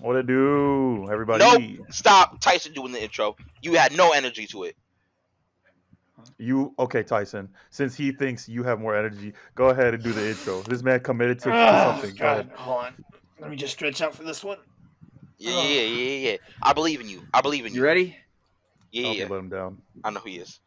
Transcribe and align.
What 0.00 0.16
it 0.16 0.26
do, 0.26 1.08
everybody? 1.10 1.44
Nope. 1.44 1.86
Stop. 1.90 2.40
Tyson 2.40 2.72
doing 2.72 2.92
the 2.92 3.02
intro. 3.02 3.36
You 3.62 3.74
had 3.74 3.96
no 3.96 4.12
energy 4.12 4.46
to 4.48 4.64
it. 4.64 4.76
You 6.38 6.74
okay, 6.78 7.02
Tyson? 7.02 7.48
Since 7.70 7.96
he 7.96 8.12
thinks 8.12 8.48
you 8.48 8.62
have 8.62 8.80
more 8.80 8.94
energy, 8.96 9.32
go 9.54 9.68
ahead 9.70 9.94
and 9.94 10.02
do 10.02 10.12
the 10.12 10.28
intro. 10.28 10.62
This 10.62 10.82
man 10.82 11.00
committed 11.00 11.38
to, 11.40 11.50
to 11.50 11.54
Oh, 11.54 11.92
something. 11.92 12.14
Go 12.16 12.26
ahead. 12.26 12.50
hold 12.54 12.84
on. 12.84 13.04
Let 13.40 13.50
me 13.50 13.56
just 13.56 13.72
stretch 13.72 14.00
out 14.02 14.14
for 14.14 14.24
this 14.24 14.44
one. 14.44 14.58
Yeah, 15.38 15.52
yeah, 15.62 15.80
yeah, 15.80 15.82
yeah, 15.82 16.30
yeah. 16.30 16.36
I 16.62 16.72
believe 16.72 17.00
in 17.00 17.08
you. 17.08 17.22
I 17.32 17.40
believe 17.40 17.64
in 17.66 17.72
you. 17.72 17.78
You 17.80 17.84
ready? 17.84 18.16
Yeah, 18.90 19.08
I'll 19.08 19.14
yeah. 19.14 19.26
let 19.28 19.38
him 19.38 19.48
down. 19.48 19.78
I 20.04 20.10
know 20.10 20.20
who 20.20 20.28
he 20.30 20.36
is. 20.38 20.58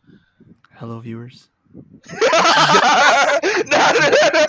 Hello, 0.75 0.99
viewers. 0.99 1.49
no, 1.73 1.81
no, 1.81 2.19
no, 3.71 4.29
no. 4.33 4.45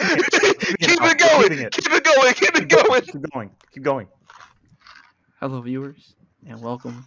Keep 0.80 1.02
it 1.02 1.18
going. 1.18 1.70
Keep 1.70 1.92
it 1.92 2.04
going. 2.04 2.34
Keep 2.34 2.56
it 2.56 2.68
going. 2.68 3.02
Keep 3.02 3.30
going. 3.32 3.50
Keep 3.72 3.82
going. 3.82 4.06
Hello, 5.42 5.60
viewers, 5.60 6.14
and 6.46 6.62
welcome 6.62 7.04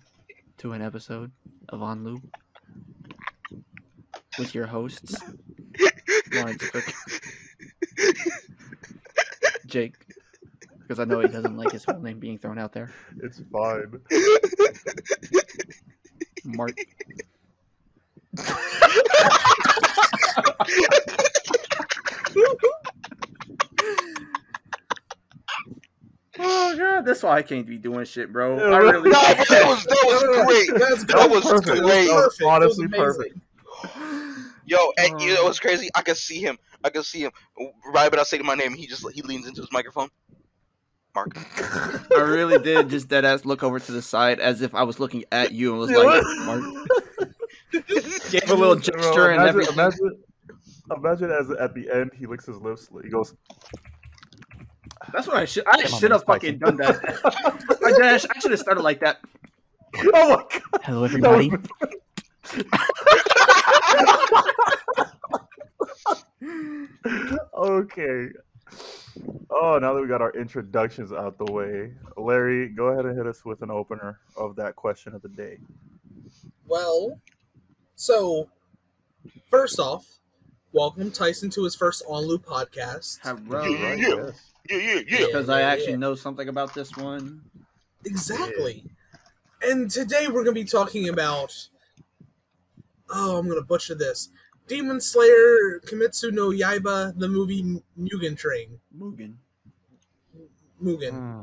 to 0.57 0.73
an 0.73 0.81
episode 0.81 1.31
of 1.70 1.81
On 1.81 2.03
Loop 2.03 2.21
with 4.38 4.53
your 4.53 4.67
hosts, 4.67 5.16
Lawrence 6.34 6.70
Cook, 6.70 6.84
Jake, 9.66 9.95
because 10.81 10.99
I 10.99 11.05
know 11.05 11.21
he 11.21 11.29
doesn't 11.29 11.55
like 11.55 11.71
his 11.71 11.85
whole 11.85 12.02
name 12.02 12.20
being 12.20 12.38
thrown 12.38 12.59
out 12.59 12.73
there, 12.73 12.91
It's 13.23 13.41
fine. 13.53 14.02
Mark, 16.43 16.76
Oh 26.38 26.75
god, 26.77 27.05
that's 27.05 27.23
why 27.23 27.38
I 27.38 27.41
can't 27.41 27.66
be 27.66 27.77
doing 27.77 28.05
shit, 28.05 28.31
bro. 28.31 28.57
I 28.59 28.77
really 28.77 29.09
No, 29.09 29.21
but 29.38 29.48
that 29.48 29.67
was 29.67 29.84
that 29.85 30.03
was 30.03 30.45
great. 30.45 30.80
That's 30.80 31.05
That 31.05 31.30
was 31.30 31.43
perfect. 31.43 31.82
great. 31.82 32.07
That 32.07 32.23
was 32.23 32.37
Perfect. 32.37 32.41
It 32.41 32.41
was 32.41 32.41
honestly 32.46 32.87
perfect. 32.87 33.37
Yo, 34.65 34.77
and 34.98 35.21
you 35.21 35.32
oh. 35.32 35.35
know 35.35 35.43
what's 35.43 35.60
crazy? 35.60 35.90
I 35.95 36.01
can 36.01 36.15
see 36.15 36.40
him. 36.40 36.57
I 36.84 36.90
can 36.90 37.04
see 37.04 37.21
him. 37.21 37.32
Right, 37.85 38.10
but 38.10 38.20
I 38.20 38.23
say 38.23 38.37
to 38.37 38.43
my 38.43 38.55
name, 38.55 38.73
he 38.73 38.87
just 38.87 39.10
he 39.12 39.21
leans 39.21 39.48
into 39.48 39.62
his 39.62 39.71
microphone. 39.71 40.10
Mark. 41.13 41.37
I 42.13 42.20
really 42.20 42.60
did 42.60 42.90
just 42.90 43.07
dead 43.07 43.23
ass 43.23 43.45
look 43.45 43.63
over 43.63 43.79
to 43.79 43.91
the 43.91 44.01
side 44.01 44.40
as 44.40 44.62
if 44.62 44.76
I 44.76 44.84
was 44.84 44.99
looking 44.99 45.23
at 45.32 45.54
you 45.54 45.71
and 45.71 45.79
was 45.79 45.91
like, 45.91 46.23
Mark. 46.45 46.62
Gave 48.32 48.49
a 48.49 48.55
little 48.55 48.76
gesture 48.76 49.13
Bro, 49.13 49.26
and 49.27 49.35
imagine, 49.35 49.48
everything. 49.48 49.73
Imagine, 49.73 50.23
imagine 50.95 51.32
as 51.32 51.49
at 51.51 51.73
the 51.73 51.90
end 51.91 52.12
he 52.13 52.26
licks 52.26 52.45
his 52.45 52.57
lips. 52.57 52.90
He 53.01 53.10
goes, 53.10 53.34
That's 55.13 55.27
what 55.27 55.37
I 55.37 55.45
should. 55.45 55.63
I 55.67 55.85
should 55.85 56.11
have 56.11 56.23
fucking 56.25 56.59
done 56.59 56.77
that. 56.77 57.79
I, 57.85 57.91
dash, 57.99 58.25
I 58.29 58.39
should 58.39 58.51
have 58.51 58.59
started 58.59 58.81
like 58.81 58.99
that. 59.01 59.20
"Oh 60.13 60.29
my 60.29 60.35
god!" 60.35 60.51
Hello, 60.84 61.03
everybody. 61.03 61.51
okay. 67.57 68.28
Oh, 69.50 69.78
now 69.79 69.94
that 69.94 70.01
we 70.01 70.07
got 70.07 70.22
our 70.22 70.31
introductions 70.33 71.11
out 71.13 71.38
the 71.38 71.51
way, 71.51 71.91
Larry, 72.17 72.69
go 72.69 72.88
ahead 72.88 73.06
and 73.06 73.17
hit 73.17 73.28
us 73.28 73.45
with 73.45 73.61
an 73.61 73.72
opener 73.72 74.19
of 74.35 74.56
that 74.57 74.75
question 74.75 75.13
of 75.16 75.22
the 75.22 75.29
day. 75.29 75.57
Well, 76.67 77.19
so 77.95 78.50
first 79.50 79.79
off, 79.79 80.06
welcome 80.73 81.11
Tyson 81.11 81.50
to 81.51 81.63
his 81.63 81.75
first 81.75 82.03
On 82.07 82.25
Loop 82.25 82.45
podcast. 82.45 83.19
Hello. 83.23 83.63
Yeah. 83.63 83.85
Right, 83.88 84.00
Yeah. 84.00 84.07
yes. 84.25 84.41
Yeah, 84.69 84.78
yeah, 84.78 85.02
yeah. 85.08 85.25
Because 85.25 85.50
I 85.50 85.62
actually 85.62 85.91
yeah. 85.91 85.97
know 85.97 86.16
something 86.16 86.47
about 86.47 86.74
this 86.74 86.96
one. 86.97 87.41
Exactly. 88.06 88.84
And 89.62 89.90
today 89.90 90.28
we're 90.28 90.44
going 90.44 90.47
to 90.47 90.52
be 90.53 90.63
talking 90.63 91.09
about. 91.09 91.69
Oh, 93.09 93.38
I'm 93.38 93.46
going 93.46 93.59
to 93.59 93.66
butcher 93.66 93.96
this. 93.96 94.30
Demon 94.68 95.00
Slayer 95.00 95.79
Kimetsu 95.85 96.31
no 96.31 96.50
Yaiba, 96.50 97.17
the 97.19 97.28
movie 97.28 97.81
Mugen 98.00 98.35
Train. 98.35 98.79
Mugen. 98.97 99.35
Mugen. 100.84 101.12
Hmm. 101.12 101.41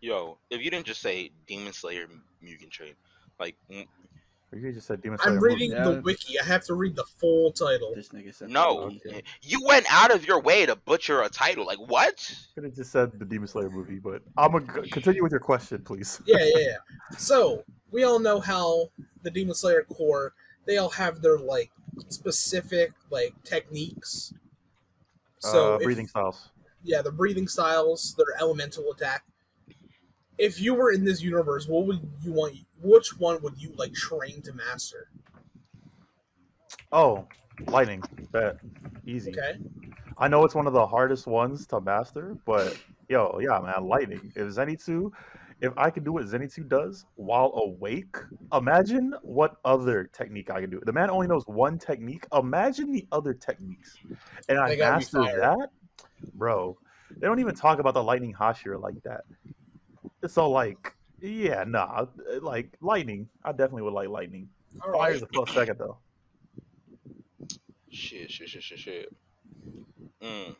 Yo, 0.00 0.38
if 0.50 0.62
you 0.62 0.70
didn't 0.70 0.86
just 0.86 1.00
say 1.00 1.30
Demon 1.46 1.72
Slayer 1.72 2.06
Mugen 2.44 2.70
Train, 2.70 2.94
like 3.38 3.56
mm, 3.70 3.86
You 4.52 4.72
just 4.72 4.86
said 4.86 5.02
Demon 5.02 5.18
Slayer. 5.18 5.28
I'm 5.34 5.34
movie. 5.40 5.46
reading 5.54 5.70
Yeah. 5.72 5.84
the 5.84 6.00
wiki. 6.02 6.38
I 6.38 6.44
have 6.44 6.64
to 6.66 6.74
read 6.74 6.94
the 6.96 7.04
full 7.18 7.52
title. 7.52 7.92
This 7.94 8.08
nigga 8.10 8.32
said 8.34 8.48
no, 8.48 8.90
you 9.42 9.62
went 9.66 9.86
out 9.92 10.14
of 10.14 10.26
your 10.26 10.40
way 10.40 10.64
to 10.66 10.76
butcher 10.76 11.22
a 11.22 11.28
title. 11.28 11.66
Like 11.66 11.78
what? 11.78 12.16
Could 12.54 12.64
have 12.64 12.74
just 12.74 12.92
said 12.92 13.10
the 13.18 13.24
Demon 13.24 13.48
Slayer 13.48 13.68
movie, 13.70 13.98
but 13.98 14.22
I'm 14.38 14.52
gonna 14.52 14.86
continue 14.88 15.22
with 15.22 15.32
your 15.32 15.40
question, 15.40 15.82
please. 15.82 16.20
yeah, 16.26 16.38
yeah, 16.40 16.58
yeah. 16.58 16.76
So 17.18 17.64
we 17.90 18.04
all 18.04 18.18
know 18.18 18.40
how 18.40 18.90
the 19.22 19.30
Demon 19.30 19.54
Slayer 19.54 19.82
Corps 19.82 20.32
they 20.64 20.78
all 20.78 20.90
have 20.90 21.22
their 21.22 21.38
like 21.38 21.70
specific 22.08 22.92
like 23.10 23.34
techniques. 23.44 24.32
So 25.40 25.74
uh, 25.74 25.76
if- 25.78 25.82
breathing 25.84 26.06
styles. 26.08 26.50
yeah, 26.82 27.02
the 27.02 27.12
breathing 27.12 27.48
styles, 27.48 28.14
their 28.16 28.40
elemental 28.40 28.90
attack. 28.92 29.24
If 30.38 30.60
you 30.60 30.74
were 30.74 30.92
in 30.92 31.04
this 31.04 31.22
universe, 31.22 31.66
what 31.66 31.86
would 31.86 32.00
you 32.22 32.32
want? 32.32 32.54
Which 32.82 33.18
one 33.18 33.40
would 33.42 33.60
you 33.60 33.72
like 33.76 33.94
train 33.94 34.42
to 34.42 34.52
master? 34.52 35.08
Oh, 36.92 37.26
lightning. 37.68 38.02
Bet. 38.32 38.58
Easy. 39.06 39.30
Okay, 39.30 39.58
I 40.18 40.28
know 40.28 40.44
it's 40.44 40.54
one 40.54 40.66
of 40.66 40.72
the 40.72 40.86
hardest 40.86 41.26
ones 41.26 41.66
to 41.68 41.80
master, 41.80 42.36
but 42.44 42.76
yo, 43.08 43.38
yeah, 43.40 43.58
man, 43.60 43.88
lightning. 43.88 44.32
If 44.34 44.48
Zenitsu, 44.48 45.10
if 45.60 45.72
I 45.76 45.90
can 45.90 46.04
do 46.04 46.12
what 46.12 46.24
Zenitsu 46.24 46.68
does 46.68 47.06
while 47.14 47.52
awake, 47.54 48.16
imagine 48.52 49.14
what 49.22 49.56
other 49.64 50.04
technique 50.12 50.50
I 50.50 50.60
can 50.60 50.70
do. 50.70 50.80
The 50.84 50.92
man 50.92 51.10
only 51.10 51.26
knows 51.26 51.46
one 51.46 51.78
technique. 51.78 52.26
Imagine 52.32 52.92
the 52.92 53.06
other 53.10 53.32
techniques, 53.32 53.96
and 54.48 54.58
I 54.58 54.76
master 54.76 55.22
that, 55.22 55.70
bro. 56.34 56.76
They 57.10 57.26
don't 57.26 57.40
even 57.40 57.54
talk 57.54 57.78
about 57.78 57.94
the 57.94 58.02
lightning 58.02 58.34
Hashira 58.34 58.80
like 58.80 59.02
that. 59.04 59.24
So 60.28 60.50
like, 60.50 60.94
yeah, 61.20 61.64
nah, 61.66 62.06
like 62.40 62.76
lightning. 62.80 63.28
I 63.44 63.52
definitely 63.52 63.82
would 63.82 63.92
like 63.94 64.08
lightning. 64.08 64.48
all 64.84 64.92
Fire's 64.92 65.22
right. 65.22 65.30
a 65.30 65.32
close 65.32 65.52
second 65.52 65.78
though. 65.78 65.98
Shit, 67.90 68.30
shit, 68.30 68.48
shit, 68.48 68.62
shit, 68.62 68.78
shit. 68.78 69.16
Mm. 70.22 70.56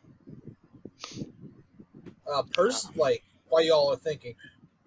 Uh, 2.31 2.43
pers- 2.53 2.89
like 2.95 3.23
while 3.49 3.63
y'all 3.63 3.91
are 3.91 3.97
thinking, 3.97 4.35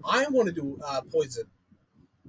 I 0.04 0.26
want 0.28 0.48
to 0.48 0.52
do 0.52 0.78
uh, 0.84 1.02
poison. 1.12 1.44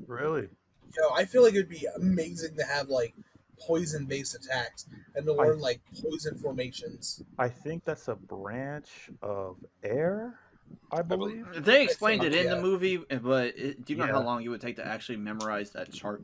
Really? 0.07 0.49
Yo, 0.97 1.09
I 1.15 1.25
feel 1.25 1.43
like 1.43 1.53
it'd 1.53 1.69
be 1.69 1.87
amazing 1.95 2.55
to 2.57 2.63
have 2.63 2.89
like 2.89 3.13
poison-based 3.59 4.35
attacks 4.35 4.87
and 5.15 5.25
to 5.25 5.33
I- 5.33 5.45
learn 5.47 5.59
like 5.59 5.81
poison 6.01 6.37
formations. 6.37 7.23
I 7.39 7.49
think 7.49 7.83
that's 7.83 8.07
a 8.07 8.15
branch 8.15 9.09
of 9.21 9.57
air, 9.83 10.39
I 10.91 11.01
believe. 11.01 11.45
They 11.63 11.83
explained 11.83 12.23
it 12.23 12.33
in 12.33 12.45
Yeah. 12.45 12.55
the 12.55 12.61
movie, 12.61 12.97
but 12.97 13.57
it, 13.57 13.85
do 13.85 13.93
you 13.93 13.99
know 13.99 14.07
how 14.07 14.21
long 14.21 14.43
it 14.43 14.49
would 14.49 14.61
take 14.61 14.75
to 14.77 14.85
actually 14.87 15.17
memorize 15.17 15.71
that 15.71 15.91
chart? 15.91 16.23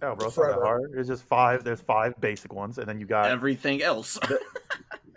Oh, 0.00 0.14
bro, 0.14 0.28
it's 0.28 0.36
not 0.36 0.48
that 0.50 0.60
hard. 0.62 0.92
It's 0.96 1.08
just 1.08 1.24
five. 1.24 1.64
There's 1.64 1.80
five 1.80 2.20
basic 2.20 2.52
ones, 2.52 2.78
and 2.78 2.86
then 2.88 3.00
you 3.00 3.06
got. 3.06 3.30
Everything 3.30 3.82
else. 3.82 4.18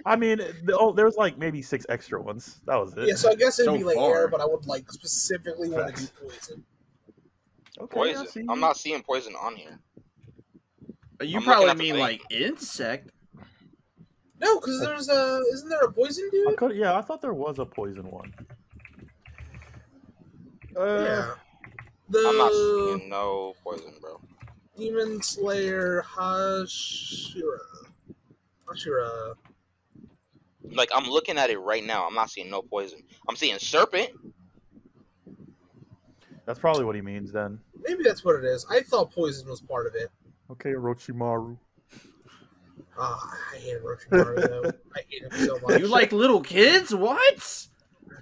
I 0.06 0.16
mean, 0.16 0.38
the, 0.38 0.76
oh, 0.80 0.92
there's 0.92 1.16
like 1.16 1.38
maybe 1.38 1.62
six 1.62 1.86
extra 1.90 2.20
ones. 2.20 2.60
That 2.66 2.76
was 2.78 2.94
it. 2.98 3.08
Yeah, 3.08 3.14
so 3.16 3.30
I 3.30 3.36
guess 3.36 3.60
it'd 3.60 3.72
So 3.72 3.78
be 3.78 3.84
like 3.84 3.96
far. 3.96 4.16
air, 4.22 4.28
but 4.28 4.42
I 4.42 4.46
would 4.46 4.66
like 4.66 4.92
specifically 4.92 5.70
want 5.70 5.96
to 5.96 6.02
do 6.02 6.10
poison. 6.20 6.64
okay, 7.80 8.00
I 8.00 8.14
Poison. 8.14 8.28
see 8.28 8.46
I'm 8.50 8.60
not 8.60 8.78
seeing 8.78 9.04
poison 9.04 9.36
on 9.40 9.56
here. 9.56 9.80
you 11.22 11.38
I'm 11.38 11.44
probably 11.44 11.76
mean 11.76 12.00
like 12.00 12.22
insect. 12.32 13.12
No, 14.42 14.60
because 14.60 14.82
there's 14.82 15.08
a 15.08 15.42
isn't 15.54 15.70
there 15.70 15.82
a 15.82 15.92
poison 15.92 16.28
I 16.28 16.30
dude? 16.32 16.58
could, 16.58 16.76
yeah, 16.76 16.98
I 16.98 17.02
thought 17.02 17.22
there 17.22 17.34
was 17.34 17.60
a 17.60 17.66
poison 17.66 18.10
one. 18.10 18.34
Uh, 20.76 20.86
yeah. 20.86 21.34
I'm 22.14 22.38
not 22.38 22.52
seeing 22.52 23.08
no 23.10 23.54
poison, 23.64 23.94
bro. 24.02 24.20
Demon 24.76 25.22
Slayer 25.22 26.04
Hashira. 26.04 27.60
Hashira. 28.68 29.36
Like 30.72 30.90
I'm 30.94 31.06
looking 31.06 31.38
at 31.38 31.52
it 31.52 31.60
right 31.60 31.84
now. 31.84 32.08
I'm 32.08 32.16
not 32.16 32.32
seeing 32.32 32.50
no 32.50 32.64
poison. 32.64 33.04
I'm 33.30 33.36
seeing 33.36 33.60
serpent. 33.60 34.10
That's 36.46 36.58
probably 36.60 36.84
what 36.84 36.96
he 36.96 37.02
means 37.02 37.32
then. 37.32 37.60
Maybe 37.80 38.04
that's 38.04 38.26
what 38.26 38.36
it 38.36 38.44
is. 38.44 38.66
I 38.70 38.82
thought 38.82 39.12
poison 39.12 39.48
was 39.48 39.62
part 39.62 39.86
of 39.86 39.94
it. 39.96 40.10
Okay, 40.50 40.72
Orochimaru. 40.72 41.58
Ah, 43.04 43.18
I 43.52 43.58
hate 43.58 43.78
Orochimaru 43.84 44.36
though. 44.48 44.72
I 44.96 45.00
hate 45.10 45.24
him 45.24 45.32
so 45.48 45.58
much. 45.60 45.80
You 45.80 45.88
like 45.88 46.12
little 46.12 46.42
kids? 46.42 46.94
What? 46.94 47.68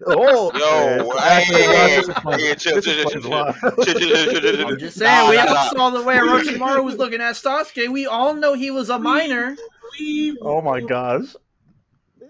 Oh, 0.08 0.52
Yo, 0.58 1.10
okay. 1.12 1.44
hey, 1.44 1.96
This 1.98 2.08
explains- 2.08 2.42
hey, 2.42 2.56
chill, 2.56 2.76
this 2.76 2.86
chill, 2.86 3.02
explains 3.02 3.26
chill, 3.26 3.34
a 3.34 3.36
lot. 3.36 3.56
chill, 3.60 3.72
chill, 3.84 3.94
chill, 4.00 4.26
chill, 4.42 4.42
chill. 4.56 4.68
I'm 4.68 4.80
just 4.80 4.98
Nah, 4.98 5.06
saying, 5.06 5.30
we 5.32 5.36
nah, 5.36 5.42
all 5.48 5.54
nah. 5.54 5.70
saw 5.72 5.90
the 5.90 6.04
way 6.04 6.16
Orochimaru 6.16 6.84
was 6.86 6.96
looking 6.96 7.20
at 7.20 7.36
Sasuke. 7.36 7.90
We 7.90 8.06
all 8.08 8.34
know 8.34 8.54
he 8.54 8.72
was 8.72 8.90
a 8.90 8.98
minor. 8.98 9.58
We- 10.00 10.38
Oh 10.42 10.62
my 10.62 10.80
gosh. 10.80 11.36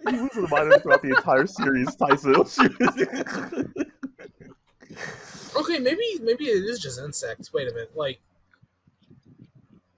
He 0.09 0.15
was 0.19 0.31
reminded 0.35 0.81
throughout 0.81 1.01
the 1.03 1.09
entire 1.09 1.45
series, 1.45 1.93
Tyson. 1.95 2.33
Okay, 5.55 5.79
maybe 5.79 6.19
maybe 6.21 6.45
it 6.45 6.63
is 6.63 6.79
just 6.79 6.99
insects. 6.99 7.51
Wait 7.53 7.67
a 7.67 7.71
minute, 7.71 7.91
like. 7.95 8.19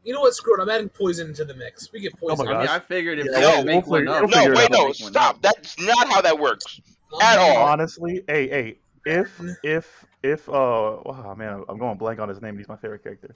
You 0.03 0.13
know 0.13 0.21
what? 0.21 0.33
Screw 0.33 0.57
it. 0.57 0.61
I'm 0.61 0.69
adding 0.69 0.89
poison 0.89 1.27
into 1.29 1.45
the 1.45 1.53
mix. 1.53 1.91
We 1.91 1.99
get 1.99 2.13
Oh 2.23 2.29
my 2.29 2.35
poison. 2.35 2.47
I 2.55 2.59
mean. 2.59 2.67
I 2.69 2.79
figured 2.79 3.19
if 3.19 3.25
Yeah, 3.25 3.39
no, 3.39 3.51
didn't 3.51 3.65
make 3.67 3.85
we'll 3.87 3.91
one 3.91 3.99
figure- 4.01 4.13
up, 4.13 4.21
No, 4.29 4.37
figure 4.37 4.55
wait, 4.55 4.71
no, 4.71 4.77
make 4.87 4.99
one 5.01 5.11
stop. 5.11 5.35
up. 5.35 5.41
That's 5.41 5.79
not 5.79 6.07
how 6.09 6.21
that 6.21 6.39
works. 6.39 6.81
At 7.21 7.37
all. 7.37 7.57
Honestly, 7.57 8.23
hey, 8.27 8.47
hey, 8.49 8.77
if 9.05 9.39
if 9.63 10.05
if 10.23 10.47
uh, 10.49 10.53
oh 10.53 11.35
man, 11.37 11.63
I'm 11.67 11.77
going 11.77 11.97
blank 11.97 12.19
on 12.19 12.29
his 12.29 12.41
name. 12.41 12.57
He's 12.57 12.69
my 12.69 12.77
favorite 12.77 13.03
character. 13.03 13.35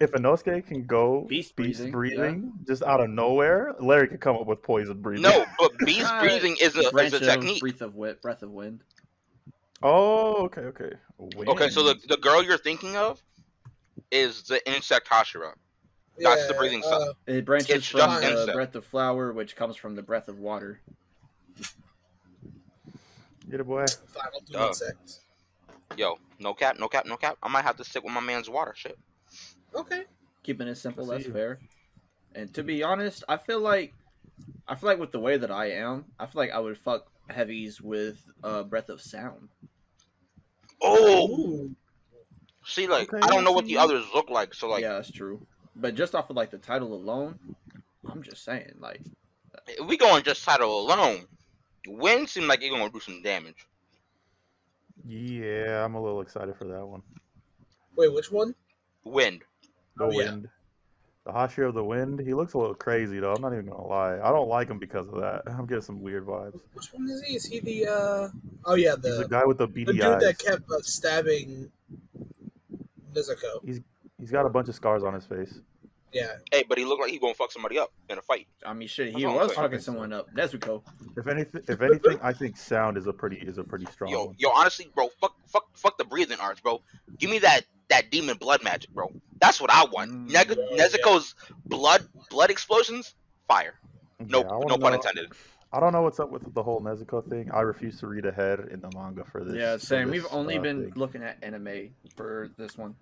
If 0.00 0.10
Inosuke 0.12 0.66
can 0.66 0.84
go 0.84 1.22
Beast 1.22 1.54
beast 1.56 1.78
breathing, 1.78 1.92
breathing, 1.92 2.52
just 2.66 2.82
out 2.82 3.00
of 3.00 3.08
nowhere, 3.10 3.74
Larry 3.80 4.08
could 4.08 4.20
come 4.20 4.36
up 4.36 4.46
with 4.46 4.60
poison 4.62 5.00
breathing. 5.00 5.22
No, 5.22 5.46
but 5.58 5.70
beast 5.86 6.12
breathing 6.20 6.56
is 6.60 6.76
a, 6.76 6.80
is 6.80 7.12
a 7.12 7.16
of 7.16 7.22
technique. 7.22 7.60
breath 7.60 7.80
of 7.80 7.94
wind, 7.94 8.20
breath 8.20 8.42
of 8.42 8.50
wind. 8.50 8.82
Oh, 9.82 10.44
okay, 10.46 10.62
okay. 10.62 10.90
Okay, 11.46 11.68
so 11.68 11.82
the, 11.84 11.94
the 12.08 12.16
girl 12.16 12.42
you're 12.42 12.58
thinking 12.58 12.96
of 12.96 13.22
is 14.10 14.42
the 14.42 14.66
insect 14.70 15.08
Hashira. 15.08 15.52
That's 16.18 16.46
the 16.46 16.54
breathing 16.54 16.82
uh, 16.84 16.86
stuff. 16.86 17.16
It 17.26 17.44
branches 17.44 17.76
It's 17.76 17.86
from 17.86 18.00
just 18.00 18.20
the 18.20 18.30
insect. 18.30 18.54
breath 18.54 18.74
of 18.74 18.84
flower, 18.84 19.32
which 19.32 19.56
comes 19.56 19.76
from 19.76 19.94
the 19.94 20.02
breath 20.02 20.28
of 20.28 20.38
water. 20.38 20.80
get 23.50 23.60
a 23.60 23.64
boy. 23.64 23.86
Fine, 24.08 24.56
I'll 24.56 24.68
insects. 24.68 25.20
Yo, 25.96 26.18
no 26.38 26.54
cap, 26.54 26.78
no 26.78 26.88
cap, 26.88 27.06
no 27.06 27.16
cap. 27.16 27.36
I 27.42 27.48
might 27.48 27.64
have 27.64 27.76
to 27.76 27.84
stick 27.84 28.02
with 28.04 28.12
my 28.12 28.20
man's 28.20 28.48
water 28.48 28.74
shit. 28.76 28.98
Okay. 29.74 30.04
Keeping 30.42 30.68
it 30.68 30.76
simple, 30.76 31.10
I 31.10 31.14
that's 31.14 31.26
see. 31.26 31.32
fair. 31.32 31.58
And 32.34 32.52
to 32.54 32.62
be 32.62 32.82
honest, 32.82 33.24
I 33.28 33.36
feel 33.36 33.60
like, 33.60 33.92
I 34.66 34.74
feel 34.74 34.88
like 34.88 34.98
with 34.98 35.12
the 35.12 35.20
way 35.20 35.36
that 35.36 35.50
I 35.50 35.70
am, 35.72 36.06
I 36.18 36.26
feel 36.26 36.40
like 36.42 36.50
I 36.50 36.58
would 36.58 36.78
fuck 36.78 37.06
heavies 37.28 37.80
with 37.80 38.18
uh, 38.42 38.62
breath 38.64 38.88
of 38.88 39.00
sound. 39.00 39.48
Oh, 40.82 41.28
Ooh. 41.28 41.76
see, 42.64 42.86
like 42.86 43.12
Okay, 43.12 43.24
I 43.24 43.30
don't 43.30 43.44
know 43.44 43.52
what 43.52 43.66
the 43.66 43.78
others 43.78 44.04
look 44.14 44.28
like, 44.30 44.52
so 44.52 44.68
like 44.68 44.82
yeah, 44.82 44.94
that's 44.94 45.10
true. 45.10 45.46
But 45.76 45.94
just 45.94 46.14
off 46.14 46.30
of 46.30 46.36
like 46.36 46.50
the 46.50 46.58
title 46.58 46.94
alone, 46.94 47.38
I'm 48.10 48.22
just 48.22 48.44
saying, 48.44 48.74
like, 48.78 49.00
if 49.66 49.86
we 49.86 49.96
going 49.96 50.22
just 50.22 50.44
title 50.44 50.80
alone. 50.80 51.26
Wind 51.86 52.28
seems 52.30 52.46
like 52.46 52.62
you're 52.62 52.70
gonna 52.70 52.88
do 52.90 53.00
some 53.00 53.20
damage. 53.22 53.66
Yeah, 55.06 55.84
I'm 55.84 55.94
a 55.94 56.02
little 56.02 56.20
excited 56.22 56.56
for 56.56 56.64
that 56.64 56.86
one. 56.86 57.02
Wait, 57.96 58.12
which 58.12 58.30
one? 58.32 58.54
Wind. 59.04 59.42
The 59.98 60.04
Oh, 60.04 60.10
yeah. 60.10 60.30
wind. 60.30 60.48
The 61.26 61.32
Hashira 61.32 61.68
of 61.68 61.74
the 61.74 61.84
Wind. 61.84 62.20
He 62.20 62.32
looks 62.34 62.52
a 62.54 62.58
little 62.58 62.74
crazy 62.74 63.18
though. 63.18 63.32
I'm 63.34 63.40
not 63.42 63.52
even 63.52 63.66
gonna 63.66 63.86
lie. 63.86 64.14
I 64.18 64.30
don't 64.30 64.48
like 64.48 64.68
him 64.68 64.78
because 64.78 65.08
of 65.08 65.20
that. 65.20 65.42
I'm 65.46 65.66
getting 65.66 65.82
some 65.82 66.00
weird 66.02 66.26
vibes. 66.26 66.58
Which 66.74 66.86
one 66.92 67.08
is 67.08 67.22
he? 67.22 67.34
Is 67.36 67.44
he 67.46 67.60
the? 67.60 67.86
uh 67.86 68.28
Oh 68.66 68.74
yeah, 68.74 68.94
He's 68.94 69.02
the 69.02 69.22
the 69.24 69.28
guy 69.28 69.44
with 69.44 69.58
the 69.58 69.66
the 69.66 69.84
dude 69.84 70.00
eyes. 70.02 70.22
that 70.22 70.38
kept 70.38 70.70
uh, 70.70 70.80
stabbing 70.82 71.70
Nezuko. 73.14 73.64
He's 73.64 73.80
got 74.30 74.46
a 74.46 74.50
bunch 74.50 74.68
of 74.68 74.74
scars 74.74 75.02
on 75.02 75.14
his 75.14 75.24
face. 75.26 75.60
Yeah. 76.12 76.28
Hey, 76.52 76.64
but 76.68 76.78
he 76.78 76.84
looked 76.84 77.02
like 77.02 77.10
he 77.10 77.18
gonna 77.18 77.34
fuck 77.34 77.50
somebody 77.50 77.76
up 77.78 77.92
in 78.08 78.18
a 78.18 78.22
fight. 78.22 78.46
I 78.64 78.72
mean, 78.72 78.86
shit, 78.86 79.16
he 79.16 79.26
I'm 79.26 79.34
was 79.34 79.52
fucking 79.52 79.80
someone 79.80 80.12
up. 80.12 80.32
Nezuko. 80.32 80.82
If 81.16 81.26
anything, 81.26 81.62
if 81.66 81.80
anything, 81.82 82.18
I 82.22 82.32
think 82.32 82.56
sound 82.56 82.96
is 82.96 83.08
a 83.08 83.12
pretty 83.12 83.36
is 83.38 83.58
a 83.58 83.64
pretty 83.64 83.86
strong 83.86 84.12
Yo, 84.12 84.26
one. 84.26 84.34
yo, 84.38 84.50
honestly, 84.50 84.88
bro, 84.94 85.08
fuck, 85.20 85.34
fuck, 85.48 85.64
fuck 85.76 85.98
the 85.98 86.04
breathing 86.04 86.38
arts, 86.40 86.60
bro. 86.60 86.80
Give 87.18 87.30
me 87.30 87.40
that 87.40 87.62
that 87.88 88.10
demon 88.12 88.36
blood 88.36 88.62
magic, 88.62 88.90
bro. 88.90 89.10
That's 89.40 89.60
what 89.60 89.70
I 89.72 89.84
want. 89.86 90.12
Mm. 90.12 90.30
Neg- 90.30 90.56
Yeah, 90.70 90.86
Nezuko's 90.86 91.34
blood 91.66 92.06
blood 92.30 92.48
explosions, 92.50 93.14
fire. 93.48 93.74
No, 94.20 94.38
Yeah, 94.42 94.46
I 94.46 94.52
wanna 94.54 94.66
no 94.68 94.78
pun 94.78 94.92
know- 94.92 94.96
intended. 94.98 95.32
I 95.72 95.80
don't 95.80 95.92
know 95.92 96.02
what's 96.02 96.20
up 96.20 96.30
with 96.30 96.54
the 96.54 96.62
whole 96.62 96.80
Nezuko 96.80 97.28
thing. 97.28 97.50
I 97.52 97.62
refuse 97.62 97.98
to 97.98 98.06
read 98.06 98.24
ahead 98.26 98.60
in 98.70 98.80
the 98.80 98.88
manga 98.94 99.24
for 99.24 99.42
this. 99.42 99.56
Yeah, 99.56 99.76
same. 99.78 100.06
this, 100.06 100.22
We've 100.22 100.32
only 100.32 100.58
uh, 100.58 100.62
been 100.62 100.82
thing. 100.84 100.92
looking 100.94 101.24
at 101.24 101.42
anime 101.42 101.90
for 102.14 102.50
this 102.56 102.78
one. 102.78 102.94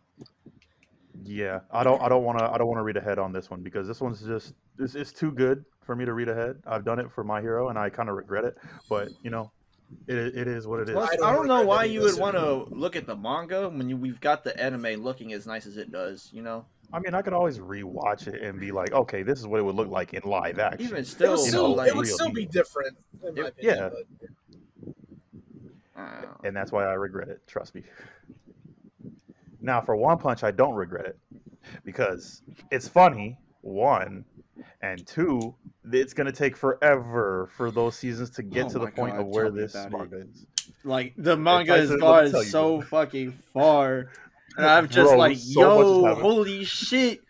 Yeah, 1.24 1.60
I 1.70 1.84
don't. 1.84 2.00
I 2.02 2.08
don't 2.08 2.24
want 2.24 2.38
to. 2.38 2.44
I 2.50 2.58
don't 2.58 2.66
want 2.66 2.78
to 2.78 2.82
read 2.82 2.96
ahead 2.96 3.18
on 3.18 3.32
this 3.32 3.50
one 3.50 3.62
because 3.62 3.86
this 3.86 4.00
one's 4.00 4.22
just. 4.22 4.54
It's, 4.78 4.94
it's 4.94 5.12
too 5.12 5.30
good 5.30 5.64
for 5.84 5.94
me 5.94 6.04
to 6.04 6.12
read 6.14 6.28
ahead. 6.28 6.56
I've 6.66 6.84
done 6.84 6.98
it 6.98 7.10
for 7.12 7.22
My 7.22 7.40
Hero, 7.40 7.68
and 7.68 7.78
I 7.78 7.90
kind 7.90 8.08
of 8.08 8.16
regret 8.16 8.44
it. 8.44 8.56
But 8.88 9.10
you 9.22 9.30
know, 9.30 9.50
it 10.08 10.16
it 10.16 10.48
is 10.48 10.66
what 10.66 10.80
it 10.80 10.88
is. 10.88 10.94
Plus, 10.94 11.10
I 11.10 11.14
I 11.14 11.32
don't 11.32 11.46
don't, 11.46 11.48
know 11.48 11.66
why 11.66 11.84
you 11.84 12.00
would 12.00 12.18
want 12.18 12.36
to 12.36 12.64
look 12.74 12.96
at 12.96 13.06
the 13.06 13.14
manga 13.16 13.68
when 13.68 13.88
you, 13.88 13.96
we've 13.96 14.20
got 14.20 14.42
the 14.42 14.58
anime 14.58 15.02
looking 15.02 15.32
as 15.34 15.46
nice 15.46 15.66
as 15.66 15.76
it 15.76 15.92
does. 15.92 16.30
You 16.32 16.42
know, 16.42 16.64
I 16.92 16.98
mean, 16.98 17.14
I 17.14 17.20
could 17.22 17.34
always 17.34 17.58
rewatch 17.58 18.26
it 18.26 18.40
and 18.42 18.58
be 18.58 18.72
like, 18.72 18.92
okay, 18.92 19.22
this 19.22 19.38
is 19.38 19.46
what 19.46 19.60
it 19.60 19.64
would 19.64 19.76
look 19.76 19.88
like 19.88 20.14
in 20.14 20.22
live 20.24 20.58
action. 20.58 20.82
even 20.86 20.98
It 20.98 21.06
still, 21.06 21.32
would 21.32 21.40
you 21.40 21.44
know, 21.44 21.48
still, 21.50 21.76
like, 21.76 21.88
it 21.88 21.96
would 21.96 22.06
still 22.08 22.32
be 22.32 22.46
different, 22.46 22.96
in 23.22 23.34
my 23.34 23.40
It- 23.42 23.48
opinion. 23.48 23.76
yeah. 23.76 23.90
But 25.94 26.44
and 26.44 26.56
that's 26.56 26.72
why 26.72 26.84
I 26.84 26.94
regret 26.94 27.28
it. 27.28 27.46
Trust 27.46 27.74
me. 27.74 27.82
Now, 29.62 29.80
for 29.80 29.96
One 29.96 30.18
Punch, 30.18 30.42
I 30.42 30.50
don't 30.50 30.74
regret 30.74 31.06
it 31.06 31.18
because 31.84 32.42
it's 32.70 32.88
funny. 32.88 33.38
One, 33.60 34.24
and 34.82 35.06
two, 35.06 35.54
it's 35.90 36.12
gonna 36.14 36.32
take 36.32 36.56
forever 36.56 37.48
for 37.56 37.70
those 37.70 37.96
seasons 37.96 38.30
to 38.30 38.42
get 38.42 38.66
Oh 38.66 38.70
to 38.70 38.78
the 38.80 38.88
point 38.88 39.12
God, 39.12 39.20
of 39.20 39.26
where 39.28 39.50
this 39.50 39.74
manga 39.90 40.16
is. 40.20 40.46
like 40.84 41.14
the 41.16 41.36
manga 41.36 41.74
I 41.74 41.76
has 41.76 41.88
said, 41.88 42.00
gone 42.00 42.34
so 42.34 42.80
fucking 42.82 43.32
far, 43.52 44.08
and 44.56 44.66
I'm 44.66 44.88
just 44.90 45.10
Bro, 45.10 45.18
like, 45.18 45.36
so 45.38 45.60
yo, 45.60 46.14
holy 46.20 46.64
shit! 46.64 47.21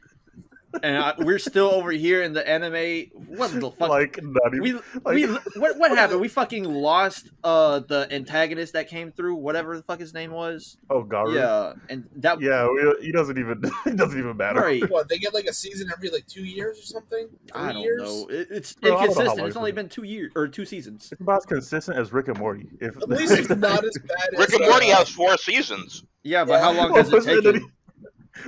And 0.82 0.96
I, 0.96 1.14
we're 1.18 1.38
still 1.38 1.68
over 1.68 1.90
here 1.92 2.22
in 2.22 2.32
the 2.32 2.46
anime. 2.48 3.10
What 3.36 3.50
the 3.52 3.70
fuck? 3.70 3.88
Like, 3.90 4.18
not 4.22 4.54
even, 4.54 4.62
we 4.62 4.72
like, 5.04 5.14
we 5.14 5.26
what 5.60 5.78
what 5.78 5.90
happened? 5.96 6.20
We 6.20 6.28
fucking 6.28 6.64
lost 6.64 7.28
uh 7.44 7.80
the 7.80 8.08
antagonist 8.10 8.72
that 8.72 8.88
came 8.88 9.12
through, 9.12 9.34
whatever 9.36 9.76
the 9.76 9.82
fuck 9.82 10.00
his 10.00 10.14
name 10.14 10.30
was. 10.30 10.78
oh, 10.90 11.02
Garou. 11.02 11.34
Yeah, 11.34 11.74
and 11.88 12.08
that 12.16 12.40
Yeah, 12.40 12.66
we, 12.68 13.06
he 13.06 13.12
doesn't 13.12 13.38
even. 13.38 13.62
It 13.86 13.96
doesn't 13.96 14.18
even 14.18 14.36
matter. 14.36 14.60
right. 14.60 14.88
what 14.90 15.08
they 15.08 15.18
get 15.18 15.34
like 15.34 15.44
a 15.46 15.52
season 15.52 15.90
every 15.92 16.08
like 16.08 16.26
two 16.26 16.44
years 16.44 16.78
or 16.78 16.82
something? 16.82 17.28
Three 17.52 17.60
I 17.60 17.72
don't 17.72 17.82
years? 17.82 18.02
know. 18.02 18.26
It, 18.30 18.48
it's 18.50 18.72
Bro, 18.74 18.92
I 18.92 18.94
know 18.94 19.00
inconsistent. 19.10 19.38
It's 19.40 19.48
it's 19.48 19.56
only 19.56 19.72
been. 19.72 19.84
been 19.86 19.90
two 19.90 20.04
years 20.04 20.32
or 20.36 20.48
two 20.48 20.64
seasons. 20.64 21.08
It's 21.12 21.20
about 21.20 21.38
as 21.38 21.46
consistent 21.46 21.98
as 21.98 22.12
Rick 22.12 22.28
and 22.28 22.38
Morty. 22.38 22.68
If 22.80 22.96
At 22.96 23.08
least 23.08 23.32
it's 23.32 23.48
not 23.50 23.84
as 23.84 23.98
bad 23.98 24.34
as 24.34 24.38
Rick 24.38 24.54
and 24.60 24.68
Morty 24.70 24.90
uh, 24.92 24.96
has 24.98 25.08
four 25.10 25.36
seasons. 25.36 26.04
Yeah, 26.22 26.44
but 26.44 26.54
Yeah. 26.54 26.60
how 26.60 26.72
long 26.72 26.94
does 26.94 27.12
it 27.12 27.24
take? 27.24 27.44
Well, 27.44 27.54
him? 27.54 27.72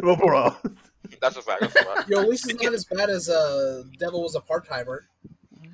well, 0.02 0.16
bro, 0.16 0.56
That's 1.20 1.36
a 1.36 1.42
fact. 1.42 1.60
That's 1.62 1.76
a 1.76 1.84
fact. 1.84 2.08
Yo, 2.08 2.20
at 2.20 2.28
least 2.28 2.48
it's 2.50 2.62
not 2.62 2.72
as 2.74 2.84
bad 2.84 3.10
as 3.10 3.28
uh, 3.28 3.82
Devil 3.98 4.22
was 4.22 4.34
a 4.34 4.40
part 4.40 4.66
timer. 4.68 5.06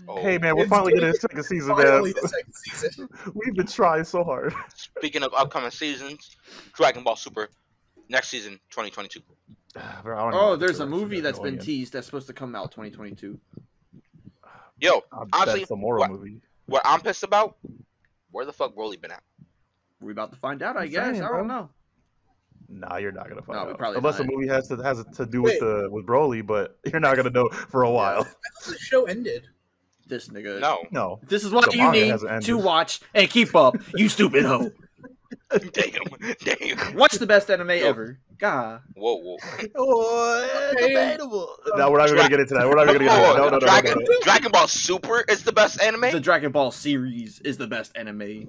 Oh, 0.09 0.21
hey 0.21 0.39
man, 0.39 0.57
we're 0.57 0.63
It's 0.63 0.71
finally 0.71 0.93
getting- 0.95 1.13
getting 1.13 1.17
a 1.19 1.21
second 1.29 1.43
season, 1.45 1.77
Finally, 1.77 2.13
man. 2.15 2.23
the 2.23 2.29
second 2.29 2.53
season. 2.55 3.09
We've 3.35 3.55
been 3.55 3.67
trying 3.67 4.05
so 4.05 4.25
hard. 4.25 4.53
Speaking 4.75 5.23
of 5.23 5.33
upcoming 5.35 5.71
seasons, 5.71 6.37
Dragon 6.73 7.05
Ball 7.05 7.17
Super 7.17 7.49
next 8.09 8.29
season, 8.29 8.55
2022. 8.71 9.21
Bro, 10.03 10.17
I 10.17 10.21
don't 10.21 10.29
even 10.29 10.31
know 10.33 10.51
Oh, 10.51 10.57
there's 10.57 10.81
a 10.81 10.87
movie 10.87 11.21
they're 11.21 11.31
that's 11.33 11.39
been 11.39 11.59
teased 11.59 11.93
that's 11.93 12.07
supposed 12.07 12.27
to 12.27 12.33
come 12.33 12.57
out 12.57 12.73
2022. 12.73 13.39
Yo, 14.81 15.03
I 15.13 15.19
bet 15.25 15.29
honestly, 15.33 15.63
it's 15.63 15.71
a 15.71 15.77
Moro 15.77 16.01
what- 16.01 16.11
movie. 16.11 16.41
what 16.67 16.83
I'm 16.85 17.01
pissed 17.03 17.23
about, 17.23 17.57
where 18.33 18.45
the 18.47 18.53
fuck 18.53 18.75
Broly 18.75 19.01
been 19.01 19.13
at? 19.13 19.23
We're 20.01 20.13
about 20.13 20.33
to 20.33 20.39
find 20.39 20.63
out, 20.63 20.77
I 20.77 20.85
I'm 20.85 20.89
guess. 20.91 21.05
saying, 21.13 21.23
I 21.23 21.29
don't 21.29 21.47
know. 21.47 21.69
Nah, 22.73 22.97
you're 22.99 23.11
not 23.13 23.29
gonna 23.29 23.43
find 23.43 23.59
No, 23.59 23.71
out. 23.73 23.79
probably 23.79 23.99
Unless 23.99 24.19
the 24.19 24.25
movie 24.25 24.47
has 24.47 24.69
to 24.69 24.77
has 24.77 25.05
to 25.17 25.27
do 25.27 25.43
Wait. 25.43 25.61
with 25.61 25.61
the 25.61 25.89
with 25.91 26.07
Broly, 26.07 26.47
but 26.47 26.79
you're 26.91 27.01
not 27.01 27.17
gonna 27.17 27.31
know 27.31 27.49
for 27.49 27.83
a 27.83 27.91
while. 27.91 28.21
I 28.21 28.25
thought 28.25 28.35
the 28.69 28.79
show 28.79 29.05
ended. 29.05 29.49
This 30.07 30.29
nigga. 30.29 30.61
No. 30.61 30.79
No. 30.91 31.21
This 31.29 31.45
is 31.45 31.53
what 31.53 31.71
The 31.71 31.77
you 31.77 31.91
need 31.93 32.15
to 32.43 32.59
watch 32.59 33.01
and 33.15 33.31
keep 33.31 33.55
up, 33.55 33.77
you 33.95 34.09
stupid 34.09 34.45
hoe. 34.45 34.71
damn, 35.51 35.93
damn. 36.43 36.97
Watch 36.97 37.13
the 37.15 37.27
best 37.27 37.51
anime 37.51 37.71
ever. 37.71 38.19
God. 38.39 38.81
Whoa, 38.95 39.17
whoa. 39.17 39.37
Oh, 39.77 40.73
debatable. 40.79 41.57
No, 41.77 41.91
we're 41.91 41.99
not 41.99 42.07
even 42.09 42.17
gonna 42.17 42.29
get 42.29 42.41
into 42.41 42.55
that. 42.55 42.67
We're 42.69 42.75
not 42.75 42.89
even 42.89 43.07
gonna 43.07 43.21
get 43.21 43.29
into 43.29 43.35
that. 43.35 43.37
No, 43.37 43.49
no, 43.51 43.59
no, 43.59 43.93
no, 43.93 44.01
no, 44.01 44.01
no. 44.01 44.21
Dragon 44.23 44.51
Ball 44.51 44.67
Super 44.67 45.25
is 45.29 45.45
the 45.45 45.53
best 45.53 45.81
anime. 45.81 46.11
The 46.13 46.21
Dragon 46.21 46.51
Ball 46.51 46.71
series 46.71 47.41
is 47.41 47.57
the 47.57 47.67
best 47.67 47.93
anime. 47.97 48.49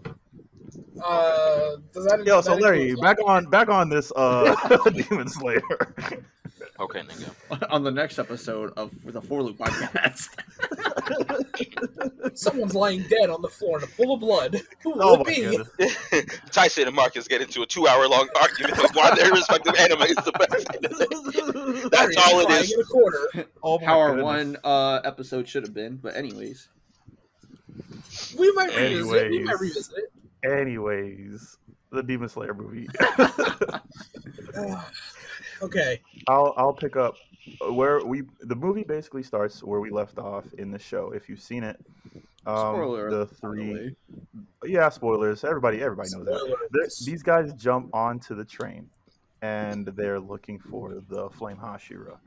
Uh, 1.04 1.78
does 1.94 2.06
that? 2.06 2.20
Yo, 2.26 2.36
does 2.38 2.46
so 2.46 2.56
that 2.56 2.62
Larry, 2.62 2.90
include- 2.90 3.02
back 3.02 3.18
on 3.26 3.46
back 3.46 3.70
on 3.70 3.90
this 3.90 4.12
uh 4.16 4.56
Demon 4.92 5.28
Slayer. 5.28 5.62
okay, 6.80 7.02
nigga. 7.02 7.68
On 7.70 7.84
the 7.84 7.92
next 7.92 8.20
episode 8.20 8.74
of 8.78 8.92
the 9.06 9.22
Four 9.22 9.44
Loop 9.44 9.58
podcast. 9.58 10.30
Someone's 12.38 12.74
lying 12.76 13.02
dead 13.04 13.30
on 13.30 13.42
the 13.42 13.48
floor 13.50 13.78
in 13.78 13.84
a 13.84 13.88
pool 13.88 14.14
of 14.14 14.20
blood. 14.22 14.62
Who 14.84 14.92
will 14.92 15.04
Oh 15.04 15.24
it 15.28 15.68
be? 15.80 16.24
Tyson 16.52 16.88
and 16.88 16.96
Marcus 16.96 17.28
get 17.28 17.42
into 17.42 17.62
a 17.62 17.66
two-hour-long 17.66 18.30
argument 18.42 18.80
of 18.84 18.90
why 18.94 19.14
their 19.16 19.32
respective 19.32 19.76
anime 19.78 20.02
is 20.04 20.16
the 20.16 20.32
best. 20.32 21.92
That's 21.92 22.18
all 22.18 22.40
it 22.40 22.44
is. 22.44 22.46
crying 22.46 22.64
is. 22.64 22.72
in 22.74 22.80
a 22.80 22.84
corner. 22.86 23.48
Oh 23.64 23.80
my 23.80 23.86
How 23.86 24.00
our 24.00 24.16
one 24.24 24.58
uh, 24.64 25.02
episode 25.04 25.48
should 25.48 25.64
have 25.64 25.74
been. 25.74 25.98
But 25.98 26.16
anyways. 26.16 26.70
We 28.38 28.52
might 28.54 28.76
revisit 28.76 29.16
it. 29.26 29.32
We 29.32 29.40
might 29.44 29.60
revisit 29.60 29.98
it. 29.98 30.12
Anyways, 30.44 31.58
the 31.92 32.02
Demon 32.04 32.30
Slayer 32.30 32.54
movie. 32.54 32.88
okay. 35.62 36.02
I'll 36.28 36.54
I'll 36.58 36.74
pick 36.74 36.96
up 36.96 37.16
where 37.72 38.04
we 38.06 38.24
the 38.42 38.56
movie 38.56 38.84
basically 38.84 39.24
starts 39.24 39.64
where 39.64 39.80
we 39.80 39.90
left 39.90 40.18
off 40.18 40.46
in 40.58 40.72
the 40.72 40.80
show. 40.80 41.12
If 41.12 41.30
you've 41.30 41.42
seen 41.42 41.64
it, 41.64 41.80
um, 42.46 42.76
Spoiler 42.76 43.10
the 43.10 43.16
alert, 43.18 43.30
the 43.30 43.36
three 43.36 43.74
way. 43.74 43.96
yeah, 44.66 44.90
spoilers. 44.90 45.44
Everybody, 45.44 45.82
everybody 45.82 46.10
knows 46.12 46.26
that. 46.26 46.58
They're- 46.72 46.88
These 47.06 47.24
guys 47.24 47.54
jump 47.54 47.94
onto 47.94 48.36
the 48.36 48.46
train, 48.46 48.90
and 49.42 49.86
they're 49.86 50.20
looking 50.20 50.60
for 50.60 51.02
the 51.10 51.30
Flame 51.32 51.58
Hashira, 51.58 52.18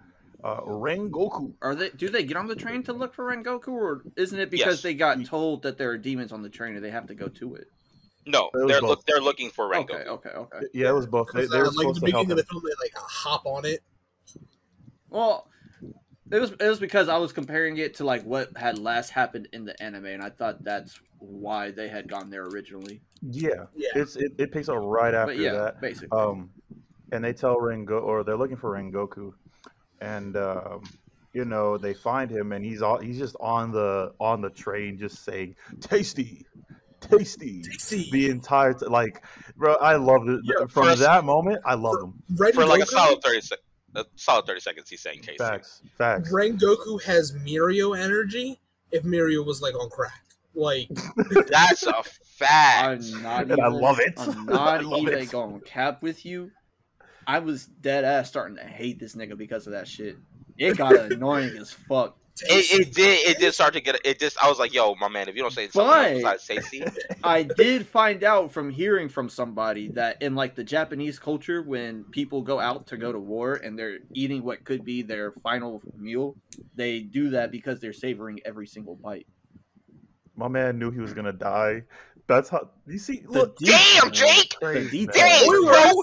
uh, 0.45 0.61
Rengoku. 0.61 1.53
Are 1.63 1.75
they? 1.75 1.91
Do 1.91 2.09
they 2.11 2.23
get 2.25 2.37
on 2.37 2.47
the 2.47 2.55
train 2.57 2.83
to 2.85 2.93
look 2.93 3.13
for 3.15 3.25
Rengoku, 3.35 3.69
or 3.69 4.03
isn't 4.17 4.39
it 4.39 4.51
because 4.51 4.75
Yes. 4.77 4.83
they 4.83 4.95
got 4.95 5.25
told 5.25 5.63
that 5.63 5.79
there 5.79 5.91
are 5.91 5.99
demons 5.99 6.33
on 6.33 6.43
the 6.43 6.49
train 6.51 6.77
and 6.77 6.85
they 6.85 6.91
have 6.91 7.07
to 7.09 7.15
go 7.15 7.29
to 7.29 7.55
it? 7.57 7.69
No, 8.27 8.51
they're 8.55 8.81
look 8.81 9.05
they're 9.07 9.21
looking 9.21 9.51
for 9.51 9.69
Rengoku. 9.71 9.83
Okay, 10.07 10.09
okay, 10.09 10.29
okay. 10.31 10.59
Yeah, 10.73 10.89
it 10.91 10.93
was 10.95 11.07
both. 11.07 11.29
They, 11.33 11.43
Because, 11.43 11.51
they 11.51 11.57
uh, 11.59 11.61
were 11.61 11.65
like 11.67 11.73
at 11.75 11.81
supposed 11.81 12.01
the 12.03 12.07
to 12.07 12.13
help 12.13 12.27
beginning 12.29 12.31
of 12.31 12.31
him. 12.31 12.37
the 12.37 12.45
film, 12.45 12.63
they 12.65 12.85
like 12.87 12.95
hop 12.97 13.47
on 13.47 13.65
it. 13.67 13.81
Well, 15.11 15.49
it 16.31 16.39
was 16.41 16.53
it 16.53 16.69
was 16.69 16.81
because 16.81 17.09
I 17.09 17.19
was 17.19 17.33
comparing 17.33 17.77
it 17.79 17.95
to 17.97 18.05
like 18.05 18.23
what 18.25 18.57
had 18.57 18.79
last 18.79 19.11
happened 19.11 19.49
in 19.53 19.65
the 19.65 19.81
anime, 19.83 20.07
and 20.07 20.23
I 20.23 20.31
thought 20.31 20.65
that's 20.65 20.99
why 21.19 21.71
they 21.71 21.89
had 21.89 22.09
gone 22.09 22.31
there 22.31 22.45
originally. 22.45 23.01
Yeah, 23.23 23.67
Yeah. 23.75 23.89
it's 23.95 24.17
it, 24.17 24.33
it 24.39 24.53
picks 24.53 24.69
up 24.69 24.79
right 24.81 25.15
after 25.15 25.33
but 25.35 25.39
yeah, 25.39 25.53
that. 25.53 25.81
basically. 25.81 26.19
Um, 26.19 26.51
and 27.13 27.23
they 27.25 27.33
tell 27.33 27.57
Rengo, 27.57 28.03
or 28.03 28.25
they're 28.25 28.37
looking 28.37 28.57
for 28.57 28.71
Rengoku, 28.73 29.33
and 30.01 30.37
um, 30.37 30.83
you 31.33 31.45
know 31.45 31.79
they 31.79 31.95
find 31.95 32.31
him, 32.31 32.53
and 32.53 32.65
he's 32.65 32.83
all 32.83 32.99
he's 32.99 33.19
just 33.19 33.37
on 33.39 33.71
the 33.71 34.13
on 34.19 34.41
the 34.41 34.51
train, 34.51 34.99
just 34.99 35.25
saying 35.25 35.55
"tasty, 35.81 36.45
tasty" 37.09 37.63
Tasty. 37.63 38.11
the 38.11 38.31
entire 38.31 38.75
t- 38.75 38.87
like, 38.87 39.23
bro. 39.57 39.75
I 39.77 39.97
loved 39.97 40.29
it 40.29 40.41
Yeah, 40.45 40.67
from 40.67 40.85
first- 40.87 41.01
that 41.01 41.25
moment. 41.25 41.61
I 41.65 41.75
love 41.75 41.97
him. 42.03 42.23
Ren 42.37 42.53
For 42.53 42.67
like 42.67 42.83
a 42.83 42.87
solid 42.87 43.23
thirty 43.23 43.41
sec- 43.41 43.59
a 43.97 44.05
solid 44.17 44.47
thirty 44.47 44.61
seconds, 44.61 44.89
he's 44.91 45.01
saying 45.03 45.19
tasty. 45.21 45.37
Facts, 45.39 45.83
facts. 45.99 46.33
Rengoku 46.33 47.03
has 47.05 47.33
Mirio 47.33 47.97
energy. 47.99 48.61
If 48.91 49.03
Mirio 49.05 49.45
was 49.45 49.61
like 49.63 49.75
on 49.75 49.89
crack, 49.91 50.23
like 50.55 50.89
That's 51.49 51.87
a 51.87 52.03
fact. 52.37 53.05
I'm 53.13 53.23
not 53.23 53.43
And 53.43 53.53
even. 53.53 53.65
I 53.65 53.69
love 53.69 53.99
it. 54.01 54.15
I'm 54.19 54.47
not 54.47 54.83
even 54.83 55.15
it. 55.15 55.31
going 55.31 55.61
to 55.61 55.65
cap 55.67 56.03
with 56.03 56.25
you. 56.27 56.51
I 57.27 57.39
was 57.39 57.65
dead 57.67 58.05
ass 58.05 58.29
starting 58.29 58.57
to 58.57 58.63
hate 58.65 58.99
this 59.01 59.15
nigga 59.15 59.37
because 59.39 59.67
of 59.67 59.73
that 59.73 59.89
shit. 59.89 60.17
It 60.59 60.77
got 60.77 60.95
annoying 61.13 61.57
as 61.57 61.73
fuck. 61.73 62.17
Tasty. 62.37 62.77
It, 62.77 62.89
it 62.89 62.95
did. 62.95 63.29
It 63.29 63.39
did 63.39 63.55
start 63.55 63.75
to 63.75 63.81
get. 63.81 64.01
It 64.05 64.19
just. 64.19 64.37
I 64.43 64.49
was 64.49 64.59
like, 64.59 64.73
"Yo, 64.75 64.95
my 64.97 65.09
man, 65.09 65.29
if 65.29 65.37
you 65.37 65.43
don't 65.43 65.53
say 65.53 65.69
something 65.69 65.81
else 65.91 66.23
But- 66.23 66.39
besides 66.39 66.47
tasty, 66.71 66.85
I 67.23 67.43
did 67.43 67.87
find 67.87 68.23
out 68.25 68.53
from 68.53 68.71
hearing 68.71 69.09
from 69.09 69.29
somebody 69.29 69.89
that 69.89 70.21
in 70.23 70.35
like 70.35 70.55
the 70.55 70.65
Japanese 70.65 71.19
culture, 71.19 71.63
when 71.63 72.05
people 72.05 72.43
go 72.43 72.61
out 72.61 72.87
to 72.89 72.97
go 72.97 73.13
to 73.13 73.19
war 73.19 73.55
and 73.55 73.79
they're 73.79 73.99
eating 74.13 74.43
what 74.43 74.65
could 74.65 74.85
be 74.85 75.03
their 75.03 75.33
final 75.43 75.83
meal, 75.97 76.37
they 76.75 77.01
do 77.01 77.31
that 77.31 77.51
because 77.51 77.81
they're 77.81 77.93
savoring 77.93 78.41
every 78.45 78.67
single 78.67 78.97
bite. 78.97 79.27
My 80.37 80.49
man 80.49 80.79
knew 80.79 80.91
he 80.91 81.01
was 81.01 81.15
gonna 81.15 81.33
die. 81.33 81.83
That's 82.27 82.49
how 82.49 82.71
you 82.87 82.99
see. 82.99 83.21
The 83.21 83.31
Look, 83.31 83.59
Damn, 83.59 84.11
Jake! 84.11 84.51
The 84.61 84.67
Crazy. 84.67 85.07
Dang, 85.07 85.49
We 85.49 85.67
bro! 85.67 85.95
were- 85.95 86.03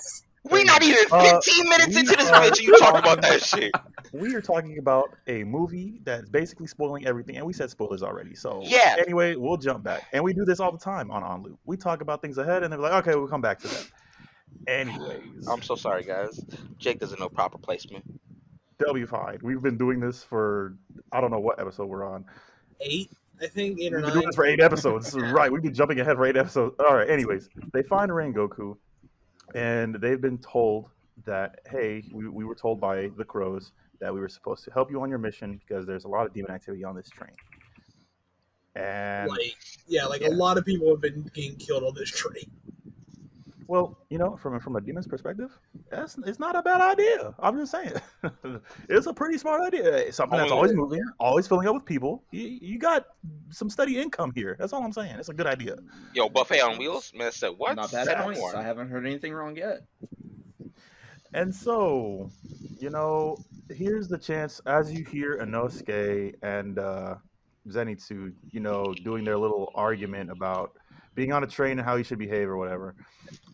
we 0.49 0.63
not 0.63 0.81
even 0.83 0.97
Uh, 1.11 1.39
fifteen 1.39 1.69
minutes 1.69 1.95
into 1.95 2.15
this 2.15 2.29
bitch, 2.31 2.47
and 2.47 2.59
you 2.59 2.77
talking 2.79 2.99
about 2.99 3.21
that 3.21 3.41
shit. 3.43 3.71
we 4.13 4.33
are 4.35 4.41
talking 4.41 4.77
about 4.79 5.09
a 5.27 5.43
movie 5.43 6.01
that's 6.03 6.29
basically 6.29 6.67
spoiling 6.67 7.05
everything, 7.05 7.37
and 7.37 7.45
we 7.45 7.53
said 7.53 7.69
spoilers 7.69 8.01
already. 8.03 8.33
So 8.35 8.61
Yeah. 8.63 8.95
Anyway, 8.99 9.35
we'll 9.35 9.57
jump 9.57 9.83
back, 9.83 10.07
and 10.13 10.23
we 10.23 10.33
do 10.33 10.43
this 10.45 10.59
all 10.59 10.71
the 10.71 10.79
time 10.79 11.11
on 11.11 11.23
On 11.23 11.43
Loop. 11.43 11.59
We 11.65 11.77
talk 11.77 12.01
about 12.01 12.21
things 12.21 12.37
ahead, 12.37 12.63
and 12.63 12.71
they're 12.73 12.79
like, 12.79 13.05
okay, 13.07 13.15
we'll 13.15 13.27
come 13.27 13.41
back 13.41 13.59
to 13.59 13.67
that. 13.67 13.87
Anyways, 14.67 15.47
I'm 15.47 15.61
so 15.61 15.75
sorry, 15.75 16.03
guys. 16.03 16.39
Jake 16.77 16.99
doesn't 16.99 17.19
know 17.19 17.29
proper 17.29 17.57
placement. 17.57 18.03
they'll 18.79 18.93
be 18.93 19.05
fine. 19.05 19.37
We've 19.43 19.61
been 19.61 19.77
doing 19.77 19.99
this 19.99 20.23
for 20.23 20.75
I 21.11 21.21
don't 21.21 21.31
know 21.31 21.39
what 21.39 21.59
episode 21.59 21.85
we're 21.87 22.03
on. 22.05 22.25
eight, 22.81 23.11
I 23.41 23.47
think 23.47 23.79
eight 23.79 23.91
We've 23.91 24.01
been 24.01 24.01
nine. 24.01 24.13
doing 24.13 24.25
this 24.25 24.35
for 24.35 24.45
eight 24.45 24.59
episodes. 24.59 25.15
right, 25.17 25.51
we've 25.51 25.61
been 25.61 25.73
jumping 25.73 25.99
ahead 25.99 26.15
for 26.17 26.25
eight 26.25 26.35
episodes. 26.35 26.75
All 26.79 26.95
right. 26.95 27.09
Anyways, 27.09 27.47
they 27.73 27.83
find 27.83 28.11
Rengoku, 28.11 28.75
and 29.55 29.95
they've 29.95 30.21
been 30.21 30.37
told 30.37 30.89
that 31.25 31.59
hey, 31.69 32.03
we, 32.11 32.27
we 32.27 32.45
were 32.45 32.55
told 32.55 32.79
by 32.79 33.09
the 33.17 33.25
crows 33.25 33.73
that 33.99 34.13
we 34.13 34.19
were 34.19 34.29
supposed 34.29 34.63
to 34.65 34.71
help 34.71 34.89
you 34.89 35.01
on 35.01 35.09
your 35.09 35.19
mission 35.19 35.59
because 35.67 35.85
there's 35.85 36.05
a 36.05 36.07
lot 36.07 36.25
of 36.25 36.33
demon 36.33 36.51
activity 36.51 36.83
on 36.83 36.95
this 36.95 37.09
train. 37.09 37.35
And 38.75 39.29
like 39.29 39.55
yeah, 39.87 40.05
like 40.05 40.21
Yeah. 40.21 40.29
a 40.29 40.31
lot 40.31 40.57
of 40.57 40.65
people 40.65 40.89
have 40.89 41.01
been 41.01 41.23
getting 41.33 41.55
killed 41.57 41.83
on 41.83 41.93
this 41.93 42.09
train. 42.09 42.49
Well, 43.71 43.97
you 44.09 44.17
know, 44.17 44.35
from 44.35 44.59
from 44.59 44.75
a 44.75 44.81
demon's 44.81 45.07
perspective, 45.07 45.57
that's 45.89 46.17
it's 46.25 46.39
not 46.39 46.57
a 46.57 46.61
bad 46.61 46.81
idea. 46.81 47.33
I'm 47.39 47.57
just 47.57 47.71
saying, 47.71 47.93
it's 48.89 49.07
a 49.07 49.13
pretty 49.13 49.37
smart 49.37 49.61
idea. 49.61 49.95
It's 49.95 50.17
something 50.17 50.37
that's 50.37 50.51
Oh, 50.51 50.55
always 50.55 50.73
moving, 50.73 51.01
always 51.21 51.47
filling 51.47 51.69
up 51.69 51.75
with 51.75 51.85
people. 51.85 52.21
You, 52.31 52.59
you 52.61 52.77
got 52.77 53.05
some 53.49 53.69
steady 53.69 53.97
income 53.97 54.33
here. 54.35 54.57
That's 54.59 54.73
all 54.73 54.83
I'm 54.83 54.91
saying. 54.91 55.15
It's 55.15 55.29
a 55.29 55.33
good 55.33 55.47
idea. 55.47 55.77
Yo, 56.13 56.27
buffet 56.27 56.59
on 56.59 56.77
wheels. 56.77 57.13
Man, 57.15 57.27
I 57.27 57.29
said 57.29 57.53
what? 57.55 57.77
Not 57.77 57.93
bad 57.93 58.09
at 58.09 58.17
no 58.17 58.25
points. 58.25 58.53
I 58.53 58.61
haven't 58.61 58.89
heard 58.89 59.05
anything 59.05 59.31
wrong 59.31 59.55
yet. 59.55 59.83
And 61.33 61.55
so, 61.55 62.29
you 62.77 62.89
know, 62.89 63.37
here's 63.69 64.09
the 64.09 64.17
chance 64.17 64.59
as 64.65 64.91
you 64.91 65.05
hear 65.05 65.37
Inosuke 65.37 66.35
and 66.43 66.77
uh, 66.77 67.15
Zenitsu, 67.69 68.33
you 68.51 68.59
know, 68.59 68.93
doing 69.05 69.23
their 69.23 69.37
little 69.37 69.71
argument 69.75 70.29
about 70.29 70.73
being 71.15 71.31
on 71.33 71.43
a 71.43 71.47
train 71.47 71.77
and 71.77 71.81
how 71.81 71.95
you 71.95 72.03
should 72.03 72.19
behave 72.19 72.47
or 72.47 72.57
whatever. 72.57 72.95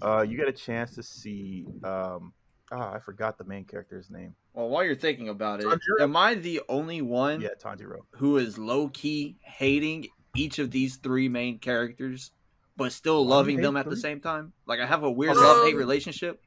Uh, 0.02 0.22
you 0.28 0.38
get 0.38 0.48
a 0.48 0.54
chance 0.54 0.94
to 0.96 1.04
see. 1.04 1.66
Um, 1.84 2.34
ah, 2.72 2.94
I 2.94 3.00
forgot 3.00 3.38
the 3.38 3.44
main 3.44 3.66
character's 3.66 4.10
name. 4.10 4.36
Well, 4.54 4.70
while 4.70 4.84
you're 4.84 4.96
thinking 4.96 5.30
about 5.30 5.60
it, 5.62 5.66
Tanjiro? 5.66 6.02
am 6.02 6.16
I 6.16 6.36
the 6.36 6.62
only 6.70 7.02
one 7.02 7.42
Yeah, 7.42 7.50
Tanjiro. 7.62 8.00
who 8.12 8.38
is 8.38 8.58
low 8.58 8.90
key 8.90 9.38
hating 9.42 10.08
each 10.36 10.60
of 10.60 10.72
these 10.72 10.98
three 10.98 11.30
main 11.30 11.60
characters, 11.60 12.32
but 12.76 12.92
still 12.92 13.18
Why 13.18 13.22
do 13.24 13.28
you 13.28 13.36
loving 13.36 13.62
them 13.62 13.78
at 13.78 13.90
the 13.90 13.98
same 13.98 14.20
time? 14.20 14.54
Like 14.66 14.80
I 14.80 14.86
have 14.86 15.04
a 15.04 15.12
weird 15.12 15.38
Um, 15.38 15.44
love 15.44 15.66
hate 15.66 15.76
relationship. 15.76 16.42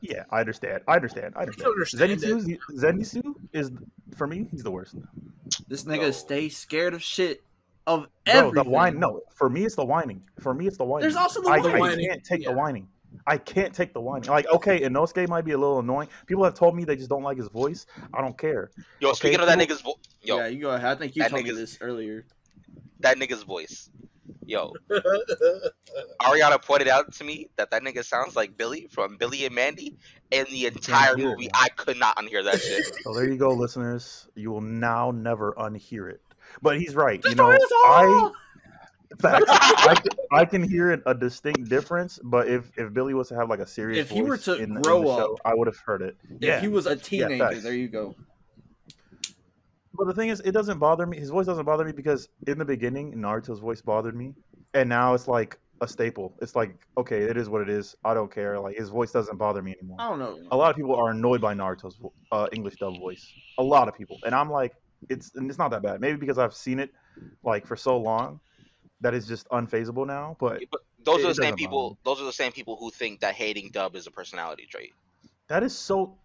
Yeah, 0.00 0.24
I 0.30 0.40
understand. 0.40 0.82
I 0.88 0.96
understand. 0.96 1.34
I 1.36 1.46
can 1.46 1.64
understand. 1.64 2.02
understand 2.02 2.42
Zenitsu, 2.42 2.58
Zenitsu 2.76 3.34
is 3.52 3.70
for 4.16 4.26
me. 4.26 4.46
He's 4.50 4.62
the 4.62 4.70
worst. 4.70 4.96
This 5.68 5.84
nigga 5.84 6.00
No. 6.02 6.10
stays 6.10 6.56
scared 6.56 6.92
of 6.94 7.02
shit 7.02 7.42
of 7.86 8.06
Bro, 8.24 8.52
the 8.52 8.64
whine. 8.64 8.98
No, 8.98 9.22
for 9.34 9.48
me 9.50 9.64
it's 9.64 9.74
the 9.74 9.84
whining. 9.84 10.22
For 10.40 10.54
me 10.54 10.66
it's 10.66 10.76
the 10.76 10.84
whining. 10.84 11.02
There's 11.02 11.16
also 11.16 11.42
the 11.42 11.48
I, 11.50 11.58
whining. 11.58 12.06
I 12.06 12.12
can't 12.12 12.24
take 12.24 12.42
yeah. 12.42 12.50
the 12.50 12.56
whining. 12.56 12.88
I 13.26 13.36
can't 13.36 13.74
take 13.74 13.92
the 13.92 14.00
whining. 14.00 14.30
Like, 14.30 14.46
okay, 14.52 14.80
Inosuke 14.80 15.28
might 15.28 15.44
be 15.44 15.52
a 15.52 15.58
little 15.58 15.80
annoying. 15.80 16.08
People 16.26 16.44
have 16.44 16.54
told 16.54 16.74
me 16.74 16.84
they 16.84 16.96
just 16.96 17.10
don't 17.10 17.22
like 17.22 17.36
his 17.36 17.48
voice. 17.48 17.86
I 18.14 18.20
don't 18.20 18.36
care. 18.38 18.70
Yo, 19.00 19.10
Okay, 19.10 19.16
speaking 19.16 19.40
of 19.40 19.46
that 19.46 19.58
nigga's 19.58 19.80
voice, 19.82 19.96
yo, 20.22 20.38
Yeah, 20.38 20.46
you 20.46 20.62
go 20.62 20.70
ahead. 20.70 20.90
I 20.90 20.94
think 20.94 21.14
you 21.16 21.28
told 21.28 21.44
me 21.44 21.50
this 21.50 21.78
earlier. 21.80 22.24
that 23.00 23.18
nigga's 23.18 23.42
voice. 23.42 23.90
Yo, 24.46 24.72
Ariana 26.22 26.60
pointed 26.64 26.88
out 26.88 27.12
to 27.12 27.24
me 27.24 27.48
that 27.56 27.70
that 27.70 27.82
nigga 27.82 28.04
sounds 28.04 28.34
like 28.34 28.56
Billy 28.56 28.88
from 28.90 29.16
Billy 29.16 29.44
and 29.46 29.54
Mandy, 29.54 29.96
and 30.32 30.46
the 30.48 30.66
entire 30.66 31.16
movie. 31.16 31.48
I 31.54 31.68
could 31.70 31.96
not 31.96 32.16
unhear 32.16 32.42
that 32.44 32.60
shit. 32.60 32.84
So 33.02 33.14
there 33.14 33.28
you 33.28 33.36
go, 33.36 33.50
listeners. 33.50 34.28
You 34.34 34.50
will 34.50 34.60
now 34.60 35.10
never 35.12 35.52
unhear 35.52 36.10
it. 36.10 36.22
But 36.60 36.78
he's 36.80 36.94
right. 36.94 37.20
You 37.24 37.34
know, 37.34 37.50
us 37.50 37.60
all! 37.86 37.86
I 37.86 38.32
facts. 39.20 39.44
I, 39.48 39.94
can, 39.94 40.10
I 40.32 40.44
can 40.44 40.62
hear 40.62 41.00
a 41.06 41.14
distinct 41.14 41.68
difference. 41.68 42.18
But 42.22 42.48
if 42.48 42.70
if 42.76 42.92
Billy 42.92 43.14
was 43.14 43.28
to 43.28 43.34
have 43.36 43.48
like 43.48 43.60
a 43.60 43.66
serious, 43.66 43.98
If 43.98 44.10
he 44.10 44.22
were 44.22 44.36
to 44.38 44.54
in, 44.54 44.70
the- 44.70 44.76
in 44.76 44.82
grow 44.82 45.00
the 45.02 45.06
show, 45.16 45.34
up- 45.34 45.40
I 45.44 45.54
would 45.54 45.66
have 45.68 45.76
heard 45.78 46.02
it. 46.02 46.16
Yeah. 46.40 46.56
If 46.56 46.62
he 46.62 46.68
was 46.68 46.86
a 46.86 46.96
teenager, 46.96 47.38
facts. 47.38 47.62
there 47.62 47.74
you 47.74 47.88
go. 47.88 48.14
But 49.94 50.06
the 50.06 50.14
thing 50.14 50.30
is, 50.30 50.40
it 50.40 50.52
doesn't 50.52 50.78
bother 50.78 51.06
me. 51.06 51.18
His 51.18 51.30
voice 51.30 51.46
doesn't 51.46 51.66
bother 51.66 51.84
me 51.84 51.92
because 51.92 52.28
in 52.46 52.58
the 52.58 52.64
beginning, 52.64 53.12
Naruto's 53.14 53.58
voice 53.58 53.82
bothered 53.82 54.16
me, 54.16 54.34
and 54.74 54.88
now 54.88 55.12
it's 55.12 55.28
like 55.28 55.58
a 55.82 55.86
staple. 55.88 56.34
It's 56.40 56.56
like, 56.56 56.74
okay, 56.96 57.22
it 57.24 57.36
is 57.36 57.50
what 57.50 57.60
it 57.60 57.68
is. 57.68 57.94
I 58.04 58.14
don't 58.14 58.32
care. 58.32 58.58
Like 58.58 58.76
his 58.78 58.88
voice 58.88 59.12
doesn't 59.12 59.36
bother 59.36 59.60
me 59.60 59.72
anymore. 59.78 59.98
I 60.00 60.08
don't 60.08 60.18
know. 60.18 60.38
A 60.50 60.56
lot 60.56 60.70
of 60.70 60.76
people 60.76 60.94
are 60.96 61.10
annoyed 61.10 61.42
by 61.42 61.52
Naruto's 61.54 61.98
uh, 62.30 62.46
English 62.52 62.76
dub 62.76 62.98
voice. 62.98 63.30
A 63.58 63.62
lot 63.62 63.86
of 63.86 63.94
people, 63.94 64.18
and 64.24 64.34
I'm 64.34 64.50
like, 64.50 64.72
it's 65.08 65.34
and 65.34 65.48
it's 65.48 65.58
not 65.58 65.70
that 65.70 65.82
bad. 65.82 66.00
Maybe 66.00 66.16
because 66.16 66.38
I've 66.38 66.54
seen 66.54 66.78
it 66.78 66.90
like 67.42 67.66
for 67.66 67.76
so 67.76 67.98
long 67.98 68.40
that 69.00 69.14
it's 69.14 69.26
just 69.26 69.48
unfazable 69.48 70.06
now. 70.06 70.36
But 70.38 70.62
But 70.70 70.80
those 71.04 71.24
are 71.24 71.28
the 71.28 71.34
same 71.34 71.42
doesn't 71.44 71.56
people. 71.56 71.98
Those 72.04 72.20
are 72.20 72.24
the 72.24 72.32
same 72.32 72.52
people 72.52 72.76
who 72.76 72.90
think 72.90 73.20
that 73.20 73.34
hating 73.34 73.70
Dub 73.70 73.96
is 73.96 74.06
a 74.06 74.10
personality 74.10 74.66
trait. 74.70 74.92
that 75.48 75.62
is 75.62 75.76
so. 75.76 76.18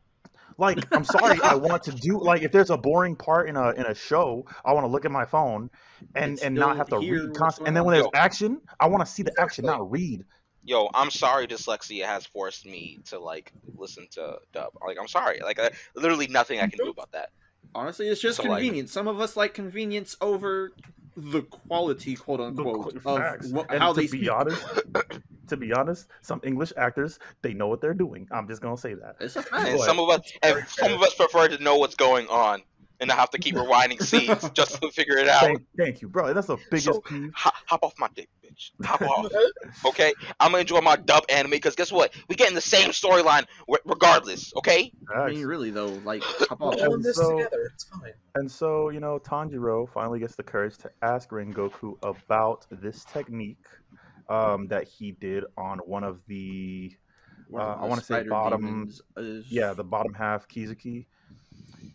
Like, 0.60 0.88
I'm 0.96 1.04
sorry. 1.18 1.40
I 1.42 1.56
want 1.56 1.84
to 1.84 1.92
do 1.92 2.20
like 2.20 2.42
if 2.42 2.52
there's 2.52 2.70
a 2.70 2.78
boring 2.78 3.16
part 3.16 3.50
in 3.50 3.56
a 3.56 3.72
in 3.72 3.86
a 3.86 3.94
show, 3.94 4.46
I 4.66 4.74
want 4.74 4.86
to 4.86 4.88
look 4.88 5.06
at 5.06 5.12
my 5.12 5.26
phone 5.26 5.70
and 6.16 6.32
And 6.34 6.44
and 6.44 6.56
not 6.56 6.78
have 6.78 6.88
to 6.90 7.00
read 7.00 7.12
what's 7.12 7.38
constant. 7.38 7.68
And 7.68 7.78
then 7.78 7.84
when 7.84 7.94
there's 7.94 8.06
Yo. 8.06 8.12
action, 8.20 8.62
I 8.80 8.88
want 8.88 9.06
to 9.06 9.12
see 9.12 9.24
the 9.24 9.34
action, 9.40 9.66
not 9.66 9.90
read. 9.92 10.26
Yo, 10.64 10.90
I'm 10.94 11.10
sorry, 11.12 11.48
dyslexia 11.48 12.06
has 12.06 12.26
forced 12.26 12.66
me 12.66 13.00
to 13.06 13.20
like 13.20 13.54
listen 13.78 14.08
to 14.12 14.38
Dub. 14.52 14.70
Like, 14.86 14.98
I'm 15.00 15.08
sorry. 15.08 15.40
Like, 15.42 15.60
uh, 15.60 15.70
literally 15.96 16.28
nothing 16.28 16.60
I 16.60 16.68
can 16.68 16.78
do 16.84 16.90
about 16.90 17.12
that. 17.14 17.30
Honestly, 17.76 18.08
it's 18.08 18.22
just 18.22 18.38
So, 18.38 18.44
like- 18.44 18.60
convenience. 18.62 18.92
Some 18.92 19.08
of 19.08 19.20
us 19.20 19.36
like 19.38 19.54
convenience 19.54 20.16
over 20.22 20.74
the 21.16 21.42
quality, 21.44 22.16
quote 22.16 22.40
unquote, 22.40 22.92
qu- 22.92 22.98
of 22.98 23.04
facts. 23.20 23.52
wh- 23.52 23.66
And 23.70 23.80
how 23.82 23.94
to 23.94 23.96
they 23.96 24.04
be 24.08 24.20
speak. 24.20 24.32
honest, 24.32 24.64
to 25.48 25.58
be 25.58 25.74
honest, 25.74 26.08
some 26.22 26.40
English 26.44 26.74
actors 26.78 27.18
they 27.42 27.54
know 27.54 27.68
what 27.68 27.82
they're 27.82 27.94
doing. 27.94 28.28
I'm 28.32 28.48
just 28.48 28.62
gonna 28.62 28.78
say 28.78 28.94
that. 28.96 29.16
It's 29.20 29.36
a 29.36 29.42
fact. 29.44 29.80
Some 29.80 30.00
of 30.00 30.10
us, 30.10 30.32
and 30.44 30.64
some 30.68 30.94
of 30.94 31.02
us 31.02 31.14
prefer 31.16 31.48
to 31.50 31.64
know 31.64 31.78
what's 31.78 31.96
going 31.96 32.28
on 32.28 32.62
and 33.00 33.12
I 33.12 33.16
have 33.16 33.30
to 33.32 33.38
keep 33.38 33.56
rewinding 33.62 34.02
scenes 34.02 34.50
just 34.52 34.82
to 34.82 34.90
figure 34.92 35.18
it 35.18 35.28
out. 35.28 35.42
Thank, 35.42 35.62
thank 35.78 36.02
you, 36.02 36.08
bro. 36.10 36.34
That's 36.34 36.48
the 36.48 36.58
biggest 36.72 36.86
So- 36.86 37.04
Hop, 37.36 37.54
hop 37.68 37.84
off 37.84 37.94
my 38.00 38.08
dick, 38.16 38.30
bitch. 38.44 38.72
Hop 38.86 39.02
off. 39.04 39.32
Okay, 39.86 40.14
I'm 40.40 40.52
gonna 40.52 40.62
enjoy 40.62 40.82
my 40.82 40.96
dub 40.96 41.24
anime 41.30 41.52
because 41.52 41.76
guess 41.76 41.92
what? 41.92 42.14
We 42.30 42.36
get 42.36 42.48
in 42.50 42.56
the 42.56 42.62
same 42.62 42.90
storyline 42.90 43.46
re- 43.68 43.78
regardless. 43.86 44.52
Okay. 44.58 44.92
I 45.16 45.30
mean, 45.30 45.46
really 45.46 45.70
though, 45.72 46.00
like 46.06 46.24
hop 46.50 46.62
off. 46.62 46.76
We're 46.80 46.88
all 46.88 46.94
And 46.96 47.04
this 47.04 47.16
so- 47.16 47.38
together. 47.38 47.72
It's 47.74 47.84
fine. 47.86 48.14
And 48.36 48.52
so, 48.52 48.90
you 48.90 49.00
know, 49.00 49.18
Tanjiro 49.20 49.90
finally 49.90 50.20
gets 50.20 50.36
the 50.36 50.44
courage 50.44 50.78
to 50.78 50.92
ask 51.02 51.30
Rengoku 51.32 51.98
about 52.04 52.68
this 52.70 53.04
technique 53.06 53.66
um, 54.30 54.68
that 54.68 54.88
he 54.88 55.12
did 55.14 55.44
on 55.58 55.80
one 55.80 56.04
of 56.04 56.20
the, 56.28 56.92
One 57.48 57.64
of 57.64 57.80
uh, 57.80 57.82
I 57.84 57.86
wanna 57.88 58.02
say 58.04 58.24
bottom- 58.24 58.62
demons 58.62 59.02
is- 59.18 59.52
yeah, 59.52 59.74
the 59.74 59.84
bottom 59.84 60.14
half 60.14 60.48
Kizuki. 60.48 61.06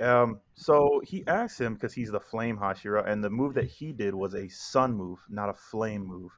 Um, 0.01 0.41
so 0.55 1.01
he 1.05 1.25
asks 1.27 1.61
him 1.61 1.75
because 1.75 1.93
he's 1.93 2.11
the 2.11 2.21
flame 2.21 2.57
Hashira, 2.57 3.09
and 3.09 3.23
the 3.23 3.31
move 3.31 3.55
that 3.55 3.67
he 3.67 3.93
did 3.93 4.15
was 4.15 4.35
a 4.35 4.49
sun 4.49 4.95
move, 4.95 5.19
not 5.29 5.49
a 5.49 5.55
flame 5.55 6.07
move. 6.07 6.31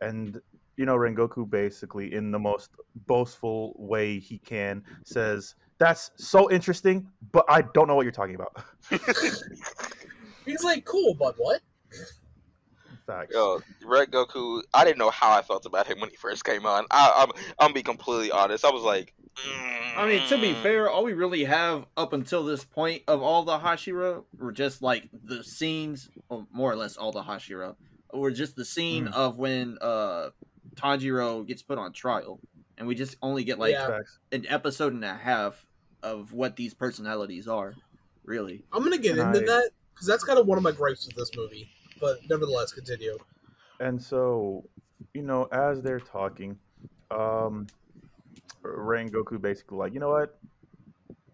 And 0.00 0.40
you 0.76 0.86
know, 0.86 0.96
Rengoku 0.96 1.48
basically, 1.48 2.14
in 2.14 2.30
the 2.30 2.38
most 2.38 2.70
boastful 3.06 3.74
way 3.76 4.18
he 4.18 4.38
can, 4.38 4.82
says, 5.04 5.54
"That's 5.78 6.10
so 6.16 6.50
interesting, 6.50 7.06
but 7.32 7.44
I 7.48 7.62
don't 7.62 7.86
know 7.86 7.94
what 7.94 8.02
you're 8.02 8.12
talking 8.12 8.36
about." 8.36 8.64
He's 10.46 10.64
like, 10.64 10.84
cool, 10.84 11.14
but 11.14 11.34
what? 11.36 11.60
Facts. 13.06 13.34
Yo, 13.34 13.60
Red 13.84 14.10
Goku. 14.10 14.62
I 14.72 14.84
didn't 14.84 14.98
know 14.98 15.10
how 15.10 15.30
I 15.30 15.42
felt 15.42 15.66
about 15.66 15.86
him 15.86 16.00
when 16.00 16.10
he 16.10 16.16
first 16.16 16.44
came 16.44 16.64
on. 16.66 16.86
I, 16.90 17.12
I'm 17.16 17.44
I'm 17.58 17.72
be 17.72 17.82
completely 17.82 18.30
honest. 18.30 18.64
I 18.64 18.70
was 18.70 18.82
like, 18.82 19.14
I 19.96 20.06
mean, 20.06 20.26
to 20.28 20.38
be 20.38 20.52
fair, 20.54 20.88
all 20.88 21.04
we 21.04 21.12
really 21.14 21.44
have 21.44 21.86
up 21.96 22.12
until 22.12 22.44
this 22.44 22.64
point 22.64 23.02
of 23.08 23.22
all 23.22 23.42
the 23.44 23.58
Hashira 23.58 24.24
were 24.38 24.52
just 24.52 24.82
like 24.82 25.08
the 25.24 25.42
scenes, 25.42 26.08
or 26.28 26.46
more 26.52 26.70
or 26.72 26.76
less 26.76 26.96
all 26.96 27.12
the 27.12 27.22
Hashira, 27.22 27.74
were 28.12 28.30
just 28.30 28.56
the 28.56 28.64
scene 28.64 29.06
Mm. 29.06 29.12
of 29.14 29.36
when 29.38 29.78
uh 29.80 30.30
Tanjiro 30.76 31.46
gets 31.46 31.62
put 31.62 31.78
on 31.78 31.92
trial, 31.92 32.40
and 32.78 32.86
we 32.86 32.94
just 32.94 33.16
only 33.22 33.44
get 33.44 33.58
like 33.58 33.72
Yeah. 33.72 34.00
An 34.32 34.46
episode 34.48 34.92
and 34.92 35.04
a 35.04 35.14
half 35.14 35.64
of 36.02 36.32
what 36.32 36.56
these 36.56 36.72
personalities 36.74 37.46
are, 37.48 37.74
really. 38.24 38.64
I'm 38.72 38.82
gonna 38.82 38.98
get 38.98 39.18
And 39.18 39.34
into 39.34 39.40
I- 39.50 39.56
that 39.56 39.70
because 39.94 40.06
that's 40.06 40.24
kind 40.24 40.38
of 40.38 40.46
one 40.46 40.56
of 40.58 40.64
my 40.64 40.72
gripes 40.72 41.06
with 41.06 41.16
this 41.16 41.30
movie. 41.36 41.68
But 42.00 42.18
nevertheless, 42.28 42.72
continue. 42.72 43.18
And 43.80 44.00
so, 44.02 44.64
you 45.12 45.22
know, 45.22 45.44
as 45.52 45.82
they're 45.82 46.00
talking, 46.00 46.58
um, 47.10 47.66
Rengoku 48.64 49.40
basically 49.40 49.78
like, 49.78 49.94
you 49.94 50.00
know 50.00 50.10
what? 50.10 50.38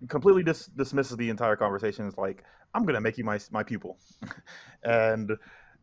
Completely 0.09 0.43
dis- 0.43 0.67
dismisses 0.67 1.17
the 1.17 1.31
entire 1.31 1.57
conversation. 1.57 2.07
Is 2.07 2.17
like, 2.19 2.45
I'm 2.75 2.85
gonna 2.85 3.01
make 3.01 3.17
you 3.19 3.25
my 3.25 3.41
my 3.51 3.63
pupil. 3.63 3.99
and 4.85 5.33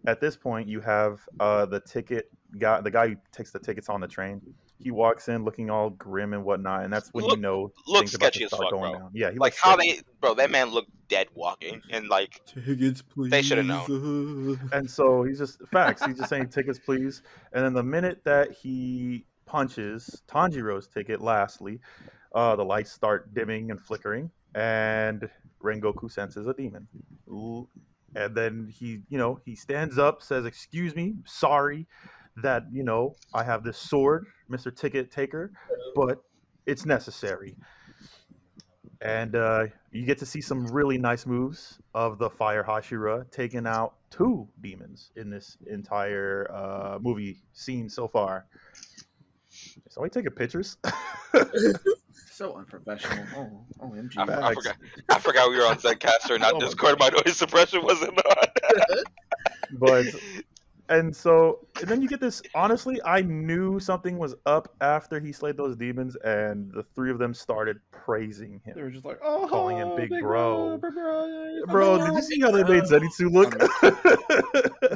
at 0.06 0.22
this 0.22 0.36
point, 0.36 0.68
you 0.68 0.82
have 0.82 1.20
uh, 1.40 1.66
the 1.66 1.80
ticket 1.80 2.30
guy, 2.60 2.82
the 2.82 2.92
guy 2.92 3.08
who 3.10 3.16
takes 3.32 3.52
the 3.52 3.60
tickets 3.60 3.90
on 3.90 4.02
the 4.02 4.08
train. 4.08 4.42
He 4.80 4.92
walks 4.92 5.30
in 5.30 5.46
looking 5.46 5.70
all 5.70 5.90
grim 5.92 6.34
and 6.34 6.44
whatnot, 6.44 6.84
and 6.84 6.92
that's 6.92 7.10
when 7.14 7.24
Look- 7.26 7.38
you 7.38 7.42
know 7.42 7.72
looks 7.88 8.12
things 8.12 8.16
about 8.16 8.34
to 8.34 8.40
sketchy 8.40 8.44
as 8.46 8.52
fuck, 8.52 8.70
going 8.70 8.92
bro. 8.92 9.00
down. 9.00 9.10
Yeah, 9.14 9.32
he 9.32 9.38
like 9.38 9.54
looks 9.54 9.62
how 9.62 9.74
sketchy. 9.78 9.94
they, 9.94 10.02
bro, 10.20 10.34
that 10.36 10.52
man 10.52 10.70
looked 10.72 10.92
dead 11.08 11.28
walking, 11.34 11.82
and 11.90 12.08
like 12.10 12.42
Tickets, 12.46 13.02
please. 13.02 13.32
They 13.32 13.42
shoulda 13.42 13.64
known. 13.64 14.60
And 14.74 14.90
so 14.90 15.24
he's 15.24 15.40
just 15.40 15.60
facts. 15.72 16.06
He's 16.06 16.18
just 16.18 16.30
saying 16.30 16.50
tickets, 16.50 16.80
please. 16.80 17.22
And 17.54 17.64
then 17.66 17.74
the 17.74 17.84
minute 17.84 18.22
that 18.26 18.52
he 18.52 19.26
punches 19.54 20.24
Tanjiro's 20.28 20.88
ticket, 20.88 21.22
lastly, 21.22 21.80
uh, 22.34 22.56
the 22.56 22.66
lights 22.66 22.92
start 22.92 23.36
dimming 23.36 23.70
and 23.70 23.80
flickering, 23.80 24.32
and 24.56 25.30
Rengoku 25.64 26.12
senses 26.12 26.48
a 26.48 26.54
demon. 26.56 26.88
And 28.16 28.36
then 28.36 28.68
he, 28.68 29.02
you 29.10 29.20
know, 29.20 29.40
he 29.46 29.56
stands 29.56 30.00
up, 30.00 30.24
says, 30.24 30.46
"Excuse 30.46 30.96
me, 30.96 31.14
sorry 31.26 31.86
that 32.42 32.64
you 32.72 32.84
know 32.84 33.16
I 33.32 33.44
have 33.44 33.64
this 33.64 33.78
sword, 33.78 34.26
Mister 34.50 34.72
Ticket 34.72 35.12
Taker, 35.12 35.52
but 35.96 36.24
it's 36.66 36.84
necessary." 36.86 37.56
And 39.02 39.36
uh, 39.36 39.68
you 39.92 40.06
get 40.06 40.18
to 40.20 40.26
see 40.26 40.42
some 40.42 40.66
really 40.66 40.98
nice 40.98 41.28
moves 41.28 41.78
of 41.94 42.18
the 42.18 42.30
Fire 42.30 42.64
Hashira 42.64 43.30
taking 43.30 43.68
out 43.68 43.94
two 44.10 44.48
demons 44.62 45.12
in 45.16 45.30
this 45.30 45.58
entire 45.68 46.50
uh, 46.52 46.98
movie 47.00 47.38
scene 47.52 47.90
so 47.90 48.08
far. 48.08 48.46
Is 49.78 49.94
somebody 49.94 50.12
taking 50.12 50.32
pictures? 50.32 50.78
So 52.32 52.56
unprofessional. 52.58 53.26
Oh, 53.36 53.64
oh 53.80 53.90
OMG. 53.92 54.18
I, 54.18 54.50
I 54.50 54.54
forgot, 54.56 54.76
I 55.10 55.20
forgot 55.20 55.50
we 55.52 55.58
were 55.58 55.68
on 55.68 55.76
Zencastr, 55.78 56.40
not 56.40 56.54
Oh 56.56 56.60
my 56.60 56.66
Discord. 56.66 57.00
My 57.00 57.10
noise 57.10 57.38
suppression 57.38 57.84
wasn't 57.84 58.18
on. 58.18 58.48
but 59.74 60.06
and 60.90 61.16
so 61.16 61.60
and 61.80 61.88
then 61.88 62.02
you 62.02 62.08
get 62.10 62.20
this 62.20 62.42
honestly 62.54 63.00
i 63.06 63.22
knew 63.22 63.80
something 63.80 64.18
was 64.18 64.36
up 64.46 64.76
after 64.82 65.20
he 65.20 65.32
slayed 65.32 65.56
those 65.56 65.78
demons 65.78 66.18
and 66.26 66.70
the 66.74 66.84
three 66.96 67.10
of 67.10 67.18
them 67.20 67.34
started 67.34 67.78
praising 67.92 68.60
him 68.66 68.74
They 68.76 68.82
were 68.82 68.90
just 68.92 69.06
like, 69.06 69.20
oh, 69.24 69.48
Calling 69.50 69.78
him 69.78 69.96
Big 69.96 70.10
Bro. 70.10 70.80
big 70.82 70.94
bro. 70.94 71.64
bro 71.68 71.98
my 72.00 72.06
did 72.08 72.16
you 72.16 72.22
see 72.22 72.40
how 72.42 72.52
they 72.52 72.64
made 72.64 72.84
bro. 72.88 73.00
zenitsu 73.00 73.32
look 73.32 73.52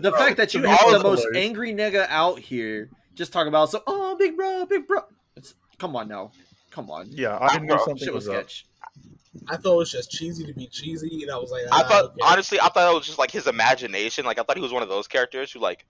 The 0.01 0.13
fact 0.17 0.37
that 0.37 0.53
you 0.53 0.61
That 0.61 0.77
have 0.79 0.91
the 0.91 0.99
most 1.03 1.21
hilarious. 1.21 1.45
angry 1.45 1.73
nigga 1.73 2.05
out 2.09 2.39
here 2.39 2.89
just 3.17 3.33
talking 3.33 3.49
about 3.49 3.69
so 3.69 3.83
oh 3.87 4.15
big 4.17 4.37
bro, 4.37 4.65
big 4.65 4.87
bro. 4.87 5.01
It's, 5.35 5.55
come 5.77 5.95
on 5.95 6.07
now, 6.07 6.31
come 6.71 6.89
on. 6.89 7.07
yeah 7.11 7.37
i 7.37 7.57
knew 7.59 7.67
Bro, 7.67 7.77
something 7.79 7.97
Shit 7.97 8.13
was 8.13 8.27
was 8.27 8.35
up 8.35 8.49
sketch. 8.49 8.65
I 9.47 9.55
thought 9.57 9.73
it 9.73 9.77
was 9.77 9.91
just 9.91 10.09
cheesy 10.09 10.45
to 10.45 10.53
be 10.53 10.67
cheesy, 10.67 11.21
and 11.21 11.31
I 11.31 11.37
was 11.37 11.51
like, 11.51 11.63
I 11.65 11.81
ah, 11.81 11.87
thought 11.87 12.05
okay. 12.05 12.21
honestly, 12.23 12.59
I 12.59 12.69
thought 12.69 12.91
it 12.91 12.95
was 12.95 13.05
just 13.05 13.19
like 13.19 13.29
his 13.29 13.45
imagination. 13.45 14.25
Like 14.25 14.39
I 14.39 14.43
thought 14.43 14.57
he 14.57 14.63
was 14.63 14.73
one 14.73 14.81
of 14.81 14.89
those 14.89 15.07
characters 15.07 15.51
who 15.51 15.59
like 15.59 15.85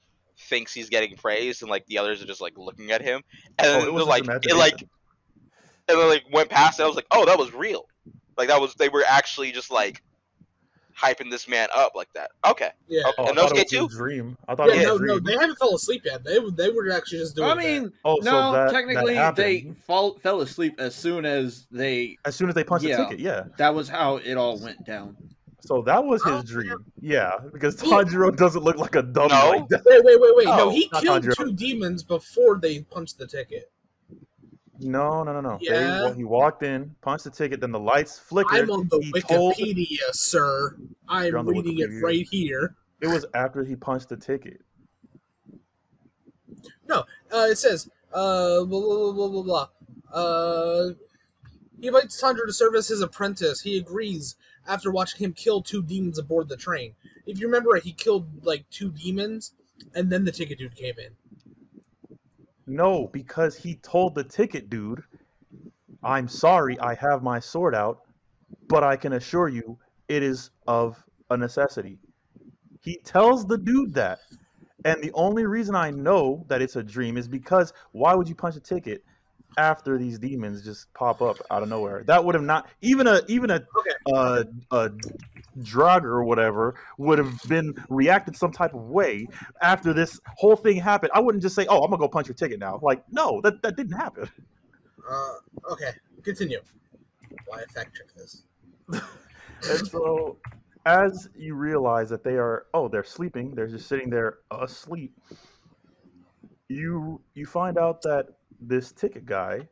thinks 0.49 0.73
he's 0.73 0.89
getting 0.89 1.15
praised, 1.15 1.61
and 1.61 1.69
like 1.71 1.85
the 1.85 1.97
others 1.97 2.21
are 2.21 2.25
just 2.25 2.41
like 2.41 2.57
looking 2.57 2.91
at 2.91 3.01
him, 3.01 3.21
and 3.57 3.67
Oh, 3.67 3.87
it 3.87 3.93
was 3.93 4.01
his 4.01 4.09
like 4.09 4.23
it 4.23 4.29
like 4.55 4.73
imagination. 4.73 4.89
and 5.87 5.99
then 5.99 6.09
like 6.09 6.23
went 6.31 6.49
past 6.49 6.79
it. 6.79 6.83
I 6.83 6.87
was 6.87 6.95
like, 6.95 7.07
oh, 7.11 7.25
that 7.25 7.37
was 7.37 7.53
real. 7.53 7.85
Like 8.37 8.49
that 8.49 8.59
was 8.59 8.73
they 8.75 8.89
were 8.89 9.03
actually 9.07 9.51
just 9.51 9.71
like 9.71 10.03
hyping 10.99 11.29
this 11.29 11.47
man 11.47 11.67
up 11.75 11.93
like 11.95 12.11
that. 12.13 12.31
Okay, 12.45 12.69
yeah. 12.87 13.01
oh, 13.17 13.25
I 13.25 13.29
And 13.29 13.37
those 13.37 13.51
get 13.53 13.65
was 13.65 13.71
you? 13.71 13.87
dream 13.89 14.37
i 14.47 14.55
thought 14.55 14.67
Yeah, 14.69 14.73
it 14.75 14.77
was 14.79 14.85
no, 14.87 14.95
a 14.95 14.97
dream 14.99 15.07
no, 15.09 15.19
they 15.19 15.37
haven't 15.37 15.57
fell 15.59 15.75
asleep 15.75 16.01
yet. 16.05 16.23
They 16.23 16.39
they 16.51 16.69
were 16.71 16.89
actually 16.91 17.19
just 17.19 17.35
doing. 17.35 17.49
I 17.49 17.55
that. 17.55 17.63
mean, 17.63 17.91
oh 18.05 18.19
so 18.21 18.31
no, 18.31 18.51
that, 18.53 18.65
that 18.65 18.71
technically 18.71 19.15
they 19.35 19.71
fall, 19.85 20.17
fell 20.19 20.41
asleep 20.41 20.79
as 20.79 20.95
soon 20.95 21.25
as 21.25 21.67
they. 21.71 22.17
as 22.25 22.35
soon 22.35 22.49
as 22.49 22.55
they 22.55 22.63
punched 22.63 22.85
Yeah. 22.85 22.97
the 22.97 23.03
ticket 23.03 23.19
yeah 23.19 23.43
That 23.57 23.73
was 23.75 23.87
how 23.89 24.17
it 24.17 24.35
all 24.37 24.57
went 24.59 24.83
down. 24.85 25.15
so 25.61 25.81
that 25.83 26.03
was 26.03 26.23
his 26.23 26.33
Oh, 26.33 26.41
dream 26.43 26.85
yeah 27.01 27.33
because 27.53 27.81
Yeah. 27.83 27.89
tanjiro 28.03 28.35
doesn't 28.35 28.63
look 28.63 28.77
like 28.77 28.95
a 28.95 29.03
dummy 29.03 29.29
No. 29.29 29.49
like 29.51 29.67
that 29.69 29.83
wait, 29.85 30.03
wait, 30.03 30.19
wait, 30.19 30.35
wait. 30.35 30.45
no, 30.45 30.57
No, 30.57 30.69
he 30.71 30.89
killed 31.01 31.23
Tanjiro. 31.23 31.35
two 31.35 31.53
demons 31.53 32.03
before 32.03 32.57
they 32.59 32.81
punched 32.81 33.17
the 33.17 33.27
ticket. 33.27 33.69
No, 34.79 35.23
no, 35.23 35.33
no, 35.33 35.41
no. 35.41 35.57
They- 35.59 35.67
Yeah. 35.71 36.03
well, 36.03 36.13
he 36.13 36.23
walked 36.23 36.63
in, 36.63 36.95
punched 37.01 37.23
the 37.23 37.31
ticket, 37.31 37.59
then 37.59 37.71
the 37.71 37.79
lights 37.79 38.19
flickered. 38.19 38.61
I'm 38.61 38.71
on 38.71 38.87
the 38.89 38.99
he 38.99 39.21
told- 39.21 39.55
Wikipedia, 39.55 40.13
sir. 40.13 40.75
I'm 41.07 41.27
You're 41.27 41.37
on 41.39 41.45
the 41.45 41.51
reading 41.53 41.79
it 41.79 41.89
right 42.03 42.27
here. 42.29 42.75
It 43.01 43.07
was 43.07 43.25
after 43.33 43.63
he 43.63 43.75
punched 43.75 44.09
the 44.09 44.17
ticket. 44.17 44.61
No, 46.87 46.99
uh, 47.31 47.47
it 47.49 47.57
says, 47.57 47.89
uh, 48.13 48.63
blah, 48.63 48.79
blah, 48.79 49.11
blah, 49.11 49.11
blah, 49.13 49.27
blah, 49.27 49.43
blah. 49.43 49.69
Uh, 50.11 50.93
he 51.79 51.87
invites 51.87 52.19
Tundra 52.19 52.47
to 52.47 52.53
serve 52.53 52.75
as 52.75 52.87
his 52.87 53.01
apprentice. 53.01 53.61
He 53.61 53.77
agrees 53.77 54.35
after 54.67 54.89
watching 54.91 55.23
him 55.23 55.33
kill 55.33 55.61
two 55.61 55.81
demons 55.83 56.17
aboard 56.17 56.49
the 56.49 56.57
train. 56.57 56.95
If 57.25 57.39
you 57.39 57.47
remember, 57.47 57.75
he 57.77 57.91
killed 57.91 58.45
like 58.45 58.69
two 58.69 58.89
demons, 58.91 59.53
and 59.93 60.09
then 60.09 60.25
the 60.25 60.31
ticket 60.31 60.57
dude 60.59 60.75
came 60.75 60.95
in. 60.97 61.15
No, 62.67 63.09
because 63.13 63.55
he 63.55 63.75
told 63.75 64.15
the 64.15 64.23
ticket 64.23 64.69
dude, 64.69 65.03
I'm 66.03 66.27
sorry, 66.27 66.79
I 66.79 66.95
have 66.95 67.23
my 67.23 67.39
sword 67.39 67.73
out, 67.73 67.99
but 68.69 68.83
I 68.83 68.97
can 68.97 69.13
assure 69.13 69.47
you 69.47 69.79
it 70.07 70.21
is 70.23 70.51
of 70.67 71.03
a 71.29 71.37
necessity. 71.37 71.99
He 72.81 72.99
tells 73.05 73.45
the 73.45 73.57
dude 73.57 73.93
that. 73.95 74.19
And 74.85 75.01
the 75.01 75.11
only 75.13 75.45
reason 75.45 75.75
I 75.75 75.91
know 75.91 76.45
that 76.47 76.61
it's 76.61 76.75
a 76.77 76.83
dream 76.83 77.17
is 77.17 77.27
because 77.27 77.73
why 77.91 78.13
would 78.13 78.29
you 78.29 78.35
punch 78.35 78.55
a 78.55 78.61
ticket 78.61 79.03
after 79.57 79.97
these 79.97 80.19
demons 80.19 80.63
just 80.63 80.93
pop 80.93 81.21
up 81.21 81.41
out 81.51 81.63
of 81.63 81.69
nowhere? 81.69 82.03
That 82.05 82.23
would 82.23 82.35
have 82.35 82.43
not 82.43 82.67
even 82.81 83.07
a 83.07 83.21
even 83.27 83.49
a 83.49 83.55
Okay. 83.55 84.13
uh, 84.15 84.43
a 84.71 84.91
drug 85.63 86.05
or 86.05 86.23
whatever 86.23 86.75
would 86.97 87.17
have 87.17 87.39
been 87.47 87.73
reacted 87.89 88.35
some 88.35 88.51
type 88.51 88.73
of 88.73 88.81
way 88.81 89.27
after 89.61 89.93
this 89.93 90.19
whole 90.35 90.55
thing 90.55 90.77
happened. 90.77 91.11
I 91.13 91.19
wouldn't 91.19 91.41
just 91.41 91.55
say, 91.55 91.65
"Oh, 91.67 91.83
I'm 91.83 91.89
gonna 91.89 91.99
go 91.99 92.07
punch 92.07 92.27
your 92.27 92.35
ticket 92.35 92.59
now." 92.59 92.79
Like, 92.81 93.03
no, 93.11 93.41
that 93.41 93.61
that 93.61 93.75
didn't 93.75 93.97
happen. 93.97 94.29
Uh, 95.09 95.33
okay, 95.71 95.91
continue. 96.23 96.59
Why 97.45 97.61
I 97.61 97.65
fact 97.65 97.97
check 97.97 98.13
this? 98.15 98.43
And 99.69 99.87
so, 99.87 100.37
as 100.85 101.29
you 101.35 101.55
realize 101.55 102.09
that 102.09 102.23
they 102.23 102.35
are, 102.35 102.67
oh, 102.73 102.87
they're 102.87 103.03
sleeping. 103.03 103.55
They're 103.55 103.67
just 103.67 103.87
sitting 103.87 104.09
there 104.09 104.39
asleep. 104.51 105.13
You 106.69 107.21
you 107.33 107.45
find 107.45 107.77
out 107.77 108.01
that 108.03 108.27
this 108.59 108.91
ticket 108.91 109.25
guy 109.25 109.67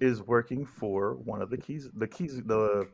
is 0.00 0.22
working 0.22 0.66
for 0.66 1.14
one 1.16 1.42
of 1.42 1.50
the 1.50 1.58
keys. 1.58 1.88
The 1.94 2.08
keys. 2.08 2.42
The 2.44 2.88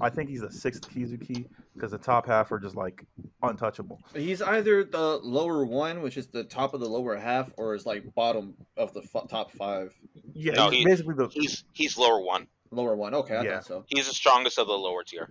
I 0.00 0.10
think 0.10 0.28
he's 0.30 0.40
the 0.40 0.50
sixth 0.52 0.82
Kizuki 0.90 1.46
because 1.74 1.90
the 1.90 1.98
top 1.98 2.26
half 2.26 2.50
are 2.52 2.58
just 2.58 2.76
like 2.76 3.04
untouchable. 3.42 4.00
He's 4.14 4.42
either 4.42 4.84
the 4.84 5.18
lower 5.22 5.64
one, 5.64 6.02
which 6.02 6.16
is 6.16 6.26
the 6.28 6.44
top 6.44 6.74
of 6.74 6.80
the 6.80 6.88
lower 6.88 7.16
half, 7.16 7.50
or 7.56 7.74
is 7.74 7.86
like 7.86 8.14
bottom 8.14 8.54
of 8.76 8.92
the 8.94 9.00
f- 9.14 9.28
top 9.28 9.50
five. 9.52 9.94
Yeah, 10.34 10.52
No, 10.54 10.70
he's 10.70 10.78
he- 10.80 10.84
basically 10.84 11.14
the 11.14 11.28
He's 11.28 11.64
he's 11.72 11.96
lower 11.98 12.20
one. 12.20 12.46
Lower 12.70 12.94
one. 12.96 13.14
Okay, 13.14 13.36
I 13.36 13.42
Yeah. 13.42 13.54
thought 13.56 13.66
so. 13.66 13.84
He's 13.88 14.06
the 14.08 14.14
strongest 14.14 14.58
of 14.58 14.66
the 14.68 14.72
lower 14.74 15.02
tier. 15.02 15.28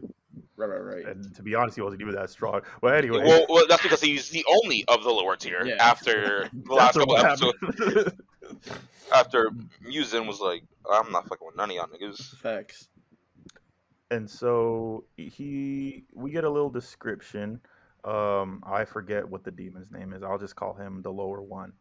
Right, 0.57 0.67
right, 0.67 0.79
right. 0.95 1.05
and 1.05 1.33
to 1.35 1.41
be 1.41 1.55
honest, 1.55 1.75
he 1.77 1.81
wasn't 1.81 2.01
even 2.01 2.13
that 2.15 2.29
strong. 2.29 2.61
Well, 2.81 2.93
anyway, 2.93 3.19
Well, 3.23 3.45
well, 3.47 3.65
that's 3.69 3.81
because 3.81 4.01
he's 4.01 4.29
the 4.29 4.43
only 4.61 4.83
of 4.89 5.03
the 5.03 5.09
lower 5.09 5.37
tier 5.37 5.65
Yeah. 5.65 5.75
after 5.79 6.49
the 6.53 6.73
last 6.73 6.97
couple 6.97 7.15
episodes. 7.17 7.57
After 9.15 9.49
Muzan 9.85 10.27
was 10.27 10.39
like, 10.39 10.63
I'm 10.91 11.11
not 11.11 11.27
fucking 11.27 11.45
with 11.47 11.55
none 11.55 11.69
of 11.71 11.75
y'all 11.75 11.87
niggas. 11.87 12.35
Facts. 12.37 12.89
And 14.11 14.29
so 14.29 15.03
he 15.17 16.05
we 16.13 16.31
get 16.31 16.43
a 16.43 16.49
little 16.49 16.69
description 16.69 17.59
um 18.05 18.63
i 18.65 18.83
forget 18.85 19.27
what 19.27 19.43
the 19.43 19.51
demon's 19.51 19.91
name 19.91 20.13
is 20.13 20.23
i'll 20.23 20.37
just 20.37 20.55
call 20.55 20.73
him 20.73 21.01
the 21.01 21.11
lower 21.11 21.41
one. 21.41 21.73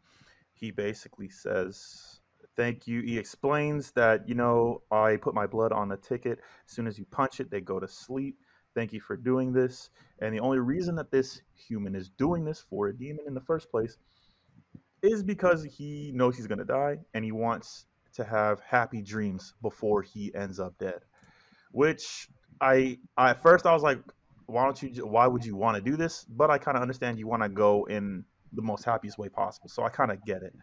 He 0.53 0.73
basically 0.73 1.29
says 1.29 2.21
thank 2.57 2.89
you 2.89 3.01
he 3.03 3.17
explains 3.17 3.93
that 3.93 4.29
you 4.29 4.35
know 4.35 4.83
i 4.91 5.17
put 5.17 5.35
my 5.35 5.47
blood 5.47 5.73
on 5.73 5.89
the 5.89 5.97
ticket 5.97 6.41
as 6.67 6.75
soon 6.75 6.89
as 6.89 6.99
you 6.99 7.05
punch 7.05 7.39
it 7.39 7.51
they 7.51 7.61
go 7.61 7.79
to 7.79 7.87
sleep 7.87 8.37
thank 8.75 8.93
you 8.93 9.01
for 9.01 9.17
doing 9.17 9.53
this 9.53 9.91
and 10.21 10.35
the 10.35 10.41
only 10.41 10.59
reason 10.59 10.97
that 10.97 11.13
this 11.13 11.41
human 11.55 11.95
is 11.95 12.11
doing 12.11 12.45
this 12.45 12.65
for 12.69 12.89
a 12.89 12.97
demon 12.97 13.25
in 13.29 13.35
the 13.35 13.41
first 13.41 13.71
place 13.71 13.97
is 15.03 15.23
because 15.23 15.63
he 15.63 16.11
knows 16.13 16.37
he's 16.37 16.49
going 16.49 16.59
to 16.59 16.65
die 16.65 16.99
and 17.15 17.25
he 17.25 17.31
wants 17.31 17.87
to 18.13 18.25
have 18.25 18.61
happy 18.61 19.01
dreams 19.01 19.55
before 19.63 20.03
he 20.03 20.35
ends 20.35 20.59
up 20.59 20.77
dead 20.79 21.01
which 21.73 22.29
I, 22.61 22.99
I 23.17 23.31
at 23.31 23.43
first 23.43 23.67
I 23.67 23.73
was 23.73 23.83
like, 23.83 24.01
why 24.47 24.65
don't 24.65 24.83
you? 24.83 25.07
Why 25.07 25.27
would 25.27 25.45
you 25.45 25.57
want 25.57 25.77
to 25.77 25.91
do 25.91 25.97
this? 25.97 26.25
But 26.25 26.51
I 26.51 26.59
kind 26.59 26.77
of 26.77 26.83
understand 26.83 27.19
you 27.19 27.27
want 27.29 27.43
to 27.43 27.49
go 27.49 27.85
in 27.85 28.25
the 28.53 28.63
most 28.63 28.85
happiest 28.85 29.19
way 29.19 29.29
possible. 29.29 29.69
So 29.69 29.83
I 29.85 29.91
kind 29.91 30.11
of 30.11 30.25
get 30.25 30.43
it. 30.43 30.55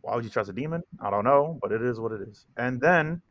Why 0.00 0.14
would 0.14 0.24
you 0.24 0.30
trust 0.30 0.50
a 0.50 0.52
demon? 0.52 0.82
I 1.00 1.10
don't 1.10 1.24
know, 1.24 1.58
but 1.62 1.72
it 1.72 1.82
is 1.82 1.98
what 1.98 2.12
it 2.12 2.20
is. 2.28 2.46
And 2.56 2.80
then, 2.80 3.22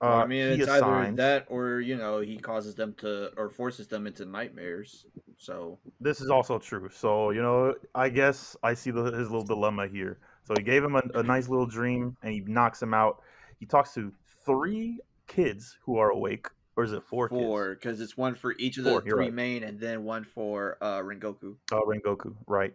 uh, 0.00 0.06
Well, 0.08 0.16
I 0.18 0.26
mean, 0.26 0.52
he 0.54 0.60
it's 0.60 0.68
either 0.68 0.84
assigns. 0.86 1.16
that 1.18 1.46
or 1.48 1.80
you 1.80 1.96
know 1.96 2.20
he 2.20 2.36
causes 2.36 2.74
them 2.74 2.94
to 2.98 3.30
or 3.36 3.48
forces 3.50 3.86
them 3.88 4.06
into 4.06 4.24
nightmares. 4.24 5.06
So 5.38 5.78
This 6.00 6.20
is 6.20 6.30
also 6.30 6.58
true. 6.58 6.88
So 6.92 7.30
you 7.30 7.42
know, 7.42 7.74
I 7.94 8.08
guess 8.08 8.56
I 8.62 8.74
see 8.74 8.90
the, 8.90 9.04
his 9.04 9.30
little 9.30 9.44
dilemma 9.44 9.88
here. 9.88 10.18
So 10.44 10.54
he 10.56 10.62
gave 10.64 10.82
him 10.82 10.96
a, 10.96 11.02
a 11.14 11.22
nice 11.22 11.48
little 11.48 11.66
dream, 11.66 12.16
and 12.22 12.32
he 12.32 12.40
knocks 12.40 12.82
him 12.82 12.92
out. 12.94 13.22
He 13.58 13.66
talks 13.66 13.94
to 13.94 14.12
three 14.44 14.98
kids 15.34 15.78
who 15.84 15.96
are 15.98 16.10
awake, 16.10 16.48
or 16.76 16.84
is 16.84 16.92
it 16.92 17.02
four? 17.04 17.28
four 17.28 17.74
because 17.74 18.00
it's 18.00 18.16
one 18.16 18.34
for 18.34 18.54
each 18.58 18.76
of 18.78 18.84
Four, 18.84 19.00
the 19.00 19.06
you're 19.06 19.16
three 19.16 19.26
right. 19.26 19.34
main, 19.34 19.62
and 19.62 19.78
then 19.78 20.04
one 20.04 20.24
for 20.24 20.76
uh 20.80 20.98
Rengoku. 21.00 21.56
uh, 21.72 21.80
Rengoku, 21.82 22.34
right? 22.46 22.72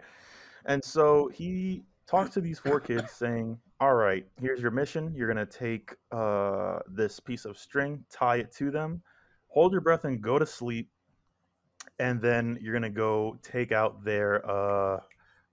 And 0.66 0.84
so 0.84 1.30
he 1.34 1.84
talks 2.08 2.32
to 2.32 2.42
these 2.42 2.60
four 2.60 2.80
kids, 2.80 3.12
saying, 3.24 3.58
"All 3.80 3.94
right, 3.96 4.26
here's 4.42 4.62
your 4.62 4.72
mission. 4.72 5.14
You're 5.14 5.28
gonna 5.28 5.46
take 5.46 5.94
uh, 6.12 6.80
this 6.88 7.20
piece 7.20 7.46
of 7.46 7.58
string, 7.58 8.04
tie 8.10 8.38
it 8.38 8.52
to 8.54 8.72
them, 8.72 9.02
hold 9.50 9.74
your 9.74 9.82
breath, 9.82 10.06
and 10.06 10.22
go 10.22 10.40
to 10.40 10.46
sleep. 10.46 10.90
And 12.00 12.22
then 12.22 12.58
you're 12.62 12.74
gonna 12.74 12.90
go 12.90 13.38
take 13.42 13.72
out 13.72 14.04
their 14.04 14.50
uh, 14.50 15.00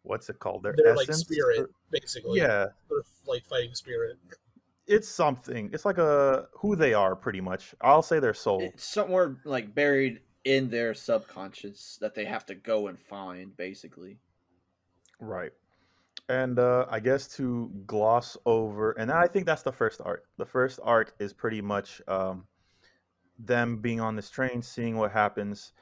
what's 0.02 0.28
it 0.30 0.38
called? 0.38 0.62
Their, 0.62 0.74
Their 0.76 0.94
like 0.94 1.08
essence? 1.08 1.26
spirit, 1.26 1.58
Or- 1.60 1.70
basically. 1.90 2.38
yeah, 2.38 2.66
Their 2.88 3.02
like 3.26 3.44
fighting 3.44 3.74
spirit. 3.74 4.18
It's 4.86 5.08
something. 5.08 5.70
It's 5.72 5.84
like 5.84 5.98
a 5.98 6.46
who 6.52 6.76
they 6.76 6.94
are, 6.94 7.14
pretty 7.14 7.40
much. 7.40 7.74
I'll 7.80 8.02
say 8.02 8.18
their 8.18 8.34
soul. 8.34 8.62
It's 8.62 8.84
somewhere 8.84 9.36
like 9.44 9.74
buried 9.74 10.20
in 10.44 10.70
their 10.70 10.94
subconscious 10.94 11.98
that 12.00 12.14
they 12.14 12.24
have 12.24 12.44
to 12.46 12.54
go 12.54 12.88
and 12.88 12.98
find, 12.98 13.56
basically. 13.56 14.18
Right. 15.20 15.52
And 16.28 16.58
uh, 16.58 16.86
I 16.90 17.00
guess 17.00 17.28
to 17.36 17.70
gloss 17.86 18.36
over, 18.46 18.92
and 18.92 19.10
I 19.10 19.26
think 19.26 19.46
that's 19.46 19.62
the 19.62 19.72
first 19.72 20.00
arc. 20.04 20.24
The 20.36 20.46
first 20.46 20.80
arc 20.82 21.14
is 21.18 21.32
pretty 21.32 21.60
much 21.60 22.00
um, 22.08 22.46
them 23.38 23.78
being 23.78 24.00
on 24.00 24.16
this 24.16 24.30
train, 24.30 24.62
seeing 24.62 24.96
what 24.96 25.12
happens, 25.12 25.72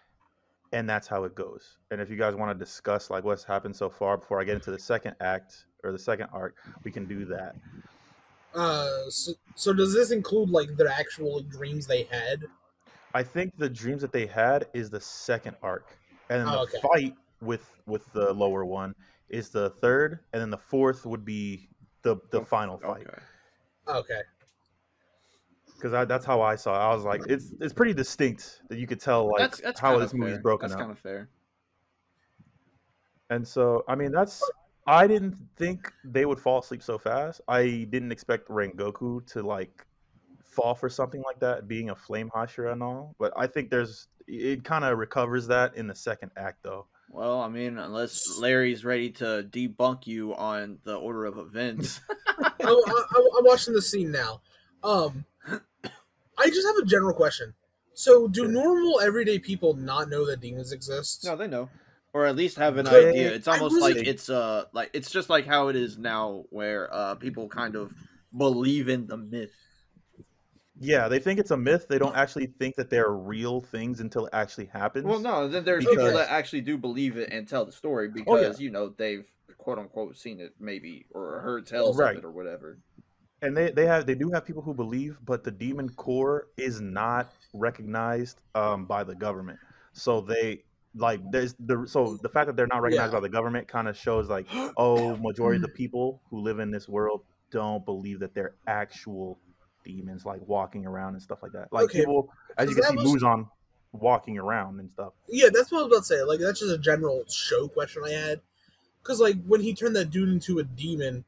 and 0.72 0.88
that's 0.88 1.06
how 1.06 1.24
it 1.24 1.34
goes. 1.34 1.78
And 1.90 2.00
if 2.00 2.10
you 2.10 2.16
guys 2.16 2.34
want 2.34 2.56
to 2.56 2.64
discuss 2.64 3.10
like 3.10 3.24
what's 3.24 3.44
happened 3.44 3.76
so 3.76 3.88
far 3.88 4.16
before 4.16 4.40
I 4.40 4.44
get 4.44 4.54
into 4.54 4.70
the 4.70 4.78
second 4.78 5.14
act 5.20 5.66
or 5.84 5.92
the 5.92 5.98
second 5.98 6.28
arc, 6.32 6.56
we 6.84 6.90
can 6.90 7.06
do 7.06 7.24
that. 7.26 7.54
Uh, 8.54 9.08
so, 9.08 9.32
so 9.54 9.72
does 9.72 9.94
this 9.94 10.10
include 10.10 10.50
like 10.50 10.76
their 10.76 10.88
actual 10.88 11.40
dreams 11.42 11.86
they 11.86 12.04
had? 12.04 12.44
I 13.14 13.22
think 13.22 13.56
the 13.56 13.68
dreams 13.70 14.02
that 14.02 14.12
they 14.12 14.26
had 14.26 14.66
is 14.74 14.90
the 14.90 15.00
second 15.00 15.56
arc, 15.62 15.98
and 16.28 16.40
then 16.40 16.48
Oh, 16.48 16.64
the 16.66 16.78
okay. 16.78 16.80
fight 16.80 17.14
with 17.40 17.80
with 17.86 18.10
the 18.12 18.32
lower 18.32 18.64
one 18.64 18.94
is 19.28 19.50
the 19.50 19.70
third, 19.70 20.20
and 20.32 20.40
then 20.42 20.50
the 20.50 20.58
fourth 20.58 21.06
would 21.06 21.24
be 21.24 21.68
the 22.02 22.16
the 22.30 22.44
final 22.44 22.78
fight. 22.78 23.06
Okay. 23.06 23.22
Okay. 23.88 24.22
because 25.76 26.06
that's 26.06 26.24
how 26.26 26.40
I 26.42 26.56
saw 26.56 26.74
it. 26.74 26.92
I 26.92 26.94
was 26.94 27.04
like, 27.04 27.22
it's 27.26 27.52
it's 27.60 27.72
pretty 27.72 27.94
distinct 27.94 28.60
that 28.68 28.78
you 28.78 28.86
could 28.86 29.00
tell 29.00 29.30
like 29.30 29.38
that's 29.38 29.60
that's 29.60 29.80
how 29.80 29.98
this 29.98 30.12
movie's 30.14 30.34
fair. 30.34 30.42
broken 30.42 30.66
up. 30.66 30.70
That's 30.70 30.80
kind 30.80 30.90
of 30.90 30.98
fair. 30.98 31.28
And 33.30 33.46
so, 33.46 33.84
I 33.88 33.94
mean, 33.94 34.12
that's 34.12 34.50
I 34.86 35.06
didn't 35.06 35.36
think 35.56 35.92
they 36.04 36.24
would 36.24 36.40
fall 36.40 36.60
asleep 36.60 36.82
so 36.82 36.98
fast. 36.98 37.40
I 37.46 37.86
didn't 37.90 38.12
expect 38.12 38.48
Rengoku 38.48 39.26
to 39.32 39.42
like 39.42 39.86
fall 40.42 40.74
for 40.74 40.88
something 40.88 41.22
like 41.22 41.38
that, 41.40 41.68
being 41.68 41.90
a 41.90 41.94
flame 41.94 42.30
Hashira 42.34 42.72
and 42.72 42.82
all. 42.82 43.14
But 43.18 43.32
I 43.36 43.46
think 43.46 43.70
there's 43.70 44.08
it 44.26 44.64
kind 44.64 44.84
of 44.84 44.98
recovers 44.98 45.46
that 45.48 45.76
in 45.76 45.86
the 45.86 45.94
second 45.94 46.30
act, 46.36 46.62
though. 46.62 46.86
Well, 47.10 47.40
I 47.40 47.48
mean, 47.48 47.78
unless 47.78 48.38
Larry's 48.38 48.84
ready 48.84 49.10
to 49.12 49.46
debunk 49.50 50.06
you 50.06 50.34
on 50.36 50.78
the 50.84 50.94
order 50.94 51.24
of 51.24 51.38
events. 51.38 52.00
I, 52.28 52.52
I, 52.62 53.28
I'm 53.38 53.44
watching 53.44 53.74
the 53.74 53.82
scene 53.82 54.12
now. 54.12 54.40
Um, 54.84 55.24
I 56.38 56.46
just 56.46 56.66
have 56.66 56.76
a 56.76 56.84
general 56.84 57.14
question. 57.14 57.54
So, 57.94 58.28
do 58.28 58.46
normal 58.46 59.00
everyday 59.00 59.38
people 59.40 59.74
not 59.74 60.08
know 60.08 60.24
that 60.26 60.40
demons 60.40 60.72
exist? 60.72 61.24
no, 61.24 61.36
they 61.36 61.48
know, 61.48 61.68
or 62.12 62.26
at 62.26 62.36
least 62.36 62.56
have 62.58 62.76
an 62.76 62.86
idea. 62.86 63.32
It's 63.32 63.48
almost 63.48 63.80
like 63.80 63.96
it's 63.96 64.28
uh 64.28 64.64
like 64.72 64.90
it's 64.92 65.10
just 65.10 65.28
like 65.30 65.46
how 65.46 65.68
it 65.68 65.76
is 65.76 65.98
now, 65.98 66.44
where 66.50 66.92
uh 66.92 67.14
people 67.16 67.48
kind 67.48 67.76
of 67.76 67.92
believe 68.36 68.88
in 68.88 69.06
the 69.06 69.16
myth. 69.16 69.54
Yeah, 70.82 71.08
they 71.08 71.18
think 71.18 71.38
it's 71.38 71.50
a 71.50 71.56
myth. 71.56 71.86
They 71.88 71.98
don't 71.98 72.16
actually 72.16 72.46
think 72.58 72.76
that 72.76 72.88
they're 72.88 73.10
real 73.12 73.60
things 73.60 74.00
until 74.00 74.26
it 74.26 74.30
actually 74.32 74.66
happens. 74.66 75.04
Well, 75.04 75.18
no, 75.18 75.46
then 75.46 75.64
there's 75.64 75.84
people 75.84 76.06
that 76.06 76.30
actually 76.30 76.62
do 76.62 76.78
believe 76.78 77.18
it 77.18 77.30
and 77.32 77.46
tell 77.46 77.66
the 77.66 77.72
story 77.72 78.08
Oh, 78.08 78.12
because 78.14 78.60
you 78.60 78.70
know 78.70 78.88
they've 78.88 79.26
quote 79.58 79.78
unquote 79.78 80.16
seen 80.16 80.40
it 80.40 80.54
maybe 80.58 81.04
or 81.10 81.40
heard 81.40 81.66
tales 81.66 81.98
Right. 81.98 82.12
of 82.16 82.18
it 82.18 82.26
or 82.26 82.30
whatever. 82.30 82.78
and 83.42 83.56
they 83.56 83.70
they 83.70 83.86
have 83.86 84.06
they 84.06 84.14
do 84.14 84.30
have 84.32 84.44
people 84.46 84.62
who 84.62 84.72
believe, 84.74 85.18
but 85.24 85.44
the 85.44 85.50
demon 85.50 85.88
Corps 85.90 86.48
is 86.56 86.80
not 86.80 87.30
recognized 87.52 88.40
um, 88.54 88.86
by 88.86 89.04
the 89.04 89.14
government. 89.14 89.58
So 89.92 90.20
they 90.22 90.64
like 90.96 91.20
there's 91.30 91.54
the 91.60 91.84
so 91.86 92.18
the 92.22 92.28
fact 92.28 92.46
that 92.48 92.56
they're 92.56 92.66
not 92.66 92.82
recognized 92.82 93.12
Yeah. 93.12 93.18
by 93.18 93.20
the 93.20 93.28
government 93.28 93.68
kind 93.68 93.88
of 93.88 93.96
shows 93.96 94.28
like 94.28 94.46
oh 94.76 95.16
majority 95.16 95.56
of 95.56 95.62
the 95.62 95.68
people 95.68 96.20
who 96.30 96.40
live 96.40 96.58
in 96.58 96.70
this 96.70 96.88
world 96.88 97.22
don't 97.50 97.84
believe 97.84 98.20
that 98.20 98.34
they're 98.34 98.54
actual 98.66 99.38
demons 99.84 100.24
like 100.24 100.40
walking 100.46 100.86
around 100.86 101.14
and 101.14 101.22
stuff 101.22 101.42
like 101.42 101.52
that. 101.52 101.72
Like 101.72 101.84
Okay, 101.84 102.00
people 102.00 102.28
as 102.58 102.68
you 102.68 102.74
can 102.76 102.84
see 102.84 102.96
Muzan 103.04 103.48
walking 103.92 104.38
around 104.38 104.78
and 104.78 104.90
stuff. 104.90 105.12
Yeah, 105.28 105.48
that's 105.52 105.72
what 105.72 105.78
I 105.80 105.82
was 105.82 105.92
about 105.92 105.98
to 106.00 106.04
say. 106.04 106.22
Like, 106.22 106.38
that's 106.38 106.60
just 106.60 106.70
a 106.72 106.78
general 106.78 107.24
show 107.28 107.66
question 107.66 108.02
I 108.06 108.10
had. 108.10 108.40
Because, 109.02 109.18
like, 109.18 109.34
when 109.46 109.60
he 109.60 109.74
turned 109.74 109.96
that 109.96 110.10
dude 110.10 110.28
into 110.28 110.60
a 110.60 110.62
demon, 110.62 111.24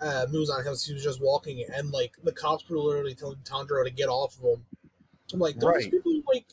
uh, 0.00 0.26
Muzan 0.30 0.64
House, 0.64 0.84
he 0.84 0.94
was 0.94 1.04
just 1.04 1.22
walking, 1.22 1.64
and, 1.72 1.92
like, 1.92 2.14
the 2.24 2.32
cops 2.32 2.68
were 2.68 2.78
literally 2.78 3.14
telling 3.14 3.36
Tanjiro 3.44 3.84
to 3.84 3.90
get 3.90 4.08
off 4.08 4.36
of 4.38 4.42
him. 4.58 4.66
I'm 5.32 5.38
like, 5.38 5.54
Right. 5.62 5.90
people, 5.92 6.20
like, 6.32 6.46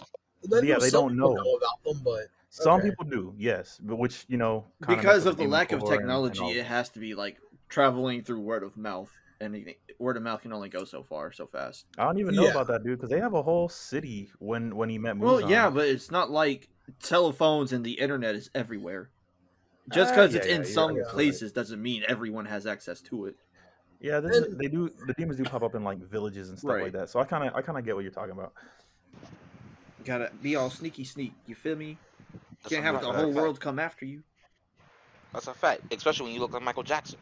Yeah, 0.43 0.77
they 0.77 0.91
don't 0.91 1.13
people 1.13 1.33
know. 1.35 1.55
about 1.57 1.83
them, 1.83 2.01
but. 2.03 2.27
Some 2.49 2.79
Okay. 2.79 2.89
people 2.89 3.05
do, 3.05 3.33
yes, 3.37 3.79
but 3.81 3.97
which 3.97 4.25
you 4.27 4.37
know 4.37 4.65
kinda 4.83 4.95
because 4.95 5.23
messes 5.23 5.25
of 5.27 5.37
the 5.37 5.45
lack 5.47 5.71
of 5.71 5.81
core 5.81 5.93
and- 5.93 6.01
and 6.01 6.01
technology, 6.33 6.59
it 6.59 6.65
has 6.65 6.89
to 6.89 6.99
be 6.99 7.13
like 7.13 7.37
traveling 7.69 8.23
through 8.23 8.41
word 8.41 8.63
of 8.63 8.75
mouth, 8.75 9.11
and 9.39 9.71
word 9.99 10.17
of 10.17 10.23
mouth 10.23 10.41
can 10.41 10.51
only 10.51 10.67
go 10.69 10.83
so 10.83 11.03
far, 11.03 11.31
so 11.31 11.45
fast. 11.45 11.85
I 11.97 12.05
don't 12.05 12.17
even 12.17 12.33
know 12.35 12.45
Yeah. 12.45 12.51
about 12.51 12.67
that 12.67 12.83
dude 12.83 12.97
because 12.97 13.11
they 13.11 13.19
have 13.19 13.35
a 13.35 13.43
whole 13.43 13.69
city 13.69 14.31
when 14.39 14.75
when 14.75 14.89
he 14.89 14.97
met 14.97 15.15
Muzan. 15.15 15.19
Well, 15.19 15.49
yeah, 15.49 15.69
but 15.69 15.87
it's 15.87 16.09
not 16.09 16.31
like 16.31 16.69
telephones 17.03 17.71
and 17.71 17.85
the 17.85 17.99
internet 17.99 18.33
is 18.35 18.49
everywhere. 18.55 19.11
Just 19.89 20.11
Ah, 20.11 20.15
because 20.15 20.33
yeah, 20.33 20.37
it's 20.39 20.47
yeah, 20.47 20.55
in 20.55 20.61
you're 20.61 20.71
some 20.71 20.87
right, 20.89 20.95
you're 20.97 21.05
right. 21.05 21.13
places 21.13 21.51
doesn't 21.51 21.81
mean 21.81 22.03
everyone 22.07 22.45
has 22.45 22.65
access 22.65 23.01
to 23.03 23.25
it. 23.27 23.35
yeah, 24.01 24.19
this, 24.21 24.37
And- 24.37 24.57
they 24.57 24.69
do. 24.69 24.89
The 25.07 25.13
demons 25.13 25.37
do 25.37 25.43
pop 25.43 25.61
up 25.61 25.75
in 25.75 25.83
like 25.83 25.99
villages 25.99 26.49
and 26.49 26.57
stuff 26.57 26.71
Right. 26.71 26.83
like 26.83 26.93
that. 26.93 27.09
So 27.09 27.19
I 27.19 27.25
kind 27.25 27.47
of 27.47 27.53
I 27.53 27.61
kind 27.61 27.77
of 27.77 27.83
get 27.85 27.95
what 27.95 28.03
you're 28.03 28.13
talking 28.13 28.31
about. 28.31 28.53
gotta 30.05 30.31
be 30.41 30.55
all 30.55 30.69
sneaky 30.69 31.03
sneak. 31.03 31.33
You 31.45 31.53
feel 31.55 31.75
me? 31.75 31.97
That's 32.63 32.73
Can't 32.73 32.83
have 32.85 33.01
the 33.01 33.11
whole 33.11 33.31
world 33.31 33.59
come 33.59 33.79
after 33.79 34.05
you. 34.05 34.23
That's 35.33 35.47
a 35.47 35.53
fact, 35.53 35.81
especially 35.93 36.25
when 36.25 36.33
you 36.33 36.39
look 36.41 36.53
like 36.53 36.63
Michael 36.63 36.83
Jackson. 36.83 37.19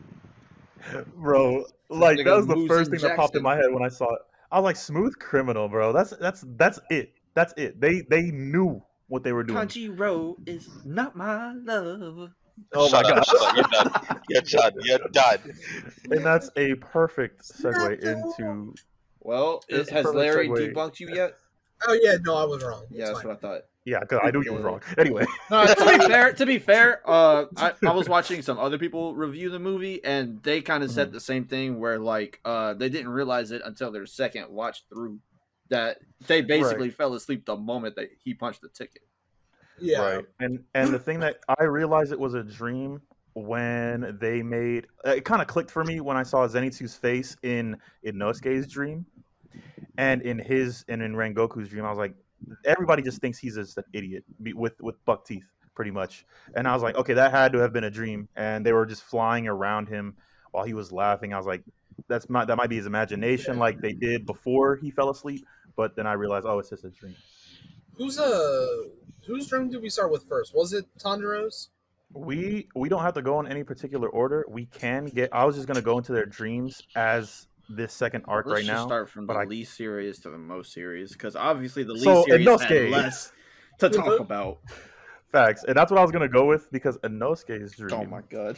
Bro, 1.15 1.65
like 1.89 2.19
nigga 2.19 2.25
that 2.25 2.35
was 2.37 2.47
the 2.47 2.65
first 2.67 2.91
thing 2.91 2.99
that 3.01 3.15
popped 3.15 3.35
in 3.35 3.43
my 3.43 3.55
head 3.55 3.71
when 3.71 3.83
I 3.83 3.89
saw 3.89 4.13
it. 4.13 4.21
I 4.51 4.59
was 4.59 4.63
like, 4.63 4.75
smooth 4.77 5.17
criminal, 5.19 5.67
bro. 5.67 5.91
That's 5.91 6.11
that's 6.11 6.45
that's 6.55 6.79
it. 6.89 7.13
That's 7.33 7.53
it. 7.57 7.81
They 7.81 8.01
they 8.01 8.31
knew 8.31 8.81
what 9.07 9.23
they 9.23 9.33
were 9.33 9.43
doing. 9.43 9.59
Tanjiro 9.59 10.35
is 10.47 10.69
not 10.85 11.15
my 11.17 11.53
love. 11.53 12.29
Oh 12.73 12.89
my 12.91 13.01
Shut 13.03 13.05
up, 13.05 13.15
god! 13.15 13.25
shut 13.25 13.41
up, 13.41 13.55
You're 13.55 13.63
done. 13.71 14.21
You're 14.29 14.41
done. 14.41 14.73
You're 14.83 14.97
done. 15.11 15.53
and 16.11 16.25
that's 16.25 16.49
a 16.55 16.75
perfect 16.75 17.41
segue 17.41 17.99
into 17.99 18.73
Well, 19.19 19.63
has 19.69 19.91
Larry 20.05 20.47
segue. 20.47 20.73
debunked 20.73 20.99
you 20.99 21.13
yet? 21.13 21.35
Oh 21.87 21.99
yeah, 22.01 22.15
no, 22.23 22.35
I 22.35 22.45
was 22.45 22.63
wrong. 22.63 22.85
Yeah, 22.89 23.01
It's 23.01 23.09
that's 23.09 23.21
fine. 23.21 23.27
what 23.27 23.37
I 23.37 23.39
thought. 23.41 23.61
Yeah, 23.87 24.01
because 24.01 24.19
I 24.21 24.31
knew 24.31 24.43
you 24.43 24.53
was 24.53 24.63
wrong. 24.63 24.81
Anyway, 24.97 25.25
No, 25.49 25.65
to 25.65 25.97
be 25.97 25.97
fair, 26.07 26.33
to 26.33 26.45
be 26.45 26.59
fair, 26.59 27.01
uh, 27.09 27.45
I, 27.55 27.71
I 27.85 27.91
was 27.93 28.09
watching 28.09 28.41
some 28.41 28.59
other 28.59 28.77
people 28.77 29.15
review 29.15 29.49
the 29.49 29.59
movie, 29.59 30.03
and 30.03 30.43
they 30.43 30.59
kind 30.59 30.83
of 30.83 30.91
said 30.91 31.13
the 31.13 31.21
same 31.21 31.45
thing, 31.45 31.79
where 31.79 31.97
like, 31.97 32.41
uh, 32.43 32.73
they 32.73 32.89
didn't 32.89 33.07
realize 33.07 33.51
it 33.51 33.61
until 33.63 33.93
their 33.93 34.05
second 34.05 34.49
watch 34.49 34.83
through, 34.89 35.19
that 35.69 35.99
they 36.27 36.41
basically 36.41 36.89
fell 36.89 37.13
asleep 37.13 37.45
the 37.45 37.55
moment 37.55 37.95
that 37.95 38.09
he 38.21 38.33
punched 38.33 38.61
the 38.61 38.67
ticket. 38.67 39.03
Yeah. 39.79 39.99
right. 40.01 40.25
And 40.41 40.65
and 40.73 40.93
the 40.93 40.99
thing 40.99 41.21
that 41.21 41.39
I 41.57 41.63
realized 41.63 42.11
it 42.11 42.19
was 42.19 42.33
a 42.33 42.43
dream 42.43 43.01
when 43.35 44.17
they 44.19 44.41
made 44.41 44.87
it 45.05 45.23
kind 45.23 45.41
of 45.41 45.47
clicked 45.47 45.71
for 45.71 45.85
me 45.85 46.01
when 46.01 46.17
I 46.17 46.23
saw 46.23 46.45
Zenitsu's 46.45 46.95
face 46.95 47.37
in 47.41 47.77
Inosuke's 48.05 48.67
dream, 48.67 49.05
and 49.97 50.21
in 50.23 50.39
his 50.39 50.83
and 50.89 51.01
in 51.01 51.13
Rengoku's 51.13 51.69
dream. 51.69 51.85
I 51.85 51.89
was 51.89 51.99
like, 51.99 52.15
everybody 52.65 53.01
just 53.01 53.21
thinks 53.21 53.37
he's 53.37 53.55
just 53.55 53.77
an 53.77 53.83
idiot 53.93 54.23
with 54.53 54.79
with 54.81 55.03
buck 55.05 55.25
teeth, 55.25 55.45
pretty 55.75 55.91
much. 55.91 56.25
And 56.55 56.67
I 56.67 56.73
was 56.73 56.83
like, 56.83 56.95
okay, 56.95 57.13
that 57.13 57.31
had 57.31 57.53
to 57.53 57.59
have 57.59 57.73
been 57.73 57.85
a 57.85 57.91
dream, 57.91 58.27
and 58.35 58.65
they 58.65 58.73
were 58.73 58.85
just 58.85 59.03
flying 59.03 59.47
around 59.47 59.87
him 59.87 60.15
while 60.51 60.65
he 60.65 60.73
was 60.73 60.91
laughing. 60.91 61.33
I 61.33 61.37
was 61.37 61.47
like, 61.47 61.63
that's 62.07 62.29
my, 62.29 62.45
that 62.45 62.55
might 62.55 62.69
be 62.69 62.77
his 62.77 62.85
imagination, 62.85 63.57
like 63.57 63.81
they 63.81 63.93
did 63.93 64.25
before 64.25 64.75
he 64.75 64.91
fell 64.91 65.09
asleep. 65.09 65.45
But 65.75 65.95
then 65.95 66.07
I 66.07 66.13
realized, 66.13 66.45
oh, 66.45 66.59
it's 66.59 66.69
just 66.69 66.83
a 66.83 66.89
dream. 66.89 67.15
Who's 67.95 68.19
uh 68.19 68.67
whose 69.25 69.47
dream 69.47 69.69
did 69.69 69.81
we 69.81 69.89
start 69.89 70.11
with 70.11 70.23
first? 70.27 70.55
Was 70.55 70.73
it 70.73 70.85
Tanjiro's? 70.99 71.69
We 72.13 72.67
we 72.75 72.89
don't 72.89 73.01
have 73.01 73.15
to 73.15 73.21
go 73.21 73.39
in 73.39 73.47
any 73.47 73.63
particular 73.63 74.07
order. 74.09 74.45
We 74.47 74.65
can 74.67 75.05
get. 75.05 75.29
I 75.33 75.45
was 75.45 75.55
just 75.55 75.67
gonna 75.67 75.81
go 75.81 75.97
into 75.97 76.13
their 76.13 76.25
dreams 76.25 76.81
as 76.95 77.47
this 77.69 77.93
second 77.93 78.23
arc 78.27 78.45
Let's 78.45 78.55
right 78.61 78.65
just 78.65 78.77
now. 78.77 78.85
start 78.87 79.09
from 79.09 79.27
the 79.27 79.33
I- 79.33 79.45
least 79.45 79.75
serious 79.75 80.19
to 80.19 80.29
the 80.29 80.37
most 80.37 80.73
serious, 80.73 81.11
because 81.13 81.35
obviously 81.35 81.83
the 81.83 81.93
least 81.93 82.05
So, 82.05 82.23
serious 82.25 82.61
had 82.63 82.89
less 82.89 83.31
to 83.79 83.89
talk 83.89 84.19
about. 84.19 84.59
Facts, 85.31 85.63
and 85.67 85.75
that's 85.75 85.91
what 85.91 85.99
I 85.99 86.01
was 86.03 86.11
gonna 86.11 86.29
go 86.29 86.45
with 86.45 86.71
because 86.71 86.97
Inosuke's 86.99 87.75
dream. 87.75 87.91
Oh 87.93 88.05
my 88.05 88.21
god! 88.29 88.57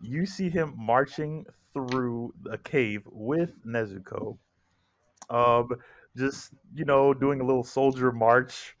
You 0.00 0.26
see 0.26 0.50
him 0.50 0.74
marching 0.76 1.46
through 1.74 2.34
a 2.50 2.58
cave 2.58 3.02
with 3.06 3.52
Nezuko, 3.64 4.36
um, 5.30 5.70
just 6.18 6.52
you 6.74 6.84
know 6.84 7.14
doing 7.14 7.40
a 7.40 7.44
little 7.44 7.64
soldier 7.64 8.12
march, 8.12 8.76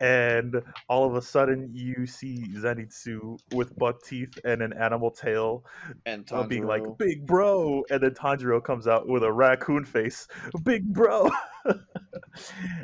and 0.00 0.62
all 0.88 1.04
of 1.04 1.16
a 1.16 1.22
sudden 1.22 1.70
you 1.72 2.06
see 2.06 2.46
Zenitsu 2.54 3.38
with 3.54 3.76
buck 3.76 4.02
teeth 4.02 4.38
and 4.44 4.62
an 4.62 4.72
animal 4.72 5.10
tail, 5.10 5.64
And 6.06 6.30
uh, 6.32 6.44
being 6.44 6.66
like 6.66 6.82
big 6.98 7.26
bro 7.26 7.84
and 7.90 8.02
then 8.02 8.12
tanjiro 8.12 8.62
comes 8.62 8.86
out 8.86 9.08
with 9.08 9.22
a 9.22 9.32
raccoon 9.32 9.84
face 9.84 10.28
big 10.62 10.92
bro. 10.92 11.30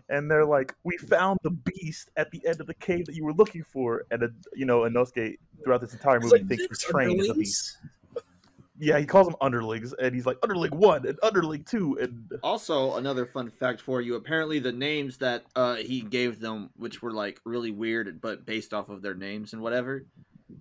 And 0.08 0.30
they're 0.30 0.46
like 0.46 0.74
we 0.82 0.96
found 0.96 1.38
the 1.42 1.50
beast 1.50 2.10
at 2.16 2.30
the 2.30 2.44
end 2.46 2.60
of 2.60 2.66
the 2.66 2.74
cave 2.74 3.04
that 3.06 3.14
you 3.14 3.24
were 3.24 3.34
looking 3.34 3.62
for 3.62 4.04
and 4.10 4.22
then 4.22 4.34
you 4.54 4.64
know 4.64 4.80
inosuke 4.80 5.36
throughout 5.62 5.80
this 5.80 5.92
entire 5.92 6.20
movie 6.20 6.38
like, 6.38 6.48
thinks 6.48 6.68
"These 6.68 6.84
we're 6.92 6.92
trained 6.92 7.20
as 7.20 7.28
a 7.28 7.34
beast 7.34 7.78
yeah 8.82 8.98
he 8.98 9.06
calls 9.06 9.26
them 9.28 9.36
underlings 9.40 9.92
and 9.94 10.12
he's 10.14 10.26
like 10.26 10.36
underling 10.42 10.72
one 10.76 11.06
and 11.06 11.16
underling 11.22 11.62
two 11.62 11.96
and 12.00 12.32
Also, 12.42 12.96
another 12.96 13.24
fun 13.26 13.48
fact 13.50 13.80
for 13.80 14.00
you: 14.00 14.16
apparently, 14.16 14.58
the 14.58 14.72
names 14.72 15.18
that 15.18 15.44
uh, 15.54 15.76
he 15.76 16.00
gave 16.02 16.40
them, 16.40 16.70
which 16.76 17.00
were 17.00 17.12
like 17.12 17.40
really 17.44 17.70
weird, 17.70 18.20
but 18.20 18.44
based 18.44 18.74
off 18.74 18.88
of 18.88 19.00
their 19.00 19.14
names 19.14 19.52
and 19.52 19.62
whatever, 19.62 20.04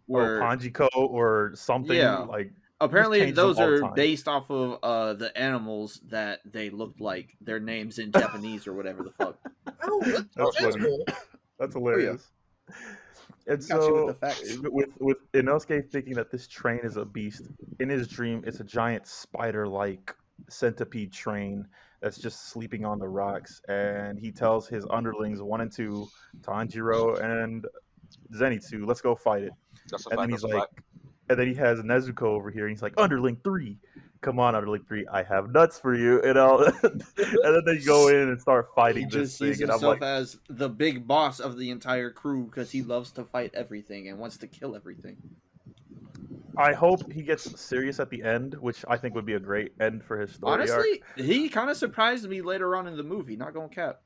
or 0.07 0.21
were 0.21 0.39
panjiko 0.39 0.87
or 0.93 1.51
something 1.55 1.97
Yeah. 1.97 2.19
like 2.19 2.53
apparently 2.79 3.31
those 3.31 3.59
are 3.59 3.79
time. 3.81 3.93
based 3.95 4.27
off 4.27 4.49
of 4.51 4.77
uh, 4.83 5.13
the 5.13 5.35
animals 5.37 5.99
that 6.09 6.39
they 6.45 6.69
looked 6.69 7.01
like 7.01 7.35
their 7.41 7.59
names 7.59 7.97
in 7.99 8.11
Japanese 8.21 8.67
or 8.67 8.73
whatever 8.73 9.03
the 9.03 9.11
fuck. 9.11 9.37
Oh, 9.83 9.99
that, 10.01 10.27
That's 10.35 10.61
that's 10.61 10.75
funny. 10.75 10.85
cool. 10.85 11.05
That's 11.59 11.73
hilarious. 11.73 12.29
And 12.67 12.75
Got 12.75 13.00
you 13.59 13.61
so, 13.61 14.05
with 14.05 14.19
the 14.19 14.25
facts. 14.27 14.51
Eh, 14.51 14.57
with 14.63 14.89
with 14.99 15.31
Inosuke 15.33 15.89
thinking 15.89 16.13
that 16.15 16.31
this 16.31 16.47
train 16.47 16.79
is 16.83 16.97
a 16.97 17.05
beast, 17.05 17.49
in 17.79 17.89
his 17.89 18.07
dream, 18.07 18.43
it's 18.45 18.59
a 18.59 18.63
giant 18.63 19.07
spider-like 19.07 20.15
centipede 20.49 21.11
train 21.11 21.67
that's 22.01 22.17
just 22.17 22.49
sleeping 22.49 22.83
on 22.85 22.97
the 22.99 23.07
rocks. 23.07 23.61
And 23.67 24.19
he 24.19 24.31
tells 24.31 24.67
his 24.67 24.85
underlings 24.89 25.41
one 25.41 25.61
and 25.61 25.71
two, 25.71 26.07
Tanjiro 26.41 27.21
and 27.21 27.65
Zenitsu, 28.33 28.85
let's 28.87 29.01
go 29.01 29.15
fight 29.15 29.43
it. 29.43 29.51
That's 29.89 30.05
And 30.07 30.19
then 30.19 30.29
he's 30.29 30.43
like, 30.43 30.53
fact. 30.53 30.79
and 31.29 31.39
then 31.39 31.47
he 31.47 31.53
has 31.55 31.79
Nezuko 31.79 32.23
over 32.23 32.49
here, 32.49 32.65
and 32.65 32.75
he's 32.75 32.81
like, 32.81 32.93
underling 32.97 33.37
three. 33.43 33.77
Come 34.21 34.39
on, 34.39 34.53
Underling 34.53 34.83
Three, 34.87 35.07
I 35.11 35.23
have 35.23 35.51
nuts 35.51 35.79
for 35.79 35.95
you, 35.95 36.23
you 36.23 36.33
know. 36.35 36.59
and 36.83 37.03
then 37.17 37.63
they 37.65 37.79
go 37.79 38.07
in 38.07 38.29
and 38.29 38.39
start 38.39 38.67
He 38.69 38.75
fighting 38.75 39.03
this 39.05 39.13
just 39.13 39.39
thing, 39.39 39.53
sees 39.53 39.61
and 39.61 39.71
I'm 39.71 39.79
himself 39.79 40.01
like, 40.01 40.07
as 40.07 40.37
the 40.47 40.69
big 40.69 41.07
boss 41.07 41.39
of 41.39 41.57
the 41.57 41.71
entire 41.71 42.11
crew 42.11 42.45
because 42.45 42.69
he 42.69 42.83
loves 42.83 43.11
to 43.13 43.23
fight 43.23 43.51
everything 43.55 44.09
and 44.09 44.19
wants 44.19 44.37
to 44.37 44.47
kill 44.47 44.75
everything. 44.75 45.17
I 46.57 46.73
hope 46.73 47.11
he 47.11 47.23
gets 47.23 47.59
serious 47.59 47.99
at 47.99 48.09
the 48.09 48.21
end, 48.23 48.55
which 48.55 48.83
I 48.87 48.97
think 48.97 49.15
would 49.15 49.25
be 49.25 49.33
a 49.33 49.39
great 49.39 49.73
end 49.79 50.03
for 50.03 50.19
his 50.19 50.33
story 50.33 50.61
arc. 50.61 50.69
Honestly, 50.69 51.03
he 51.15 51.49
kind 51.49 51.69
of 51.69 51.77
surprised 51.77 52.29
me 52.29 52.41
later 52.41 52.75
on 52.75 52.87
in 52.87 52.97
the 52.97 53.03
movie. 53.03 53.35
Not 53.35 53.53
going 53.53 53.69
to 53.69 53.75
cap. 53.75 54.01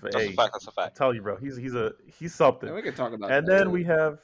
But, 0.00 0.12
That's 0.12 0.24
hey, 0.24 0.32
a 0.32 0.34
fact. 0.34 0.52
That's 0.52 0.66
a 0.66 0.72
fact. 0.72 0.96
tell 0.96 1.14
you, 1.14 1.22
bro, 1.22 1.36
he's 1.36 1.56
he's 1.56 1.74
a 1.74 1.92
he's 2.18 2.34
something. 2.34 2.68
And 2.68 2.76
we 2.76 2.82
can 2.82 2.94
talk 2.94 3.12
about. 3.12 3.30
And 3.30 3.46
that 3.46 3.50
then 3.50 3.58
later. 3.58 3.70
we 3.70 3.84
have, 3.84 4.18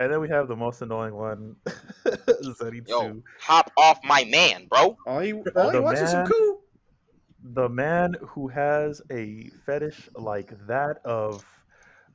and 0.00 0.12
then 0.12 0.20
we 0.20 0.28
have 0.28 0.48
the 0.48 0.56
most 0.56 0.82
annoying 0.82 1.14
one, 1.14 1.56
Zenitsu, 2.06 2.88
Yo, 2.88 3.22
hop 3.40 3.70
off 3.76 4.00
my 4.04 4.24
man, 4.24 4.66
bro. 4.68 4.96
Oh, 5.06 5.18
he, 5.20 5.32
oh, 5.32 5.36
he 5.70 5.76
The 5.76 5.82
watching 5.82 6.06
some 6.06 6.20
man- 6.24 6.26
cool. 6.30 6.60
the 7.42 7.68
man 7.68 8.16
who 8.20 8.48
has 8.48 9.02
a 9.10 9.50
fetish 9.66 10.08
like 10.14 10.52
that 10.66 10.98
of 11.04 11.44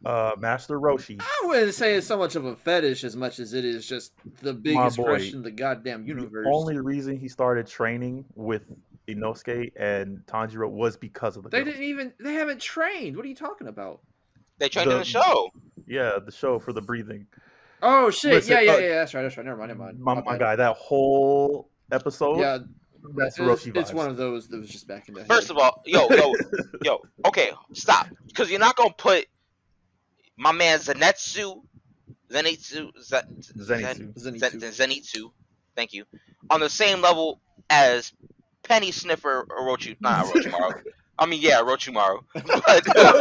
uh, 0.06 0.32
Master 0.39 0.80
Roshi. 0.80 1.22
I 1.22 1.48
wouldn't 1.48 1.74
say 1.74 1.96
it's 1.96 2.08
so 2.08 2.18
much 2.18 2.36
of 2.36 2.46
a 2.46 2.56
fetish 2.56 3.04
as 3.04 3.15
much 3.15 3.39
as 3.39 3.54
it 3.54 3.65
is 3.65 3.86
just 3.86 4.13
the 4.42 4.54
biggest 4.54 4.98
boy. 4.98 5.04
crush 5.04 5.34
in 5.34 5.42
the 5.42 5.52
goddamn 5.52 6.06
universe. 6.06 6.46
The 6.46 6.52
only 6.54 6.80
reason 6.80 7.18
he 7.20 7.28
started 7.28 7.68
training 7.68 8.24
with 8.36 8.63
Inosuke 9.10 9.72
and 9.78 10.20
Tanjiro 10.26 10.70
was 10.70 10.96
because 10.96 11.36
of 11.36 11.44
the. 11.44 11.50
They 11.50 11.60
girl. 11.63 11.65
didn't 11.74 11.84
even. 11.84 12.13
They 12.20 12.34
haven't 12.34 12.62
trained. 12.62 13.15
What 13.18 13.26
are 13.26 13.30
you 13.30 13.36
talking 13.36 13.68
about? 13.68 14.00
They 14.58 14.70
trained 14.70 14.89
in 14.92 14.98
The- 15.00 15.04
the 15.04 15.10
show. 15.10 15.50
Yeah, 15.88 16.20
the 16.24 16.32
show 16.32 16.60
for 16.60 16.72
the 16.74 16.82
breathing. 16.82 17.26
Oh 17.82 18.10
shit! 18.10 18.34
Listen, 18.34 18.52
yeah, 18.52 18.62
yeah, 18.62 18.72
uh, 18.72 18.78
yeah. 18.78 18.89
That's 18.96 19.13
right. 19.13 19.22
That's 19.24 19.38
right. 19.38 19.46
Never 19.46 19.58
mind. 19.58 19.70
Never 19.70 19.84
mind. 19.84 20.00
My, 20.00 20.15
My 20.15 20.22
my 20.22 20.38
guy, 20.38 20.56
that 20.56 20.76
whole 20.76 21.70
episode. 21.92 22.39
Yeah, 22.39 22.60
that's 23.15 23.39
it's, 23.39 23.48
Roshi 23.48 23.76
it's 23.76 23.92
vibes. 23.92 23.94
one 23.94 24.10
of 24.10 24.18
those 24.18 24.48
that 24.50 24.60
was 24.60 24.70
just 24.70 24.88
back 24.88 25.08
in 25.08 25.13
the. 25.13 25.26
First 25.26 25.50
of 25.50 25.58
all, 25.58 25.82
yo, 25.86 26.08
yo, 26.10 26.34
yo. 26.84 27.02
Okay, 27.26 27.52
stop. 27.74 28.08
Because 28.28 28.50
you're 28.50 28.60
not 28.60 28.76
gonna 28.76 28.94
put 28.98 29.28
my 30.38 30.52
man 30.52 30.80
Zenitsu, 30.80 31.62
Zenitsu, 32.32 32.92
Zen, 33.02 33.42
Zenitsu. 33.58 34.18
Zen, 34.18 34.39
Zenitsu. 34.39 34.78
Zenitsu, 34.78 35.32
thank 35.76 35.94
you, 35.94 36.06
on 36.50 36.60
the 36.60 36.70
same 36.70 37.02
level 37.02 37.42
as 37.70 38.12
Penny 38.63 38.92
Sniffer 38.92 39.46
Orochi, 39.50 39.96
not 40.00 40.26
Orochimaru. 40.26 40.84
I 41.19 41.25
mean, 41.25 41.41
yeah, 41.41 41.60
Orochimaru. 41.62 42.23
But 42.34 42.97
uh, 42.97 43.12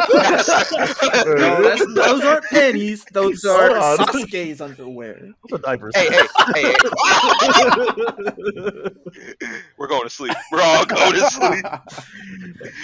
no, 1.35 1.63
that's, 1.63 1.85
those 1.95 2.25
aren't 2.25 2.45
panties. 2.45 3.05
Those 3.13 3.45
are 3.45 3.75
Hold 3.79 4.01
on. 4.01 4.07
Sasuke's 4.07 4.61
underwear. 4.61 5.31
What's 5.41 5.53
the 5.53 5.59
diapers? 5.67 5.95
hey, 5.97 6.09
hey, 6.11 6.27
hey, 6.55 6.63
hey. 6.63 6.75
We're 9.77 9.89
going 9.89 10.05
to 10.05 10.11
sleep. 10.11 10.35
We're 10.53 10.63
all 10.63 10.85
going 10.87 11.13
to 11.15 11.31
sleep. 11.31 11.65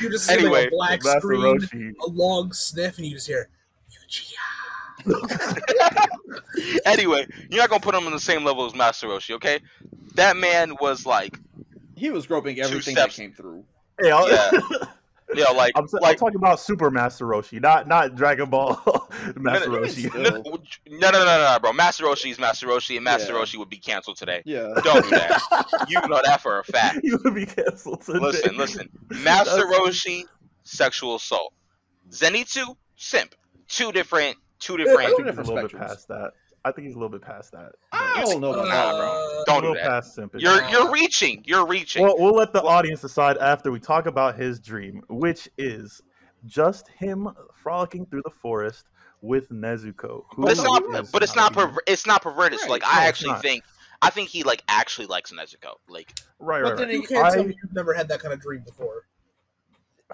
You 0.01 0.11
just 0.11 0.27
see 0.27 0.35
Anyway, 0.35 0.51
like 0.51 0.67
a 0.69 0.71
black 0.71 1.05
Master 1.05 1.21
screen, 1.21 1.41
Roshi. 1.61 1.93
a 2.05 2.11
long 2.11 2.53
sniff, 2.53 2.99
and 2.99 3.07
you 3.07 3.15
just 3.15 3.27
hear. 3.27 3.49
"Yuchiya." 3.91 4.33
anyway, 6.87 7.27
you're 7.51 7.61
not 7.61 7.69
gonna 7.69 7.81
put 7.81 7.95
him 7.95 8.07
on 8.07 8.13
the 8.13 8.19
same 8.21 8.43
level 8.45 8.65
as 8.65 8.75
Master 8.75 9.07
Roshi, 9.09 9.35
okay? 9.35 9.61
That 10.15 10.37
man 10.37 10.77
was 10.81 11.05
like, 11.05 11.39
He 11.97 12.11
was 12.11 12.27
groping 12.27 12.59
everything 12.61 12.95
that 12.95 13.11
came 13.11 13.33
through. 13.33 13.65
Hey, 14.01 14.11
I'll- 14.11 14.29
Yeah. 15.31 15.39
you 15.39 15.45
know, 15.45 15.53
like, 15.59 15.73
I'm, 15.77 15.89
sa- 15.89 15.97
I'm 15.99 16.03
like 16.03 16.19
talking 16.19 16.37
about 16.37 16.61
Super 16.61 16.91
Master 16.91 17.25
Roshi, 17.27 17.61
not 17.61 17.89
not 17.89 18.15
Dragon 18.15 18.51
Ball 18.51 18.75
Master 19.37 19.71
no, 19.71 19.79
Roshi. 19.79 20.15
no, 20.15 20.21
no, 20.31 20.31
no, 20.41 21.11
no, 21.11 21.11
no, 21.11 21.25
no, 21.53 21.59
bro. 21.61 21.73
Master 21.73 22.05
Roshi 22.05 22.31
is 22.31 22.39
Master 22.39 22.67
Roshi, 22.67 22.97
and 22.97 23.05
Master 23.05 23.33
Yeah. 23.33 23.41
Roshi 23.41 23.57
would 23.57 23.71
be 23.71 23.79
canceled 23.79 24.17
today. 24.19 24.43
Yeah. 24.45 24.69
Don't 24.83 25.03
do 25.05 25.11
that. 25.11 25.87
You 25.89 26.01
know 26.09 26.21
that 26.25 26.41
for 26.43 26.59
a 26.59 26.65
fact. 26.65 27.01
you 27.05 27.19
would 27.25 27.35
be 27.35 27.47
canceled 27.47 28.03
today. 28.03 28.19
Listen, 28.19 28.57
listen. 28.57 28.89
Master 29.23 29.65
Roshi, 29.67 30.25
sexual 30.65 31.17
assault. 31.17 31.55
Zenitsu, 32.11 32.77
simp. 32.97 33.35
Two 33.67 33.93
different, 33.93 34.37
two 34.61 34.75
I 34.75 34.77
different. 34.77 35.17
think 35.17 35.29
a 35.29 35.41
little 35.41 35.57
bit 35.69 35.73
past 35.73 36.09
that. 36.09 36.33
I 36.65 36.73
think 36.73 36.87
he's 36.87 36.95
a 36.95 36.99
little 36.99 37.11
bit 37.11 37.21
past 37.23 37.53
that. 37.53 37.73
I 37.93 38.23
don't 38.25 38.41
know 38.41 38.53
about 38.53 38.67
that, 38.67 38.97
bro. 38.97 39.43
Don't 39.47 39.65
a 39.65 39.69
do 39.69 39.75
that. 39.75 39.87
past 39.87 40.17
simping. 40.17 40.41
You're 40.41 40.65
you're 40.71 40.91
reaching. 40.91 41.43
You're 41.47 41.67
reaching. 41.67 42.03
Well, 42.05 42.17
we'll 42.19 42.35
let 42.35 42.53
the 42.53 42.63
audience 42.63 43.01
decide 43.03 43.37
after 43.39 43.71
we 43.71 43.79
talk 43.81 44.07
about 44.07 44.37
his 44.39 44.61
dream, 44.61 45.03
which 45.09 45.49
is 45.59 46.01
just 46.47 46.89
him 46.89 47.29
frolicking 47.55 48.07
through 48.07 48.23
the 48.25 48.31
forest 48.31 48.87
with 49.21 49.49
Nezuko. 49.51 50.25
But 50.39 50.53
it's 50.53 50.63
not. 50.63 50.83
is 51.03 51.11
But 51.11 51.23
it's 51.23 51.37
not. 51.37 51.53
even- 51.53 51.69
Perver- 51.69 51.81
it's 51.87 52.07
not 52.07 52.23
perverted. 52.23 52.59
So, 52.61 52.65
Right. 52.67 52.71
like, 52.71 52.83
No, 52.83 52.89
I 52.91 53.05
actually 53.07 53.35
think. 53.41 53.65
I 54.03 54.11
think 54.11 54.29
he 54.29 54.43
like 54.43 54.63
actually 54.69 55.07
likes 55.07 55.33
Nezuko. 55.33 55.77
Like, 55.89 56.13
right, 56.39 56.63
But 56.63 56.71
right, 56.71 56.79
then 56.79 56.89
right. 56.89 56.95
You 56.97 57.03
can't 57.03 57.33
tell 57.35 57.45
me 57.45 57.55
you've 57.63 57.73
never 57.75 57.95
had 57.95 58.09
that 58.09 58.21
kind 58.21 58.35
of 58.35 58.41
dream 58.41 58.63
before. 58.65 59.07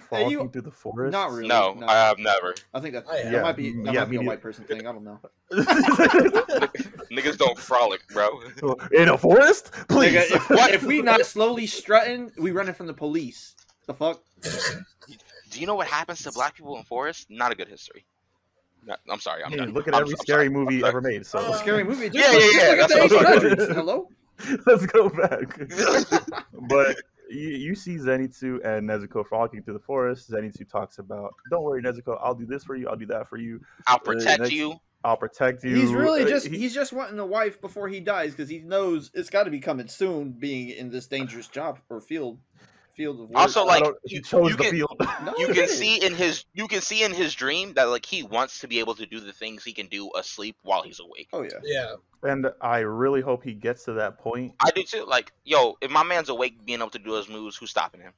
Frolicking 0.09 0.31
you- 0.31 0.49
through 0.51 0.63
the 0.63 0.71
forest. 0.71 1.13
Not 1.13 1.33
really. 1.33 1.49
no, 1.49 1.75
no. 1.75 1.87
I 1.87 1.95
have 1.95 2.19
never. 2.19 2.55
I 2.73 2.81
think 2.81 2.95
that, 2.95 3.05
oh, 3.09 3.13
I 3.13 3.23
that 3.31 3.43
might 3.43 3.57
be 3.57 3.73
mm, 3.73 3.85
that 3.85 3.95
Yeah, 3.95 4.01
might 4.01 4.11
be 4.11 4.17
a 4.17 4.23
white 4.23 4.41
person 4.41 4.65
thing. 4.65 4.87
I 4.87 4.93
don't 4.93 5.03
know. 5.05 5.19
Niggas 7.11 7.37
don't 7.39 7.59
frolic, 7.59 8.07
bro. 8.09 8.41
In 8.93 9.09
a 9.09 9.19
forest, 9.19 9.73
please. 9.89 10.15
Nigga, 10.15 10.37
if, 10.37 10.51
What? 10.51 10.73
if 10.73 10.83
we 10.85 11.03
not 11.03 11.25
slowly 11.27 11.67
strutting, 11.67 12.31
we 12.39 12.51
running 12.53 12.75
from 12.75 12.87
the 12.87 12.95
police. 12.95 13.57
The 13.87 13.95
fuck? 13.95 14.23
Do 15.51 15.61
you 15.61 15.67
know 15.67 15.75
what 15.75 15.89
happens 15.89 16.23
to 16.23 16.33
black 16.33 16.55
people 16.55 16.77
in 16.77 16.85
forests? 16.85 17.27
Not 17.29 17.51
a 17.53 17.55
good 17.57 17.69
history. 17.69 18.05
No, 18.87 18.95
I'm 19.11 19.21
sorry. 19.21 19.43
I'm 19.45 19.51
Hey, 19.51 19.59
done. 19.59 19.73
look 19.75 19.89
at 19.89 19.95
I'm- 19.95 20.03
every 20.03 20.15
I'm 20.15 20.19
scary 20.21 20.47
sorry. 20.47 20.49
movie 20.49 20.79
I'm 20.83 20.89
ever 20.89 21.01
made. 21.01 21.27
So 21.27 21.41
Oh, 21.41 21.53
Scary 21.55 21.85
movie. 21.85 22.09
Just 22.11 22.33
Yeah, 22.33 22.33
look- 22.39 22.55
yeah, 22.55 22.61
just 22.61 22.65
yeah, 22.65 22.71
look 22.71 22.79
at 22.79 22.89
that's 22.89 23.11
the 23.11 23.17
what 23.17 23.27
I'm 23.27 23.53
H 23.53 23.59
saying. 23.59 23.75
Hello. 23.75 24.09
let's 24.67 24.87
go 24.87 25.09
back. 25.11 25.59
but 26.69 26.97
you, 27.31 27.49
you 27.51 27.75
see 27.75 27.97
Zenitsu 27.97 28.65
and 28.65 28.89
Nezuko 28.89 29.27
frolicking 29.27 29.63
through 29.63 29.75
the 29.75 29.81
forest. 29.81 30.31
Zenitsu 30.31 30.69
talks 30.69 30.99
about, 30.99 31.35
"Don't 31.51 31.63
worry, 31.63 31.83
Nezuko. 31.83 32.19
I'll 32.23 32.35
do 32.35 32.47
this 32.47 32.65
for 32.65 32.77
you. 32.77 32.89
I'll 32.89 32.97
do 32.97 33.07
that 33.07 33.29
for 33.29 33.37
you. 33.37 33.61
I'll 33.87 33.99
protect 33.99 34.41
next- 34.41 34.53
you. 34.53 34.75
I'll 35.05 35.17
protect 35.17 35.65
you." 35.65 35.75
He's 35.77 35.93
really 35.93 36.25
Uh, 36.25 36.29
just 36.29 36.49
he- 36.49 36.59
he's 36.59 36.75
just 36.75 36.93
wanting 36.93 37.19
a 37.19 37.27
wife 37.27 37.61
before 37.61 37.89
he 37.89 38.01
dies 38.01 38.33
because 38.33 38.49
he 38.49 38.59
knows 38.59 39.11
it's 39.15 39.31
got 39.31 39.45
to 39.45 39.51
be 39.51 39.61
coming 39.61 39.89
soon, 39.89 40.33
being 40.33 40.69
in 40.69 40.91
this 40.91 41.07
dangerous 41.07 41.49
job 41.49 41.79
or 41.89 42.01
field 42.01 42.39
field 43.01 43.21
of 43.21 43.29
work. 43.31 43.39
Also, 43.39 43.65
like, 43.65 43.83
don't- 43.85 43.97
he 44.05 44.17
you- 44.17 44.23
chose 44.23 44.51
you 44.51 44.57
the 44.57 44.63
can- 44.65 44.73
field. 44.73 44.97
No, 45.25 45.33
You 45.39 45.49
can 45.55 45.69
see 45.69 45.97
in 46.07 46.15
his 46.15 46.45
you 46.55 46.67
can 46.69 46.81
see 46.81 47.03
in 47.03 47.13
his 47.13 47.35
dream 47.35 47.73
that 47.75 47.85
like 47.85 48.05
he 48.05 48.23
wants 48.23 48.61
to 48.61 48.69
be 48.69 48.79
able 48.79 48.95
to 48.97 49.07
do 49.07 49.19
the 49.21 49.33
things 49.33 49.65
he 49.65 49.73
can 49.73 49.87
do 49.87 50.11
asleep 50.17 50.57
while 50.63 50.83
he's 50.83 51.01
awake. 51.01 51.29
Oh 51.33 51.43
yeah. 51.43 51.61
Yeah. 51.63 51.95
and 52.23 52.47
I 52.61 52.79
really 52.81 53.21
hope 53.23 53.43
he 53.43 53.55
gets 53.55 53.85
to 53.85 53.93
that 53.95 54.19
point. 54.19 54.53
I 54.65 54.71
do 54.71 54.83
too. 54.83 55.05
Like, 55.07 55.33
yo, 55.45 55.77
if 55.81 55.91
my 55.91 56.03
man's 56.05 56.29
awake 56.29 56.55
being 56.67 56.81
able 56.81 56.91
to 56.91 56.99
do 56.99 57.11
those 57.11 57.29
moves, 57.29 57.57
who's 57.57 57.71
stopping 57.71 58.01
him? 58.03 58.13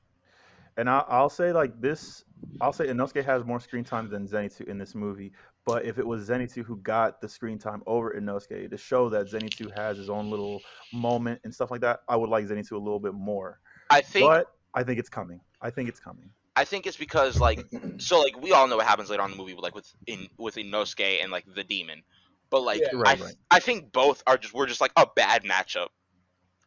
And 0.77 0.89
I, 0.89 1.05
I'll 1.09 1.29
say 1.31 1.53
like 1.53 1.81
this, 1.81 2.25
I'll 2.61 2.73
say 2.73 2.87
Inosuke 2.87 3.25
has 3.25 3.45
more 3.45 3.61
screen 3.61 3.85
time 3.85 4.09
than 4.09 4.27
Zenitsu 4.27 4.63
in 4.69 4.79
this 4.79 4.95
movie. 4.95 5.33
But 5.65 5.85
if 5.85 5.99
it 5.99 6.07
was 6.07 6.29
Zenitsu 6.29 6.65
who 6.65 6.77
got 6.79 7.21
the 7.21 7.29
screen 7.29 7.59
time 7.59 7.83
over 7.87 8.11
Inosuke 8.19 8.69
to 8.71 8.77
show 8.77 9.09
that 9.11 9.27
Zenitsu 9.31 9.71
has 9.77 9.97
his 9.99 10.09
own 10.11 10.31
little 10.31 10.61
moment 10.93 11.41
and 11.45 11.55
stuff 11.55 11.71
like 11.71 11.83
that, 11.83 12.01
I 12.09 12.17
would 12.17 12.31
like 12.31 12.47
Zenitsu 12.47 12.73
a 12.73 12.79
little 12.79 12.99
bit 12.99 13.15
more. 13.15 13.61
I 13.91 14.01
think 14.01 14.27
But 14.27 14.47
I 14.75 14.83
think 14.85 14.99
it's 14.99 15.09
coming. 15.09 15.41
I 15.61 15.71
think 15.71 15.89
it's 15.89 16.01
coming. 16.01 16.31
I 16.57 16.65
think 16.65 16.87
it's 16.87 16.97
because 16.97 17.41
like 17.41 17.65
so 17.99 18.21
like 18.21 18.41
we 18.41 18.53
all 18.53 18.67
know 18.69 18.77
what 18.77 18.87
happens 18.87 19.11
later 19.11 19.23
on 19.23 19.31
in 19.31 19.37
the 19.37 19.43
movie 19.43 19.55
with 19.55 19.63
like 19.63 19.75
with 19.75 19.91
in 20.07 20.29
with 20.39 20.57
Inosuke 20.57 21.23
and 21.23 21.31
like 21.33 21.45
the 21.55 21.65
demon. 21.65 22.03
But 22.51 22.63
like 22.63 22.81
Yeah. 22.83 22.89
Right, 22.99 23.19
I 23.21 23.23
right. 23.23 23.35
I 23.51 23.61
think 23.61 23.93
both 23.93 24.23
are 24.27 24.37
just 24.39 24.55
we're 24.55 24.67
just 24.67 24.81
like 24.81 24.93
a 24.97 25.07
bad 25.17 25.45
matchup 25.45 25.89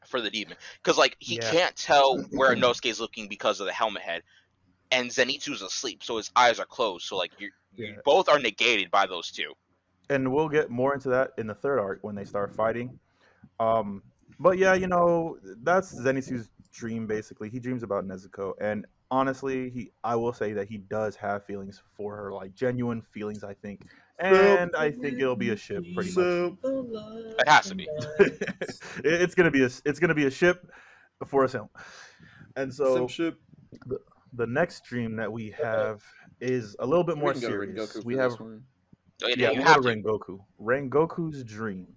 for 0.07 0.21
the 0.21 0.29
demon 0.29 0.57
because 0.83 0.97
like 0.97 1.15
he 1.19 1.35
Yeah. 1.35 1.49
can't 1.51 1.75
tell 1.75 2.17
where 2.31 2.55
Inosuke's 2.55 2.99
looking 2.99 3.27
because 3.27 3.59
of 3.59 3.65
the 3.65 3.73
helmet 3.73 4.01
head, 4.03 4.21
and 4.91 5.09
Zenitsu's 5.09 5.61
asleep, 5.61 6.03
so 6.03 6.17
his 6.17 6.31
eyes 6.35 6.59
are 6.59 6.65
closed. 6.65 7.05
So 7.05 7.17
like 7.17 7.31
you 7.39 7.51
you 7.75 7.87
Yeah. 7.87 8.01
both 8.05 8.29
are 8.29 8.39
negated 8.39 8.89
by 8.91 9.05
those 9.07 9.31
two. 9.31 9.53
and 10.09 10.31
we'll 10.31 10.49
get 10.49 10.69
more 10.69 10.93
into 10.93 11.09
that 11.09 11.31
in 11.37 11.47
the 11.47 11.55
third 11.55 11.79
arc 11.79 12.03
when 12.03 12.13
they 12.15 12.25
start 12.25 12.55
fighting. 12.55 12.99
Um, 13.59 14.03
but 14.39 14.57
yeah, 14.59 14.75
you 14.75 14.85
know, 14.87 15.37
that's 15.63 15.93
Zenitsu's 15.95 16.49
dream 16.75 17.07
basically. 17.07 17.49
He 17.49 17.59
dreams 17.59 17.83
about 17.83 18.05
Nezuko, 18.05 18.53
and 18.59 18.85
honestly, 19.09 19.69
he 19.69 19.91
I 20.03 20.15
will 20.15 20.33
say 20.33 20.53
that 20.53 20.67
he 20.67 20.77
does 20.77 21.15
have 21.15 21.45
feelings 21.45 21.81
for 21.95 22.15
her, 22.15 22.31
like 22.31 22.53
genuine 22.53 23.01
feelings, 23.01 23.43
I 23.43 23.53
think. 23.53 23.87
And 24.19 24.71
I 24.77 24.91
think 24.91 25.19
it'll 25.19 25.35
be 25.35 25.49
a 25.49 25.57
ship, 25.57 25.83
pretty 25.93 26.11
much. 26.11 26.53
It 26.63 27.47
has 27.47 27.69
to 27.69 27.75
be. 27.75 27.87
It's 29.03 29.35
gonna 29.35 29.51
be 29.51 29.63
a 29.63 29.69
it's 29.85 29.99
gonna 29.99 30.15
be 30.15 30.25
a 30.25 30.31
ship 30.31 30.69
for 31.25 31.43
a 31.43 31.49
film. 31.49 31.69
And 32.55 32.73
so 32.73 33.07
ship. 33.07 33.39
the 34.33 34.47
next 34.47 34.83
dream 34.85 35.15
that 35.17 35.31
we 35.31 35.51
have 35.61 36.01
is 36.39 36.75
a 36.79 36.85
little 36.85 37.03
bit 37.03 37.17
more 37.17 37.33
we 37.33 37.39
can 37.39 37.41
go 37.41 37.47
to 37.47 37.53
serious. 37.53 37.93
Rengoku 37.93 38.05
We 38.05 38.15
have. 38.15 38.33
Oh, 39.23 39.27
yeah, 39.27 39.35
yeah, 39.37 39.51
you 39.51 39.61
have 39.61 39.83
go 39.83 39.89
to. 39.89 39.95
to 39.95 40.01
Rengoku. 40.01 40.39
Rengoku's 40.61 41.43
dream 41.43 41.87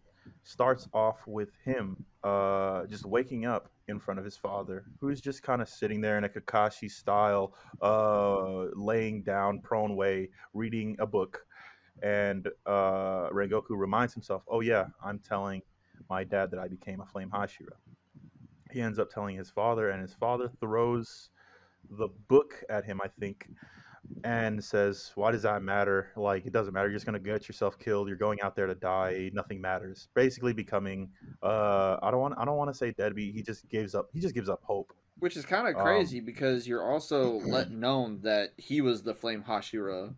starts 0.45 0.89
off 0.93 1.27
with 1.27 1.51
him 1.65 2.05
uh, 2.25 2.87
just 2.87 3.05
waking 3.05 3.45
up 3.45 3.71
in 3.89 3.99
front 3.99 4.19
of 4.19 4.25
his 4.25 4.37
father, 4.37 4.85
who's 5.01 5.21
just 5.21 5.43
kind 5.43 5.61
of 5.61 5.69
sitting 5.69 6.01
there 6.01 6.19
in 6.19 6.25
a 6.25 6.29
Kakashi 6.29 6.91
style, 6.91 7.55
uh, 7.83 8.67
laying 8.75 9.23
down 9.23 9.61
prone 9.61 9.97
way, 9.97 10.29
reading 10.55 10.97
a 10.99 11.07
book. 11.07 11.45
And 12.03 12.47
uh, 12.67 13.29
Rengoku 13.31 13.71
reminds 13.71 14.15
himself, 14.15 14.43
"Oh 14.47 14.61
yeah, 14.61 14.87
I'm 15.03 15.19
telling 15.19 15.63
my 16.09 16.23
dad 16.23 16.51
that 16.53 16.61
I 16.61 16.69
became 16.69 17.01
a 17.01 17.07
flame 17.07 17.31
Hashira." 17.31 17.77
He 18.71 18.81
ends 18.81 18.99
up 18.99 19.11
telling 19.11 19.37
his 19.37 19.51
father, 19.51 19.91
and 19.91 20.01
his 20.01 20.15
father 20.15 20.49
throws 20.61 21.31
the 21.91 22.09
book 22.29 22.63
at 22.69 22.85
him, 22.85 23.01
I 23.03 23.09
think, 23.09 23.49
and 24.25 24.63
says, 24.63 25.13
"Why 25.15 25.31
does 25.31 25.43
that 25.43 25.63
matter? 25.63 26.09
Like, 26.17 26.47
it 26.47 26.53
doesn't 26.53 26.73
matter. 26.75 26.89
You're 26.89 26.97
just 26.97 27.07
gonna 27.07 27.19
get 27.19 27.49
yourself 27.49 27.79
killed. 27.79 28.09
You're 28.09 28.17
going 28.17 28.41
out 28.43 28.57
there 28.57 28.67
to 28.67 28.75
die. 28.75 29.31
Nothing 29.33 29.61
matters." 29.61 30.09
Basically, 30.15 30.53
becoming, 30.53 31.11
uh, 31.43 31.99
I 32.03 32.11
don't 32.11 32.21
want, 32.21 32.35
I 32.39 32.45
don't 32.45 32.57
want 32.57 32.71
to 32.71 32.77
say 32.77 32.93
deadbeat. 32.93 33.35
He 33.35 33.43
just 33.43 33.69
gives 33.69 33.95
up. 33.95 34.09
He 34.13 34.21
just 34.21 34.35
gives 34.35 34.49
up 34.49 34.61
hope. 34.63 34.93
Which 35.19 35.37
is 35.37 35.45
kind 35.45 35.67
of 35.67 35.75
Um, 35.77 35.83
crazy 35.83 36.21
because 36.21 36.67
you're 36.69 36.83
also 36.89 37.41
letting 37.41 37.81
known 37.81 38.21
that 38.23 38.51
he 38.57 38.81
was 38.81 39.03
the 39.03 39.15
Flame 39.15 39.45
Hashira. 39.47 40.15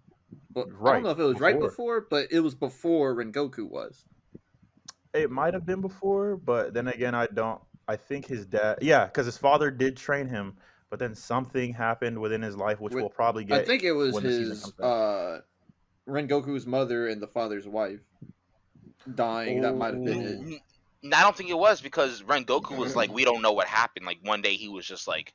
But 0.52 0.68
I 0.84 0.92
don't 0.92 1.02
know 1.02 1.10
if 1.10 1.18
it 1.18 1.24
was 1.24 1.40
right 1.40 1.54
before. 1.54 1.68
before, 1.68 2.06
but 2.10 2.32
it 2.32 2.40
was 2.40 2.54
before 2.54 3.14
Rengoku 3.14 3.68
was. 3.68 4.04
It 5.12 5.30
might 5.30 5.54
have 5.54 5.66
been 5.66 5.80
before, 5.80 6.36
but 6.36 6.72
then 6.72 6.88
again, 6.88 7.14
I 7.14 7.26
don't. 7.26 7.60
I 7.88 7.96
think 7.96 8.26
his 8.26 8.46
dad, 8.46 8.78
yeah, 8.80 9.06
because 9.06 9.26
his 9.26 9.36
father 9.36 9.72
did 9.72 9.96
train 9.96 10.28
him, 10.28 10.54
but 10.90 10.98
then 10.98 11.14
something 11.14 11.72
happened 11.72 12.18
within 12.20 12.42
his 12.42 12.56
life, 12.56 12.80
which 12.80 12.92
Wait, 12.94 13.00
we'll 13.02 13.10
probably 13.10 13.44
get. 13.44 13.60
I 13.60 13.64
think 13.64 13.82
it 13.84 13.92
was 13.92 14.12
when 14.12 14.24
the 14.24 14.30
season 14.30 14.50
his 14.50 14.62
comes 14.62 14.74
out. 14.80 14.84
uh, 14.86 15.40
Rengoku's 16.08 16.66
mother 16.66 17.06
and 17.08 17.22
the 17.22 17.28
father's 17.28 17.66
wife 17.68 18.00
dying. 19.14 19.62
That 19.62 19.76
might 19.76 19.94
have 19.94 20.04
been 20.04 20.20
it. 20.22 20.38
N- 20.40 20.60
n- 21.04 21.14
I 21.14 21.22
don't 21.22 21.36
think 21.36 21.50
it 21.50 21.58
was 21.58 21.80
because 21.80 22.22
Rengoku 22.22 22.76
was 22.76 22.96
like, 22.96 23.12
we 23.12 23.24
don't 23.24 23.42
know 23.42 23.52
what 23.52 23.66
happened. 23.66 24.06
Like 24.06 24.18
one 24.22 24.42
day 24.42 24.54
he 24.54 24.68
was 24.68 24.84
just 24.86 25.06
like, 25.08 25.32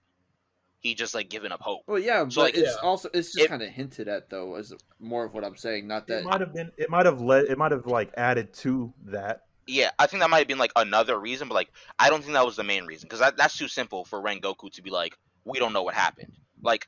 he 0.80 0.94
just 0.94 1.16
like 1.16 1.30
giving 1.30 1.52
up 1.52 1.62
hope. 1.62 1.82
Well, 1.88 1.98
yeah, 2.00 2.28
So, 2.30 2.42
but 2.42 2.44
like, 2.44 2.58
it's 2.58 2.78
yeah. 2.82 2.88
also 2.88 3.10
it's 3.14 3.34
just 3.34 3.46
It- 3.46 3.50
kind 3.50 3.64
of 3.64 3.70
hinted 3.70 4.08
at 4.08 4.30
though, 4.30 4.56
as 4.56 4.74
more 5.00 5.26
of 5.26 5.34
what 5.34 5.44
I'm 5.44 5.56
saying. 5.56 5.88
Not 5.88 6.08
that 6.08 6.20
it 6.20 6.26
might 6.26 6.42
have 6.42 6.54
been. 6.54 6.72
It 6.78 6.90
might 6.90 7.06
have 7.06 7.22
led. 7.22 7.46
It 7.46 7.58
might 7.58 7.72
have 7.72 7.88
like 7.88 8.12
added 8.18 8.54
to 8.56 8.94
that. 9.06 9.42
Yeah, 9.68 9.90
I 9.98 10.06
think 10.06 10.22
that 10.22 10.30
might 10.30 10.40
have 10.40 10.48
been 10.48 10.60
like 10.60 10.74
another 10.76 11.20
reason, 11.20 11.48
but 11.48 11.56
like 11.56 11.70
I 11.98 12.10
don't 12.12 12.22
think 12.22 12.34
that 12.34 12.46
was 12.46 12.56
the 12.56 12.64
main 12.64 12.86
reason 12.86 13.08
because 13.08 13.20
that, 13.20 13.36
that's 13.36 13.58
too 13.58 13.68
simple 13.68 14.06
for 14.06 14.22
Rengoku 14.22 14.72
to 14.74 14.82
be 14.84 14.92
like, 14.92 15.18
we 15.46 15.60
don't 15.60 15.74
know 15.74 15.84
what 15.84 15.94
happened. 15.94 16.34
Like, 16.62 16.88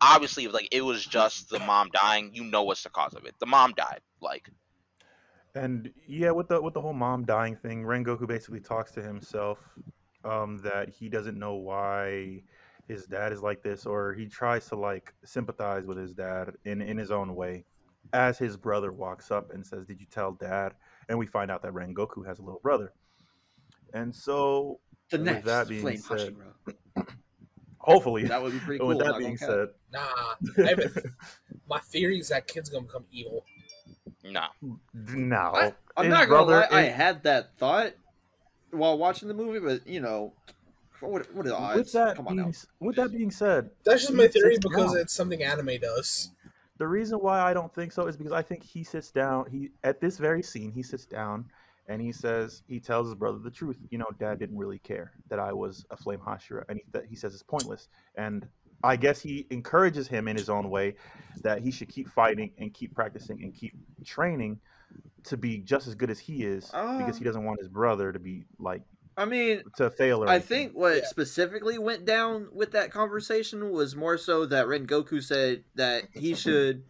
obviously, 0.00 0.44
if 0.44 0.52
like 0.52 0.68
it 0.72 0.82
was 0.84 1.04
just 1.06 1.48
the 1.48 1.60
mom 1.60 1.90
dying, 1.92 2.30
you 2.34 2.44
know 2.44 2.64
what's 2.64 2.82
the 2.82 2.90
cause 2.90 3.14
of 3.14 3.24
it. 3.24 3.34
The 3.38 3.46
mom 3.46 3.72
died. 3.76 4.00
Like, 4.20 4.50
And 5.54 5.90
yeah, 6.06 6.32
with 6.32 6.48
the 6.48 6.60
with 6.60 6.74
the 6.74 6.80
whole 6.80 6.92
mom 6.92 7.24
dying 7.24 7.56
thing, 7.56 7.84
Rengoku 7.84 8.26
basically 8.26 8.60
talks 8.60 8.90
to 8.92 9.02
himself 9.02 9.58
um, 10.24 10.58
that 10.58 10.88
he 10.88 11.08
doesn't 11.08 11.38
know 11.38 11.54
why 11.54 12.42
his 12.88 13.04
dad 13.06 13.32
is 13.32 13.42
like 13.42 13.62
this, 13.62 13.86
or 13.86 14.12
he 14.14 14.26
tries 14.26 14.66
to 14.68 14.76
like 14.76 15.14
sympathize 15.24 15.84
with 15.86 15.96
his 15.98 16.12
dad 16.12 16.52
in 16.64 16.82
in 16.82 16.98
his 16.98 17.10
own 17.10 17.34
way. 17.34 17.64
As 18.14 18.38
his 18.38 18.56
brother 18.56 18.90
walks 18.90 19.30
up 19.30 19.52
and 19.52 19.64
says, 19.64 19.86
"Did 19.86 20.00
you 20.00 20.06
tell 20.10 20.32
dad?" 20.32 20.74
and 21.08 21.18
we 21.18 21.26
find 21.26 21.50
out 21.50 21.62
that 21.62 21.72
Rengoku 21.72 22.26
has 22.26 22.38
a 22.38 22.42
little 22.42 22.60
brother, 22.60 22.92
and 23.94 24.14
so 24.14 24.80
the 25.10 25.18
with 25.18 25.26
next 25.26 25.44
that 25.46 25.68
being 25.68 25.82
Flame 25.82 25.98
said- 25.98 26.34
Hashira. 26.96 27.06
hopefully, 27.92 28.24
That 28.24 28.42
would 28.42 28.52
be 28.52 28.58
pretty 28.60 28.78
cool. 28.80 28.88
with 28.88 28.98
that 28.98 29.18
being 29.18 29.36
said, 29.36 29.68
Nah. 29.92 30.34
I 30.58 30.74
my 31.68 31.78
theory 31.80 32.18
is 32.18 32.28
that 32.28 32.46
kid's 32.46 32.68
gonna 32.68 32.86
become 32.86 33.04
evil. 33.12 33.44
no. 34.24 34.46
no, 34.94 35.36
I, 35.36 35.72
I'm 35.96 36.04
his 36.06 36.10
not 36.12 36.28
gonna 36.28 36.46
brother 36.46 36.68
lie. 36.70 36.78
I 36.78 36.82
had 36.82 37.22
that 37.24 37.56
thought 37.58 37.92
while 38.70 38.96
watching 38.98 39.28
the 39.28 39.34
movie, 39.34 39.58
but 39.60 39.86
you 39.86 40.00
know, 40.00 40.32
what, 41.00 41.32
what 41.34 41.46
are 41.46 41.48
the 41.50 41.56
odds? 41.56 41.78
with 41.78 41.92
that 41.92 42.16
Come 42.16 42.28
on 42.28 42.36
being, 42.36 42.48
now. 42.48 42.86
with 42.86 42.96
that 42.96 43.12
being 43.12 43.30
said, 43.30 43.70
That's 43.84 44.02
just 44.02 44.12
my 44.14 44.28
theory 44.28 44.58
because 44.60 44.92
down. 44.92 45.00
it's 45.00 45.14
something 45.14 45.42
anime 45.42 45.78
does. 45.80 46.30
The 46.78 46.86
reason 46.86 47.18
why 47.18 47.40
I 47.40 47.54
don't 47.54 47.74
think 47.74 47.92
so 47.92 48.06
is 48.06 48.16
because 48.16 48.32
I 48.32 48.42
think 48.42 48.62
he 48.62 48.84
sits 48.84 49.10
down. 49.10 49.46
He 49.50 49.70
at 49.84 50.00
this 50.00 50.16
very 50.18 50.42
scene, 50.42 50.70
he 50.72 50.82
sits 50.82 51.06
down 51.06 51.46
and 51.88 52.00
he 52.00 52.12
says 52.12 52.62
he 52.68 52.78
tells 52.80 53.08
his 53.08 53.14
brother 53.14 53.38
the 53.38 53.50
truth. 53.50 53.78
You 53.90 53.98
know, 53.98 54.06
Dad 54.18 54.38
didn't 54.38 54.58
really 54.58 54.78
care 54.78 55.12
that 55.30 55.38
I 55.38 55.52
was 55.52 55.84
a 55.90 55.96
flame 55.96 56.20
Hashira, 56.24 56.64
and 56.68 56.78
he 56.78 56.84
that 56.92 57.06
he 57.06 57.16
says 57.16 57.34
it's 57.34 57.42
pointless. 57.42 57.88
And 58.16 58.46
I 58.84 58.96
guess 58.96 59.20
he 59.20 59.46
encourages 59.50 60.06
him 60.06 60.28
in 60.28 60.36
his 60.36 60.48
own 60.48 60.70
way 60.70 60.94
that 61.42 61.60
he 61.60 61.70
should 61.70 61.88
keep 61.88 62.08
fighting 62.08 62.52
and 62.58 62.72
keep 62.72 62.94
practicing 62.94 63.42
and 63.42 63.54
keep 63.54 63.72
training 64.04 64.60
to 65.24 65.36
be 65.36 65.58
just 65.58 65.86
as 65.88 65.94
good 65.94 66.10
as 66.10 66.18
he 66.18 66.44
is 66.44 66.70
because 66.98 67.18
he 67.18 67.24
Uh. 67.24 67.28
doesn't 67.28 67.44
want 67.44 67.58
his 67.60 67.68
brother 67.68 68.12
to 68.12 68.18
be 68.18 68.44
like 68.58 68.82
I 69.16 69.24
mean, 69.24 69.62
to 69.76 69.90
fail. 69.90 70.22
Or 70.22 70.28
I 70.28 70.34
anything. 70.36 70.68
think 70.68 70.76
what 70.76 70.96
Yeah. 70.98 71.04
specifically 71.06 71.76
went 71.76 72.04
down 72.04 72.48
with 72.52 72.70
that 72.72 72.92
conversation 72.92 73.70
was 73.72 73.96
more 73.96 74.16
so 74.16 74.46
that 74.46 74.66
Rengoku 74.66 75.20
said 75.20 75.64
that 75.74 76.04
he 76.12 76.34
should 76.36 76.84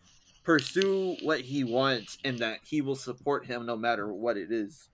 pursue 0.48 1.14
what 1.20 1.40
he 1.42 1.62
wants 1.62 2.16
and 2.24 2.38
that 2.38 2.58
he 2.66 2.80
will 2.80 2.96
support 2.96 3.44
him 3.44 3.66
no 3.66 3.76
matter 3.76 4.10
what 4.10 4.38
it 4.38 4.50
is. 4.50 4.88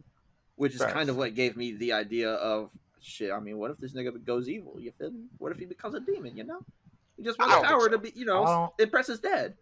Which 0.57 0.75
is 0.75 0.83
kind 0.83 1.09
of 1.09 1.17
what 1.17 1.35
gave 1.35 1.57
me 1.57 1.73
the 1.73 1.93
idea 1.93 2.31
of 2.31 2.71
shit. 3.01 3.31
I 3.33 3.39
mean, 3.39 3.59
what 3.59 3.71
if 3.71 3.79
this 3.79 3.93
nigga 3.93 4.25
goes 4.25 4.49
evil? 4.49 4.77
You 4.81 4.93
feel 4.99 5.11
me? 5.13 5.27
What 5.39 5.53
if 5.53 5.59
he 5.59 5.65
becomes 5.65 5.95
a 5.95 6.01
demon? 6.01 6.37
You 6.37 6.45
know, 6.45 6.59
he 7.17 7.23
just 7.23 7.39
wants 7.39 7.55
power 7.67 7.83
so. 7.83 7.89
to 7.89 7.99
be, 7.99 8.13
you 8.17 8.25
know, 8.25 8.45
I 8.45 8.47
don't- 8.47 8.73
impress 8.81 9.07
his 9.07 9.21
dad. 9.21 9.55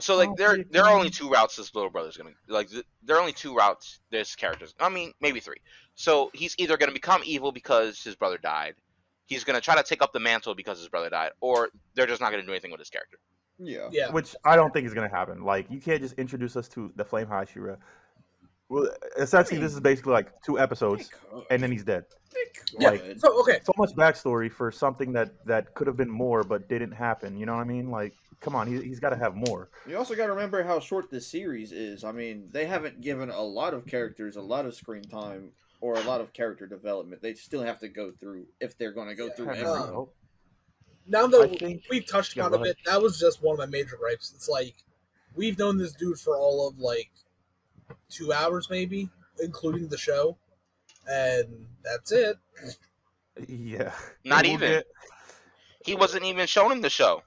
So 0.00 0.16
like 0.16 0.34
there 0.36 0.64
there 0.70 0.84
are 0.84 0.90
only 0.94 1.08
two 1.10 1.30
routes 1.30 1.56
this 1.56 1.74
little 1.74 1.88
brother's 1.90 2.16
gonna 2.16 2.30
like. 2.48 2.68
th- 2.68 2.84
There 3.02 3.16
are 3.16 3.20
only 3.20 3.32
two 3.32 3.54
routes 3.54 4.00
this 4.10 4.34
character's. 4.34 4.74
I 4.80 4.88
mean, 4.88 5.12
maybe 5.20 5.40
three. 5.40 5.58
So 5.94 6.30
he's 6.34 6.54
either 6.58 6.76
gonna 6.76 6.92
become 6.92 7.22
evil 7.24 7.52
because 7.52 8.02
his 8.02 8.16
brother 8.16 8.36
died. 8.38 8.74
He's 9.26 9.44
gonna 9.44 9.60
try 9.60 9.76
to 9.76 9.82
take 9.84 10.02
up 10.02 10.12
the 10.12 10.20
mantle 10.20 10.54
because 10.54 10.78
his 10.78 10.88
brother 10.88 11.10
died, 11.10 11.30
or 11.40 11.70
they're 11.94 12.06
just 12.06 12.20
not 12.20 12.30
gonna 12.30 12.42
do 12.42 12.50
anything 12.50 12.70
with 12.72 12.80
his 12.80 12.90
character. 12.90 13.18
Yeah. 13.58 13.88
Yeah. 13.92 14.10
which 14.10 14.34
I 14.44 14.56
don't 14.56 14.72
think 14.72 14.86
is 14.86 14.94
gonna 14.94 15.08
happen. 15.08 15.42
Like 15.44 15.70
you 15.70 15.80
can't 15.80 16.00
just 16.00 16.14
introduce 16.14 16.56
us 16.56 16.68
to 16.70 16.92
the 16.96 17.04
Flame 17.04 17.26
High 17.26 17.44
Hashira. 17.44 17.78
Well, 18.68 18.88
essentially, 19.18 19.60
this 19.60 19.72
is 19.72 19.80
basically 19.80 20.12
like 20.12 20.42
two 20.42 20.58
episodes, 20.58 21.10
and 21.50 21.62
then 21.62 21.70
he's 21.70 21.84
dead. 21.84 22.06
Yeah. 22.78 22.90
Like 22.90 23.04
So 23.18 23.40
okay, 23.42 23.60
so 23.62 23.72
much 23.76 23.90
backstory 23.92 24.50
for 24.50 24.72
something 24.72 25.12
that 25.12 25.44
that 25.46 25.74
could 25.74 25.86
have 25.86 25.96
been 25.96 26.10
more 26.10 26.42
but 26.42 26.68
didn't 26.68 26.92
happen. 26.92 27.36
You 27.36 27.46
know 27.46 27.54
what 27.54 27.60
I 27.60 27.64
mean? 27.64 27.90
Like, 27.90 28.14
come 28.40 28.56
on, 28.56 28.66
he, 28.66 28.80
he's 28.82 29.00
got 29.00 29.10
to 29.10 29.16
have 29.16 29.36
more. 29.36 29.68
You 29.86 29.96
also 29.98 30.14
got 30.14 30.26
to 30.26 30.32
remember 30.32 30.62
how 30.64 30.80
short 30.80 31.10
this 31.10 31.26
series 31.26 31.72
is. 31.72 32.04
I 32.04 32.12
mean, 32.12 32.48
they 32.50 32.66
haven't 32.66 33.00
given 33.00 33.30
a 33.30 33.42
lot 33.42 33.74
of 33.74 33.86
characters 33.86 34.36
a 34.36 34.42
lot 34.42 34.66
of 34.66 34.74
screen 34.74 35.04
time 35.04 35.50
or 35.80 35.94
a 35.94 36.02
lot 36.02 36.20
of 36.20 36.32
character 36.32 36.66
development. 36.66 37.22
They 37.22 37.34
still 37.34 37.62
have 37.62 37.78
to 37.80 37.88
go 37.88 38.10
through 38.10 38.46
if 38.60 38.76
they're 38.78 38.92
going 38.92 39.08
to 39.08 39.14
go 39.14 39.28
through 39.28 39.46
Have 39.48 39.56
every. 39.58 40.06
No- 41.06 41.26
now 41.26 41.38
that 41.38 41.58
think- 41.58 41.84
we've 41.90 42.06
touched 42.06 42.36
Yeah, 42.36 42.44
on 42.46 42.54
a 42.54 42.58
bit, 42.58 42.76
that 42.86 43.00
was 43.00 43.18
just 43.18 43.42
one 43.42 43.54
of 43.54 43.58
my 43.58 43.66
major 43.66 43.96
gripes. 43.96 44.32
It's 44.34 44.48
like 44.48 44.74
we've 45.34 45.58
known 45.58 45.76
this 45.78 45.92
dude 45.92 46.18
for 46.18 46.36
all 46.36 46.66
of 46.68 46.78
like 46.78 47.10
two 48.08 48.32
hours, 48.32 48.68
maybe, 48.70 49.10
including 49.40 49.88
the 49.88 49.98
show, 49.98 50.38
and 51.08 51.66
that's 51.82 52.12
it. 52.12 52.38
Yeah, 53.48 53.92
Not 54.24 54.44
We'll 54.44 54.52
even. 54.52 54.70
get- 54.70 54.86
He 55.84 55.94
wasn't 55.94 56.24
even 56.24 56.46
shown 56.46 56.72
in 56.72 56.80
the 56.80 56.88
show. 56.90 57.22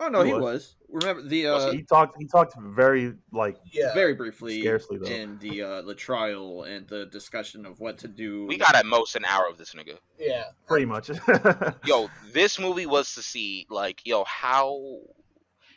Oh 0.00 0.08
no, 0.08 0.22
He 0.22 0.28
he 0.28 0.34
was. 0.34 0.42
was. 0.42 0.76
Remember 0.90 1.22
the 1.22 1.46
uh, 1.48 1.72
he 1.72 1.82
talked. 1.82 2.16
He 2.18 2.26
talked 2.26 2.54
very 2.60 3.14
like 3.32 3.56
Yeah, 3.72 3.92
very 3.94 4.14
briefly 4.14 4.60
scarcely 4.60 4.98
though. 4.98 5.06
in 5.06 5.38
the 5.38 5.62
uh, 5.62 5.82
the 5.82 5.94
trial 5.94 6.62
and 6.64 6.86
the 6.88 7.06
discussion 7.06 7.66
of 7.66 7.80
what 7.80 7.98
to 7.98 8.08
do. 8.08 8.46
We 8.46 8.56
got 8.58 8.74
at 8.76 8.86
most 8.86 9.16
an 9.16 9.24
hour 9.24 9.46
of 9.48 9.58
this 9.58 9.74
nigga. 9.74 9.98
yeah. 10.18 10.44
Pretty 10.68 10.86
much. 10.86 11.10
Yo, 11.84 12.08
this 12.32 12.58
movie 12.60 12.86
was 12.86 13.12
to 13.14 13.22
see 13.22 13.66
like, 13.70 14.02
yo, 14.04 14.22
how 14.24 14.98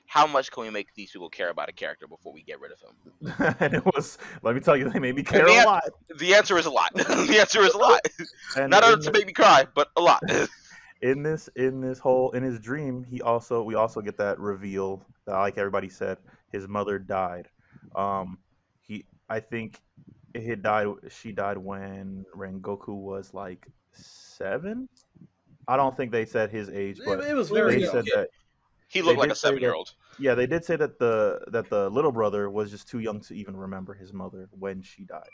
how 0.05 0.25
much 0.27 0.51
can 0.51 0.63
we 0.63 0.69
make 0.69 0.93
these 0.95 1.11
people 1.11 1.29
care 1.29 1.49
about 1.49 1.67
a 1.67 1.73
character 1.73 2.07
before 2.07 2.31
we 2.31 2.41
get 2.43 2.59
rid 2.61 2.71
of 2.71 2.79
him? 2.79 3.55
and 3.59 3.73
it 3.73 3.85
was. 3.85 4.17
Let 4.43 4.53
me 4.55 4.61
tell 4.61 4.77
you, 4.77 4.89
they 4.89 4.99
made 4.99 5.15
me 5.15 5.23
care 5.23 5.45
they 5.45 5.55
a 5.55 5.59
had- 5.59 5.65
lot. 5.65 5.83
The 6.17 6.35
answer 6.35 6.57
is 6.59 6.65
a 6.67 6.71
lot. 6.71 6.91
the 6.95 7.37
answer 7.39 7.61
is 7.61 7.73
a 7.73 7.77
lot. 7.77 8.01
And 8.55 8.69
Not 8.69 8.83
in 8.83 8.89
enough 8.93 9.03
to 9.05 9.11
make 9.11 9.25
me 9.25 9.33
cry, 9.33 9.65
but 9.73 9.89
a 9.97 10.01
lot. 10.01 10.21
In 11.01 11.23
this 11.23 11.49
in 11.55 11.81
this 11.81 11.99
whole 11.99 12.31
in 12.31 12.43
his 12.43 12.59
dream 12.59 13.03
he 13.03 13.21
also 13.21 13.61
we 13.63 13.75
also 13.75 14.01
get 14.01 14.17
that 14.17 14.39
reveal 14.39 15.01
that 15.25 15.37
like 15.37 15.57
everybody 15.57 15.89
said 15.89 16.17
his 16.51 16.67
mother 16.67 16.97
died 16.99 17.47
um 17.95 18.37
he 18.81 19.05
i 19.29 19.39
think 19.39 19.81
it 20.33 20.43
had 20.43 20.61
died 20.63 20.87
she 21.09 21.31
died 21.31 21.57
when 21.57 22.25
rengoku 22.35 22.89
was 22.95 23.33
like 23.33 23.67
seven 23.91 24.87
i 25.67 25.77
don't 25.77 25.95
think 25.95 26.11
they 26.11 26.25
said 26.25 26.49
his 26.49 26.69
age 26.69 26.99
It, 26.99 27.05
but 27.05 27.19
it 27.23 27.33
was 27.35 27.49
very 27.49 27.75
they 27.75 27.79
yeah. 27.79 27.85
young. 27.85 27.93
said 27.93 28.05
that 28.15 28.29
he 28.87 29.01
looked 29.01 29.19
like 29.19 29.29
a 29.31 29.35
seven 29.35 29.59
year 29.61 29.73
old. 29.73 29.93
yeah 30.17 30.33
they 30.33 30.47
did 30.47 30.63
say 30.65 30.75
that 30.77 30.97
the 30.99 31.39
that 31.47 31.69
the 31.69 31.89
little 31.89 32.11
brother 32.11 32.49
was 32.49 32.71
just 32.71 32.87
too 32.89 32.99
young 32.99 33.19
to 33.21 33.35
even 33.35 33.55
remember 33.55 33.93
his 33.93 34.13
mother 34.13 34.49
when 34.57 34.81
she 34.81 35.03
died 35.03 35.29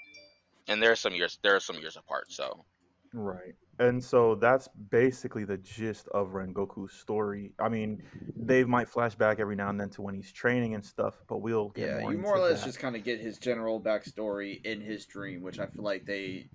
And 0.68 0.82
there 0.82 0.92
are 0.92 0.96
some 0.96 1.14
years 1.14 1.40
there 1.44 1.56
are 1.56 1.60
some 1.60 1.78
years 1.78 1.96
apart, 1.98 2.32
so 2.32 2.66
Right. 3.14 3.56
And 3.80 4.04
so 4.04 4.36
that's 4.36 4.68
basically 4.92 5.46
the 5.46 5.58
gist 5.58 6.08
of 6.10 6.30
Rengoku's 6.30 6.94
story. 6.94 7.54
I 7.60 7.70
mean, 7.70 8.04
they 8.36 8.62
mm-hmm. 8.62 8.72
might 8.72 8.90
flash 8.90 9.16
back 9.16 9.40
every 9.40 9.56
now 9.56 9.70
and 9.70 9.80
then 9.80 9.90
to 9.92 10.02
when 10.02 10.14
he's 10.16 10.32
training 10.32 10.76
and 10.76 10.86
stuff, 10.86 11.22
but 11.28 11.40
we'll 11.40 11.70
get 11.70 11.90
Yeah, 11.90 12.00
more 12.02 12.12
you 12.12 12.18
more 12.20 12.36
or 12.36 12.40
less 12.40 12.60
that. 12.62 12.68
just 12.68 12.80
kind 12.80 12.96
of 12.96 13.04
get 13.04 13.20
his 13.20 13.38
general 13.40 13.82
backstory 13.82 14.64
in 14.64 14.82
his 14.82 15.06
dream, 15.06 15.42
which 15.42 15.60
I 15.60 15.66
feel 15.66 15.84
like 15.84 16.06
they 16.06 16.50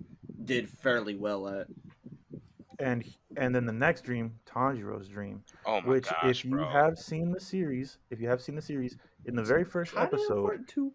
did 0.45 0.69
fairly 0.69 1.15
well 1.15 1.47
at. 1.49 1.67
and 2.79 3.03
and 3.35 3.53
then 3.53 3.65
the 3.65 3.73
next 3.73 4.03
dream, 4.03 4.39
Tanjiro's 4.45 5.07
dream, 5.07 5.43
oh 5.65 5.81
my 5.81 5.87
which 5.87 6.09
gosh, 6.09 6.39
if 6.39 6.45
you 6.45 6.51
bro. 6.51 6.69
have 6.69 6.97
seen 6.97 7.31
the 7.31 7.39
series, 7.39 7.97
if 8.09 8.19
you 8.21 8.27
have 8.29 8.41
seen 8.41 8.55
the 8.55 8.61
series, 8.61 8.97
in 9.25 9.35
the 9.35 9.43
very 9.43 9.63
first 9.65 9.93
Kinda 9.93 10.07
episode, 10.07 10.37
important 10.37 10.67
too. 10.69 10.93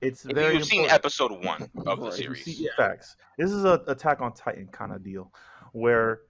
It's 0.00 0.24
if 0.24 0.34
very 0.34 0.54
you've 0.56 0.64
seen 0.64 0.84
episode 0.88 1.32
one 1.44 1.62
of 1.86 2.00
the 2.00 2.06
Right, 2.10 2.18
you 2.18 2.28
You 2.28 2.34
series, 2.34 2.44
see- 2.44 2.64
Yeah. 2.64 2.70
Facts. 2.76 3.16
This 3.36 3.50
is 3.50 3.64
a 3.64 3.82
Attack 3.88 4.20
on 4.20 4.32
Titan 4.32 4.68
kind 4.68 4.92
of 4.92 5.02
deal, 5.02 5.32
where 5.72 6.20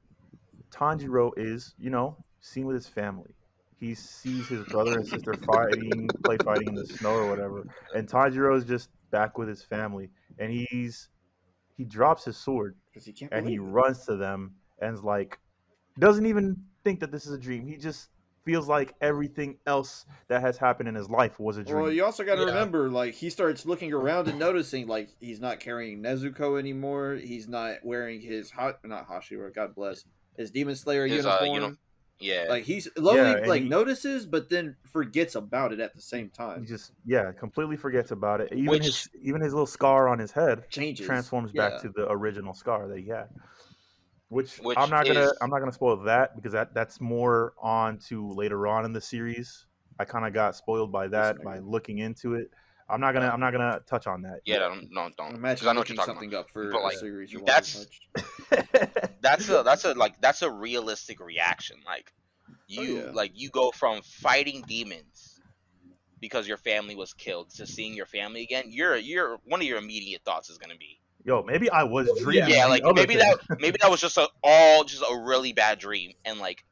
Tanjiro 0.71 1.33
is, 1.37 1.75
you 1.79 1.91
know, 1.91 2.17
seen 2.41 2.67
with 2.67 2.75
his 2.75 2.87
family. 2.87 3.35
He 3.79 3.95
sees 3.95 4.49
his 4.49 4.65
brother 4.67 4.99
and 4.99 5.07
sister 5.07 5.35
fighting, 5.35 6.09
play 6.25 6.37
fighting 6.39 6.69
in 6.69 6.75
the 6.75 6.87
snow 6.87 7.13
or 7.15 7.29
whatever, 7.31 7.65
and 7.95 8.09
Tanjiro 8.09 8.57
is 8.57 8.65
just 8.65 8.91
back 9.11 9.39
with 9.39 9.49
his 9.49 9.63
family, 9.63 10.11
and 10.39 10.51
he's 10.53 11.09
he 11.77 11.85
drops 11.85 12.25
his 12.25 12.37
sword 12.37 12.75
he 13.05 13.13
can't 13.13 13.33
and 13.33 13.49
he 13.49 13.55
it. 13.55 13.61
runs 13.61 14.05
to 14.07 14.17
them 14.17 14.53
and 14.81 14.93
is 14.95 15.05
like, 15.05 15.39
doesn't 16.01 16.27
even 16.27 16.57
think 16.83 16.99
that 16.99 17.13
this 17.13 17.25
is 17.25 17.33
a 17.33 17.39
dream. 17.39 17.65
He 17.69 17.77
just 17.77 18.09
feels 18.49 18.67
like 18.67 18.95
everything 19.03 19.59
else 19.67 20.07
that 20.29 20.41
has 20.41 20.57
happened 20.57 20.89
in 20.89 20.95
his 20.95 21.11
life 21.11 21.39
was 21.39 21.59
a 21.59 21.63
dream. 21.65 21.83
Well, 21.83 21.93
you 21.93 22.03
also 22.03 22.25
got 22.25 22.37
to 22.37 22.41
Yeah. 22.41 22.47
remember, 22.47 22.89
like 22.89 23.13
he 23.13 23.29
starts 23.29 23.67
looking 23.67 23.93
around 23.93 24.27
and 24.27 24.39
noticing, 24.39 24.87
like 24.87 25.11
he's 25.21 25.39
not 25.39 25.61
carrying 25.61 26.03
Nezuko 26.03 26.59
anymore. 26.59 27.17
He's 27.17 27.47
not 27.47 27.77
wearing 27.85 28.23
his 28.23 28.51
hot, 28.51 28.79
not 28.85 29.07
Hashira, 29.07 29.55
God 29.55 29.75
bless, 29.75 30.05
his 30.39 30.51
Demon 30.51 30.77
Slayer 30.77 31.07
His, 31.07 31.27
uh, 31.27 31.39
uniform. 31.43 31.63
uni- 31.63 31.77
yeah, 32.21 32.47
Like 32.49 32.65
he's 32.65 32.91
slowly 32.95 33.19
Yeah, 33.19 33.47
like 33.47 33.63
he- 33.65 33.69
notices, 33.69 34.25
but 34.25 34.49
then 34.49 34.77
forgets 34.91 35.35
about 35.35 35.73
it 35.75 35.79
at 35.79 35.95
the 35.95 36.01
same 36.03 36.25
he 36.27 36.31
time. 36.31 36.65
just 36.67 36.93
yeah, 37.05 37.31
completely 37.33 37.77
forgets 37.77 38.11
about 38.13 38.41
it. 38.41 38.51
Even 38.53 38.67
Which- 38.71 38.87
his 38.87 39.09
even 39.23 39.43
his 39.43 39.53
little 39.53 39.67
scar 39.67 40.09
on 40.09 40.19
his 40.19 40.33
head 40.33 40.69
Changes, 40.71 41.07
transforms 41.07 41.53
back 41.53 41.75
Yeah. 41.75 41.79
to 41.81 41.89
the 41.95 42.11
original 42.11 42.55
scar 42.55 42.89
that 42.89 42.99
he 42.99 43.09
had. 43.09 43.29
Which, 44.31 44.57
Which 44.59 44.77
I'm 44.77 44.91
not 44.91 45.07
gonna 45.07 45.21
is- 45.21 45.39
I'm 45.41 45.49
not 45.51 45.59
gonna 45.61 45.73
spoil 45.73 45.97
that 46.05 46.37
because 46.37 46.53
that 46.53 46.75
that's 46.75 47.01
more 47.01 47.55
on 47.61 47.99
to 48.09 48.31
later 48.33 48.67
on 48.67 48.85
in 48.85 48.93
the 48.93 49.01
series. 49.01 49.67
I 49.99 50.05
kind 50.05 50.27
of 50.27 50.33
got 50.35 50.55
spoiled 50.55 50.93
by 50.93 51.09
that 51.09 51.43
by 51.43 51.59
looking 51.61 51.99
into 51.99 52.35
it. 52.35 52.51
I'm 52.91 53.01
not 53.01 53.13
gonna 53.15 53.29
I'm 53.29 53.41
not 53.41 53.53
gonna 53.53 53.81
touch 53.87 54.07
on 54.07 54.23
that. 54.23 54.41
yeah, 54.45 54.59
don't 54.59 54.89
no, 54.91 55.09
don't. 55.17 55.31
'cause 55.31 55.35
Imagine 55.39 55.69
I 55.69 55.73
know 55.73 55.81
what 55.81 55.89
you're 55.89 55.97
looking 55.97 55.97
talking 55.97 56.15
something 56.15 56.29
about. 56.29 56.41
up 56.47 56.51
for 56.51 56.71
But, 56.71 56.81
a 56.81 56.85
like, 56.85 56.99
series 56.99 57.33
you 57.33 57.43
that's- 57.45 57.75
want 57.77 57.89
to. 58.51 59.09
That's 59.21 59.49
a 59.49 59.63
that's 59.63 59.85
a 59.85 59.93
like 59.95 60.21
that's 60.21 60.43
a 60.43 60.51
realistic 60.51 61.21
reaction. 61.21 61.77
Like 61.85 62.13
oh, 62.51 62.55
you 62.67 62.81
Oh, 63.01 63.05
yeah. 63.07 63.11
like 63.13 63.33
you 63.35 63.51
go 63.51 63.71
from 63.73 64.01
fighting 64.03 64.63
demons 64.67 65.41
because 66.21 66.47
your 66.49 66.57
family 66.57 66.95
was 66.97 67.13
killed 67.15 67.51
to 67.57 67.67
seeing 67.67 67.95
your 67.95 68.07
family 68.07 68.43
again. 68.43 68.65
You're 68.69 68.97
you're 68.97 69.39
one 69.45 69.61
of 69.61 69.67
your 69.67 69.79
immediate 69.79 70.23
thoughts 70.25 70.49
is 70.51 70.57
gonna 70.59 70.77
be 70.79 71.01
Yo, 71.25 71.43
maybe 71.43 71.69
I 71.71 71.83
was 71.85 72.09
dreaming. 72.23 72.51
yeah, 72.51 72.67
like 72.67 72.83
maybe 72.95 73.17
thing. 73.17 73.19
that 73.49 73.61
maybe 73.61 73.77
that 73.83 73.91
was 73.91 74.01
just 74.01 74.17
a 74.17 74.29
all 74.43 74.85
just 74.85 75.03
a 75.03 75.17
really 75.19 75.53
bad 75.53 75.79
dream 75.79 76.13
and 76.25 76.39
like 76.39 76.65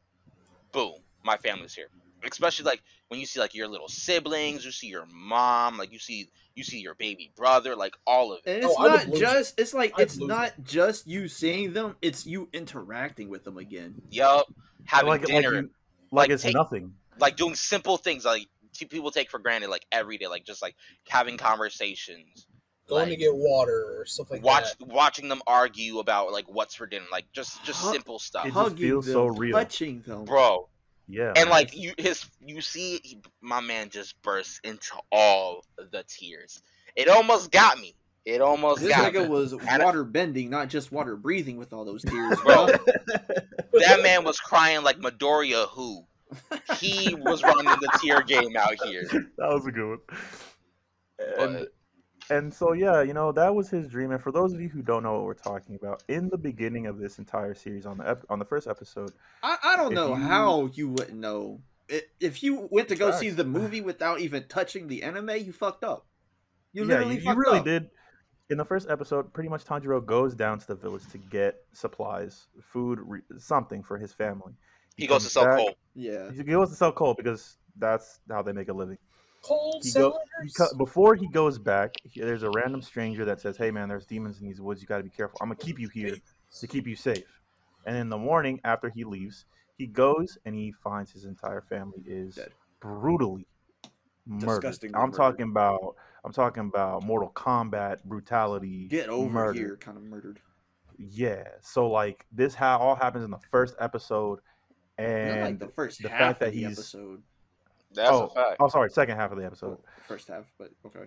boom, 0.72 0.94
my 1.24 1.36
family's 1.36 1.74
here. 1.74 1.88
Especially 2.24 2.64
like 2.64 2.82
when 3.08 3.20
you 3.20 3.26
see 3.26 3.38
like 3.40 3.54
your 3.54 3.68
little 3.68 3.88
siblings, 3.88 4.64
you 4.64 4.70
see 4.72 4.86
your 4.88 5.06
mom, 5.12 5.76
like 5.78 5.92
you 5.92 5.98
see 5.98 6.28
you 6.54 6.64
see 6.64 6.78
your 6.78 6.94
baby 6.94 7.30
brother, 7.36 7.76
like 7.76 7.94
all 8.06 8.32
of 8.32 8.40
it. 8.46 8.56
And 8.56 8.64
Oh, 8.64 8.68
it's 8.70 8.78
I 8.78 8.82
would 8.82 9.08
not 9.10 9.18
just 9.18 9.60
it's 9.60 9.74
like 9.74 9.92
I'd 9.96 10.02
it's 10.02 10.18
lose 10.18 10.28
not 10.28 10.52
just 10.64 11.06
you 11.06 11.28
seeing 11.28 11.72
them, 11.72 11.96
it's 12.00 12.26
you 12.26 12.48
interacting 12.52 13.28
with 13.28 13.44
them 13.44 13.58
again. 13.58 13.94
Yup. 14.10 14.46
Having 14.86 15.08
like, 15.08 15.20
like, 15.20 15.28
dinner, 15.28 15.54
you- 15.54 15.70
like 16.10 16.28
like, 16.28 16.30
it's 16.30 16.42
take- 16.44 16.54
nothing. 16.54 16.94
like 17.18 17.36
doing 17.36 17.54
simple 17.54 17.96
things 17.96 18.24
like 18.24 18.46
people 18.90 19.10
take 19.10 19.30
for 19.30 19.38
granted 19.38 19.68
like 19.70 19.84
every 19.92 20.18
day, 20.18 20.26
like 20.28 20.44
just 20.44 20.62
like 20.62 20.74
having 21.08 21.36
conversations, 21.36 22.46
Going 22.88 23.08
like, 23.08 23.08
to 23.10 23.16
get 23.16 23.34
water 23.34 23.96
or 23.98 24.06
stuff 24.06 24.30
like 24.30 24.40
that. 24.42 24.46
watch 24.46 24.78
that. 24.78 24.86
watching 24.88 25.28
them 25.28 25.42
argue 25.46 25.98
about 25.98 26.30
like 26.32 26.44
what's 26.48 26.74
for 26.74 26.86
dinner, 26.86 27.06
like 27.10 27.24
just 27.32 27.64
just 27.64 27.80
Huh? 27.82 27.92
simple 27.92 28.18
stuff, 28.18 28.44
It 28.44 28.48
just 28.50 28.58
Hugging 28.58 28.76
feels 28.76 29.06
them, 29.06 29.12
so 29.14 29.26
real. 29.26 29.56
touching 29.56 30.02
them. 30.06 30.24
bro. 30.24 30.68
Yeah. 31.08 31.28
And 31.28 31.36
man. 31.36 31.48
like 31.50 31.76
you, 31.76 31.94
his 31.98 32.24
you 32.44 32.60
see, 32.60 33.00
he, 33.02 33.18
my 33.40 33.60
man 33.60 33.90
just 33.90 34.20
bursts 34.22 34.60
into 34.64 34.94
all 35.12 35.64
the 35.76 36.04
tears. 36.08 36.62
It 36.96 37.08
almost 37.08 37.50
got 37.50 37.78
me. 37.80 37.94
It 38.24 38.40
almost 38.40 38.80
got. 38.80 38.86
This 38.88 38.96
got 38.96 39.12
nigga 39.12 39.22
me. 39.24 39.28
was 39.28 39.54
I- 39.68 39.84
water 39.84 40.02
bending, 40.04 40.50
not 40.50 40.68
just 40.68 40.90
water 40.92 41.16
breathing 41.16 41.56
with 41.58 41.72
all 41.72 41.84
those 41.84 42.02
tears, 42.02 42.38
Bro, 42.40 42.66
bro. 42.66 42.76
that 43.74 44.00
man 44.02 44.24
was 44.24 44.38
crying 44.40 44.82
like 44.82 44.98
Midoriya 45.00 45.68
who. 45.68 46.04
He 46.80 47.14
was 47.14 47.42
running 47.44 47.64
the 47.66 47.98
tear 48.02 48.22
game 48.22 48.56
out 48.56 48.74
here. 48.84 49.04
that 49.10 49.28
was 49.38 49.64
a 49.66 49.70
good 49.70 49.88
one. 49.88 49.98
And 51.38 51.54
But 51.54 51.72
and 52.30 52.52
so 52.52 52.72
yeah, 52.72 53.02
you 53.02 53.12
know 53.14 53.32
that 53.32 53.54
was 53.54 53.68
his 53.68 53.88
dream. 53.88 54.10
And 54.12 54.20
for 54.22 54.32
those 54.32 54.52
of 54.52 54.60
you 54.60 54.68
who 54.68 54.82
don't 54.82 55.02
know 55.02 55.14
what 55.14 55.24
we're 55.24 55.34
talking 55.34 55.74
about, 55.76 56.02
in 56.08 56.28
the 56.28 56.38
beginning 56.38 56.86
of 56.86 56.98
this 56.98 57.18
entire 57.18 57.54
series, 57.54 57.86
on 57.86 57.98
the 57.98 58.08
ep- 58.08 58.24
on 58.28 58.38
the 58.38 58.44
first 58.44 58.66
episode, 58.66 59.12
I, 59.42 59.56
I 59.62 59.76
don't 59.76 59.94
know 59.94 60.08
you- 60.08 60.14
how 60.22 60.66
you 60.72 60.88
wouldn't 60.88 61.18
know. 61.18 61.60
If 62.18 62.42
you 62.42 62.66
went 62.72 62.88
to 62.88 62.96
go 62.96 63.12
see 63.12 63.30
the 63.30 63.44
movie 63.44 63.80
without 63.92 64.20
even 64.20 64.44
touching 64.48 64.88
the 64.88 65.02
anime, 65.04 65.30
you 65.36 65.52
fucked 65.52 65.84
up. 65.84 66.06
You 66.72 66.82
yeah, 66.82 66.88
literally 66.88 67.16
you, 67.18 67.22
you 67.30 67.34
really 67.34 67.58
up. 67.60 67.64
did. 67.64 67.90
In 68.50 68.58
the 68.58 68.64
first 68.64 68.88
episode, 68.90 69.32
pretty 69.32 69.48
much 69.48 69.64
Tanjiro 69.64 70.04
goes 70.04 70.34
down 70.34 70.58
to 70.60 70.66
the 70.68 70.74
village 70.76 71.02
to 71.10 71.18
get 71.18 71.56
supplies, 71.72 72.46
food, 72.60 73.00
re- 73.02 73.20
something 73.38 73.82
for 73.82 73.98
his 73.98 74.12
family. 74.12 74.52
He 74.96 75.06
goes 75.06 75.24
to 75.24 75.30
sell 75.30 75.44
back- 75.46 75.56
coal. 75.58 75.74
Yeah. 75.94 76.30
He 76.32 76.42
goes 76.44 76.70
to 76.70 76.76
sell 76.76 76.92
coal 76.92 77.14
because 77.14 77.56
that's 77.76 78.20
how 78.30 78.42
they 78.42 78.52
make 78.52 78.68
a 78.68 78.72
living. 78.72 78.98
Cold 79.46 79.82
He 79.84 79.92
go- 79.92 80.18
He 80.42 80.50
co- 80.50 80.74
before 80.76 81.14
he 81.14 81.28
goes 81.28 81.58
back, 81.58 81.94
he- 82.04 82.20
there's 82.20 82.42
a 82.42 82.50
random 82.50 82.82
stranger 82.82 83.24
that 83.24 83.40
says, 83.40 83.56
"Hey 83.56 83.70
man, 83.70 83.88
there's 83.88 84.06
demons 84.06 84.40
in 84.40 84.46
these 84.46 84.60
woods. 84.60 84.80
You 84.82 84.88
got 84.88 84.98
to 84.98 85.04
be 85.04 85.10
careful. 85.10 85.38
I'm 85.40 85.48
gonna 85.48 85.56
keep 85.56 85.78
you 85.78 85.88
here 85.88 86.16
to 86.60 86.66
keep 86.66 86.86
you 86.86 86.96
safe." 86.96 87.24
And 87.86 87.96
in 87.96 88.08
the 88.08 88.18
morning, 88.18 88.60
after 88.64 88.88
he 88.88 89.04
leaves, 89.04 89.44
he 89.76 89.86
goes 89.86 90.36
and 90.44 90.54
he 90.54 90.72
finds 90.72 91.12
his 91.12 91.24
entire 91.24 91.60
family 91.60 92.02
is 92.06 92.34
Dead. 92.34 92.52
brutally 92.80 93.46
murdered. 94.26 94.46
Disgustingly 94.62 94.94
I'm 94.96 95.10
murdered. 95.10 95.16
talking 95.16 95.48
about. 95.50 95.96
I'm 96.24 96.32
talking 96.32 96.64
about 96.66 97.04
Mortal 97.04 97.30
Kombat 97.30 98.02
brutality. 98.04 98.88
Get 98.88 99.08
over 99.08 99.30
murder. 99.32 99.52
here, 99.58 99.76
kind 99.76 99.96
of 99.96 100.02
murdered. 100.02 100.40
Yeah. 100.98 101.46
So 101.60 101.88
like 101.88 102.26
this, 102.32 102.54
ha- 102.54 102.78
all 102.78 102.96
happens 102.96 103.24
in 103.24 103.30
the 103.30 103.38
first 103.50 103.76
episode, 103.78 104.40
Not 104.98 105.04
and 105.06 105.40
like 105.42 105.58
the 105.60 105.68
first 105.68 106.02
the 106.02 106.08
half 106.08 106.18
fact 106.18 106.40
that 106.40 106.46
of 106.48 106.54
the 106.54 106.58
he's- 106.60 106.72
episode. 106.72 107.22
That's 107.96 108.10
oh, 108.10 108.24
a 108.26 108.28
fact. 108.34 108.56
oh, 108.60 108.68
sorry, 108.68 108.90
second 108.90 109.16
half 109.16 109.32
of 109.32 109.38
the 109.38 109.44
episode. 109.46 109.68
Well, 109.68 109.80
first 110.06 110.28
half, 110.28 110.44
but 110.58 110.70
okay. 110.86 111.06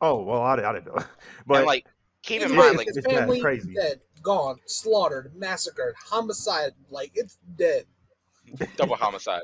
Oh 0.00 0.22
well, 0.22 0.40
I, 0.42 0.54
I 0.54 0.72
didn't 0.72 0.86
know, 0.86 1.02
but 1.46 1.58
and 1.58 1.66
like, 1.66 1.86
keep 2.22 2.42
in 2.42 2.54
mind, 2.54 2.76
like, 2.76 2.86
his 2.86 2.96
it's 2.98 3.06
family 3.06 3.40
crazy. 3.40 3.74
dead, 3.74 4.00
gone, 4.22 4.56
slaughtered, 4.66 5.32
massacred, 5.36 5.94
homicide. 6.02 6.72
Like 6.90 7.10
it's 7.14 7.38
dead. 7.56 7.84
double 8.76 8.94
homicide. 8.94 9.42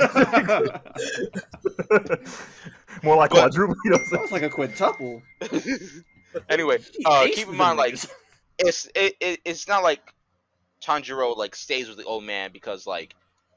more 3.04 3.16
like 3.16 3.30
But- 3.30 3.38
quadruple. 3.38 3.76
You 3.84 3.92
know 3.92 3.98
what 3.98 4.06
I'm 4.06 4.10
That 4.10 4.20
was 4.22 4.32
like 4.32 4.42
a 4.42 4.50
quintuple. 4.50 5.22
anyway, 6.48 6.78
uh, 7.04 7.26
keep 7.32 7.46
in 7.48 7.56
mind, 7.56 7.78
like, 7.78 7.94
it's 8.58 8.88
it, 8.96 9.14
it 9.20 9.40
it's 9.44 9.68
not 9.68 9.84
like 9.84 10.00
Tanjiro 10.84 11.36
like 11.36 11.54
stays 11.54 11.88
with 11.88 11.98
the 11.98 12.04
old 12.04 12.24
man 12.24 12.50
because 12.52 12.86
like 12.86 13.14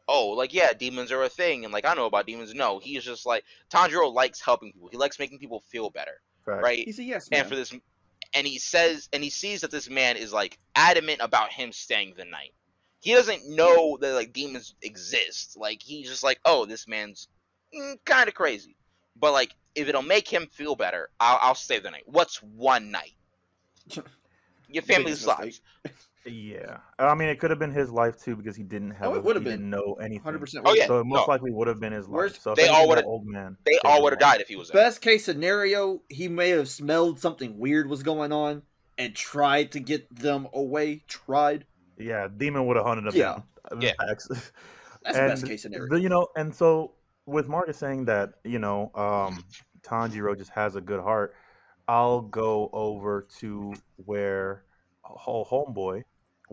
oh 0.07 0.29
like 0.29 0.53
yeah 0.53 0.73
demons 0.73 1.11
are 1.11 1.23
a 1.23 1.29
thing 1.29 1.63
and 1.63 1.73
like 1.73 1.85
I 1.85 1.93
know 1.93 2.05
about 2.05 2.27
demons. 2.27 2.53
No, 2.53 2.79
he's 2.79 3.03
just 3.03 3.25
like 3.25 3.43
Tanjiro 3.71 4.13
likes 4.13 4.41
helping 4.41 4.71
people. 4.71 4.89
He 4.89 4.97
likes 4.97 5.19
making 5.19 5.39
people 5.39 5.61
feel 5.67 5.89
better, 5.89 6.21
saying? 6.45 6.57
Facts. 6.57 6.63
right? 6.63 6.85
he's 6.85 6.99
a 6.99 7.03
yes 7.03 7.31
man. 7.31 7.41
And 7.41 7.49
for 7.49 7.55
this, 7.55 7.73
and 8.33 8.47
he 8.47 8.59
says 8.59 9.09
and 9.13 9.23
he 9.23 9.29
sees 9.29 9.61
that 9.61 9.71
this 9.71 9.89
man 9.89 10.17
is 10.17 10.33
like 10.33 10.59
adamant 10.75 11.19
about 11.21 11.51
him 11.51 11.71
staying 11.71 12.13
the 12.17 12.25
night. 12.25 12.53
He 13.01 13.13
doesn't 13.13 13.49
know 13.49 13.97
that 13.99 14.13
like 14.13 14.33
demons 14.33 14.75
exist. 14.81 15.57
Like 15.57 15.81
he's 15.81 16.07
just 16.07 16.23
like 16.23 16.39
oh 16.45 16.65
this 16.65 16.87
man's 16.87 17.27
mm, 17.75 17.97
kind 18.05 18.27
of 18.27 18.33
crazy, 18.33 18.75
but 19.19 19.33
like 19.33 19.55
if 19.75 19.87
it'll 19.87 20.01
make 20.01 20.27
him 20.27 20.47
feel 20.51 20.75
better, 20.75 21.09
I'll, 21.19 21.39
I'll 21.41 21.55
stay 21.55 21.79
the 21.79 21.91
night. 21.91 22.03
What's 22.05 22.37
one 22.43 22.91
night? 22.91 23.13
Your 24.69 24.83
family's 24.83 25.23
Biggest 25.23 25.27
mistake. 25.27 25.39
lives. 25.39 25.61
Yeah, 26.25 26.77
I 26.99 27.15
mean, 27.15 27.27
it 27.27 27.39
could 27.39 27.49
have 27.49 27.59
been 27.59 27.71
his 27.73 27.89
life 27.91 28.17
too 28.21 28.35
because 28.35 28.55
he 28.55 28.63
didn't 28.63 28.91
have. 28.91 29.09
Oh, 29.09 29.15
it 29.15 29.23
would've 29.23 29.43
didn't 29.43 29.59
been. 29.61 29.69
know 29.69 29.95
anything. 30.01 30.23
100%. 30.33 30.61
Oh, 30.63 30.73
yeah. 30.73 30.87
So 30.87 30.99
it 31.01 31.03
most 31.05 31.27
no. 31.27 31.31
likely 31.33 31.51
would 31.51 31.67
have 31.67 31.79
been 31.81 31.91
his 31.91 32.07
life. 32.07 32.13
Worst- 32.15 32.41
So 32.41 32.55
they 32.55 32.67
all 32.69 32.87
would've- 32.87 33.05
old 33.05 33.25
man. 33.25 33.57
They 33.65 33.77
all 33.83 34.01
would 34.03 34.13
have 34.13 34.19
died 34.19 34.39
if 34.39 34.47
he 34.47 34.55
was 34.55 34.69
there. 34.69 34.81
Best 34.81 35.01
case 35.01 35.25
scenario, 35.25 36.01
he 36.09 36.27
may 36.29 36.49
have 36.51 36.69
smelled 36.69 37.19
something 37.19 37.57
weird 37.59 37.89
was 37.89 38.03
going 38.03 38.31
on 38.31 38.61
and 38.97 39.13
tried 39.15 39.71
to 39.73 39.79
get 39.81 40.13
them 40.15 40.47
away. 40.53 41.03
Tried. 41.07 41.65
Yeah, 41.97 42.27
demon 42.35 42.67
would 42.67 42.77
have 42.77 42.85
hunted 42.85 43.13
him 43.13 43.19
Yeah. 43.19 43.39
down. 43.71 43.81
Yeah. 43.81 43.91
Facts. 43.99 44.27
That's 45.03 45.17
And 45.17 45.27
best 45.29 45.45
case 45.45 45.61
scenario. 45.63 45.89
The, 45.89 45.99
you 45.99 46.07
know, 46.09 46.27
and 46.37 46.55
so 46.55 46.93
with 47.25 47.47
Marcus 47.49 47.77
saying 47.77 48.05
that, 48.05 48.35
you 48.45 48.59
know, 48.59 48.91
um, 48.95 49.43
Tanjiro 49.81 50.37
just 50.37 50.51
has 50.51 50.75
a 50.77 50.81
good 50.81 51.01
heart, 51.01 51.35
I'll 51.87 52.21
go 52.21 52.69
over 52.71 53.27
to 53.39 53.73
where 54.05 54.63
whole 55.01 55.45
homeboy 55.45 56.03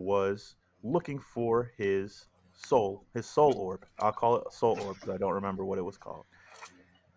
was 0.00 0.56
looking 0.82 1.18
for 1.18 1.72
his 1.76 2.26
soul, 2.52 3.06
his 3.14 3.26
soul 3.26 3.54
orb. 3.54 3.86
I'll 3.98 4.12
call 4.12 4.36
it 4.36 4.52
soul 4.52 4.78
orb 4.80 4.96
because 4.96 5.14
I 5.14 5.18
don't 5.18 5.34
remember 5.34 5.64
what 5.64 5.78
it 5.78 5.82
was 5.84 5.98
called. 5.98 6.26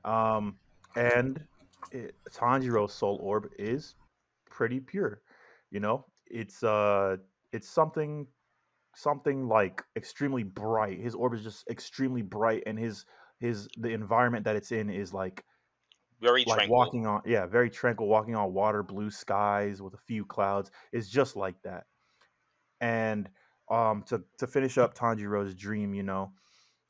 Um, 0.05 0.57
and 0.95 1.39
it, 1.91 2.15
Tanjiro's 2.31 2.93
soul 2.93 3.19
orb 3.21 3.49
is 3.57 3.95
pretty 4.49 4.79
pure. 4.79 5.21
You 5.71 5.79
know, 5.79 6.05
it's 6.27 6.63
uh, 6.63 7.17
it's 7.51 7.69
something 7.69 8.27
something 8.95 9.47
like 9.47 9.83
extremely 9.95 10.43
bright. 10.43 10.99
His 10.99 11.15
orb 11.15 11.33
is 11.33 11.43
just 11.43 11.67
extremely 11.69 12.21
bright, 12.21 12.63
and 12.65 12.77
his 12.77 13.05
his 13.39 13.67
the 13.77 13.89
environment 13.89 14.45
that 14.45 14.55
it's 14.55 14.71
in 14.71 14.89
is 14.89 15.13
like 15.13 15.43
Very 16.21 16.45
like 16.45 16.57
tranquil. 16.57 16.77
walking 16.77 17.05
on 17.05 17.21
yeah 17.25 17.45
very 17.45 17.69
tranquil 17.69 18.07
walking 18.07 18.35
on 18.35 18.53
water 18.53 18.83
blue 18.83 19.09
skies 19.09 19.81
with 19.81 19.93
a 19.93 19.97
few 20.07 20.25
clouds 20.25 20.71
it's 20.93 21.09
just 21.09 21.35
like 21.35 21.55
that 21.63 21.85
and 22.83 23.29
um 23.69 24.03
to 24.03 24.21
to 24.37 24.45
finish 24.45 24.77
up 24.77 24.93
tanjiro's 24.93 25.55
dream 25.55 25.93
you 25.93 26.03
know 26.03 26.31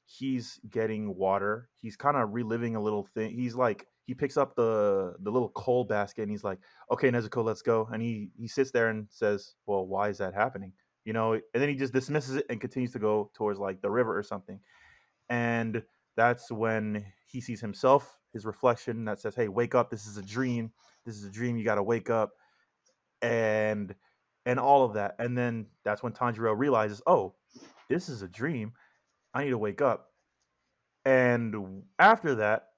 he's 0.06 0.60
getting 0.70 1.16
water 1.16 1.70
he's 1.80 1.96
kind 1.96 2.18
of 2.18 2.34
reliving 2.34 2.76
a 2.76 2.82
little 2.82 3.04
thing 3.14 3.32
he's 3.32 3.56
like 3.56 3.88
he 4.06 4.14
picks 4.14 4.36
up 4.36 4.56
the 4.56 5.14
the 5.22 5.32
little 5.32 5.50
coal 5.50 5.84
basket 5.86 6.24
and 6.24 6.32
he's 6.32 6.44
like 6.44 6.58
okay 6.92 7.10
nezuko 7.10 7.44
let's 7.44 7.62
go 7.62 7.88
and 7.94 8.02
he 8.02 8.30
he 8.38 8.48
sits 8.48 8.72
there 8.72 8.90
and 8.90 9.08
says 9.10 9.54
well 9.66 9.86
why 9.86 10.10
is 10.10 10.18
that 10.18 10.34
happening? 10.34 10.74
You 11.06 11.14
know 11.14 11.34
and 11.34 11.44
then 11.54 11.70
he 11.70 11.76
just 11.76 11.94
dismisses 11.94 12.38
it 12.38 12.46
and 12.50 12.60
continues 12.60 12.92
to 12.94 13.00
go 13.00 13.30
towards 13.34 13.60
like 13.60 13.82
the 13.82 13.92
river 13.92 14.18
or 14.18 14.24
something 14.24 14.60
and 15.30 15.84
that's 16.16 16.52
when 16.52 17.06
he 17.28 17.40
sees 17.40 17.62
himself 17.62 18.20
his 18.34 18.46
reflection 18.46 19.06
that 19.06 19.20
says 19.20 19.36
hey 19.36 19.48
wake 19.48 19.76
up 19.76 19.90
this 19.90 20.08
is 20.08 20.18
a 20.18 20.22
dream 20.22 20.72
this 21.06 21.16
is 21.16 21.26
a 21.26 21.32
dream 21.32 21.56
you 21.58 21.64
got 21.64 21.76
to 21.76 21.84
wake 21.84 22.10
up 22.10 22.32
and 23.22 23.96
and 24.46 24.60
all 24.60 24.84
of 24.84 24.94
that 24.94 25.16
and 25.20 25.38
then 25.38 25.66
that's 25.84 26.04
when 26.04 26.14
tanjiro 26.14 26.58
realizes 26.58 27.02
oh 27.08 27.34
this 27.90 28.10
is 28.10 28.22
a 28.22 28.28
dream 28.28 28.74
i 29.34 29.44
need 29.44 29.52
to 29.52 29.58
wake 29.58 29.82
up 29.82 30.10
and 31.06 31.84
after 32.00 32.36
that 32.36 32.70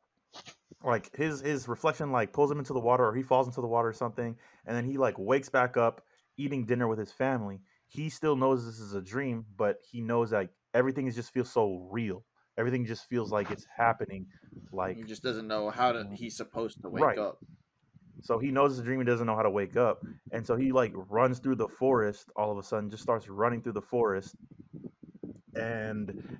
like 0.83 1.15
his 1.15 1.41
his 1.41 1.67
reflection 1.67 2.11
like 2.11 2.33
pulls 2.33 2.51
him 2.51 2.59
into 2.59 2.73
the 2.73 2.79
water 2.79 3.05
or 3.05 3.15
he 3.15 3.23
falls 3.23 3.47
into 3.47 3.61
the 3.61 3.67
water 3.67 3.87
or 3.87 3.93
something 3.93 4.35
and 4.65 4.75
then 4.75 4.85
he 4.85 4.97
like 4.97 5.17
wakes 5.17 5.49
back 5.49 5.77
up 5.77 6.01
eating 6.37 6.65
dinner 6.65 6.87
with 6.87 6.99
his 6.99 7.11
family 7.11 7.61
he 7.87 8.09
still 8.09 8.35
knows 8.35 8.65
this 8.65 8.79
is 8.79 8.93
a 8.93 9.01
dream 9.01 9.45
but 9.55 9.77
he 9.89 10.01
knows 10.01 10.31
that 10.31 10.49
everything 10.73 11.07
is 11.07 11.15
just 11.15 11.31
feels 11.31 11.51
so 11.51 11.87
real 11.89 12.25
everything 12.57 12.85
just 12.85 13.07
feels 13.07 13.31
like 13.31 13.49
it's 13.51 13.65
happening 13.77 14.25
like 14.71 14.97
he 14.97 15.03
just 15.03 15.23
doesn't 15.23 15.47
know 15.47 15.69
how 15.69 15.91
to. 15.91 16.07
He's 16.13 16.35
supposed 16.35 16.81
to 16.81 16.89
wake 16.89 17.03
Right. 17.03 17.17
up. 17.17 17.39
So 18.21 18.39
he 18.39 18.51
knows 18.51 18.77
a 18.79 18.83
dream 18.83 18.99
he 18.99 19.05
doesn't 19.05 19.27
know 19.27 19.35
how 19.35 19.43
to 19.43 19.49
wake 19.49 19.77
up. 19.77 20.03
And 20.31 20.45
so 20.45 20.55
he 20.55 20.71
like 20.71 20.93
runs 21.09 21.39
through 21.39 21.55
the 21.55 21.67
forest 21.67 22.31
all 22.35 22.51
of 22.51 22.57
a 22.57 22.63
sudden 22.63 22.89
just 22.89 23.03
starts 23.03 23.27
running 23.29 23.61
through 23.61 23.73
the 23.73 23.81
forest. 23.81 24.35
And 25.55 26.39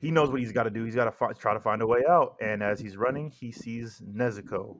he 0.00 0.10
knows 0.10 0.30
what 0.30 0.40
he's 0.40 0.52
got 0.52 0.64
to 0.64 0.70
do. 0.70 0.84
He's 0.84 0.94
got 0.94 1.04
to 1.04 1.12
fi- 1.12 1.32
try 1.32 1.54
to 1.54 1.60
find 1.60 1.82
a 1.82 1.86
way 1.86 2.00
out. 2.08 2.36
And 2.40 2.62
as 2.62 2.80
he's 2.80 2.96
running 2.96 3.30
he 3.30 3.52
sees 3.52 4.00
nezuko. 4.00 4.76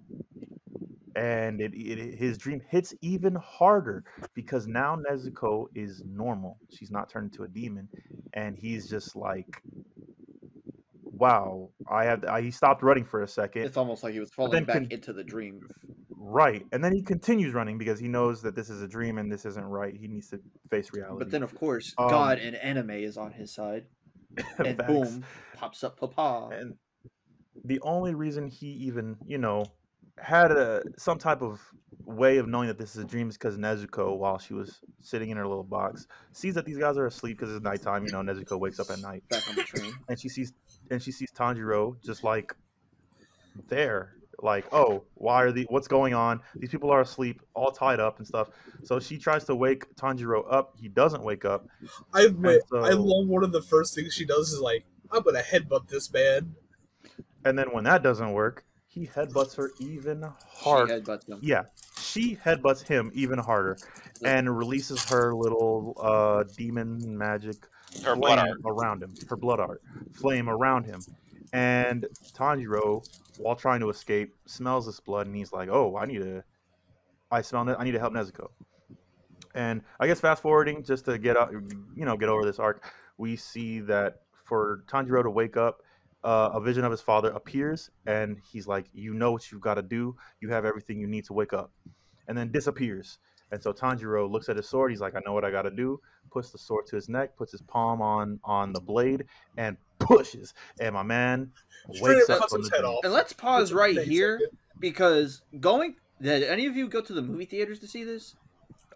And 1.14 1.60
it, 1.60 1.72
it, 1.74 2.18
his 2.18 2.38
dream 2.38 2.62
hits 2.68 2.94
even 3.02 3.34
harder 3.34 4.02
because 4.34 4.66
now 4.66 4.96
nezuko 4.96 5.66
is 5.74 6.02
normal. 6.06 6.58
She's 6.70 6.90
not 6.90 7.10
turned 7.10 7.32
into 7.32 7.42
a 7.44 7.48
demon. 7.48 7.88
And 8.32 8.56
he's 8.56 8.88
just 8.88 9.14
like 9.14 9.62
wow 11.22 11.70
i 11.90 12.04
had 12.04 12.24
I, 12.24 12.40
he 12.42 12.50
stopped 12.50 12.82
running 12.82 13.04
for 13.04 13.22
a 13.22 13.28
second 13.28 13.62
It's 13.62 13.76
almost 13.76 14.02
like 14.04 14.12
he 14.14 14.20
was 14.20 14.30
falling 14.30 14.64
back 14.64 14.76
con- 14.76 14.88
into 14.90 15.12
the 15.12 15.24
dream. 15.24 15.60
Right. 16.24 16.64
And 16.72 16.82
then 16.84 16.92
he 16.94 17.02
continues 17.02 17.52
running 17.52 17.78
because 17.78 17.98
he 17.98 18.08
knows 18.16 18.42
that 18.42 18.54
this 18.54 18.70
is 18.70 18.80
a 18.80 18.86
dream 18.96 19.18
and 19.18 19.30
this 19.30 19.44
isn't 19.44 19.64
right. 19.64 19.92
He 20.02 20.06
needs 20.06 20.28
to 20.28 20.38
face 20.70 20.88
reality. 20.92 21.18
But 21.18 21.30
then, 21.32 21.42
of 21.42 21.52
course, 21.54 21.92
Um, 21.98 22.08
God 22.08 22.38
and 22.38 22.54
anime 22.56 22.90
is 23.10 23.16
on 23.16 23.32
his 23.32 23.52
side, 23.52 23.84
and 24.58 24.76
Facts. 24.78 24.86
boom, 24.86 25.24
pops 25.56 25.82
up 25.82 25.98
Papa. 25.98 26.50
And 26.56 26.74
the 27.64 27.80
only 27.82 28.14
reason 28.14 28.46
he 28.46 28.68
even, 28.88 29.16
you 29.26 29.38
know, 29.38 29.64
had 30.18 30.52
a 30.52 30.82
some 30.98 31.18
type 31.18 31.42
of 31.42 31.60
way 32.04 32.38
of 32.38 32.48
knowing 32.48 32.68
that 32.68 32.78
this 32.78 32.96
is 32.96 33.02
a 33.02 33.06
dream 33.06 33.28
is 33.28 33.36
because 33.36 33.56
Nezuko, 33.56 34.16
while 34.16 34.38
she 34.38 34.54
was 34.54 34.80
sitting 35.00 35.30
in 35.30 35.36
her 35.36 35.46
little 35.46 35.62
box, 35.64 36.06
sees 36.32 36.54
that 36.54 36.64
these 36.64 36.78
guys 36.78 36.96
are 36.98 37.06
asleep 37.06 37.38
because 37.38 37.54
it's 37.54 37.62
nighttime. 37.64 38.04
You 38.06 38.12
know, 38.12 38.20
Nezuko 38.22 38.58
wakes 38.58 38.80
up 38.80 38.90
at 38.90 38.98
night 39.00 39.22
Back 39.28 39.48
on 39.48 39.54
the 39.56 39.62
train. 39.62 39.92
and 40.08 40.18
she 40.20 40.28
sees 40.28 40.52
and 40.90 41.02
she 41.02 41.12
sees 41.12 41.30
Tanjiro 41.32 41.96
just 42.04 42.24
like 42.24 42.54
there 43.68 44.14
like 44.42 44.64
oh 44.72 45.04
why 45.14 45.42
are 45.42 45.52
the 45.52 45.64
what's 45.68 45.86
going 45.86 46.14
on 46.14 46.40
these 46.56 46.70
people 46.70 46.90
are 46.90 47.02
asleep 47.02 47.40
all 47.54 47.70
tied 47.70 48.00
up 48.00 48.18
and 48.18 48.26
stuff 48.26 48.48
so 48.82 48.98
she 48.98 49.18
tries 49.18 49.44
to 49.44 49.54
wake 49.54 49.94
Tanjiro 49.94 50.44
up 50.50 50.74
he 50.80 50.88
doesn't 50.88 51.22
wake 51.22 51.44
up 51.44 51.66
I 52.12 52.22
admit, 52.22 52.62
I 52.72 52.90
love 52.90 53.28
one 53.28 53.44
of 53.44 53.52
the 53.52 53.62
first 53.62 53.94
things 53.94 54.14
she 54.14 54.24
does 54.24 54.52
is 54.52 54.58
like, 54.60 54.84
I'm 55.12 55.22
gonna 55.22 55.42
headbutt 55.42 55.88
this 55.88 56.10
man. 56.12 56.54
and 57.44 57.58
then 57.58 57.66
when 57.72 57.84
that 57.84 58.02
doesn't 58.02 58.32
work 58.32 58.64
he 58.88 59.06
headbutts 59.06 59.54
her 59.56 59.70
even 59.78 60.22
She 60.22 60.64
hard. 60.64 60.88
headbutts 60.90 61.28
him. 61.28 61.38
Yeah, 61.40 61.62
she 62.12 62.36
headbutts 62.36 62.82
him 62.86 63.10
even 63.14 63.38
harder 63.38 63.76
and 64.24 64.56
releases 64.56 65.02
her 65.04 65.34
little 65.34 65.96
uh, 66.00 66.44
demon 66.56 67.16
magic 67.16 67.56
Her 68.04 68.14
blood 68.16 68.38
art. 68.38 68.58
around 68.66 69.02
him, 69.02 69.14
her 69.28 69.36
blood 69.36 69.60
art 69.60 69.82
flame 70.12 70.48
around 70.48 70.84
him. 70.84 71.00
And 71.52 72.06
Tanjiro, 72.34 73.06
while 73.38 73.56
trying 73.56 73.80
to 73.80 73.90
escape, 73.90 74.34
smells 74.46 74.86
this 74.86 75.00
blood 75.00 75.26
and 75.26 75.36
he's 75.36 75.52
like, 75.52 75.68
"Oh, 75.70 75.96
I 75.96 76.06
need 76.06 76.18
to, 76.20 76.42
I 77.30 77.42
smell, 77.42 77.64
Ne- 77.64 77.74
I 77.78 77.84
need 77.84 77.92
to 77.92 77.98
help 77.98 78.12
Nezuko." 78.14 78.48
And 79.54 79.82
I 80.00 80.06
guess 80.06 80.20
fast 80.20 80.40
forwarding 80.42 80.82
just 80.82 81.04
to 81.06 81.18
get 81.18 81.36
out, 81.36 81.52
you 81.52 82.04
know, 82.06 82.16
get 82.16 82.30
over 82.30 82.44
this 82.44 82.58
arc, 82.58 82.84
we 83.18 83.36
see 83.36 83.80
that 83.80 84.22
for 84.44 84.82
Tanjiro 84.86 85.22
to 85.22 85.30
wake 85.30 85.56
up, 85.58 85.82
uh, 86.24 86.50
a 86.54 86.60
vision 86.60 86.84
of 86.84 86.90
his 86.90 87.02
father 87.02 87.30
appears, 87.32 87.90
and 88.06 88.38
he's 88.50 88.66
like, 88.66 88.86
"You 88.94 89.12
know 89.12 89.32
what 89.32 89.50
you've 89.50 89.60
got 89.60 89.74
to 89.74 89.82
do. 89.82 90.16
You 90.40 90.48
have 90.50 90.64
everything 90.64 90.98
you 91.00 91.06
need 91.06 91.24
to 91.26 91.32
wake 91.34 91.52
up," 91.52 91.70
and 92.28 92.36
then 92.36 92.50
disappears. 92.50 93.18
And 93.50 93.62
so 93.62 93.72
Tanjiro 93.72 94.30
looks 94.30 94.48
at 94.48 94.56
his 94.56 94.68
sword. 94.68 94.90
He's 94.90 95.00
like, 95.00 95.14
"I 95.14 95.20
know 95.26 95.34
what 95.34 95.44
I 95.44 95.50
got 95.50 95.62
to 95.62 95.70
do." 95.70 96.00
Puts 96.30 96.50
the 96.50 96.58
sword 96.58 96.86
to 96.86 96.96
his 96.96 97.08
neck, 97.08 97.36
puts 97.36 97.52
his 97.52 97.60
palm 97.62 98.00
on 98.00 98.40
on 98.44 98.72
the 98.72 98.80
blade, 98.80 99.26
and 99.58 99.76
pushes. 99.98 100.54
And 100.80 100.94
my 100.94 101.02
man 101.02 101.52
wakes 102.00 102.30
up 102.30 102.42
up 102.42 102.50
from 102.50 102.60
his 102.60 102.70
the 102.70 102.76
head 102.76 102.84
off. 102.84 103.04
And 103.04 103.12
let's 103.12 103.32
pause 103.32 103.70
That's 103.70 103.78
right 103.78 103.98
here 103.98 104.40
because 104.78 105.42
going. 105.60 105.96
Did 106.20 106.44
any 106.44 106.66
of 106.66 106.76
you 106.76 106.86
go 106.88 107.00
to 107.00 107.12
the 107.12 107.20
movie 107.20 107.46
theaters 107.46 107.80
to 107.80 107.88
see 107.88 108.04
this? 108.04 108.36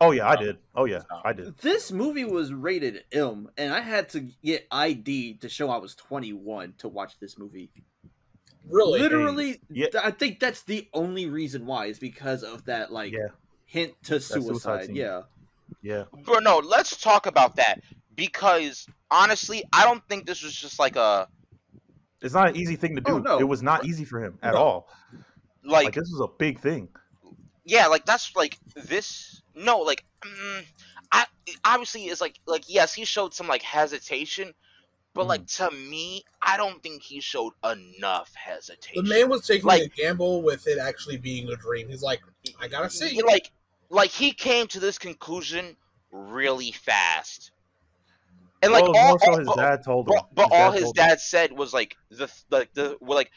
Oh 0.00 0.10
yeah, 0.10 0.28
I 0.28 0.36
did. 0.36 0.58
Oh 0.74 0.84
yeah, 0.84 1.02
No. 1.10 1.20
I 1.24 1.32
did. 1.32 1.56
This 1.58 1.90
movie 1.90 2.24
was 2.24 2.52
rated 2.52 3.04
M, 3.12 3.50
and 3.56 3.72
I 3.72 3.80
had 3.80 4.08
to 4.10 4.20
get 4.44 4.66
ID 4.70 5.34
to 5.40 5.48
show 5.48 5.70
I 5.70 5.78
was 5.78 5.94
21 5.94 6.74
to 6.78 6.88
watch 6.88 7.18
this 7.18 7.38
movie. 7.38 7.70
Really? 8.68 9.00
Literally, 9.00 9.60
Yeah. 9.70 9.88
th- 9.90 10.04
I 10.04 10.10
think 10.10 10.40
that's 10.40 10.62
the 10.62 10.88
only 10.92 11.26
reason 11.26 11.66
why 11.66 11.86
is 11.86 11.98
because 11.98 12.42
of 12.42 12.64
that 12.66 12.92
like 12.92 13.12
Yeah. 13.12 13.28
hint 13.64 13.94
to 14.04 14.20
suicide 14.20 14.86
suicide. 14.86 14.90
Yeah, 14.96 15.22
Yeah. 15.82 16.04
Bro, 16.24 16.40
no, 16.40 16.58
let's 16.58 16.96
talk 17.00 17.26
about 17.26 17.56
that 17.56 17.80
because 18.14 18.86
honestly, 19.10 19.64
I 19.72 19.84
don't 19.84 20.02
think 20.08 20.26
this 20.26 20.42
was 20.42 20.54
just 20.54 20.78
like 20.78 20.96
a 20.96 21.28
It's 22.22 22.34
not 22.34 22.48
an 22.48 22.56
easy 22.56 22.76
thing 22.76 22.94
to 22.96 23.00
do. 23.02 23.12
Oh, 23.12 23.18
no. 23.18 23.38
It 23.38 23.44
was 23.44 23.62
not 23.62 23.84
easy 23.84 24.04
for 24.04 24.24
him 24.24 24.38
at 24.42 24.54
No. 24.54 24.58
all. 24.60 24.88
like, 25.62 25.84
Like, 25.86 25.94
this 25.94 26.10
was 26.12 26.20
a 26.20 26.32
big 26.38 26.60
thing. 26.60 26.88
yeah, 27.64 27.86
like 27.88 28.04
that's 28.06 28.34
like 28.36 28.58
this. 28.74 29.42
No, 29.54 29.78
like, 29.80 30.04
mm, 30.22 30.64
I 31.12 31.26
obviously 31.64 32.06
is 32.06 32.20
like 32.20 32.38
like 32.46 32.64
yes, 32.68 32.94
he 32.94 33.04
showed 33.04 33.34
some 33.34 33.46
like 33.48 33.62
hesitation, 33.62 34.54
but 35.16 35.26
like 35.26 35.42
mm. 35.46 35.56
to 35.70 35.76
me, 35.76 36.22
I 36.42 36.56
don't 36.56 36.80
think 36.82 37.02
he 37.02 37.20
showed 37.20 37.52
enough 37.64 38.32
hesitation. 38.34 39.02
The 39.04 39.08
man 39.08 39.28
was 39.28 39.46
taking 39.46 39.66
Like- 39.66 39.82
a 39.82 39.88
gamble 39.88 40.42
with 40.42 40.66
it 40.68 40.78
actually 40.78 41.16
being 41.16 41.48
a 41.48 41.56
dream. 41.56 41.88
He's 41.88 42.02
like, 42.02 42.20
I 42.60 42.68
gotta 42.68 42.88
see. 42.90 43.08
He, 43.08 43.22
like 43.22 43.50
like 43.88 44.10
he 44.10 44.32
came 44.32 44.66
to 44.68 44.80
this 44.80 44.98
conclusion 44.98 45.76
really 46.12 46.70
fast, 46.72 47.50
and 48.62 48.72
like 48.72 48.84
well, 48.84 48.92
it 48.92 48.98
all, 48.98 49.18
so 49.18 49.30
all- 49.32 49.38
his 49.38 49.46
but- 49.48 49.56
dad 49.56 49.82
told 49.84 50.08
him. 50.08 50.14
But, 50.14 50.34
but 50.34 50.48
all 50.52 50.70
his 50.70 50.82
told 50.84 50.98
him. 50.98 51.04
dad 51.08 51.20
said 51.20 51.52
was 51.52 51.72
like 51.74 51.96
the 52.10 52.30
like 52.50 52.72
the 52.74 52.96
well, 53.00 53.16
like 53.16 53.30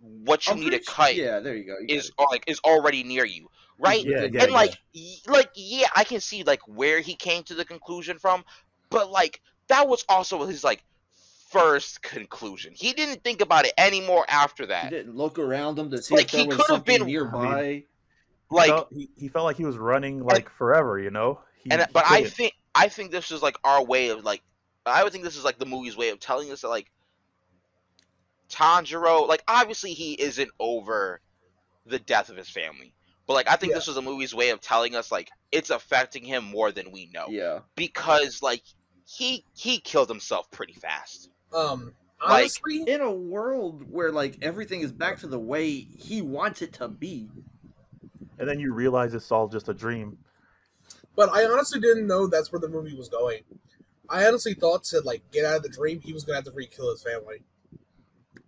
what 0.00 0.46
you 0.46 0.52
I'm 0.52 0.60
need 0.60 0.66
to 0.66 0.70
pretty 0.70 0.84
su- 0.84 0.92
cut 0.92 1.16
Yeah, 1.16 1.40
there 1.40 1.56
you 1.56 1.64
go. 1.64 1.76
You 1.80 1.96
is 1.96 2.12
or, 2.18 2.26
like 2.30 2.44
is 2.46 2.60
already 2.60 3.02
near 3.02 3.24
you, 3.24 3.48
right? 3.78 4.04
Yeah, 4.04 4.24
And, 4.24 4.34
yeah, 4.34 4.42
and 4.42 4.50
yeah. 4.50 4.56
like 4.56 4.76
y- 4.94 5.14
like 5.26 5.50
yeah, 5.54 5.88
I 5.96 6.04
can 6.04 6.20
see 6.20 6.42
like 6.44 6.60
where 6.68 7.00
he 7.00 7.14
came 7.14 7.42
to 7.44 7.54
the 7.54 7.64
conclusion 7.64 8.18
from, 8.18 8.44
but 8.90 9.10
like 9.10 9.40
that 9.68 9.88
was 9.88 10.04
also 10.08 10.44
his 10.46 10.62
like 10.62 10.84
first 11.58 12.02
conclusion. 12.02 12.72
He 12.74 12.92
didn't 12.92 13.22
think 13.24 13.40
about 13.40 13.64
it 13.66 13.72
anymore 13.78 14.24
after 14.28 14.66
that. 14.66 14.84
He 14.84 14.90
didn't 14.90 15.16
look 15.16 15.38
around 15.38 15.78
him 15.78 15.90
to 15.90 16.02
see 16.02 16.14
Like, 16.14 16.26
if 16.26 16.30
there 16.32 16.40
he 16.42 16.46
was 16.48 16.56
could've 16.56 16.66
something 16.68 16.98
been- 16.98 17.06
nearby. 17.06 17.64
He 17.72 17.86
Like 18.50 18.68
felt, 18.68 18.88
he, 18.92 19.08
he 19.16 19.28
felt 19.28 19.44
like 19.44 19.56
he 19.56 19.64
was 19.64 19.76
running 19.76 20.22
like 20.24 20.48
forever, 20.50 20.98
you 20.98 21.10
know. 21.10 21.40
He, 21.62 21.70
and 21.70 21.80
he 21.80 21.86
but 21.92 22.04
I 22.06 22.18
couldn't. 22.18 22.32
think 22.34 22.52
I 22.74 22.88
think 22.88 23.10
this 23.10 23.30
is 23.32 23.42
like 23.42 23.56
our 23.64 23.82
way 23.84 24.10
of 24.10 24.22
like 24.24 24.42
I 24.84 25.02
would 25.02 25.12
think 25.12 25.24
this 25.24 25.36
is 25.36 25.44
like 25.44 25.58
the 25.58 25.66
movie's 25.66 25.96
way 25.96 26.10
of 26.10 26.20
telling 26.20 26.52
us 26.52 26.60
that 26.60 26.68
like 26.68 26.90
Tanjiro 28.48 29.26
like 29.26 29.42
obviously 29.48 29.92
he 29.92 30.12
isn't 30.14 30.50
over 30.60 31.20
the 31.86 31.98
death 31.98 32.28
of 32.28 32.36
his 32.36 32.48
family. 32.48 32.92
But 33.26 33.34
like 33.34 33.48
I 33.50 33.56
think 33.56 33.70
Yeah. 33.70 33.78
this 33.78 33.86
was 33.88 33.96
the 33.96 34.02
movie's 34.02 34.34
way 34.34 34.50
of 34.50 34.60
telling 34.60 34.94
us 34.94 35.10
like 35.10 35.30
it's 35.50 35.70
affecting 35.70 36.22
him 36.24 36.44
more 36.44 36.70
than 36.70 36.92
we 36.92 37.06
know. 37.12 37.26
Yeah, 37.28 37.60
Because 37.74 38.42
like 38.42 38.62
he 39.04 39.44
he 39.54 39.78
killed 39.80 40.08
himself 40.08 40.50
pretty 40.50 40.74
fast. 40.74 41.30
Um, 41.52 41.94
Like- 42.26 42.50
in 42.86 43.00
a 43.00 43.12
world 43.12 43.90
where 43.90 44.10
like 44.10 44.38
everything 44.42 44.80
is 44.80 44.90
back 44.92 45.18
to 45.20 45.26
the 45.26 45.38
way 45.38 45.70
he 45.70 46.22
wants 46.22 46.62
it 46.62 46.72
to 46.74 46.88
be. 46.88 47.28
and 48.38 48.46
then 48.48 48.60
you 48.60 48.72
realize 48.74 49.14
it's 49.14 49.30
all 49.32 49.48
just 49.48 49.68
a 49.68 49.74
dream. 49.74 50.18
but 51.14 51.30
I 51.30 51.46
honestly 51.46 51.80
didn't 51.80 52.06
know 52.06 52.26
that's 52.26 52.52
where 52.52 52.60
the 52.60 52.68
movie 52.68 52.94
was 52.94 53.08
going. 53.08 53.42
I 54.08 54.26
honestly 54.26 54.52
thought 54.54 54.84
to 54.84 55.00
like 55.00 55.22
get 55.30 55.44
out 55.46 55.56
of 55.56 55.62
the 55.62 55.68
dream, 55.70 56.00
he 56.00 56.12
was 56.12 56.24
gonna 56.24 56.36
have 56.36 56.44
to 56.44 56.50
re-kill 56.52 56.90
his 56.90 57.02
family. 57.02 57.42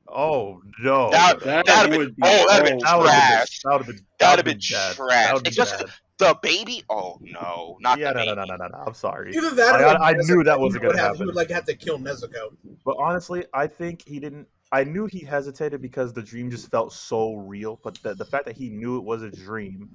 Oh 0.06 0.62
no, 0.80 1.10
That- 1.10 1.40
That, 1.40 1.66
That'd 1.66 1.92
have 1.92 1.98
would 1.98 2.14
oh, 2.22 2.46
that'd 2.48 2.50
have 2.50 2.64
been 2.64 2.78
That 2.78 2.96
been- 2.96 3.04
trash. 3.04 3.60
That 3.64 3.70
would 3.72 3.78
have 3.78 3.86
been. 3.96 4.06
That'd 4.18 4.36
have 4.38 4.44
been 4.44 4.60
trash. 4.60 4.96
That 4.96 5.32
would've 5.34 5.44
been 5.44 5.50
Especially- 5.62 5.86
bad. 5.86 5.94
The 6.18 6.36
baby? 6.42 6.82
Oh 6.90 7.18
no, 7.22 7.76
not 7.80 7.98
Yeah, 7.98 8.12
the 8.12 8.14
no, 8.14 8.20
baby. 8.24 8.34
no, 8.36 8.44
no, 8.44 8.56
no, 8.56 8.56
no, 8.56 8.66
no. 8.78 8.84
I'm 8.88 8.94
sorry. 8.94 9.34
Either 9.36 9.50
that, 9.54 9.80
or 9.80 9.84
I- 10.02 10.10
I 10.10 10.12
knew 10.14 10.42
that 10.44 10.58
wasn't 10.58 10.82
gonna 10.82 10.96
have- 10.98 11.12
He 11.12 11.18
happen. 11.18 11.26
would 11.26 11.36
like 11.36 11.50
have 11.50 11.64
to 11.66 11.74
kill 11.76 11.98
Nezuko. 11.98 12.56
But 12.84 12.96
honestly, 12.98 13.44
I 13.54 13.66
think 13.68 14.02
he 14.06 14.18
didn't. 14.18 14.48
I 14.72 14.84
knew 14.84 15.06
he 15.06 15.20
hesitated 15.24 15.80
because 15.80 16.12
the 16.12 16.20
dream 16.22 16.50
just 16.50 16.70
felt 16.70 16.92
so 16.92 17.34
real. 17.36 17.80
But 17.82 17.94
the, 18.02 18.14
the 18.14 18.24
fact 18.24 18.44
that 18.46 18.56
he 18.56 18.68
knew 18.68 18.98
it 18.98 19.04
was 19.04 19.22
a 19.22 19.30
dream, 19.30 19.88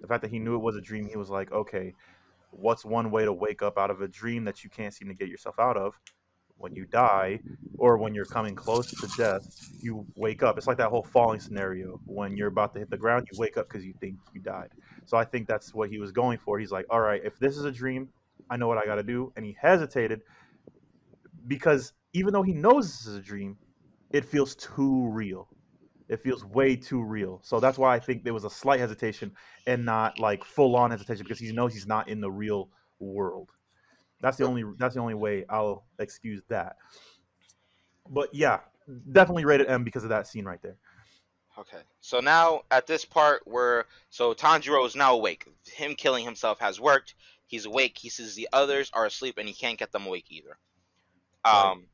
the 0.00 0.06
fact 0.06 0.22
that 0.22 0.30
he 0.30 0.38
knew 0.38 0.56
it 0.56 0.58
was 0.60 0.76
a 0.76 0.80
dream, 0.80 1.06
he 1.06 1.16
was 1.16 1.30
like, 1.30 1.50
okay, 1.52 1.94
what's 2.50 2.84
one 2.84 3.10
way 3.10 3.24
to 3.24 3.32
wake 3.32 3.62
up 3.62 3.78
out 3.78 3.90
of 3.90 4.02
a 4.02 4.08
dream 4.08 4.44
that 4.44 4.62
you 4.64 4.68
can't 4.70 4.92
seem 4.92 5.08
to 5.08 5.14
get 5.14 5.28
yourself 5.28 5.58
out 5.58 5.76
of? 5.76 5.98
When 6.60 6.74
you 6.74 6.84
die, 6.84 7.40
or 7.78 7.96
when 7.96 8.14
you're 8.14 8.26
coming 8.26 8.54
close 8.54 8.90
to 8.90 9.08
death, 9.16 9.70
you 9.80 10.06
wake 10.14 10.42
up. 10.42 10.58
It's 10.58 10.66
like 10.66 10.76
that 10.76 10.90
whole 10.90 11.02
falling 11.02 11.40
scenario. 11.40 11.98
When 12.04 12.36
you're 12.36 12.48
about 12.48 12.74
to 12.74 12.80
hit 12.80 12.90
the 12.90 12.98
ground, 12.98 13.26
you 13.32 13.38
wake 13.38 13.56
up 13.56 13.68
because 13.68 13.84
you 13.84 13.94
think 13.98 14.16
you 14.34 14.40
died. 14.42 14.68
So 15.06 15.16
I 15.16 15.24
think 15.24 15.48
that's 15.48 15.74
what 15.74 15.88
he 15.88 15.98
was 15.98 16.12
going 16.12 16.38
for. 16.38 16.58
He's 16.58 16.70
like, 16.70 16.84
all 16.90 17.00
right, 17.00 17.22
if 17.24 17.38
this 17.38 17.56
is 17.56 17.64
a 17.64 17.72
dream, 17.72 18.10
I 18.50 18.58
know 18.58 18.68
what 18.68 18.76
I 18.76 18.84
got 18.84 18.96
to 18.96 19.02
do. 19.02 19.32
And 19.36 19.44
he 19.44 19.56
hesitated 19.58 20.20
because 21.46 21.94
even 22.12 22.32
though 22.32 22.42
he 22.42 22.52
knows 22.52 22.86
this 22.86 23.06
is 23.06 23.16
a 23.16 23.22
dream, 23.22 23.56
it 24.10 24.24
feels 24.24 24.54
too 24.56 25.08
real. 25.08 25.48
It 26.08 26.20
feels 26.20 26.44
way 26.44 26.76
too 26.76 27.02
real. 27.02 27.40
So 27.42 27.60
that's 27.60 27.78
why 27.78 27.94
I 27.94 28.00
think 28.00 28.24
there 28.24 28.34
was 28.34 28.44
a 28.44 28.50
slight 28.50 28.80
hesitation 28.80 29.32
and 29.66 29.84
not 29.84 30.18
like 30.18 30.44
full 30.44 30.76
on 30.76 30.90
hesitation 30.90 31.24
because 31.24 31.38
he 31.38 31.52
knows 31.52 31.72
he's 31.72 31.86
not 31.86 32.08
in 32.08 32.20
the 32.20 32.30
real 32.30 32.68
world. 32.98 33.50
That's 34.20 34.36
the 34.36 34.44
only 34.44 34.64
that's 34.78 34.94
the 34.94 35.00
only 35.00 35.14
way 35.14 35.44
I'll 35.48 35.84
excuse 35.98 36.42
that. 36.48 36.76
But 38.08 38.34
yeah, 38.34 38.60
definitely 39.12 39.44
rated 39.44 39.68
M 39.68 39.84
because 39.84 40.02
of 40.02 40.10
that 40.10 40.26
scene 40.26 40.44
right 40.44 40.60
there. 40.62 40.76
Okay. 41.58 41.82
So 42.00 42.20
now 42.20 42.62
at 42.70 42.86
this 42.86 43.04
part 43.04 43.42
where 43.46 43.86
so 44.10 44.34
Tanjiro 44.34 44.86
is 44.86 44.96
now 44.96 45.14
awake. 45.14 45.46
Him 45.66 45.94
killing 45.94 46.24
himself 46.24 46.58
has 46.60 46.80
worked. 46.80 47.14
He's 47.46 47.66
awake. 47.66 47.98
He 47.98 48.08
says 48.08 48.34
the 48.34 48.48
others 48.52 48.90
are 48.94 49.06
asleep 49.06 49.36
and 49.38 49.48
he 49.48 49.54
can't 49.54 49.78
get 49.78 49.92
them 49.92 50.06
awake 50.06 50.26
either. 50.30 50.56
Right. 51.44 51.70
Um 51.70 51.86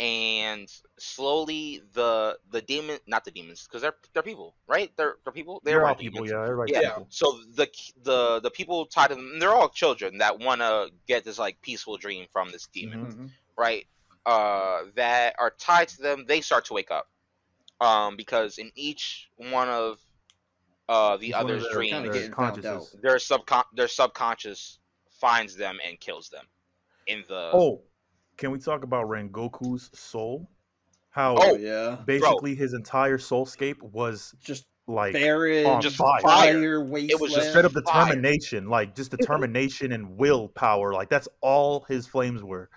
and 0.00 0.66
slowly 0.98 1.82
the 1.92 2.38
the 2.50 2.62
demon 2.62 2.98
not 3.06 3.22
the 3.24 3.30
demons 3.30 3.64
because 3.68 3.82
they're 3.82 3.94
they're 4.14 4.22
people 4.22 4.54
right 4.66 4.90
they're 4.96 5.16
they're 5.24 5.32
people 5.32 5.60
They're 5.62 5.82
all 5.82 5.88
not 5.88 5.98
people, 5.98 6.22
demons. 6.24 6.32
yeah, 6.32 6.42
everybody's 6.44 6.74
Yeah. 6.76 6.88
people. 6.88 7.06
So 7.10 7.38
the 7.54 7.68
the 8.02 8.40
the 8.40 8.50
people 8.50 8.86
tied 8.86 9.08
to 9.08 9.14
them, 9.16 9.38
they're 9.38 9.52
all 9.52 9.68
children 9.68 10.18
that 10.18 10.38
want 10.40 10.62
to 10.62 10.90
get 11.06 11.24
this 11.24 11.38
like 11.38 11.60
peaceful 11.60 11.98
dream 11.98 12.26
from 12.32 12.50
this 12.50 12.66
demon, 12.72 12.98
Mhm. 13.00 13.14
Mhm. 13.14 13.30
right? 13.58 13.86
Uh, 14.24 14.84
that 14.94 15.34
are 15.38 15.50
tied 15.50 15.88
to 15.88 16.02
them. 16.02 16.24
They 16.26 16.40
start 16.40 16.64
to 16.66 16.72
wake 16.74 16.90
up, 16.90 17.06
um, 17.80 18.16
because 18.16 18.56
in 18.58 18.70
each 18.74 19.28
one 19.36 19.68
of 19.68 19.98
uh 20.88 21.18
the 21.18 21.28
Each 21.28 21.34
others' 21.34 21.62
their- 21.64 21.72
dreams, 21.72 22.02
their 22.04 22.12
getting 22.12 22.30
their 23.02 23.16
subcon 23.16 23.64
their 23.74 23.88
subconscious 23.88 24.78
finds 25.20 25.56
them 25.56 25.78
and 25.86 26.00
kills 26.00 26.30
them 26.30 26.46
in 27.06 27.22
the 27.28 27.50
Oh, 27.52 27.82
can 28.40 28.50
we 28.50 28.58
talk 28.58 28.82
about 28.82 29.06
Rengoku's 29.06 29.90
soul? 29.92 30.50
How 31.10 31.36
Oh, 31.38 31.56
yeah, 31.56 31.98
basically 32.06 32.54
his 32.54 32.72
entire 32.72 33.18
soulscape 33.18 33.82
was 33.82 34.34
just 34.42 34.66
like 34.86 35.12
barren, 35.12 35.66
on 35.66 35.82
just 35.82 35.96
fire. 35.96 36.20
fire, 36.22 36.84
wasteland. 36.84 37.20
was 37.20 37.34
just 37.34 37.50
straight 37.50 37.64
up 37.64 37.72
fire. 37.72 38.06
determination, 38.06 38.68
like 38.68 38.96
just 38.96 39.10
determination 39.16 39.92
and 39.92 40.16
willpower. 40.16 40.94
Like 40.94 41.10
that's 41.10 41.28
all 41.42 41.84
his 41.88 42.06
flames 42.06 42.42
were. 42.42 42.70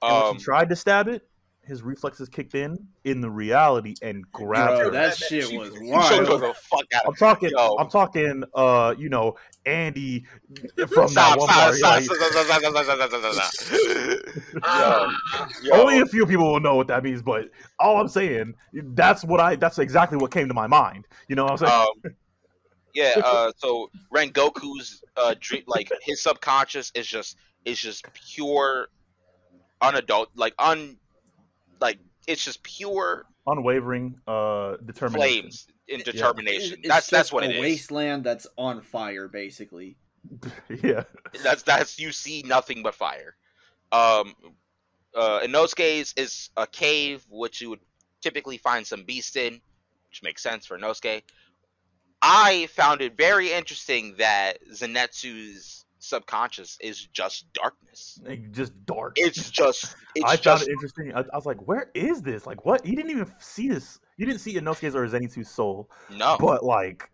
And 0.00 0.14
when 0.14 0.22
um 0.22 0.38
she 0.38 0.44
tried 0.44 0.68
to 0.68 0.76
stab 0.76 1.08
it, 1.08 1.28
his 1.70 1.82
reflexes 1.82 2.28
kicked 2.28 2.56
in 2.56 2.76
in 3.04 3.20
the 3.20 3.30
reality 3.30 3.94
and 4.02 4.30
grabbed 4.32 4.70
Bro, 4.70 4.78
her. 4.78 4.90
That, 4.90 5.10
that 5.10 5.16
shit 5.16 5.44
she, 5.44 5.56
was 5.56 5.70
wild. 5.80 6.26
the 6.26 6.52
fuck 6.54 6.84
out 6.94 7.02
I'm 7.06 7.14
talking. 7.14 7.50
Yo. 7.50 7.76
I'm 7.78 7.88
talking. 7.88 8.42
Uh, 8.54 8.92
you 8.98 9.08
know, 9.08 9.36
Andy 9.66 10.26
from 10.88 11.08
stop, 11.08 11.14
that 11.14 11.38
one 11.38 11.48
stop, 11.48 12.02
stop, 14.62 15.12
Only 15.72 16.00
a 16.00 16.06
few 16.06 16.26
people 16.26 16.50
will 16.52 16.58
know 16.58 16.74
what 16.74 16.88
that 16.88 17.04
means, 17.04 17.22
but 17.22 17.48
all 17.78 18.00
I'm 18.00 18.08
saying, 18.08 18.54
that's 18.72 19.22
what 19.22 19.38
I. 19.38 19.54
That's 19.54 19.78
exactly 19.78 20.18
what 20.18 20.32
came 20.32 20.48
to 20.48 20.54
my 20.54 20.66
mind. 20.66 21.06
You 21.28 21.36
know 21.36 21.44
what 21.44 21.52
I'm 21.52 21.58
saying? 21.58 21.72
Um, 21.72 22.14
yeah. 22.94 23.14
Uh, 23.24 23.52
so 23.56 23.88
Rengoku's 24.12 25.04
uh, 25.16 25.36
dream, 25.38 25.62
like 25.68 25.88
his 26.02 26.20
subconscious 26.20 26.90
is 26.96 27.06
just 27.06 27.36
is 27.64 27.78
just 27.78 28.04
pure 28.12 28.88
unadult, 29.80 30.26
like 30.34 30.54
un 30.58 30.96
like 31.80 31.98
it's 32.26 32.44
just 32.44 32.62
pure 32.62 33.24
Unwavering 33.46 34.16
uh 34.26 34.76
determination. 34.84 35.42
flames 35.42 35.66
in 35.88 35.98
Yeah. 35.98 36.04
determination. 36.04 36.78
It's 36.80 36.88
that's 36.88 37.08
that's 37.08 37.32
what 37.32 37.44
a 37.44 37.50
it 37.50 37.54
is. 37.56 37.60
wasteland 37.60 38.24
that's 38.24 38.46
on 38.56 38.82
fire, 38.82 39.28
basically. 39.28 39.96
yeah. 40.82 41.04
That's 41.42 41.62
that's 41.62 41.98
you 41.98 42.12
see 42.12 42.42
nothing 42.46 42.82
but 42.82 42.94
fire. 42.94 43.34
Um, 43.92 44.34
uh, 45.16 45.40
Inosuke's 45.40 46.12
is 46.16 46.50
a 46.56 46.66
cave 46.66 47.24
which 47.28 47.60
you 47.60 47.70
would 47.70 47.80
typically 48.20 48.58
find 48.58 48.86
some 48.86 49.04
beast 49.04 49.36
in, 49.36 49.54
which 50.10 50.22
makes 50.22 50.42
sense 50.42 50.66
for 50.66 50.78
Inosuke. 50.78 51.22
I 52.22 52.66
found 52.66 53.00
it 53.00 53.16
very 53.16 53.50
interesting 53.50 54.14
that 54.18 54.58
Zenitsu's 54.70 55.79
subconscious 56.00 56.76
is 56.80 57.06
just 57.12 57.52
darkness. 57.52 58.18
Like, 58.24 58.50
Just 58.52 58.72
dark. 58.86 59.12
It's 59.16 59.50
just 59.50 59.94
it's 60.14 60.24
I 60.24 60.36
found 60.36 60.62
it 60.62 60.68
interesting. 60.68 61.14
I, 61.14 61.20
I 61.20 61.36
was 61.36 61.46
like, 61.46 61.66
"Where 61.68 61.90
is 61.94 62.22
this? 62.22 62.46
Like, 62.46 62.64
what? 62.64 62.84
You 62.84 62.96
didn't 62.96 63.12
even 63.12 63.30
see 63.38 63.68
this. 63.68 64.00
You 64.16 64.26
didn't 64.26 64.40
see 64.40 64.54
Inosuke's 64.54 64.94
or 64.94 65.06
Zenitsu's 65.06 65.48
soul, 65.48 65.88
no, 66.10 66.36
but, 66.40 66.64
like, 66.64 67.10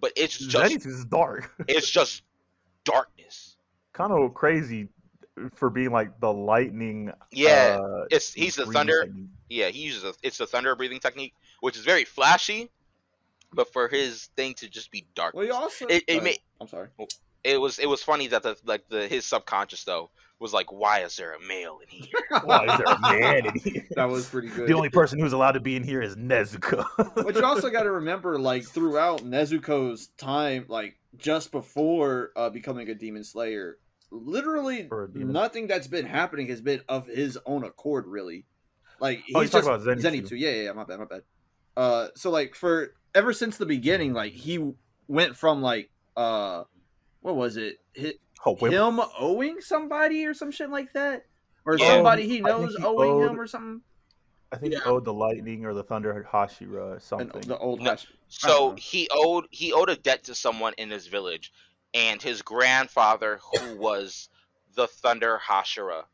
but 0.00 0.12
it's 0.16 0.36
just 0.38 0.72
Zenitsu's 0.72 0.86
is 0.98 1.04
dark. 1.06 1.50
it's 1.68 1.88
just 1.90 2.22
darkness. 2.84 3.56
kind 3.92 4.12
of 4.12 4.34
crazy 4.34 4.88
for 5.54 5.70
being 5.70 5.90
like 5.90 6.20
the 6.20 6.32
lightning. 6.32 7.10
Yeah, 7.32 7.80
uh, 7.82 8.04
it's 8.10 8.32
he's 8.32 8.56
the 8.56 8.66
thunder. 8.66 9.04
technique. 9.04 9.26
Yeah, 9.48 9.68
he 9.68 9.80
uses 9.80 10.04
a, 10.04 10.14
it's 10.22 10.38
the 10.38 10.46
thunder 10.46 10.74
breathing 10.76 11.00
technique, 11.00 11.34
which 11.60 11.76
is 11.76 11.84
very 11.84 12.04
flashy, 12.04 12.70
but 13.52 13.72
for 13.72 13.88
his 13.88 14.26
thing 14.36 14.54
to 14.54 14.68
just 14.68 14.90
be 14.90 15.06
dark. 15.14 15.34
Well, 15.34 15.44
you 15.44 15.52
also. 15.52 15.86
It- 15.86 16.04
it 16.06 16.20
uh, 16.20 16.22
may- 16.22 16.38
I'm 16.60 16.68
sorry. 16.68 16.88
It 17.44 17.60
was 17.60 17.78
it 17.78 17.88
was 17.88 18.02
funny 18.02 18.26
that 18.28 18.42
the 18.42 18.56
like 18.64 18.88
the 18.88 19.06
his 19.06 19.24
subconscious 19.24 19.84
though 19.84 20.10
was 20.40 20.52
like, 20.52 20.72
why 20.72 21.00
is 21.00 21.16
there 21.16 21.32
a 21.34 21.40
male 21.46 21.78
in 21.80 21.88
here? 21.88 22.06
Why 22.44 22.64
is 22.64 22.78
there 22.78 22.86
a 22.86 23.00
man 23.00 23.46
in 23.46 23.54
here? 23.54 23.86
that 23.96 24.10
was 24.10 24.28
pretty 24.28 24.48
good. 24.48 24.68
The 24.68 24.74
only 24.74 24.90
person 24.90 25.18
who's 25.18 25.32
allowed 25.32 25.52
to 25.52 25.60
be 25.60 25.76
in 25.76 25.84
here 25.84 26.02
is 26.02 26.16
Nezuko. 26.16 26.84
But 27.14 27.36
you 27.36 27.44
also 27.44 27.70
got 27.70 27.84
to 27.84 27.92
remember, 27.92 28.38
like 28.38 28.64
throughout 28.64 29.20
Nezuko's 29.20 30.08
time, 30.18 30.66
like 30.68 30.98
just 31.16 31.52
before 31.52 32.32
uh, 32.36 32.50
becoming 32.50 32.88
a 32.90 32.94
demon 32.94 33.22
slayer, 33.22 33.78
literally 34.10 34.82
demon. 34.82 35.32
nothing 35.32 35.66
that's 35.68 35.86
been 35.86 36.04
happening 36.04 36.48
has 36.48 36.60
been 36.60 36.80
of 36.88 37.06
his 37.06 37.38
own 37.46 37.64
accord, 37.64 38.06
really. 38.06 38.44
Like 39.00 39.22
he's 39.24 39.36
Oh, 39.36 39.40
you're 39.40 39.48
talking 39.48 39.70
just 39.70 39.86
about 39.86 39.98
Zenitsu. 39.98 40.28
Zenitsu. 40.28 40.38
Yeah, 40.38 40.50
yeah, 40.50 40.62
yeah, 40.62 40.72
my 40.72 40.84
bad, 40.84 40.98
my 40.98 41.04
bad. 41.06 41.22
Uh, 41.76 42.08
so 42.16 42.30
like 42.30 42.54
for 42.54 42.94
ever 43.14 43.32
since 43.32 43.56
the 43.56 43.66
beginning, 43.66 44.12
like 44.12 44.32
he 44.32 44.72
went 45.06 45.36
from 45.36 45.62
like 45.62 45.90
uh, 46.16 46.64
what 47.24 47.36
was 47.36 47.56
it? 47.56 47.80
Hi- 47.98 48.12
oh, 48.44 48.54
him 48.54 49.00
owing 49.18 49.58
somebody 49.62 50.26
or 50.26 50.34
some 50.34 50.50
shit 50.50 50.68
like 50.68 50.92
that, 50.92 51.24
or 51.64 51.78
Yeah. 51.78 51.86
somebody 51.94 52.28
he 52.28 52.40
knows 52.40 52.76
he 52.76 52.84
owing 52.84 53.10
owed- 53.10 53.30
him 53.30 53.40
or 53.40 53.46
something. 53.46 53.80
I 54.52 54.56
think 54.58 54.74
Yeah. 54.74 54.80
he 54.80 54.84
owed 54.84 55.06
the 55.06 55.12
lightning 55.14 55.64
or 55.64 55.72
the 55.72 55.82
thunder 55.82 56.28
Hashira 56.30 56.74
or 56.74 56.92
And 56.92 57.02
something. 57.02 57.40
the 57.40 57.56
old 57.58 57.80
No. 57.80 57.92
Hash- 57.92 58.06
So 58.28 58.74
he 58.76 59.08
owed 59.10 59.46
he 59.50 59.72
owed 59.72 59.88
a 59.88 59.96
debt 59.96 60.24
to 60.24 60.34
someone 60.34 60.74
in 60.76 60.90
his 60.90 61.06
village, 61.06 61.50
and 61.94 62.20
his 62.20 62.42
grandfather, 62.42 63.40
who 63.58 63.76
was 63.76 64.28
the 64.74 64.86
Thunder 64.86 65.40
Hashira, 65.42 66.04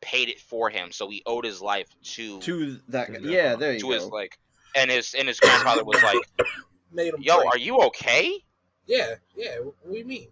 paid 0.00 0.28
it 0.28 0.40
for 0.40 0.70
him. 0.70 0.90
So 0.90 1.08
he 1.08 1.22
owed 1.24 1.44
his 1.44 1.62
life 1.62 1.86
to 2.14 2.40
to 2.40 2.80
that. 2.88 3.12
guy. 3.12 3.20
To 3.20 3.30
Yeah, 3.30 3.54
there 3.54 3.74
you 3.74 3.78
to 3.78 3.86
go. 3.86 3.92
his 3.92 4.06
like, 4.06 4.38
and 4.74 4.90
his 4.90 5.14
and 5.14 5.28
his 5.28 5.38
grandfather 5.38 5.84
was 5.84 6.02
like, 6.02 6.18
made 6.90 7.14
him. 7.14 7.22
"Yo, 7.22 7.36
drink. 7.36 7.54
are 7.54 7.58
you 7.58 7.78
okay? 7.82 8.42
Yeah, 8.86 9.14
yeah. 9.36 9.58
What 9.60 9.92
do 9.92 9.96
you 9.98 10.04
mean? 10.04 10.30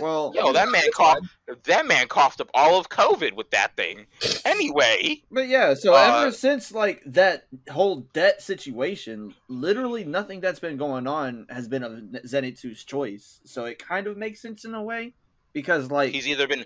Well, 0.00 0.32
Yo, 0.34 0.52
that 0.52 0.70
man 0.70 0.82
That's 0.84 0.94
coughed. 0.94 1.26
That 1.64 1.86
man 1.86 2.08
coughed 2.08 2.40
up 2.40 2.50
all 2.54 2.78
of 2.78 2.88
COVID 2.88 3.34
with 3.34 3.50
that 3.50 3.74
thing. 3.76 4.06
Anyway, 4.44 5.22
But 5.30 5.48
yeah, 5.48 5.74
so 5.74 5.94
Uh, 5.94 6.22
ever 6.22 6.32
since 6.32 6.72
like 6.72 7.02
that 7.06 7.46
whole 7.70 8.06
debt 8.12 8.42
situation, 8.42 9.34
literally 9.48 10.04
nothing 10.04 10.40
that's 10.40 10.60
been 10.60 10.76
going 10.76 11.06
on 11.06 11.46
has 11.48 11.68
been 11.68 11.82
of 11.82 11.92
Zenitsu's 12.26 12.84
choice. 12.84 13.40
So 13.44 13.64
it 13.64 13.78
kind 13.78 14.06
of 14.06 14.16
makes 14.16 14.40
sense 14.40 14.64
in 14.64 14.74
a 14.74 14.82
way 14.82 15.14
because 15.52 15.90
like 15.90 16.12
he's 16.12 16.28
either 16.28 16.46
been 16.46 16.64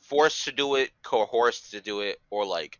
forced 0.00 0.44
to 0.44 0.52
do 0.52 0.76
it, 0.76 0.90
coerced 1.02 1.72
to 1.72 1.80
do 1.80 2.00
it, 2.00 2.20
or 2.30 2.46
like 2.46 2.78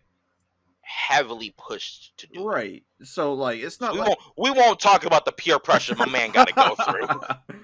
heavily 0.82 1.54
pushed 1.56 2.16
to 2.18 2.26
do 2.28 2.40
it. 2.40 2.44
right. 2.44 2.84
So 3.02 3.34
like 3.34 3.60
it's 3.60 3.80
not 3.80 3.94
We 3.94 3.98
like 3.98 4.08
won't. 4.08 4.20
We 4.36 4.50
won't 4.50 4.78
talk 4.78 5.04
about 5.04 5.24
the 5.24 5.32
peer 5.32 5.58
pressure 5.58 5.96
my 5.96 6.06
man 6.06 6.30
got 6.30 6.48
to 6.48 6.54
go 6.54 6.74
through. 6.76 7.56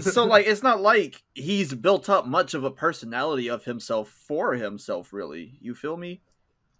so 0.00 0.24
like 0.24 0.46
it's 0.46 0.62
not 0.62 0.80
like 0.80 1.22
he's 1.34 1.72
built 1.74 2.08
up 2.08 2.26
much 2.26 2.54
of 2.54 2.64
a 2.64 2.70
personality 2.70 3.48
of 3.48 3.64
himself 3.64 4.08
for 4.08 4.54
himself 4.54 5.12
really. 5.12 5.52
You 5.60 5.74
feel 5.74 5.96
me? 5.96 6.20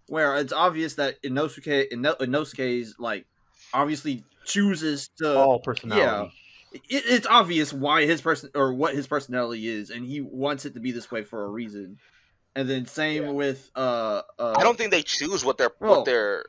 Where 0.07 0.35
it's 0.37 0.53
obvious 0.53 0.95
that 0.95 1.21
Inosuke 1.23 1.91
Ino- 1.93 2.15
Inosuke's 2.15 2.95
like 2.99 3.25
obviously 3.73 4.23
chooses 4.45 5.09
to 5.19 5.37
all 5.37 5.59
personality. 5.59 6.33
it, 6.73 6.81
it's 6.89 7.27
obvious 7.27 7.71
why 7.73 8.05
his 8.05 8.21
person 8.21 8.49
or 8.55 8.73
what 8.73 8.95
his 8.95 9.07
personality 9.07 9.67
is, 9.67 9.89
and 9.89 10.05
he 10.05 10.21
wants 10.21 10.65
it 10.65 10.73
to 10.73 10.79
be 10.79 10.91
this 10.91 11.09
way 11.11 11.23
for 11.23 11.43
a 11.43 11.47
reason. 11.47 11.97
And 12.55 12.67
then 12.67 12.85
same 12.87 13.23
Yeah. 13.23 13.31
with 13.31 13.69
uh, 13.75 14.23
uh 14.39 14.55
I 14.57 14.63
don't 14.63 14.77
think 14.77 14.91
they 14.91 15.03
choose 15.03 15.45
what 15.45 15.57
their 15.57 15.69
Well, 15.79 15.97
what 15.97 16.05
their. 16.05 16.45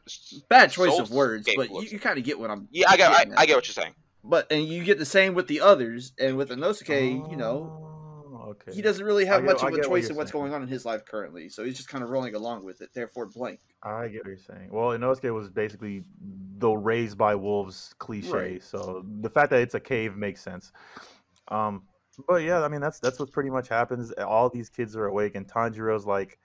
bad 0.48 0.70
choice 0.70 0.98
of 0.98 1.10
words, 1.10 1.48
but 1.54 1.68
you, 1.70 1.82
you 1.82 1.98
kind 2.00 2.18
of 2.18 2.24
get 2.24 2.38
what 2.40 2.50
I'm. 2.50 2.66
Yeah, 2.70 2.86
I 2.88 2.96
get. 2.96 3.10
I. 3.12 3.26
I 3.36 3.46
get 3.46 3.56
what 3.56 3.66
you're 3.68 3.74
saying. 3.74 3.94
But 4.24 4.50
and 4.50 4.64
you 4.66 4.84
get 4.84 4.98
the 4.98 5.04
same 5.06 5.34
with 5.34 5.46
the 5.48 5.60
others, 5.60 6.12
and 6.18 6.36
with 6.36 6.50
Inosuke, 6.50 7.30
you 7.30 7.36
know, 7.36 7.84
Oh, 8.30 8.50
okay. 8.50 8.72
he 8.74 8.82
doesn't 8.82 9.04
really 9.04 9.24
have 9.26 9.42
get- 9.42 9.46
much 9.54 9.62
of 9.62 9.68
a 9.68 9.72
what 9.72 9.84
choice 9.84 10.02
you're 10.04 10.10
in 10.12 10.16
what's 10.16 10.32
saying. 10.32 10.42
going 10.42 10.54
on 10.54 10.62
in 10.62 10.68
his 10.68 10.84
life 10.84 11.04
currently, 11.04 11.48
so 11.48 11.64
he's 11.64 11.76
just 11.76 11.88
kind 11.88 12.02
of 12.04 12.10
rolling 12.10 12.34
along 12.34 12.64
with 12.64 12.80
it. 12.80 12.90
Therefore, 12.94 13.26
blank. 13.26 13.60
I 13.82 14.08
get 14.08 14.24
what 14.24 14.26
you're 14.28 14.36
saying. 14.38 14.70
Well, 14.70 14.88
Inosuke 14.98 15.32
was 15.32 15.50
basically 15.50 16.02
the 16.58 16.70
raised 16.70 17.16
by 17.16 17.34
wolves 17.36 17.94
cliche, 17.98 18.30
Right. 18.32 18.62
so 18.62 19.04
the 19.20 19.30
fact 19.30 19.50
that 19.50 19.60
it's 19.60 19.74
a 19.74 19.80
cave 19.80 20.16
makes 20.16 20.40
sense. 20.42 20.72
Um, 21.48 21.84
but 22.26 22.42
yeah, 22.42 22.62
I 22.62 22.68
mean 22.68 22.80
that's 22.80 22.98
that's 22.98 23.18
what 23.20 23.30
pretty 23.30 23.50
much 23.50 23.68
happens. 23.68 24.10
All 24.12 24.50
these 24.50 24.68
kids 24.68 24.96
are 24.96 25.06
awake, 25.06 25.36
and 25.36 25.46
Tanjiro's 25.46 26.04
like, 26.04 26.38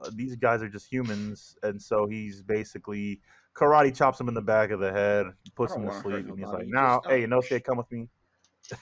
uh, 0.00 0.10
these 0.14 0.36
guys 0.36 0.62
are 0.62 0.68
just 0.68 0.90
humans, 0.90 1.56
and 1.64 1.82
so 1.82 2.06
he's 2.06 2.42
basically 2.42 3.20
karate 3.56 3.96
chops 3.96 4.20
him 4.20 4.28
in 4.28 4.34
the 4.34 4.42
back 4.42 4.70
of 4.70 4.80
the 4.80 4.92
head, 4.92 5.26
puts 5.54 5.74
him 5.74 5.86
to 5.86 5.92
sleep, 5.92 6.28
and 6.28 6.38
he's 6.38 6.48
like, 6.48 6.66
"Now, 6.66 6.98
just 6.98 7.08
hey, 7.08 7.26
don't." 7.26 7.42
Inosuke, 7.42 7.64
come 7.64 7.78
with 7.78 7.90
me." 7.90 8.08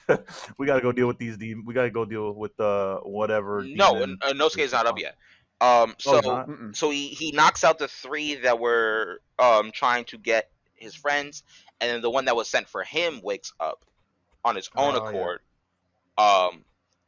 we 0.57 0.65
gotta 0.65 0.81
go 0.81 0.91
deal 0.91 1.07
with 1.07 1.17
these. 1.17 1.37
De- 1.37 1.53
we 1.53 1.73
gotta 1.73 1.91
go 1.91 2.05
deal 2.05 2.33
with 2.33 2.59
uh 2.59 2.97
whatever. 2.99 3.63
No, 3.67 3.93
demon 3.93 4.17
uh, 4.21 4.33
Nosuke's 4.33 4.57
is 4.57 4.71
not 4.73 4.85
up 4.85 4.99
yet. 4.99 5.15
Um, 5.61 5.95
so 5.99 6.19
Oh, 6.23 6.29
not? 6.29 6.75
So 6.75 6.89
he 6.89 7.09
he 7.09 7.31
knocks 7.31 7.63
out 7.63 7.77
the 7.79 7.87
three 7.87 8.35
that 8.35 8.59
were 8.59 9.21
um 9.39 9.71
trying 9.71 10.05
to 10.05 10.17
get 10.17 10.49
his 10.73 10.95
friends, 10.95 11.43
and 11.79 11.89
then 11.91 12.01
the 12.01 12.09
one 12.09 12.25
that 12.25 12.35
was 12.35 12.49
sent 12.49 12.67
for 12.67 12.83
him 12.83 13.21
wakes 13.23 13.53
up 13.59 13.85
on 14.43 14.55
his 14.55 14.69
own 14.75 14.95
Oh, 14.95 15.03
yeah. 15.03 15.09
accord. 15.09 15.39
Um, 16.17 16.65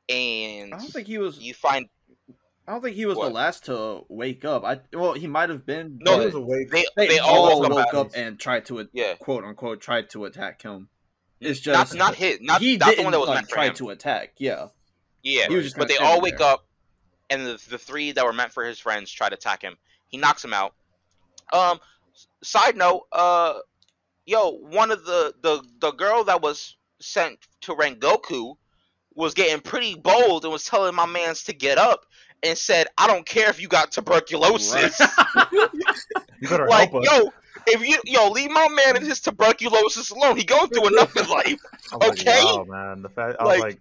and 0.09 0.73
I 0.73 0.77
don't 0.77 0.91
think 0.91 1.07
he 1.07 1.17
was. 1.17 1.39
you 1.39 1.53
find 1.53 1.87
I 2.67 2.73
don't 2.73 2.81
think 2.81 2.95
he 2.97 3.05
was 3.05 3.17
the 3.17 3.29
last 3.29 3.65
to 3.65 4.03
wake 4.09 4.43
up. 4.43 4.65
I 4.65 4.81
well, 4.93 5.13
he 5.13 5.25
might 5.27 5.49
have 5.49 5.65
been. 5.65 5.99
No, 6.01 6.19
He 6.19 6.25
was 6.25 6.35
awake. 6.35 6.69
they 6.69 6.85
they, 6.97 7.07
they, 7.07 7.19
all 7.19 7.45
all 7.49 7.61
woke 7.61 7.71
woke 7.71 7.87
up. 7.93 8.07
up 8.07 8.11
and 8.15 8.37
tried 8.37 8.65
to 8.65 8.87
Yeah, 8.91 9.15
quote 9.15 9.45
unquote 9.45 9.79
tried 9.79 10.09
to 10.11 10.25
attack 10.25 10.61
him. 10.63 10.89
It's 11.39 11.65
not 11.65 11.73
just 11.87 11.95
not 11.95 12.15
his, 12.15 12.39
not 12.41 12.61
he 12.61 12.75
not 12.77 12.89
didn't 12.89 13.05
one 13.05 13.13
that 13.13 13.19
was 13.19 13.29
like, 13.29 13.35
meant 13.37 13.47
for 13.49 13.55
try 13.55 13.69
to 13.69 13.89
attack. 13.91 14.33
Yeah, 14.37 14.67
Yeah, 15.23 15.47
He 15.47 15.55
was 15.55 15.65
just 15.65 15.77
but 15.77 15.87
they 15.87 15.97
all 15.97 16.19
wake 16.19 16.39
there. 16.39 16.47
up, 16.47 16.65
and 17.29 17.45
the 17.45 17.63
the 17.69 17.77
three 17.77 18.11
that 18.11 18.25
were 18.25 18.33
meant 18.33 18.51
for 18.51 18.65
his 18.65 18.79
friends 18.79 19.11
try 19.11 19.29
to 19.29 19.35
attack 19.35 19.61
him. 19.61 19.77
He 20.09 20.17
knocks 20.17 20.43
him 20.43 20.53
out. 20.53 20.73
Um, 21.53 21.79
side 22.43 22.75
note, 22.75 23.03
uh, 23.13 23.59
yo, 24.25 24.51
one 24.51 24.91
of 24.91 25.05
the 25.05 25.33
the 25.41 25.63
the 25.79 25.91
girl 25.91 26.25
that 26.25 26.41
was 26.41 26.75
sent 26.99 27.39
to 27.61 27.75
Rengoku 27.75 28.57
was 29.17 29.33
getting 29.33 29.59
pretty 29.59 29.95
bold 29.95 30.43
and 30.45 30.53
was 30.53 30.63
telling 30.63 30.95
my 30.95 31.05
man's 31.07 31.43
to 31.45 31.53
get 31.53 31.77
up 31.77 32.05
and 32.43 32.57
said, 32.57 32.87
"I 32.97 33.07
don't 33.07 33.25
care 33.25 33.49
if 33.49 33.59
you 33.61 33.67
got 33.67 33.91
tuberculosis." 33.91 35.01
You 36.39 36.47
better 36.49 36.67
like, 36.67 36.91
help 36.91 37.03
us. 37.03 37.09
yo, 37.19 37.33
if 37.65 37.81
you 37.87 37.97
yo 38.05 38.29
leave 38.29 38.51
my 38.51 38.67
man 38.69 38.95
and 38.95 39.03
his 39.05 39.19
tuberculosis 39.19 40.11
alone. 40.11 40.37
He 40.37 40.43
going 40.43 40.69
through 40.69 40.87
enough 40.89 41.17
in 41.17 41.27
life. 41.27 41.59
I'm 41.91 41.97
like, 41.99 42.11
okay. 42.11 42.43
wow, 42.45 42.63
man. 42.67 43.01
The 43.01 43.09
fact 43.09 43.37
I 43.39 43.43
Like- 43.43 43.55
was 43.55 43.61
like, 43.63 43.79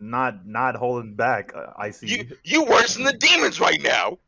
not 0.00 0.44
not 0.44 0.74
holding 0.74 1.14
back. 1.14 1.52
Uh, 1.54 1.66
I 1.78 1.90
see. 1.92 2.08
You 2.08 2.36
you 2.42 2.64
worse 2.64 2.94
than 2.96 3.04
the 3.04 3.12
demons 3.12 3.60
right 3.60 3.80
now. 3.80 4.18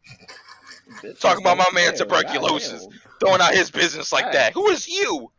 Talking 1.18 1.42
about 1.44 1.58
my 1.58 1.66
man 1.74 1.96
tuberculosis. 1.96 2.86
throwing 3.18 3.40
out 3.40 3.52
his 3.52 3.70
business 3.70 4.12
like 4.12 4.30
that. 4.32 4.52
Who 4.52 4.68
is 4.68 4.86
you? 4.86 5.32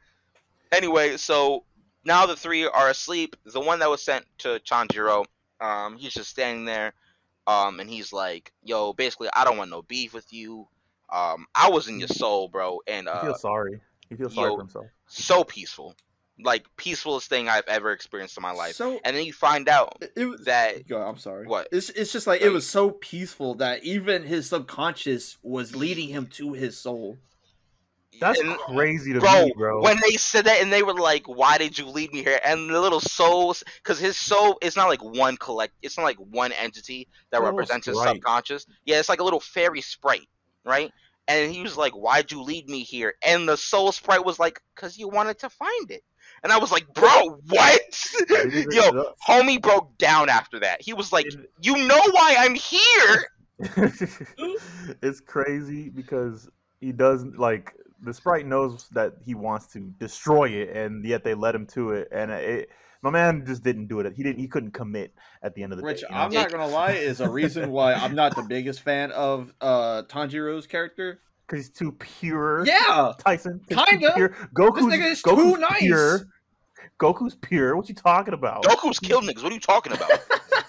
Anyway, 0.74 1.16
so 1.16 1.64
now 2.08 2.26
the 2.26 2.38
three 2.38 2.66
are 2.66 2.90
asleep. 2.90 3.36
The 3.46 3.60
one 3.60 3.80
that 3.80 3.90
was 3.90 4.02
sent 4.02 4.26
to 4.40 4.60
Tanjiro, 4.60 5.26
um, 5.60 5.98
he's 5.98 6.14
just 6.14 6.30
standing 6.30 6.66
there, 6.66 6.94
um, 7.46 7.80
and 7.80 7.90
he's 7.90 8.14
like, 8.14 8.52
"Yo, 8.64 8.94
basically, 8.94 9.30
I 9.34 9.44
don't 9.44 9.58
want 9.58 9.70
no 9.70 9.82
beef 9.82 10.14
with 10.14 10.32
you. 10.32 10.68
Um, 11.10 11.46
I 11.54 11.70
was 11.70 11.88
in 11.88 12.00
your 12.00 12.08
soul, 12.08 12.48
bro, 12.48 12.82
and 12.88 13.08
He 13.08 13.12
uh, 13.12 13.22
feels 13.22 13.42
sorry. 13.42 13.82
He 14.10 14.16
feels 14.16 14.34
sorry 14.34 14.50
yo, 14.50 14.56
for 14.56 14.62
himself. 14.62 14.86
so 15.08 15.44
peaceful, 15.44 15.96
like 16.40 16.66
peacefulest 16.78 17.30
thing 17.30 17.50
I've 17.50 17.68
ever 17.68 17.92
experienced 17.92 18.38
in 18.38 18.42
my 18.42 18.52
life." 18.52 18.76
So 18.76 19.00
And 19.04 19.16
then 19.16 19.26
you 19.26 19.34
find 19.34 19.68
out 19.68 19.98
it, 20.02 20.14
it 20.16 20.46
that 20.46 20.88
Go, 20.88 21.02
I'm 21.02 21.18
sorry. 21.18 21.46
What? 21.46 21.68
It's 21.74 21.90
it's 21.90 22.14
just 22.14 22.26
like 22.26 22.42
it 22.42 22.50
was 22.50 22.66
so 22.66 22.92
peaceful 22.92 23.56
that 23.56 23.84
even 23.84 24.24
his 24.24 24.48
subconscious 24.48 25.38
was 25.44 25.76
leading 25.76 26.08
him 26.08 26.28
to 26.28 26.54
his 26.54 26.78
soul. 26.78 27.18
That's 28.20 28.40
and- 28.40 28.58
crazy 28.58 29.14
to 29.14 29.20
bro, 29.20 29.46
me, 29.46 29.54
bro. 29.56 29.82
when 29.82 30.00
they 30.02 30.18
said 30.18 30.46
that 30.46 30.62
and 30.62 30.72
they 30.72 30.84
were 30.84 30.94
like, 30.94 31.28
"Why 31.28 31.58
did 31.58 31.78
you 31.78 31.86
lead 31.88 32.14
me 32.14 32.24
here?" 32.24 32.40
and 32.44 32.70
the 32.70 32.80
little 32.82 33.00
souls, 33.00 33.64
because 33.84 34.00
his 34.00 34.18
soul, 34.18 34.58
it's 34.62 34.76
not 34.76 34.88
like 34.88 35.04
one 35.04 35.38
collect, 35.38 35.74
it's 35.82 35.98
not 35.98 36.04
like 36.04 36.18
one 36.18 36.52
entity 36.54 37.08
that 37.32 37.42
represents 37.42 37.88
his 37.88 38.02
subconscious. 38.02 38.66
Yeah, 38.86 39.00
it's 39.00 39.10
like 39.10 39.20
a 39.20 39.24
little 39.24 39.40
fairy 39.40 39.82
sprite, 39.82 40.28
right? 40.64 40.92
And 41.28 41.52
he 41.52 41.62
was 41.62 41.76
like, 41.78 41.94
"Why'd 41.94 42.32
you 42.32 42.42
lead 42.42 42.70
me 42.70 42.84
here?" 42.84 43.16
And 43.24 43.48
the 43.48 43.58
soul 43.58 43.92
sprite 43.92 44.26
was 44.26 44.40
like, 44.40 44.62
"Cause 44.76 44.98
you 44.98 45.08
wanted 45.10 45.40
to 45.40 45.50
find 45.50 45.92
it." 45.92 46.04
And 46.44 46.54
I 46.54 46.58
was 46.58 46.72
like, 46.72 46.88
"Bro, 46.94 47.42
what?" 47.50 47.82
Yo, 48.30 49.14
homie 49.28 49.62
broke 49.62 49.98
down 49.98 50.30
after 50.30 50.60
that. 50.62 50.82
He 50.82 50.94
was 50.94 51.12
like, 51.12 51.26
"You 51.62 51.86
know 51.86 52.02
why 52.12 52.36
I'm 52.40 52.56
here?" 52.56 53.26
it's 55.02 55.20
crazy 55.20 55.90
because 55.90 56.48
he 56.80 56.92
does 56.92 57.26
like 57.26 57.74
the 58.02 58.14
sprite 58.14 58.46
knows 58.46 58.88
that 58.90 59.14
he 59.26 59.34
wants 59.36 59.68
to 59.74 59.80
destroy 60.00 60.50
it, 60.50 60.76
and 60.76 61.06
yet 61.06 61.24
they 61.24 61.34
let 61.34 61.56
him 61.56 61.66
to 61.68 61.92
it, 61.92 62.08
and 62.12 62.32
it. 62.32 62.70
My 63.04 63.12
man 63.12 63.46
just 63.46 63.64
didn't 63.64 63.88
do 63.88 64.00
it. 64.00 64.12
He 64.16 64.24
didn't. 64.24 64.40
He 64.40 64.48
couldn't 64.48 64.72
commit 64.72 65.14
at 65.44 65.54
the 65.54 65.62
end 65.62 65.72
of 65.72 65.78
the 65.78 65.84
Which 65.84 66.02
day. 66.02 66.08
you 66.10 66.16
know? 66.16 66.22
I'm 66.22 66.32
not 66.32 66.52
gonna 66.52 66.68
lie 66.68 66.92
is 66.94 67.22
a 67.22 67.30
reason 67.30 67.72
why 67.72 67.94
I'm 67.94 68.16
not 68.16 68.36
the 68.36 68.42
biggest 68.42 68.82
fan 68.82 69.12
of 69.12 69.54
uh 69.62 70.02
Tanjiro's 70.10 70.66
character. 70.66 71.22
because 71.46 71.68
he's 71.68 71.76
too 71.76 71.92
pure. 71.92 72.66
Yeah, 72.66 73.14
Tyson. 73.20 73.62
Kinda. 73.70 74.14
Pure. 74.16 74.30
Goku's, 74.56 74.86
nigga 74.86 75.12
is 75.12 75.22
Goku's 75.22 75.54
too 75.54 75.58
nice. 75.58 75.80
Pure. 75.80 76.22
Goku's 77.00 77.36
pure. 77.36 77.78
What 77.78 77.88
you 77.88 77.96
talking 77.96 78.34
about? 78.34 78.64
Goku's 78.64 79.00
killed 79.00 79.26
niggas. 79.26 79.44
What 79.44 79.52
are 79.52 79.56
you 79.56 79.62
talking 79.62 79.94
about? 79.94 80.10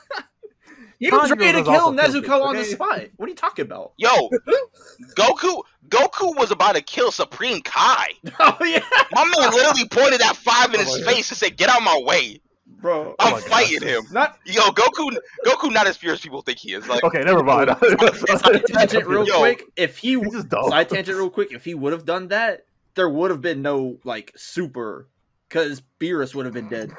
he 0.98 1.10
was 1.10 1.30
Tanjiro 1.30 1.38
ready 1.40 1.58
to 1.58 1.64
kill 1.64 1.74
also 1.74 1.92
kill 1.96 2.04
Nezuko 2.04 2.22
people, 2.22 2.42
on 2.44 2.56
the 2.56 2.64
spot. 2.64 3.00
What 3.16 3.26
are 3.26 3.30
you 3.30 3.34
talking 3.36 3.64
about? 3.64 3.92
Yo, 3.98 4.08
Goku, 5.16 5.62
Goku 5.88 6.36
was 6.36 6.50
about 6.50 6.74
to 6.74 6.82
kill 6.82 7.10
Supreme 7.12 7.60
Kai. 7.62 8.08
Oh 8.40 8.56
yeah, 8.64 8.80
My 9.12 9.24
man 9.24 9.50
literally 9.52 9.88
pointed 9.88 10.20
that 10.20 10.36
five 10.36 10.70
oh, 10.70 10.74
in 10.74 10.80
his 10.80 10.88
Oh 10.88 10.98
my 10.98 11.04
God. 11.04 11.14
face 11.14 11.30
and 11.30 11.38
said, 11.38 11.56
"Get 11.56 11.68
out 11.70 11.82
my 11.82 12.00
way! 12.04 12.40
bro. 12.80 13.14
I'm 13.18 13.28
oh 13.28 13.30
my 13.36 13.40
God. 13.40 13.50
fighting 13.50 13.82
him." 13.88 14.02
Not 14.12 14.38
Yo, 14.44 14.62
Goku, 14.70 15.16
Goku, 15.46 15.72
not 15.72 15.86
as 15.86 15.96
pure 15.96 16.12
as 16.14 16.20
people 16.20 16.42
think 16.42 16.58
he 16.58 16.74
is. 16.74 16.86
Like, 16.88 17.02
Okay, 17.04 17.22
never 17.22 17.42
mind. 17.42 17.70
side 17.80 18.62
tangent 18.66 19.06
real 19.06 19.26
Yo. 19.26 19.38
quick. 19.38 19.64
If 19.76 19.98
he 19.98 20.18
He's 20.18 20.32
just 20.32 20.48
dumb. 20.48 20.68
side 20.70 20.88
tangent 20.88 21.16
real 21.16 21.30
quick, 21.30 21.52
if 21.52 21.64
he 21.64 21.74
would 21.74 21.92
have 21.92 22.04
done 22.04 22.28
that, 22.28 22.66
there 22.94 23.08
would 23.08 23.30
have 23.30 23.40
been 23.40 23.62
no 23.62 23.98
like 24.04 24.32
super, 24.36 25.08
because 25.48 25.82
Beerus 26.00 26.34
would 26.34 26.44
have 26.44 26.54
been 26.54 26.68
dead. 26.68 26.92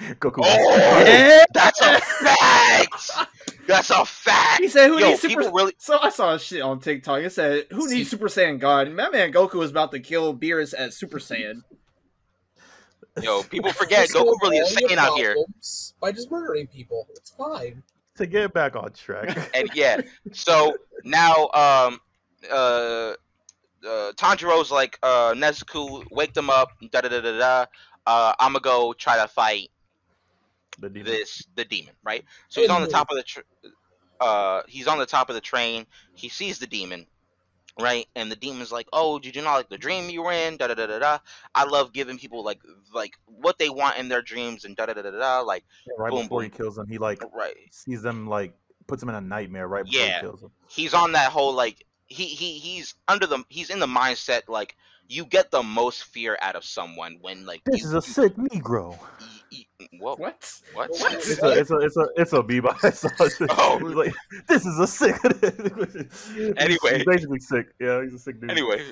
Goku. 0.00 0.40
oh, 0.44 1.04
Yeah. 1.06 1.44
that's 1.52 1.80
a 1.80 2.00
fact. 2.00 3.28
That's 3.66 3.90
a 3.90 4.04
fact. 4.04 4.60
He 4.60 4.68
said, 4.68 4.88
"Who 4.88 4.98
Yo, 4.98 5.08
needs 5.10 5.20
Super?" 5.22 5.40
people 5.42 5.52
really. 5.52 5.72
So 5.78 5.98
I 6.00 6.10
saw 6.10 6.34
a 6.34 6.38
shit 6.38 6.60
on 6.62 6.80
TikTok. 6.80 7.20
It 7.22 7.32
said, 7.32 7.66
"Who 7.70 7.88
needs 7.88 8.10
Super 8.10 8.26
Saiyan 8.26 8.58
God?" 8.58 8.88
And 8.88 8.96
my 8.96 9.08
man 9.08 9.32
Goku 9.32 9.54
was 9.54 9.70
about 9.70 9.92
to 9.92 10.00
kill 10.00 10.36
Beerus 10.36 10.74
as 10.74 10.96
Super 10.96 11.18
Saiyan. 11.18 11.62
Yo, 13.22 13.42
people 13.44 13.72
forget 13.72 14.08
Solve 14.08 14.26
Goku 14.26 14.42
really 14.42 14.56
is 14.58 14.70
your 14.78 14.88
saying 14.88 14.98
out 14.98 15.16
here. 15.16 15.36
By 16.00 16.12
just 16.12 16.30
murdering 16.30 16.66
people. 16.66 17.06
It's 17.14 17.30
fine. 17.30 17.82
to 18.16 18.26
get 18.26 18.52
back 18.52 18.74
on 18.76 18.92
track. 18.92 19.50
and 19.54 19.70
yeah, 19.74 20.00
so 20.32 20.76
now 21.04 21.44
um 21.54 22.00
uh 22.50 23.14
uh 23.86 24.12
Tanjiro's 24.16 24.70
like 24.72 24.98
uh 25.02 25.32
Nezuko, 25.32 26.04
wake 26.10 26.34
them 26.34 26.50
up, 26.50 26.70
da 26.90 27.00
da 27.00 27.08
da 27.08 27.20
da 27.20 27.38
da. 27.38 27.66
Uh, 28.06 28.34
I'm 28.38 28.52
gonna 28.52 28.60
go 28.60 28.92
try 28.92 29.16
to 29.16 29.26
fight 29.28 29.70
The 30.78 30.90
demon. 30.90 31.12
this 31.12 31.46
the 31.54 31.64
demon, 31.64 31.94
right? 32.02 32.24
So 32.48 32.60
he's 32.60 32.70
on 32.70 32.82
the 32.82 32.88
top 32.88 33.10
of 33.10 33.16
the 33.16 33.22
tr- 33.22 33.40
uh 34.20 34.62
he's 34.68 34.86
on 34.86 34.98
the 34.98 35.06
top 35.06 35.28
of 35.28 35.34
the 35.34 35.40
train. 35.40 35.86
He 36.14 36.28
sees 36.28 36.58
the 36.58 36.66
demon, 36.66 37.06
right? 37.80 38.06
And 38.16 38.30
the 38.30 38.36
demon's 38.36 38.72
like, 38.72 38.88
"Oh, 38.92 39.18
did 39.18 39.36
you 39.36 39.42
not 39.42 39.54
like 39.54 39.68
the 39.68 39.78
dream 39.78 40.10
you 40.10 40.22
were 40.22 40.32
in?" 40.32 40.56
Da 40.56 40.66
da 40.68 40.74
da 40.74 40.86
da 40.86 40.98
da. 40.98 41.18
I 41.54 41.64
love 41.64 41.92
giving 41.92 42.18
people 42.18 42.44
like 42.44 42.60
like 42.92 43.12
what 43.26 43.58
they 43.58 43.68
want 43.70 43.98
in 43.98 44.08
their 44.08 44.22
dreams 44.22 44.64
and 44.64 44.76
da 44.76 44.86
da 44.86 44.94
da 44.94 45.02
da 45.02 45.10
da. 45.10 45.40
Like 45.40 45.64
Yeah, 45.86 45.94
right 45.98 46.10
boom, 46.10 46.22
before 46.22 46.42
he 46.42 46.48
kills 46.50 46.76
him, 46.78 46.86
he 46.88 46.98
like 46.98 47.22
right, 47.34 47.56
sees 47.70 48.02
them 48.02 48.26
like 48.28 48.54
puts 48.86 49.02
him 49.02 49.08
in 49.08 49.14
a 49.14 49.20
nightmare 49.20 49.66
right 49.68 49.84
before 49.84 50.00
Yeah. 50.00 50.14
he 50.16 50.20
kills 50.20 50.42
him. 50.42 50.50
he's 50.68 50.94
on 50.94 51.12
that 51.12 51.30
whole 51.32 51.54
like 51.54 51.84
he 52.06 52.24
he 52.26 52.58
he's 52.58 52.94
under 53.08 53.26
the 53.26 53.42
he's 53.48 53.70
in 53.70 53.78
the 53.78 53.86
mindset 53.86 54.42
like 54.48 54.76
you 55.08 55.24
get 55.24 55.50
the 55.50 55.62
most 55.62 56.04
fear 56.04 56.36
out 56.42 56.54
of 56.56 56.64
someone 56.64 57.18
when 57.20 57.46
like 57.46 57.62
This 57.64 57.80
you, 57.82 57.88
is 57.88 57.94
a 57.94 58.02
sick 58.02 58.34
Negro. 58.36 58.98
You, 59.92 59.98
you, 59.98 60.04
what 60.04 60.18
What? 60.18 60.36
what 60.74 60.90
It's 61.14 61.42
a 61.42 61.50
it's 61.58 61.70
a 61.70 61.76
it's 61.78 61.96
a 61.96 62.08
it's 62.16 62.32
a 62.32 62.42
B 62.42 62.60
by 62.60 62.74
Oh. 63.50 63.78
like 63.82 64.14
this 64.48 64.66
is 64.66 64.78
a 64.78 64.86
sick. 64.86 65.16
Anyway. 66.56 66.96
he's 66.96 67.04
basically 67.04 67.40
sick. 67.40 67.66
Yeah, 67.80 68.02
he's 68.02 68.14
a 68.14 68.18
sick 68.18 68.40
dude. 68.40 68.50
anyway 68.50 68.84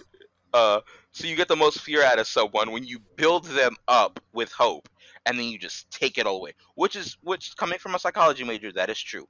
uh 0.55 0.81
so 1.13 1.27
you 1.27 1.37
get 1.37 1.49
the 1.49 1.57
most 1.57 1.81
fear 1.81 2.05
out 2.05 2.19
of 2.19 2.27
someone 2.27 2.73
when 2.73 2.85
you 2.85 2.99
build 3.17 3.45
them 3.47 3.75
up 3.89 4.21
with 4.33 4.53
hope 4.53 4.89
and 5.27 5.39
then 5.39 5.47
you 5.47 5.59
just 5.59 5.91
take 5.91 6.19
it 6.19 6.27
all 6.27 6.37
away 6.37 6.53
which 6.75 6.97
is 6.97 7.17
which 7.23 7.57
coming 7.57 7.79
from 7.79 7.95
a 7.95 7.99
psychology 7.99 8.45
major 8.45 8.71
that 8.73 8.91
is 8.91 9.01
true 9.01 9.27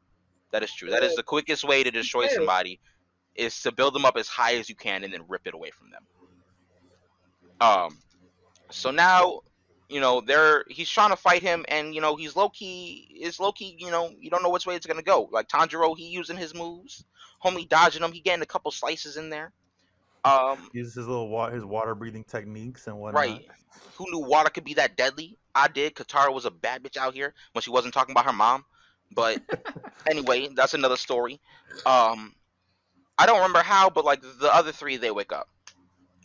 that 0.50 0.62
is 0.62 0.72
true 0.72 0.90
that 0.90 1.02
is 1.02 1.14
the 1.16 1.22
quickest 1.22 1.64
way 1.64 1.82
to 1.82 1.90
destroy 1.90 2.26
somebody 2.28 2.80
is 3.34 3.60
to 3.60 3.72
build 3.72 3.94
them 3.94 4.04
up 4.04 4.16
as 4.16 4.28
high 4.28 4.54
as 4.56 4.68
you 4.68 4.74
can 4.74 5.04
and 5.04 5.12
then 5.12 5.22
rip 5.28 5.42
it 5.46 5.54
away 5.54 5.70
from 5.70 5.88
them 5.90 6.04
um 7.60 7.98
so 8.70 8.90
now 8.90 9.40
you 9.92 10.00
know 10.00 10.20
they're 10.20 10.64
he's 10.68 10.88
trying 10.88 11.10
to 11.10 11.16
fight 11.16 11.42
him 11.42 11.64
and 11.68 11.94
you 11.94 12.00
know 12.00 12.16
he's 12.16 12.34
low 12.36 12.48
key 12.48 13.18
is 13.20 13.38
low 13.38 13.52
key 13.52 13.76
you 13.78 13.90
know 13.90 14.10
you 14.18 14.30
don't 14.30 14.42
know 14.42 14.50
which 14.50 14.66
way 14.66 14.74
it's 14.74 14.86
gonna 14.86 15.02
go 15.02 15.28
like 15.30 15.48
Tanjiro 15.48 15.96
he 15.96 16.06
using 16.08 16.36
his 16.36 16.54
moves 16.54 17.04
homie 17.44 17.68
dodging 17.68 18.02
them 18.02 18.12
he 18.12 18.20
getting 18.20 18.42
a 18.42 18.46
couple 18.46 18.70
slices 18.70 19.16
in 19.16 19.30
there 19.30 19.52
um 20.24 20.68
He 20.72 20.78
uses 20.78 20.94
his 20.94 21.06
little 21.06 21.28
wa- 21.28 21.50
his 21.50 21.64
water 21.64 21.94
breathing 21.94 22.24
techniques 22.24 22.86
and 22.86 22.98
whatnot. 22.98 23.22
Right. 23.22 23.40
Who 23.96 24.06
knew 24.10 24.20
water 24.20 24.50
could 24.50 24.64
be 24.64 24.74
that 24.74 24.96
deadly? 24.96 25.36
I 25.54 25.68
did. 25.68 25.94
Katara 25.94 26.32
was 26.32 26.44
a 26.44 26.50
bad 26.50 26.82
bitch 26.82 26.96
out 26.96 27.14
here 27.14 27.34
when 27.52 27.62
she 27.62 27.70
wasn't 27.70 27.92
talking 27.92 28.12
about 28.12 28.26
her 28.26 28.32
mom. 28.32 28.64
But 29.14 29.40
anyway, 30.08 30.48
that's 30.54 30.74
another 30.74 30.96
story. 30.96 31.40
Um, 31.84 32.34
I 33.18 33.26
don't 33.26 33.36
remember 33.36 33.60
how, 33.60 33.90
but 33.90 34.04
like 34.04 34.22
the 34.22 34.50
other 34.52 34.72
three, 34.72 34.96
they 34.96 35.10
wake 35.10 35.32
up, 35.32 35.48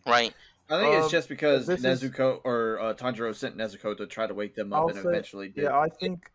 right? 0.07 0.33
I 0.69 0.81
think 0.81 0.95
it's 0.95 1.05
Um, 1.05 1.11
just 1.11 1.29
because 1.29 1.65
this 1.65 1.83
is- 1.83 2.03
Nezuko 2.03 2.41
or 2.43 2.79
uh, 2.79 2.93
Tanjiro 2.93 3.33
sent 3.33 3.55
Nezuko 3.57 3.95
to 3.97 4.05
try 4.07 4.27
to 4.27 4.33
wake 4.33 4.53
them 4.55 4.73
up 4.73 4.79
I'll 4.81 4.87
and 4.89 4.97
say- 4.97 5.09
eventually 5.09 5.47
did. 5.49 5.63
Yeah, 5.65 5.77
I 5.79 5.87
think 5.89 6.31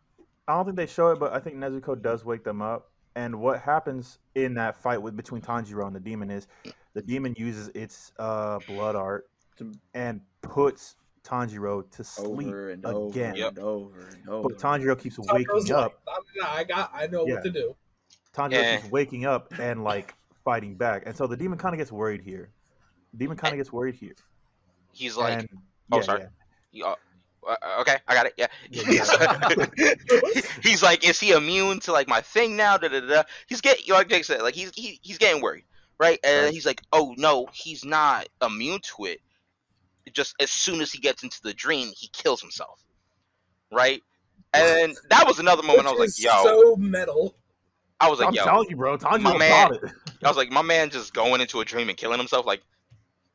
I 0.47 0.55
don't 0.55 0.65
think 0.65 0.75
they 0.77 0.87
show 0.87 1.09
it, 1.09 1.19
but 1.19 1.31
I 1.33 1.39
think 1.39 1.55
Nezuko 1.55 2.01
does 2.01 2.25
wake 2.25 2.43
them 2.43 2.61
up. 2.61 2.89
And 3.15 3.39
what 3.39 3.59
happens 3.61 4.17
in 4.35 4.55
that 4.55 4.75
fight 4.75 5.01
with 5.01 5.15
between 5.15 5.41
Tanjiro 5.41 5.85
and 5.85 5.95
the 5.95 5.99
demon 5.99 6.29
is 6.31 6.47
the 6.93 7.01
demon 7.01 7.33
uses 7.37 7.69
its 7.75 8.11
uh, 8.19 8.59
blood 8.67 8.95
art 8.95 9.29
and 9.93 10.19
puts 10.41 10.95
Tanjiro 11.23 11.89
to 11.91 12.03
sleep. 12.03 12.47
over 12.47 12.71
and 12.71 12.85
over 12.85 13.07
again. 13.09 13.35
Yep. 13.35 13.49
and 13.49 13.59
over 13.59 13.99
and 14.07 14.27
over. 14.29 14.49
But 14.49 14.57
Tanjiro 14.57 14.99
keeps 14.99 15.17
Tanjiro's 15.17 15.31
waking 15.53 15.75
like, 15.75 15.85
up. 15.85 16.01
"I'm 16.07 16.23
I 16.45 16.63
got. 16.63 16.91
I 16.93 17.07
know 17.07 17.25
Yeah. 17.25 17.35
what 17.35 17.43
to 17.43 17.51
do. 17.51 17.75
Tanjiro 18.35 18.51
Yeah. 18.53 18.77
keeps 18.77 18.91
waking 18.91 19.25
up 19.25 19.53
and 19.59 19.83
like 19.83 20.15
fighting 20.43 20.75
back, 20.75 21.03
and 21.05 21.15
so 21.15 21.27
the 21.27 21.37
demon 21.37 21.57
kind 21.59 21.73
of 21.73 21.77
gets 21.77 21.91
worried 21.91 22.21
here. 22.21 22.49
Demon 23.17 23.37
kind 23.37 23.53
of 23.53 23.57
gets 23.57 23.71
worried 23.71 23.95
here. 23.95 24.13
He's 24.91 25.15
like, 25.17 25.39
and, 25.39 25.49
oh, 25.91 25.97
yeah, 25.97 26.01
sorry. 26.03 26.21
yeah. 26.21 26.27
you- 26.71 26.85
uh, 26.85 26.95
uh, 27.61 27.81
okay, 27.81 27.97
I 28.07 28.13
got 28.13 28.25
it. 28.25 28.33
Yeah. 28.37 28.47
Yeah, 28.69 28.83
He's, 28.85 30.45
he's 30.63 30.81
like, 30.83 31.07
is 31.07 31.19
he 31.19 31.31
immune 31.31 31.79
to 31.81 31.91
like 31.91 32.07
my 32.07 32.21
thing 32.21 32.55
now? 32.55 32.77
Da, 32.77 32.87
da, 32.87 33.01
da. 33.01 33.07
da. 33.07 33.23
He's 33.47 33.59
getting, 33.59 33.93
like 33.93 34.07
Jake 34.07 34.23
said, 34.23 34.41
like 34.41 34.55
he's 34.55 34.71
he, 34.75 34.97
he's 35.01 35.17
getting 35.17 35.41
worried, 35.41 35.65
right? 35.99 36.19
And 36.23 36.45
Right. 36.45 36.53
he's 36.53 36.65
like, 36.65 36.81
oh 36.93 37.13
no, 37.17 37.47
he's 37.51 37.83
not 37.83 38.29
immune 38.41 38.79
to 38.95 39.05
it. 39.05 39.19
Just 40.13 40.35
as 40.39 40.51
soon 40.51 40.79
as 40.79 40.91
he 40.91 40.99
gets 40.99 41.23
into 41.23 41.41
the 41.43 41.53
dream, 41.53 41.89
he 41.97 42.07
kills 42.13 42.39
himself, 42.41 42.79
right? 43.73 44.01
And 44.53 44.95
that 45.09 45.25
was 45.27 45.39
another 45.39 45.63
moment. 45.63 45.87
I 45.87 45.91
was 45.91 45.99
like, 45.99 46.23
yo, 46.23 46.43
so 46.43 46.75
metal. 46.77 47.35
I 47.99 48.09
was 48.09 48.19
like, 48.19 48.29
I'm 48.29 48.33
yo, 48.35 48.43
telling 48.45 48.69
you, 48.69 48.75
bro. 48.77 48.97
Tanjiro 48.97 49.21
my 49.21 49.37
man- 49.37 49.69
got 49.71 49.83
it. 49.83 49.91
I 50.23 50.27
was 50.29 50.37
like, 50.37 50.49
my 50.51 50.61
man 50.61 50.89
just 50.89 51.13
going 51.13 51.41
into 51.41 51.59
a 51.59 51.65
dream 51.65 51.89
and 51.89 51.97
killing 51.97 52.19
himself. 52.19 52.45
Like, 52.45 52.61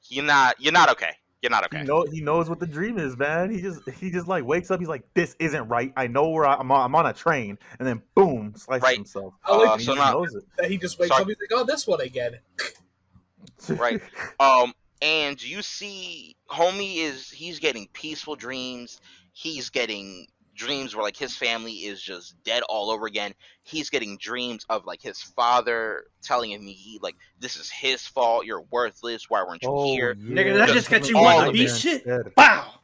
you're 0.09 0.25
not, 0.25 0.57
you're 0.61 0.73
not 0.73 0.91
okay. 0.91 1.13
You're 1.43 1.51
not 1.51 1.69
He 1.73 1.79
okay. 1.79 1.87
know 1.87 2.05
he 2.11 2.21
knows 2.21 2.49
what 2.51 2.59
the 2.59 2.67
dream 2.67 2.99
is, 2.99 3.17
man. 3.17 3.51
He 3.51 3.61
just 3.61 3.89
he 3.91 4.11
just 4.11 4.27
like 4.27 4.45
wakes 4.45 4.73
up. 4.73 4.81
He's 4.81 4.89
like, 4.89 5.05
"This 5.15 5.37
isn't 5.39 5.69
right. 5.69 5.93
I 5.97 6.09
know 6.09 6.31
where 6.31 6.45
I, 6.45 6.55
I'm. 6.57 6.73
On, 6.73 6.85
I'm 6.85 6.95
on 6.97 7.07
a 7.07 7.13
train." 7.13 7.57
And 7.79 7.87
then 7.87 8.03
boom, 8.17 8.55
slices 8.57 8.83
Right. 8.83 8.97
himself. 8.97 9.35
I 9.45 9.55
like 9.57 9.69
Uh, 9.69 9.77
he 9.77 9.85
so 9.85 9.95
just 9.95 10.05
now- 10.05 10.13
knows 10.19 10.35
it. 10.35 10.43
that 10.57 10.69
he 10.69 10.79
just 10.79 10.99
wakes 10.99 11.11
Sorry. 11.11 11.23
up. 11.23 11.29
He's 11.29 11.37
like, 11.41 11.61
"Oh, 11.61 11.65
this 11.65 11.87
one 11.87 12.01
again." 12.01 12.39
Right. 13.69 14.01
Um, 14.41 14.73
and 15.03 15.43
you 15.43 15.63
see, 15.63 16.37
homie 16.51 16.99
is 16.99 17.31
he's 17.31 17.59
getting 17.59 17.89
peaceful 17.93 18.37
dreams. 18.37 19.01
He's 19.33 19.71
getting 19.71 20.27
dreams 20.59 20.95
where 20.95 21.05
like 21.05 21.17
his 21.17 21.35
family 21.37 21.73
is 21.73 22.03
just 22.03 22.35
dead 22.45 22.63
all 22.69 22.91
over 22.91 23.07
again. 23.07 23.33
He's 23.63 23.89
getting 23.89 24.19
dreams 24.19 24.67
of 24.69 24.85
like 24.85 25.01
his 25.01 25.23
father 25.23 26.05
telling 26.23 26.51
him 26.51 26.63
he 26.63 26.99
like 27.03 27.15
this 27.39 27.57
is 27.57 27.71
his 27.71 28.07
fault. 28.07 28.45
You're 28.45 28.65
worthless. 28.71 29.25
Why 29.31 29.43
weren't 29.45 29.63
you 29.63 29.71
Oh, 29.71 29.95
here? 29.95 30.15
Nigga, 30.17 30.59
that 30.59 30.69
just 30.71 30.91
got 30.91 31.09
you 31.09 31.17
all 31.17 31.25
wanting 31.25 31.45
to 31.45 31.49
of 31.49 31.53
beat 31.55 31.71
it. 31.71 31.79
shit. 31.79 32.03
Instead. 32.05 32.35
Bow. 32.35 32.75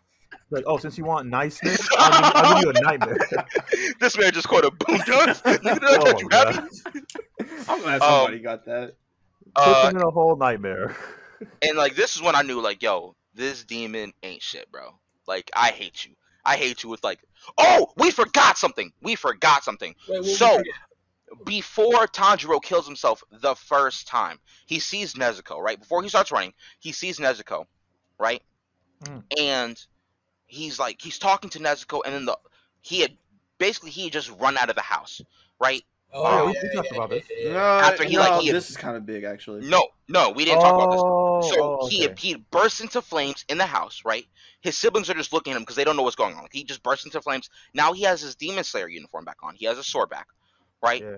Like, 0.50 0.64
oh, 0.66 0.76
since 0.78 0.96
you 0.96 1.04
want 1.04 1.26
niceness, 1.28 1.88
I'll 1.98 2.12
give, 2.12 2.20
you, 2.26 2.32
I'll 2.34 2.54
give 2.54 2.64
you 2.64 2.70
a 2.70 2.82
nightmare. 2.84 3.28
this 4.00 4.16
man 4.16 4.32
just 4.32 4.46
caught 4.46 4.64
a 4.64 4.70
boom 4.70 4.98
dust. 5.06 5.44
Nigga, 5.44 5.78
Oh, 5.82 6.04
that 6.04 6.20
you 6.20 6.28
God. 6.28 6.54
happy? 6.54 6.68
I'm 7.68 7.80
glad 7.80 7.94
Um, 7.94 8.00
somebody 8.00 8.38
got 8.40 8.64
that. 8.66 8.94
Puts 9.54 9.66
Uh, 9.66 9.88
him 9.90 9.96
in 9.96 10.02
a 10.02 10.10
whole 10.10 10.36
nightmare. 10.36 10.94
and 11.62 11.76
like 11.76 11.96
this 11.96 12.14
is 12.14 12.22
when 12.22 12.34
I 12.36 12.42
knew 12.42 12.60
like, 12.60 12.82
yo, 12.82 13.14
this 13.34 13.64
demon 13.64 14.12
ain't 14.22 14.42
shit, 14.42 14.70
bro. 14.70 14.90
Like 15.26 15.50
I 15.56 15.70
hate 15.70 16.04
you. 16.04 16.12
I 16.44 16.56
hate 16.56 16.82
you 16.82 16.90
with 16.90 17.02
like, 17.02 17.20
oh, 17.58 17.92
we 17.96 18.10
forgot 18.10 18.58
something. 18.58 18.92
We 19.02 19.14
forgot 19.14 19.64
something. 19.64 19.94
Wait, 20.08 20.24
So- 20.24 20.62
before 21.44 22.06
Tanjiro 22.06 22.62
kills 22.62 22.86
himself 22.86 23.24
the 23.32 23.54
first 23.54 24.06
time, 24.06 24.38
he 24.66 24.78
sees 24.78 25.14
Nezuko, 25.14 25.58
right? 25.58 25.78
Before 25.78 26.02
he 26.02 26.08
starts 26.08 26.30
running, 26.30 26.54
he 26.78 26.92
sees 26.92 27.18
Nezuko, 27.18 27.66
right? 28.18 28.42
Mm. 29.02 29.24
And 29.38 29.86
he's 30.46 30.78
like 30.78 31.00
he's 31.00 31.18
talking 31.18 31.50
to 31.50 31.58
Nezuko 31.58 32.02
and 32.04 32.14
then 32.14 32.24
the 32.26 32.38
he 32.82 33.00
had 33.00 33.16
basically 33.58 33.90
he 33.90 34.04
had 34.04 34.12
just 34.12 34.30
run 34.38 34.56
out 34.56 34.70
of 34.70 34.76
the 34.76 34.82
house, 34.82 35.20
right? 35.58 35.82
Oh, 36.14 36.46
we- 36.46 36.52
yeah, 36.54 36.60
we 36.62 36.74
talked 36.74 36.92
about 36.92 37.10
this. 37.10 37.24
yeah, 37.36 37.52
No. 37.52 37.58
After 37.58 38.04
he, 38.04 38.18
like, 38.18 38.40
he 38.42 38.50
this 38.50 38.70
is 38.70 38.76
kind 38.76 38.96
of 38.96 39.04
big 39.04 39.24
actually. 39.24 39.66
No, 39.68 39.86
no, 40.08 40.30
we 40.30 40.44
didn't 40.44 40.60
talk 40.60 40.74
about 40.74 40.90
this. 40.92 41.00
Oh, 41.02 41.40
So 41.42 41.78
oh, 41.82 41.86
he 41.88 42.06
okay. 42.08 42.14
he 42.18 42.34
bursts 42.50 42.80
into 42.80 43.02
flames 43.02 43.44
in 43.48 43.58
the 43.58 43.66
house, 43.66 44.02
right? 44.04 44.26
His 44.60 44.78
siblings 44.78 45.10
are 45.10 45.14
just 45.14 45.32
looking 45.32 45.52
at 45.52 45.56
him 45.56 45.62
because 45.62 45.76
they 45.76 45.84
don't 45.84 45.96
know 45.96 46.02
what's 46.02 46.16
going 46.16 46.34
on. 46.34 46.42
Like, 46.42 46.52
he 46.52 46.64
just 46.64 46.82
bursts 46.82 47.04
into 47.04 47.20
flames. 47.20 47.50
Now 47.74 47.92
he 47.92 48.02
has 48.02 48.20
his 48.22 48.34
Demon 48.34 48.64
Slayer 48.64 48.88
uniform 48.88 49.24
back 49.24 49.36
on. 49.42 49.54
He 49.54 49.66
has 49.66 49.76
a 49.78 49.84
sword 49.84 50.08
back, 50.08 50.26
right? 50.82 51.02
Yeah. 51.02 51.16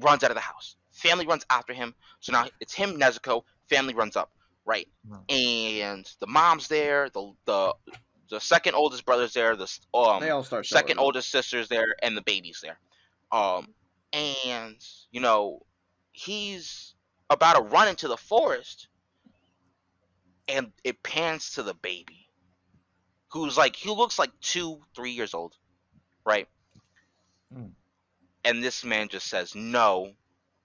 Runs 0.00 0.22
out 0.22 0.30
of 0.30 0.36
the 0.36 0.40
house. 0.42 0.76
Family 0.92 1.26
runs 1.26 1.44
after 1.50 1.72
him. 1.72 1.94
So 2.20 2.32
now 2.32 2.46
it's 2.60 2.74
him, 2.74 2.98
Nezuko. 3.00 3.42
Family 3.68 3.94
runs 3.94 4.16
up, 4.16 4.30
right? 4.64 4.86
No. 5.08 5.22
And 5.34 6.08
the 6.20 6.26
mom's 6.26 6.68
there. 6.68 7.08
The 7.10 7.32
the 7.46 7.74
the 8.30 8.40
second 8.40 8.74
oldest 8.74 9.06
brother's 9.06 9.32
there. 9.32 9.56
The 9.56 9.66
um 9.94 10.20
They 10.20 10.30
all 10.30 10.44
start 10.44 10.66
second 10.66 10.98
up. 10.98 11.04
oldest 11.04 11.30
sister's 11.30 11.68
there, 11.68 11.96
and 12.02 12.16
the 12.16 12.22
baby's 12.22 12.60
there. 12.62 12.78
Um, 13.32 13.68
and 14.12 14.76
you 15.10 15.20
know, 15.20 15.60
he's 16.12 16.94
about 17.30 17.54
to 17.56 17.62
run 17.62 17.88
into 17.88 18.08
the 18.08 18.16
forest, 18.16 18.88
and 20.48 20.72
it 20.84 21.02
pans 21.02 21.52
to 21.52 21.62
the 21.62 21.74
baby, 21.74 22.28
who's 23.32 23.56
like 23.56 23.76
he 23.76 23.90
looks 23.90 24.18
like 24.18 24.30
two, 24.40 24.80
three 24.94 25.12
years 25.12 25.34
old, 25.34 25.54
right? 26.24 26.48
Mm. 27.54 27.70
And 28.44 28.62
this 28.62 28.84
man 28.84 29.08
just 29.08 29.28
says, 29.28 29.54
"No, 29.54 30.12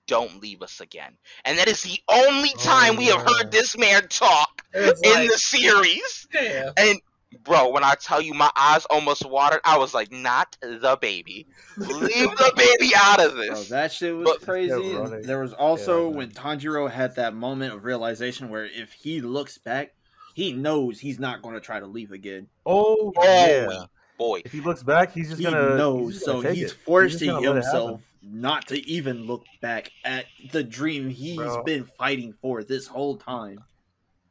don't 0.07 0.41
leave 0.41 0.61
us 0.61 0.79
again." 0.79 1.17
And 1.45 1.57
that 1.57 1.67
is 1.67 1.81
the 1.81 1.99
only 2.09 2.53
time 2.59 2.95
Oh, 2.95 2.97
we 2.97 3.05
have 3.07 3.21
heard 3.21 3.51
this 3.51 3.77
man 3.77 4.07
talk 4.07 4.61
in 4.73 4.85
like, 4.85 5.29
the 5.29 5.37
series. 5.37 6.27
damn. 6.31 6.73
And 6.77 6.99
bro, 7.43 7.69
when 7.69 7.83
I 7.83 7.95
tell 7.95 8.21
you 8.21 8.33
my 8.33 8.49
eyes 8.55 8.85
almost 8.85 9.25
watered, 9.25 9.61
I 9.65 9.77
was 9.77 9.93
like, 9.93 10.11
not 10.11 10.57
the 10.61 10.97
baby. 11.01 11.47
Leave 11.77 12.29
the 12.31 12.53
baby 12.79 12.93
out 12.95 13.19
of 13.23 13.33
Bro, 13.33 13.41
this. 13.55 13.69
that 13.69 13.91
shit 13.91 14.15
was 14.15 14.25
But- 14.25 14.41
crazy. 14.41 14.73
Yeah, 14.81 15.19
there 15.23 15.39
was 15.39 15.53
also 15.53 16.09
Yeah, 16.09 16.17
when. 16.17 16.31
Tanjiro 16.31 16.89
had 16.89 17.15
that 17.15 17.33
moment 17.35 17.73
of 17.73 17.83
realization 17.85 18.49
where 18.49 18.65
if 18.65 18.91
he 18.93 19.21
looks 19.21 19.57
back, 19.57 19.93
he 20.33 20.51
knows 20.53 20.99
he's 20.99 21.19
not 21.19 21.41
going 21.41 21.55
to 21.55 21.61
try 21.61 21.79
to 21.79 21.85
leave 21.87 22.11
again. 22.11 22.47
Oh, 22.65 23.13
Oh, 23.15 23.23
yeah. 23.23 23.85
Boy. 24.17 24.41
If 24.45 24.51
he 24.51 24.61
looks 24.61 24.83
back, 24.83 25.11
he's 25.13 25.29
just 25.29 25.39
he 25.39 25.45
gonna 25.45 25.75
knows, 25.75 26.13
just 26.13 26.25
so 26.25 26.33
gonna 26.37 26.49
take 26.49 26.57
he's 26.57 26.71
it. 26.71 26.77
forcing 26.85 27.19
just 27.19 27.25
gonna 27.31 27.39
let 27.39 27.57
it 27.57 27.63
happen. 27.65 27.79
himself 27.79 28.01
not 28.21 28.67
to 28.67 28.87
even 28.89 29.25
look 29.25 29.43
back 29.61 29.91
at 30.05 30.25
the 30.51 30.63
dream 30.63 31.09
he's 31.09 31.35
Bro. 31.37 31.63
been 31.63 31.83
fighting 31.83 32.33
for 32.41 32.63
this 32.63 32.87
whole 32.87 33.17
time. 33.17 33.57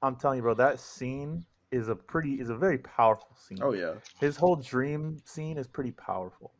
I'm 0.00 0.16
telling 0.16 0.36
you, 0.38 0.42
bro, 0.42 0.54
that 0.54 0.80
scene 0.80 1.44
is 1.72 1.88
a 1.88 1.96
pretty 1.96 2.34
is 2.34 2.50
a 2.50 2.56
very 2.56 2.78
powerful 2.78 3.34
scene. 3.36 3.58
Oh 3.60 3.72
yeah, 3.72 3.94
his 4.20 4.36
whole 4.36 4.56
dream 4.56 5.18
scene 5.24 5.58
is 5.58 5.66
pretty 5.66 5.92
powerful 5.92 6.52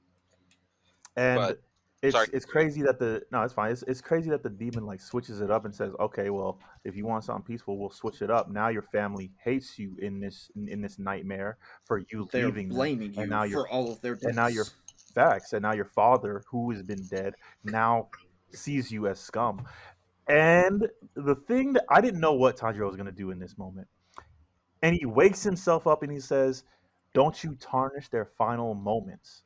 and 1.16 1.36
But- 1.36 1.62
it's 2.02 2.14
sorry. 2.16 2.26
it's 2.32 2.44
crazy 2.44 2.82
that 2.82 2.98
the 2.98 3.22
no 3.30 3.42
it's 3.42 3.54
fine 3.54 3.70
it's, 3.70 3.84
it's 3.84 4.00
crazy 4.00 4.28
that 4.30 4.42
the 4.42 4.50
demon 4.50 4.84
like 4.84 5.00
switches 5.00 5.40
it 5.40 5.52
up 5.52 5.64
and 5.66 5.72
says 5.72 5.92
okay 6.00 6.30
well 6.30 6.58
if 6.84 6.96
you 6.96 7.06
want 7.06 7.22
something 7.22 7.44
peaceful 7.44 7.78
we'll 7.78 7.90
switch 7.90 8.22
it 8.22 8.30
up 8.30 8.50
now 8.50 8.66
your 8.68 8.82
family 8.82 9.30
hates 9.44 9.78
you 9.78 9.96
in 10.00 10.18
this 10.18 10.50
in, 10.56 10.68
in 10.68 10.80
this 10.80 10.98
nightmare 10.98 11.58
for 11.84 11.98
you 12.10 12.28
they're 12.32 12.46
leaving 12.46 12.68
them. 12.68 12.76
blaming 12.76 13.14
you 13.14 13.20
and 13.20 13.30
now 13.30 13.44
you're 13.44 13.62
for 13.62 13.68
all 13.68 13.92
of 13.92 14.00
their 14.00 14.14
deaths. 14.14 14.24
and 14.26 14.34
now 14.34 14.48
you're 14.48 14.66
facts 15.14 15.52
and 15.52 15.62
now 15.62 15.72
your 15.72 15.84
father 15.84 16.42
who 16.50 16.72
has 16.72 16.82
been 16.82 17.06
dead 17.06 17.34
now 17.62 18.08
sees 18.50 18.90
you 18.90 19.06
as 19.06 19.20
scum 19.20 19.64
and 20.26 20.88
the 21.14 21.36
thing 21.36 21.72
that 21.72 21.84
i 21.88 22.00
didn't 22.00 22.18
know 22.20 22.32
what 22.32 22.56
tanjiro 22.56 22.86
was 22.86 22.96
going 22.96 23.06
to 23.06 23.12
do 23.12 23.30
in 23.30 23.38
this 23.38 23.56
moment 23.56 23.86
and 24.82 24.94
he 24.94 25.06
wakes 25.06 25.42
himself 25.42 25.86
up 25.86 26.02
and 26.02 26.12
he 26.12 26.20
says 26.20 26.64
don't 27.14 27.44
you 27.44 27.54
tarnish 27.60 28.08
their 28.08 28.24
final 28.24 28.74
moments 28.74 29.42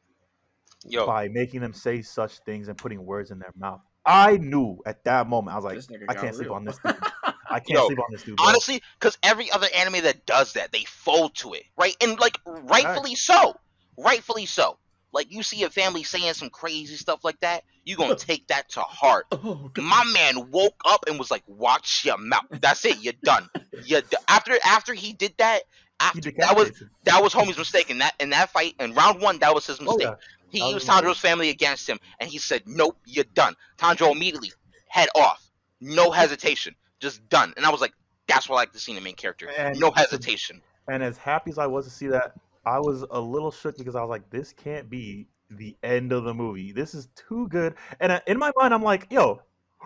Yo, 0.84 1.07
by 1.07 1.28
making 1.28 1.61
them 1.61 1.72
say 1.72 2.03
such 2.03 2.39
things 2.41 2.68
and 2.68 2.78
putting 2.78 3.05
words 3.05 3.30
in 3.30 3.39
their 3.39 3.53
mouth 3.57 3.80
i 4.05 4.37
knew 4.37 4.78
at 4.87 5.05
that 5.05 5.28
moment 5.28 5.55
i 5.55 5.57
was 5.59 5.64
like 5.64 6.01
i 6.09 6.14
can't 6.14 6.34
sleep 6.34 6.51
on 6.51 6.64
this 6.64 6.78
dude 6.84 6.97
i 7.51 7.61
can't 7.61 7.78
Yo, 7.78 7.87
sleep 7.87 7.99
on 7.99 8.07
this 8.11 8.22
dude 8.22 8.37
bro. 8.37 8.47
honestly, 8.47 8.82
because 8.99 9.16
every 9.22 9.51
other 9.51 9.68
anime 9.74 10.03
that 10.03 10.26
does 10.26 10.55
that, 10.55 10.72
they 10.72 10.84
fold 10.84 11.34
to 11.37 11.55
it, 11.55 11.64
right? 11.76 11.97
And 12.01 12.18
like, 12.18 12.39
rightfully 12.45 13.14
so. 13.14 13.57
Rightfully 13.97 14.47
so. 14.47 14.78
Like, 15.17 15.33
you 15.33 15.43
see 15.43 15.62
a 15.62 15.71
family 15.71 16.03
saying 16.03 16.35
some 16.35 16.51
crazy 16.51 16.95
stuff 16.97 17.25
like 17.25 17.41
that, 17.41 17.64
you 17.85 17.97
gonna 17.97 18.12
oh. 18.12 18.17
take 18.17 18.47
that 18.49 18.69
to 18.71 18.81
heart. 18.81 19.25
oh, 19.33 19.71
My 19.79 20.05
man 20.12 20.51
woke 20.51 20.79
up 20.85 21.07
and 21.09 21.19
was 21.19 21.31
like, 21.31 21.43
"Watch 21.47 22.05
your 22.05 22.19
mouth." 22.19 22.45
That's 22.51 22.85
it. 22.85 23.03
You're 23.03 23.14
done. 23.25 23.49
You 23.85 24.03
after 24.29 24.55
after 24.64 24.93
he 24.95 25.12
did 25.12 25.35
that. 25.39 25.61
After 26.01 26.31
that 26.39 26.57
was 26.57 26.73
that 27.05 27.23
was 27.23 27.33
homie's 27.33 27.57
mistake 27.57 27.91
in 27.91 27.99
that 27.99 28.14
in 28.21 28.31
that 28.31 28.51
fight 28.51 28.75
in 28.79 28.93
round 28.95 29.23
one. 29.23 29.39
That 29.39 29.55
was 29.55 29.67
his 29.67 29.81
Oh, 29.81 29.85
mistake. 29.85 30.03
yeah. 30.03 30.14
He 30.51 30.71
used. 30.71 30.87
Tanjiro's 30.87 31.19
family 31.19 31.49
against 31.49 31.89
him, 31.89 31.99
and 32.21 32.29
he 32.29 32.39
said, 32.39 32.62
"Nope, 32.67 32.99
you're 33.07 33.25
done." 33.35 33.55
Tanjiro 33.79 34.12
immediately 34.12 34.53
head 34.89 35.09
off, 35.14 35.43
no 35.81 36.11
hesitation, 36.11 36.75
just 37.01 37.27
done. 37.31 37.55
And 37.57 37.64
I 37.64 37.71
was 37.71 37.81
like, 37.81 37.93
"That's 38.27 38.49
what 38.49 38.57
I 38.57 38.61
like 38.61 38.73
to 38.73 38.79
see 38.79 38.93
in 38.93 38.97
the 38.97 39.03
main 39.03 39.14
character. 39.14 39.49
And 39.49 39.79
no 39.81 39.91
hesitation." 39.91 40.61
And 40.89 41.03
as 41.03 41.17
happy 41.17 41.51
as 41.51 41.59
I 41.59 41.67
was 41.67 41.85
to 41.87 41.91
see 41.91 42.09
that, 42.09 42.35
I 42.67 42.81
was 42.81 43.05
a 43.11 43.21
little 43.21 43.51
shook 43.53 43.79
because 43.79 43.95
I 43.95 44.03
was 44.03 44.11
like, 44.11 44.29
this 44.29 44.53
can't 44.53 44.91
be 44.91 45.29
the 45.51 45.77
end 45.85 46.12
of 46.12 46.25
the 46.25 46.35
movie. 46.35 46.73
This 46.73 46.95
is 46.95 47.09
too 47.14 47.49
good. 47.49 47.75
And 48.01 48.12
uh, 48.12 48.21
in 48.27 48.39
my 48.39 48.51
mind, 48.57 48.75
I'm 48.75 48.83
like, 48.83 49.07
yo, 49.11 49.41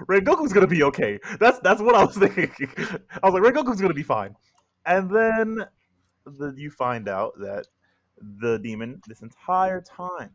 Rengoku's 0.08 0.52
gonna 0.52 0.66
be 0.66 0.82
okay. 0.84 1.18
That's 1.38 1.60
that's 1.60 1.82
what 1.82 1.94
I 1.94 2.04
was 2.04 2.16
thinking. 2.18 2.68
I 3.22 3.28
was 3.28 3.34
like, 3.34 3.42
Rengoku's 3.42 3.80
gonna 3.80 3.94
be 3.94 4.02
fine. 4.02 4.34
And 4.86 5.10
then 5.10 5.66
the, 6.24 6.54
you 6.56 6.70
find 6.70 7.08
out 7.08 7.34
that 7.40 7.66
the 8.40 8.58
demon 8.58 9.00
this 9.06 9.22
entire 9.22 9.80
time 9.82 10.30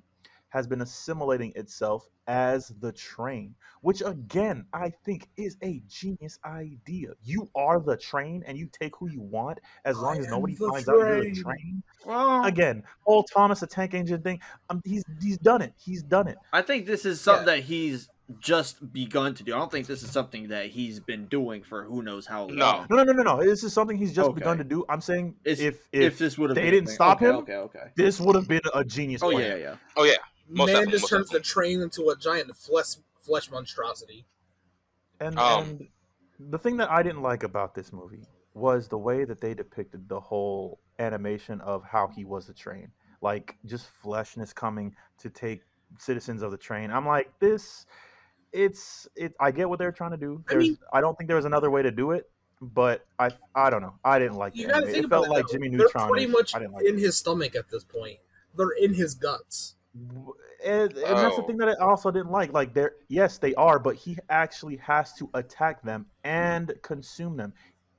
has 0.56 0.66
been 0.68 0.82
assimilating 0.82 1.52
itself 1.56 2.08
as 2.28 2.70
the 2.80 2.92
train, 2.94 3.54
which 3.82 4.02
again 4.02 4.66
I 4.74 4.90
think 5.04 5.28
is 5.38 5.58
a 5.62 5.82
genius 5.88 6.40
idea. 6.46 7.10
You 7.24 7.50
are 7.56 7.80
the 7.80 7.98
train, 7.98 8.42
and 8.48 8.58
you 8.58 8.68
take 8.72 8.96
who 8.96 9.10
you 9.10 9.22
want 9.22 9.60
as 9.84 9.98
long 10.00 10.16
I 10.16 10.20
as 10.22 10.28
nobody 10.30 10.56
the 10.56 10.68
finds 10.70 10.88
out 10.90 10.96
you're 10.96 11.16
the 11.18 11.22
train. 11.24 11.44
train. 11.44 11.84
Well, 12.06 12.46
Again, 12.46 12.84
Paul 13.06 13.24
Thomas, 13.26 13.62
a 13.62 13.68
tank 13.68 13.94
engine 13.94 14.22
thing. 14.22 14.40
Um, 14.70 14.82
he's 14.86 15.04
he's 15.22 15.38
done 15.38 15.62
it. 15.62 15.74
He's 15.78 16.02
done 16.02 16.28
it. 16.30 16.38
I 16.54 16.62
think 16.64 16.86
this 16.88 17.06
is 17.06 17.20
something 17.22 17.46
that 17.48 17.60
he's 17.60 18.10
just 18.40 18.92
begun 18.92 19.36
to 19.36 19.44
do. 19.44 19.54
I 19.54 19.60
don't 19.60 19.72
think 19.72 19.86
this 19.86 20.02
is 20.02 20.10
something 20.10 20.48
that 20.48 20.68
he's 20.68 21.00
been 21.00 21.28
doing 21.28 21.62
for 21.62 21.84
who 21.84 22.02
knows 22.02 22.26
how 22.26 22.46
long. 22.46 22.56
No. 22.56 22.86
No, 22.90 23.04
no, 23.04 23.04
no, 23.04 23.12
no, 23.14 23.24
no. 23.24 23.44
This 23.44 23.64
is 23.64 23.72
something 23.74 23.98
he's 23.98 24.14
just 24.16 24.30
Okay. 24.30 24.40
begun 24.40 24.58
to 24.58 24.64
do. 24.64 24.84
I'm 24.90 25.02
saying 25.02 25.36
if 25.44 25.60
If, 25.62 25.88
if, 25.92 26.18
this 26.18 26.36
would 26.40 26.50
have 26.50 26.56
they 26.56 26.64
been 26.64 26.72
didn't 26.72 26.88
thing. 26.88 26.96
stop 26.96 27.18
okay, 27.22 27.26
him, 27.30 27.36
okay, 27.36 27.56
okay. 27.58 27.92
this 27.96 28.20
would 28.20 28.36
have 28.36 28.48
been 28.48 28.62
a 28.74 28.84
genius. 28.84 29.22
Oh 29.22 29.30
plan. 29.30 29.42
yeah, 29.52 29.56
yeah. 29.58 29.76
Oh 29.96 30.06
yeah, 30.06 30.16
Most 30.48 30.68
Man 30.68 30.76
definitely, 30.76 30.92
just 30.92 31.04
most 31.04 31.10
turns 31.10 31.30
the 31.30 31.40
train 31.40 31.82
into 31.82 32.10
a 32.10 32.16
giant 32.18 32.56
flesh 32.56 32.96
flesh 33.22 33.50
monstrosity. 33.50 34.26
And, 35.20 35.40
Um, 35.40 35.64
and 35.64 35.88
the 36.52 36.60
thing 36.60 36.78
that 36.78 36.92
I 36.92 37.02
didn't 37.02 37.22
like 37.24 37.44
about 37.44 37.74
this 37.74 37.92
movie 37.92 38.26
was 38.54 38.88
the 38.88 38.98
way 38.98 39.26
that 39.26 39.42
they 39.42 39.54
depicted 39.54 40.08
the 40.08 40.20
whole 40.20 40.80
animation 41.00 41.60
of 41.62 41.84
how 41.84 42.08
he 42.08 42.24
was 42.26 42.46
the 42.48 42.54
train. 42.54 42.92
Like 43.22 43.58
just 43.66 43.88
fleshness 43.90 44.54
coming 44.54 44.96
to 45.20 45.30
take 45.30 45.62
citizens 45.98 46.42
of 46.42 46.52
the 46.52 46.58
train. 46.58 46.92
I'm 46.92 47.06
like, 47.08 47.32
this 47.40 47.86
it's 48.54 49.08
it 49.16 49.34
I 49.40 49.52
get 49.52 49.68
what 49.68 49.80
they're 49.80 49.92
trying 49.92 50.12
to 50.12 50.18
do. 50.18 50.44
I 50.48 50.54
There's, 50.54 50.64
I, 50.64 50.68
mean- 50.68 51.02
don't 51.02 51.18
think 51.18 51.28
there 51.28 51.36
was 51.38 51.46
another 51.46 51.72
way 51.72 51.82
to 51.82 51.92
do 51.92 52.12
it. 52.12 52.30
but 52.62 53.06
I 53.20 53.32
I 53.56 53.70
don't 53.70 53.82
know. 53.82 53.96
I 54.04 54.20
didn't 54.20 54.38
like 54.38 54.56
You 54.56 54.68
the 54.68 54.74
gotta 54.74 54.86
think 54.86 55.06
It 55.06 55.10
felt 55.10 55.26
about 55.28 55.36
it, 55.36 55.40
like 55.40 55.48
though. 55.48 55.54
Jimmy 55.54 55.70
They're 55.70 55.80
Neutron. 55.80 56.10
pretty 56.10 56.28
much 56.28 56.54
like 56.54 56.64
in 56.86 56.96
it. 56.96 57.00
his 57.00 57.18
stomach 57.18 57.56
at 57.56 57.70
this 57.70 57.84
point. 57.84 58.20
They're 58.56 58.70
in 58.80 58.94
his 58.94 59.14
guts. 59.16 59.76
And, 60.66 60.92
and 60.94 60.94
that's 61.18 61.36
the 61.36 61.44
Oh. 61.44 61.48
thing 61.48 61.58
that 61.58 61.70
I 61.70 61.74
also 61.76 62.12
didn't 62.12 62.32
like. 62.32 62.52
Like 62.54 62.74
they're 62.74 62.96
yes, 63.08 63.38
they 63.38 63.54
are, 63.56 63.80
but 63.80 63.96
he 63.96 64.18
actually 64.30 64.78
has 64.78 65.14
to 65.14 65.30
attack 65.34 65.82
them 65.84 66.06
and 66.24 66.74
consume 66.82 67.38
them. 67.38 67.54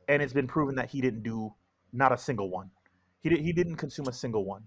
And 0.09 0.22
it's 0.22 0.32
been 0.32 0.47
proven 0.47 0.74
that 0.76 0.88
he 0.90 1.01
didn't 1.01 1.22
do 1.22 1.53
not 1.92 2.12
a 2.12 2.18
single 2.18 2.51
one. 2.51 2.70
He 3.22 3.28
did, 3.30 3.40
he 3.40 3.53
didn't 3.53 3.76
consume 3.76 4.07
a 4.09 4.12
single 4.12 4.44
one. 4.44 4.62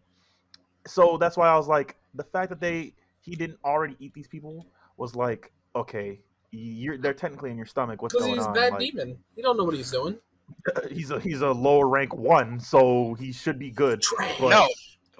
So 0.87 1.17
that's 1.17 1.37
why 1.37 1.47
I 1.49 1.55
was 1.55 1.67
like, 1.67 1.97
the 2.15 2.23
fact 2.23 2.49
that 2.49 2.59
they 2.59 2.93
he 3.21 3.35
didn't 3.35 3.59
already 3.63 3.95
eat 3.99 4.13
these 4.13 4.27
people 4.27 4.65
was 4.97 5.15
like, 5.15 5.51
okay, 5.75 6.19
you're 6.51 6.97
they're 6.97 7.13
technically 7.13 7.51
in 7.51 7.57
your 7.57 7.65
stomach. 7.67 8.01
What's 8.01 8.13
Because 8.15 8.27
going 8.27 8.37
he's 8.37 8.45
a 8.45 8.49
on? 8.49 8.55
bad 8.55 8.71
Like, 8.73 8.79
demon. 8.81 9.17
He 9.35 9.41
don't 9.41 9.55
know 9.57 9.63
what 9.65 9.75
he's 9.75 9.91
doing. 9.91 10.17
he's 10.89 11.11
a 11.11 11.19
he's 11.19 11.41
a 11.41 11.51
lower 11.51 11.87
rank 11.87 12.15
one, 12.15 12.59
so 12.59 13.13
he 13.19 13.31
should 13.31 13.59
be 13.59 13.69
good. 13.71 14.03
But- 14.39 14.49
No, 14.49 14.67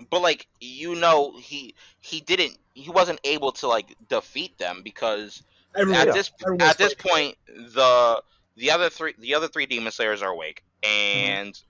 but 0.10 0.22
like 0.22 0.48
you 0.60 0.96
know, 0.96 1.38
he 1.38 1.76
he 2.02 2.22
didn't 2.22 2.58
he 2.74 2.90
wasn't 2.90 3.20
able 3.24 3.52
to 3.54 3.68
like 3.68 3.96
defeat 4.10 4.58
them 4.58 4.82
because 4.84 5.44
Everyone, 5.76 6.02
at 6.02 6.08
Yeah. 6.08 6.14
this 6.14 6.32
everyone's 6.42 6.64
at 6.72 6.78
this 6.78 6.94
fighting. 6.94 7.36
point 7.48 7.74
the 7.76 8.24
the 8.58 8.72
other 8.72 8.90
three 8.90 9.14
the 9.20 9.36
other 9.36 9.48
three 9.48 9.66
demon 9.66 9.92
slayers 9.92 10.22
are 10.22 10.32
awake 10.32 10.64
Mm-hmm. 10.84 11.30
and 11.32 11.62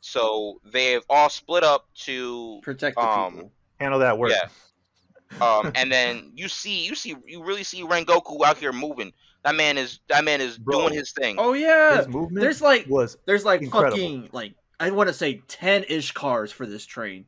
so 0.00 0.60
they've 0.72 1.02
all 1.10 1.28
split 1.28 1.64
up 1.64 1.86
to 2.04 2.60
Protect 2.62 2.96
the 2.96 3.02
Um, 3.02 3.32
people. 3.34 3.52
Handle 3.80 4.00
that 4.00 4.18
work. 4.18 4.30
Yeah. 4.32 4.48
um 5.40 5.72
and 5.74 5.90
then 5.90 6.32
you 6.34 6.48
see 6.48 6.84
you 6.86 6.94
see 6.94 7.14
you 7.26 7.42
really 7.44 7.64
see 7.64 7.82
Rengoku 7.82 8.42
out 8.44 8.58
here 8.58 8.72
moving. 8.72 9.12
That 9.44 9.54
man 9.54 9.76
is 9.78 10.00
that 10.08 10.24
man 10.24 10.40
is 10.40 10.56
Bro. 10.58 10.80
doing 10.80 10.94
his 10.94 11.12
thing. 11.12 11.36
Oh 11.38 11.52
yeah, 11.52 11.98
His 11.98 12.08
movement 12.08 12.40
there's 12.42 12.62
like 12.62 12.86
was 12.88 13.16
there's 13.26 13.44
like 13.44 13.62
incredible. 13.62 13.96
fucking 13.96 14.28
like 14.32 14.54
I 14.80 14.90
want 14.90 15.08
to 15.08 15.14
say 15.14 15.42
ten 15.48 15.84
ish 15.88 16.12
cars 16.12 16.50
for 16.52 16.66
this 16.66 16.84
train. 16.86 17.26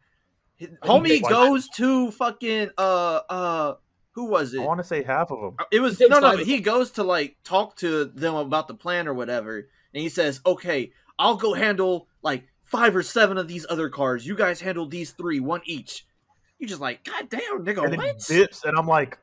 Think 0.58 0.78
Homie 0.80 1.22
like- 1.22 1.30
goes 1.30 1.68
to 1.76 2.10
fucking 2.12 2.70
uh 2.78 3.20
uh 3.28 3.74
who 4.12 4.24
was 4.24 4.54
it? 4.54 4.60
I 4.60 4.64
want 4.64 4.78
to 4.80 4.84
say 4.84 5.02
half 5.02 5.30
of 5.30 5.40
them. 5.40 5.56
Uh, 5.58 5.64
It 5.70 5.80
was 5.80 5.98
He 5.98 6.04
takes 6.04 6.10
no, 6.10 6.20
no. 6.20 6.36
five 6.38 6.46
He 6.46 6.60
goes 6.60 6.92
to 6.92 7.02
like 7.04 7.36
talk 7.44 7.76
to 7.76 8.06
them 8.06 8.34
about 8.34 8.66
the 8.68 8.74
plan 8.74 9.06
or 9.08 9.12
whatever, 9.14 9.56
and 9.58 10.02
he 10.02 10.08
says, 10.08 10.40
"Okay, 10.46 10.92
I'll 11.18 11.36
go 11.36 11.52
handle 11.52 12.08
like 12.22 12.44
five 12.64 12.96
or 12.96 13.02
seven 13.02 13.36
of 13.36 13.46
these 13.46 13.66
other 13.68 13.90
cars. 13.90 14.26
You 14.26 14.34
guys 14.34 14.60
handle 14.60 14.86
these 14.86 15.10
three, 15.12 15.40
one 15.40 15.60
each." 15.66 16.06
You 16.58 16.66
just 16.66 16.80
like, 16.80 17.04
God 17.04 17.28
damn, 17.28 17.64
nigga, 17.66 17.84
and 17.84 17.92
then 17.92 17.98
what? 17.98 18.18
dips, 18.20 18.64
and 18.64 18.78
I'm 18.78 18.86
like, 18.86 19.18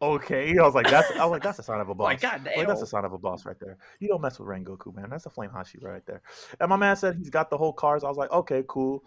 okay. 0.00 0.56
I 0.56 0.62
was 0.62 0.76
like, 0.76 0.88
that's 0.88 1.10
I 1.12 1.24
was 1.24 1.32
like, 1.32 1.42
that's 1.42 1.58
a 1.58 1.62
sign 1.64 1.80
of 1.80 1.88
a 1.88 1.94
boss. 1.96 2.04
Like, 2.04 2.20
God 2.20 2.42
damn. 2.44 2.58
Like, 2.58 2.68
that's 2.68 2.82
a 2.82 2.86
sign 2.86 3.04
of 3.04 3.12
a 3.12 3.18
boss 3.18 3.44
right 3.44 3.58
there. 3.58 3.76
You 3.98 4.06
don't 4.06 4.20
mess 4.20 4.38
with 4.38 4.46
Rengoku, 4.46 4.94
man. 4.94 5.10
That's 5.10 5.26
a 5.26 5.30
flame 5.30 5.50
Hashi 5.52 5.78
right 5.82 6.06
there. 6.06 6.22
And 6.60 6.68
my 6.68 6.76
man 6.76 6.94
said 6.94 7.16
he's 7.16 7.30
got 7.30 7.50
the 7.50 7.58
whole 7.58 7.72
cars. 7.72 8.04
I 8.04 8.08
was 8.08 8.16
like, 8.16 8.30
okay, 8.30 8.62
cool. 8.68 9.02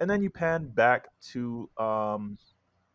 And 0.00 0.08
then 0.08 0.22
you 0.22 0.30
pan 0.30 0.68
back 0.68 1.08
to 1.32 1.68
um, 1.76 2.38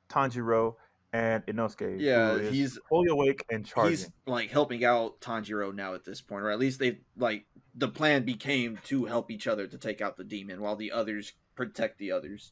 Tanjiro 0.09 0.75
and 1.11 1.45
Inosuke. 1.45 1.99
Yeah, 1.99 2.33
is 2.33 2.53
he's- 2.53 2.79
fully 2.89 3.09
awake 3.09 3.45
and 3.49 3.65
charging. 3.65 3.91
He's 3.91 4.11
like 4.25 4.49
helping 4.49 4.83
out 4.83 5.21
Tanjiro 5.21 5.73
now 5.73 5.93
at 5.93 6.05
this 6.05 6.21
point, 6.21 6.43
or 6.43 6.51
at 6.51 6.59
least 6.59 6.79
they 6.79 6.99
like 7.17 7.45
the 7.75 7.87
plan 7.87 8.23
became 8.23 8.79
to 8.85 9.05
help 9.05 9.31
each 9.31 9.47
other 9.47 9.67
to 9.67 9.77
take 9.77 10.01
out 10.01 10.17
the 10.17 10.23
demon, 10.23 10.61
while 10.61 10.75
the 10.75 10.91
others 10.91 11.33
protect 11.55 11.99
the 11.99 12.11
others. 12.11 12.51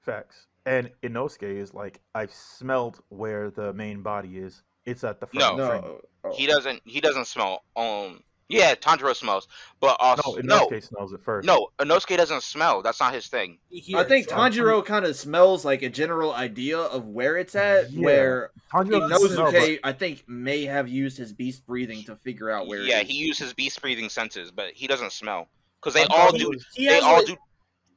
Facts. 0.00 0.46
And 0.64 0.90
Inosuke 1.02 1.42
is 1.42 1.74
like, 1.74 2.00
I've 2.14 2.32
smelled 2.32 3.00
where 3.08 3.50
the 3.50 3.72
main 3.72 4.02
body 4.02 4.38
is. 4.38 4.62
It's 4.84 5.02
at 5.04 5.20
the 5.20 5.26
front. 5.26 5.56
No. 5.56 5.62
of 5.64 5.68
the 5.68 5.68
train. 5.68 5.82
No, 5.82 6.00
oh. 6.24 6.34
He 6.36 6.46
doesn't 6.46 6.82
he 6.84 7.00
doesn't 7.00 7.26
smell 7.26 7.64
um 7.76 8.22
yeah, 8.52 8.74
Tanjiro 8.74 9.14
smells. 9.16 9.48
But 9.80 9.96
also 9.98 10.36
No, 10.42 10.56
no, 10.58 10.68
Inosuke 10.68 10.82
smells 10.82 11.12
it 11.12 11.20
first. 11.24 11.46
no, 11.46 11.68
Inosuke 11.78 12.16
doesn't 12.16 12.42
smell. 12.42 12.82
That's 12.82 13.00
not 13.00 13.12
his 13.14 13.26
thing. 13.26 13.58
He 13.70 13.94
I 13.94 14.04
think 14.04 14.28
hears. 14.28 14.38
Tanjiro 14.38 14.84
kind 14.84 15.04
of 15.04 15.16
smells 15.16 15.64
like 15.64 15.82
a 15.82 15.88
general 15.88 16.32
idea 16.32 16.78
of 16.78 17.06
where 17.06 17.36
it's 17.36 17.54
at. 17.54 17.90
Yeah. 17.90 18.04
Where 18.04 18.50
Tanjiro 18.72 19.08
doesn't 19.08 19.30
smell, 19.30 19.50
but- 19.52 19.78
I 19.84 19.92
think, 19.92 20.24
may 20.28 20.64
have 20.66 20.88
used 20.88 21.16
his 21.18 21.32
beast 21.32 21.66
breathing 21.66 22.04
to 22.04 22.16
figure 22.16 22.50
out 22.50 22.66
where. 22.66 22.80
yeah, 22.82 22.98
it 23.00 23.04
is. 23.04 23.08
he 23.10 23.14
uses 23.16 23.52
beast 23.54 23.80
breathing 23.80 24.08
senses, 24.08 24.50
but 24.50 24.72
he 24.74 24.86
doesn't 24.86 25.12
smell. 25.12 25.48
Because 25.80 25.94
they 25.94 26.04
all 26.04 26.30
do 26.32 26.52
He 26.74 26.86
they 26.86 27.00
all 27.00 27.16
like- 27.16 27.26
do 27.26 27.36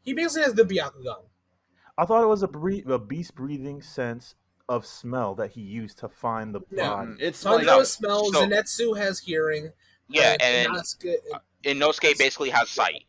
He 0.03 0.13
basically 0.13 0.43
has 0.43 0.53
the 0.53 0.63
Byakugan. 0.63 1.23
I 1.97 2.05
thought 2.05 2.23
it 2.23 2.27
was 2.27 2.43
a, 2.43 2.47
bre- 2.47 2.91
a 2.91 2.99
beast 2.99 3.35
breathing 3.35 3.81
sense 3.81 4.35
of 4.67 4.85
smell 4.85 5.35
that 5.35 5.51
he 5.51 5.61
used 5.61 5.99
to 5.99 6.09
find 6.09 6.53
the 6.55 6.59
No. 6.71 6.83
body. 6.83 7.11
It's 7.19 7.43
Tanjiro 7.43 7.55
like 7.57 7.65
No, 7.67 7.83
smells. 7.83 8.33
so- 8.33 8.47
Zenitsu 8.47 8.97
has 8.97 9.19
hearing. 9.19 9.71
Yeah, 10.09 10.35
and 10.39 10.69
Inosuke- 10.69 11.15
uh, 11.33 11.39
Inosuke 11.63 12.17
basically 12.17 12.49
has 12.49 12.69
sight. 12.69 13.05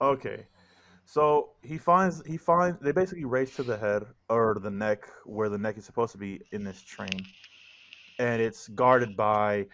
Okay. 0.00 0.46
So 1.06 1.50
he 1.62 1.78
finds 1.78 2.24
he 2.26 2.36
finds 2.36 2.78
they 2.80 2.92
basically 2.92 3.24
race 3.24 3.54
to 3.56 3.62
the 3.62 3.76
head 3.76 4.04
or 4.28 4.56
the 4.60 4.70
neck 4.70 5.08
where 5.24 5.48
the 5.48 5.58
neck 5.58 5.78
is 5.78 5.84
supposed 5.84 6.12
to 6.12 6.18
be 6.18 6.42
in 6.50 6.64
this 6.64 6.82
train. 6.82 7.24
And 8.18 8.42
it's 8.42 8.68
guarded 8.68 9.16
by 9.16 9.66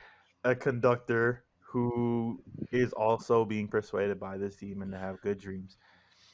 a 0.45 0.55
conductor 0.55 1.45
who 1.61 2.43
is 2.71 2.93
also 2.93 3.45
being 3.45 3.67
persuaded 3.67 4.21
by 4.21 4.37
this 4.37 4.57
demon 4.57 4.91
to 4.91 4.99
have 4.99 5.21
good 5.23 5.39
dreams. 5.39 5.79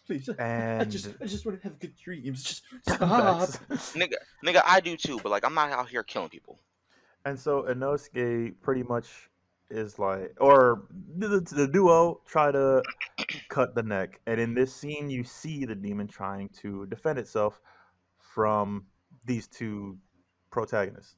Please, 0.06 0.28
I 0.38 0.84
just, 0.88 1.10
I 1.20 1.26
just 1.26 1.44
want 1.44 1.60
to 1.60 1.68
have 1.68 1.78
good 1.78 1.94
dreams. 1.96 2.42
Just 2.42 2.64
stop. 2.88 3.48
Nigga 3.94 4.14
nigga, 4.44 4.62
I 4.64 4.80
do 4.80 4.96
too, 4.96 5.20
but 5.22 5.28
like 5.28 5.44
I'm 5.44 5.54
not 5.54 5.70
out 5.70 5.88
here 5.90 6.02
killing 6.02 6.30
people. 6.30 6.58
And 7.24 7.38
so 7.38 7.62
Inosuke 7.62 8.54
pretty 8.62 8.82
much 8.82 9.28
is 9.70 9.98
like, 9.98 10.34
or 10.40 10.86
the, 11.16 11.40
the 11.40 11.68
duo 11.68 12.20
try 12.26 12.50
to 12.50 12.82
cut 13.48 13.74
the 13.74 13.82
neck. 13.82 14.20
And 14.26 14.40
in 14.40 14.54
this 14.54 14.74
scene, 14.74 15.10
you 15.10 15.24
see 15.24 15.64
the 15.64 15.74
demon 15.74 16.06
trying 16.06 16.48
to 16.60 16.86
defend 16.86 17.18
itself 17.18 17.60
from 18.18 18.86
these 19.24 19.46
two 19.46 19.98
protagonists. 20.50 21.16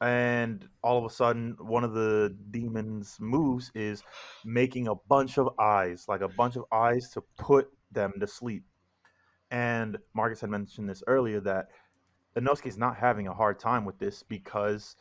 And 0.00 0.68
all 0.82 0.98
of 0.98 1.04
a 1.04 1.12
sudden, 1.12 1.56
one 1.58 1.82
of 1.82 1.92
the 1.92 2.36
demon's 2.50 3.16
moves 3.18 3.72
is 3.74 4.04
making 4.44 4.86
a 4.86 4.94
bunch 4.94 5.38
of 5.38 5.48
eyes, 5.58 6.04
like 6.06 6.20
a 6.20 6.28
bunch 6.28 6.54
of 6.54 6.64
eyes 6.70 7.10
to 7.14 7.22
put 7.36 7.68
them 7.90 8.12
to 8.20 8.26
sleep. 8.28 8.64
And 9.50 9.98
Marcus 10.14 10.40
had 10.40 10.50
mentioned 10.50 10.88
this 10.88 11.02
earlier 11.08 11.40
that 11.40 11.68
Inosuke's 12.36 12.76
not 12.76 12.96
having 12.96 13.26
a 13.26 13.34
hard 13.34 13.58
time 13.58 13.84
with 13.84 13.98
this 13.98 14.22
because, 14.22 14.94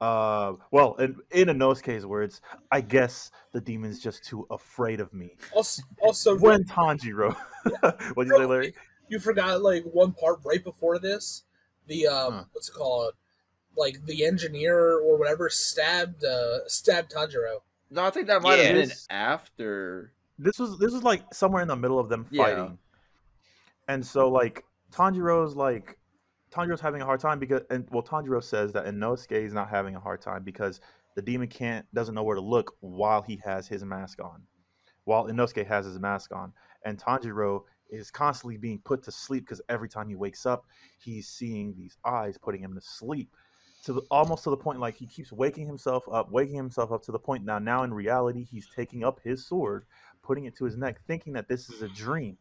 uh, 0.00 0.54
well, 0.70 0.94
in, 0.96 1.16
in 1.30 1.48
Inosuke's 1.48 2.04
words, 2.06 2.40
I 2.70 2.80
guess 2.80 3.30
the 3.52 3.60
demon's 3.60 4.00
just 4.00 4.24
too 4.24 4.46
afraid 4.50 5.00
of 5.00 5.12
me. 5.12 5.36
Also, 5.52 5.82
also 6.00 6.36
When 6.40 6.64
Tanjiro, 6.64 7.34
what'd 8.14 8.30
you 8.32 8.38
say, 8.38 8.44
Larry? 8.46 8.74
you 9.08 9.18
forgot 9.18 9.62
like 9.62 9.84
one 9.84 10.12
part 10.12 10.40
right 10.44 10.62
before 10.62 10.98
this. 10.98 11.44
The 11.88 12.06
um, 12.06 12.32
Huh. 12.32 12.44
what's 12.52 12.68
it 12.68 12.72
called? 12.74 13.12
Like 13.76 14.04
the 14.06 14.24
engineer 14.24 14.98
or 14.98 15.16
whatever 15.18 15.48
stabbed 15.48 16.24
uh 16.24 16.66
stabbed 16.68 17.10
Tanjiro. 17.12 17.58
No, 17.90 18.04
I 18.04 18.10
think 18.10 18.26
that 18.28 18.42
might 18.42 18.58
have 18.58 18.74
been 18.74 18.88
This- 18.88 19.06
after. 19.10 20.12
This 20.38 20.58
was 20.58 20.78
this 20.78 20.92
was 20.92 21.02
like 21.02 21.22
somewhere 21.34 21.62
in 21.62 21.68
the 21.68 21.76
middle 21.76 21.98
of 21.98 22.08
them 22.08 22.26
Yeah. 22.30 22.44
fighting, 22.44 22.78
and 23.88 24.04
so 24.04 24.28
like 24.28 24.64
Tanjiro's 24.92 25.54
like 25.56 25.98
Tanjiro's 26.52 26.80
having 26.80 27.00
a 27.00 27.04
hard 27.04 27.20
time 27.20 27.38
because 27.38 27.62
and 27.70 27.88
well 27.90 28.02
Tanjiro 28.02 28.42
says 28.42 28.72
that 28.72 28.86
Inosuke 28.86 29.32
is 29.32 29.54
not 29.54 29.70
having 29.70 29.96
a 29.96 30.00
hard 30.00 30.20
time 30.20 30.42
because 30.44 30.80
the 31.16 31.22
demon 31.22 31.48
can't 31.48 31.86
doesn't 31.94 32.14
know 32.14 32.22
where 32.22 32.36
to 32.36 32.42
look 32.42 32.76
while 32.80 33.22
he 33.22 33.40
has 33.44 33.66
his 33.66 33.84
mask 33.84 34.22
on, 34.22 34.42
while 35.04 35.26
Inosuke 35.26 35.66
has 35.66 35.86
his 35.86 35.98
mask 35.98 36.32
on, 36.34 36.52
and 36.84 36.98
Tanjiro 36.98 37.62
is 37.90 38.10
constantly 38.10 38.56
being 38.56 38.80
put 38.84 39.02
to 39.04 39.12
sleep 39.12 39.44
because 39.44 39.60
every 39.68 39.88
time 39.88 40.08
he 40.08 40.14
wakes 40.14 40.46
up, 40.46 40.64
he's 40.98 41.28
seeing 41.28 41.74
these 41.76 41.96
eyes 42.04 42.38
putting 42.38 42.62
him 42.62 42.74
to 42.74 42.80
sleep. 42.80 43.34
To 43.84 43.92
the, 43.94 44.02
almost 44.12 44.44
to 44.44 44.50
the 44.50 44.56
point 44.56 44.78
like 44.78 44.94
he 44.94 45.06
keeps 45.06 45.32
waking 45.32 45.66
himself 45.66 46.04
up, 46.10 46.30
waking 46.30 46.54
himself 46.54 46.92
up 46.92 47.02
to 47.02 47.12
the 47.12 47.18
point 47.18 47.44
now. 47.44 47.58
Now 47.58 47.82
in 47.82 47.92
reality, 47.92 48.44
he's 48.44 48.68
taking 48.74 49.02
up 49.02 49.20
his 49.24 49.44
sword, 49.44 49.84
putting 50.22 50.44
it 50.44 50.56
to 50.58 50.64
his 50.64 50.76
neck, 50.76 50.98
thinking 51.08 51.32
that 51.32 51.48
this 51.48 51.68
is 51.68 51.82
a 51.82 51.88
dream. 51.88 52.38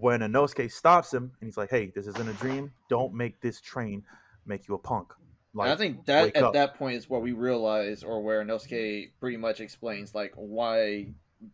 When 0.00 0.20
Inosuke 0.20 0.72
stops 0.72 1.12
him 1.12 1.32
and 1.40 1.46
he's 1.46 1.58
like, 1.58 1.68
"Hey, 1.68 1.92
this 1.94 2.06
isn't 2.06 2.28
a 2.28 2.32
dream. 2.34 2.72
Don't 2.88 3.12
make 3.12 3.40
this 3.42 3.60
train 3.60 4.02
make 4.46 4.66
you 4.66 4.74
a 4.74 4.78
punk." 4.78 5.12
And 5.54 5.70
I 5.70 5.76
think 5.76 6.06
that 6.06 6.34
at 6.34 6.42
up. 6.42 6.54
that 6.54 6.74
point 6.74 6.96
is 6.96 7.10
where 7.10 7.20
we 7.20 7.32
realize, 7.32 8.02
or 8.02 8.22
where 8.22 8.42
Inosuke 8.42 9.10
pretty 9.20 9.36
much 9.36 9.60
explains, 9.60 10.14
like 10.14 10.32
why 10.34 11.08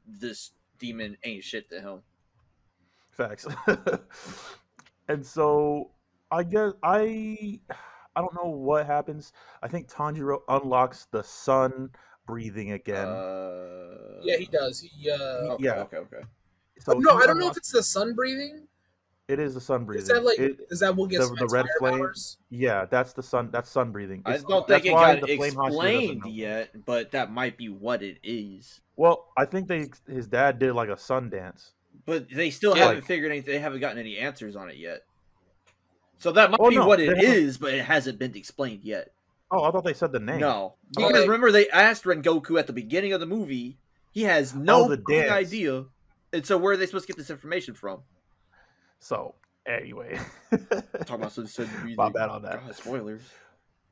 this 0.07 0.53
demon 0.79 1.17
ain't 1.25 1.43
shit 1.43 1.69
to 1.71 1.81
him. 1.81 2.03
Facts. 3.11 3.47
and 5.09 5.27
so 5.27 5.91
I 6.31 6.45
guess 6.45 6.75
I 6.83 7.61
I 8.15 8.21
don't 8.21 8.35
know 8.35 8.51
what 8.51 8.87
happens. 8.87 9.33
I 9.63 9.69
think 9.69 9.91
Tanjiro 9.91 10.43
unlocks 10.49 11.07
the 11.11 11.23
sun 11.23 11.91
breathing 12.27 12.73
again. 12.73 13.09
Uh, 13.09 14.21
Yeah, 14.23 14.37
he 14.37 14.47
does. 14.47 14.81
He 14.81 15.11
uh, 15.11 15.55
Okay, 15.55 15.65
yeah. 15.65 15.81
Okay. 15.83 15.97
Okay. 15.97 16.23
So 16.81 16.93
no, 16.95 17.13
I 17.17 17.27
don't 17.27 17.39
know 17.39 17.51
if 17.51 17.57
it's 17.57 17.73
the 17.73 17.83
sun 17.83 18.15
breathing 18.15 18.63
It 19.29 19.39
is 19.39 19.53
the 19.55 19.61
sun 19.61 19.85
breathing. 19.85 20.03
Is 20.03 20.09
that 20.09 20.25
like 20.25 20.39
It- 20.39 20.59
is 20.71 20.81
that 20.81 20.97
what 20.97 21.11
gets 21.11 21.29
the- 21.29 21.35
the, 21.35 21.47
the 21.47 21.53
red 21.53 21.67
red 21.67 21.75
flame? 21.79 21.99
powers? 21.99 22.39
yeah, 22.51 22.87
that's 22.87 23.13
the 23.13 23.23
sun. 23.23 23.51
That's 23.53 23.69
sun 23.71 23.93
breathing. 23.93 24.23
I 24.25 24.31
It's- 24.31 24.45
don't 24.45 24.67
that's 24.67 24.83
think 24.83 24.95
it 24.95 24.97
got 24.97 25.21
the 25.21 25.37
Flame 25.37 25.53
Hashira 25.53 25.55
doesn't 25.55 25.67
explained 25.67 26.23
yet, 26.35 26.85
but 26.87 27.11
that 27.11 27.31
might 27.31 27.59
be 27.59 27.69
what 27.69 28.03
it 28.03 28.17
is. 28.23 28.81
Well, 28.97 29.27
I 29.37 29.45
think 29.45 29.69
they 29.69 29.91
his 30.11 30.27
dad 30.27 30.59
did 30.59 30.73
like 30.73 30.89
a 30.89 30.97
sun 30.97 31.29
dance. 31.31 31.73
But 32.07 32.29
they 32.31 32.49
still 32.51 32.75
Yeah. 32.75 32.87
haven't 32.87 33.03
figured 33.03 33.31
anything. 33.31 33.53
They 33.53 33.59
haven't 33.59 33.81
gotten 33.81 33.99
any 33.99 34.17
answers 34.17 34.57
on 34.57 34.71
it 34.71 34.77
yet. 34.77 35.03
So 36.19 36.33
that 36.33 36.51
might 36.51 36.59
Oh, 36.61 36.71
be 36.71 36.77
no, 36.77 36.87
what 36.87 36.99
they 36.99 37.09
it 37.09 37.17
haven't- 37.19 37.33
is, 37.35 37.59
but 37.59 37.75
it 37.75 37.85
hasn't 37.85 38.19
been 38.19 38.35
explained 38.35 38.83
yet. 38.83 39.13
Oh, 39.51 39.63
I 39.65 39.71
thought 39.71 39.85
they 39.85 39.95
said 39.95 40.13
the 40.13 40.19
name. 40.21 40.41
No, 40.41 40.75
Okay. 40.97 41.07
because 41.07 41.27
remember 41.27 41.53
they 41.53 41.69
asked 41.69 42.05
Rengoku 42.05 42.59
at 42.59 42.67
the 42.67 42.73
beginning 42.73 43.13
of 43.13 43.21
the 43.21 43.27
movie. 43.27 43.79
He 44.11 44.23
has 44.25 44.55
oh, 44.55 44.59
no 44.59 44.85
Oh, 44.85 44.97
the 44.97 45.31
idea, 45.31 45.85
and 46.33 46.45
so 46.47 46.59
where 46.59 46.73
are 46.73 46.77
they 46.77 46.87
supposed 46.87 47.07
to 47.07 47.13
get 47.13 47.19
this 47.19 47.31
information 47.31 47.75
from? 47.75 48.01
So 49.01 49.35
anyway, 49.67 50.19
Talking 50.51 51.15
about 51.15 51.33
some 51.33 51.47
sun 51.47 51.69
breathing. 51.81 51.97
my 51.97 52.09
bad 52.11 52.29
on 52.31 52.43
that. 52.43 52.65
God, 52.65 52.75
spoilers. 52.75 53.23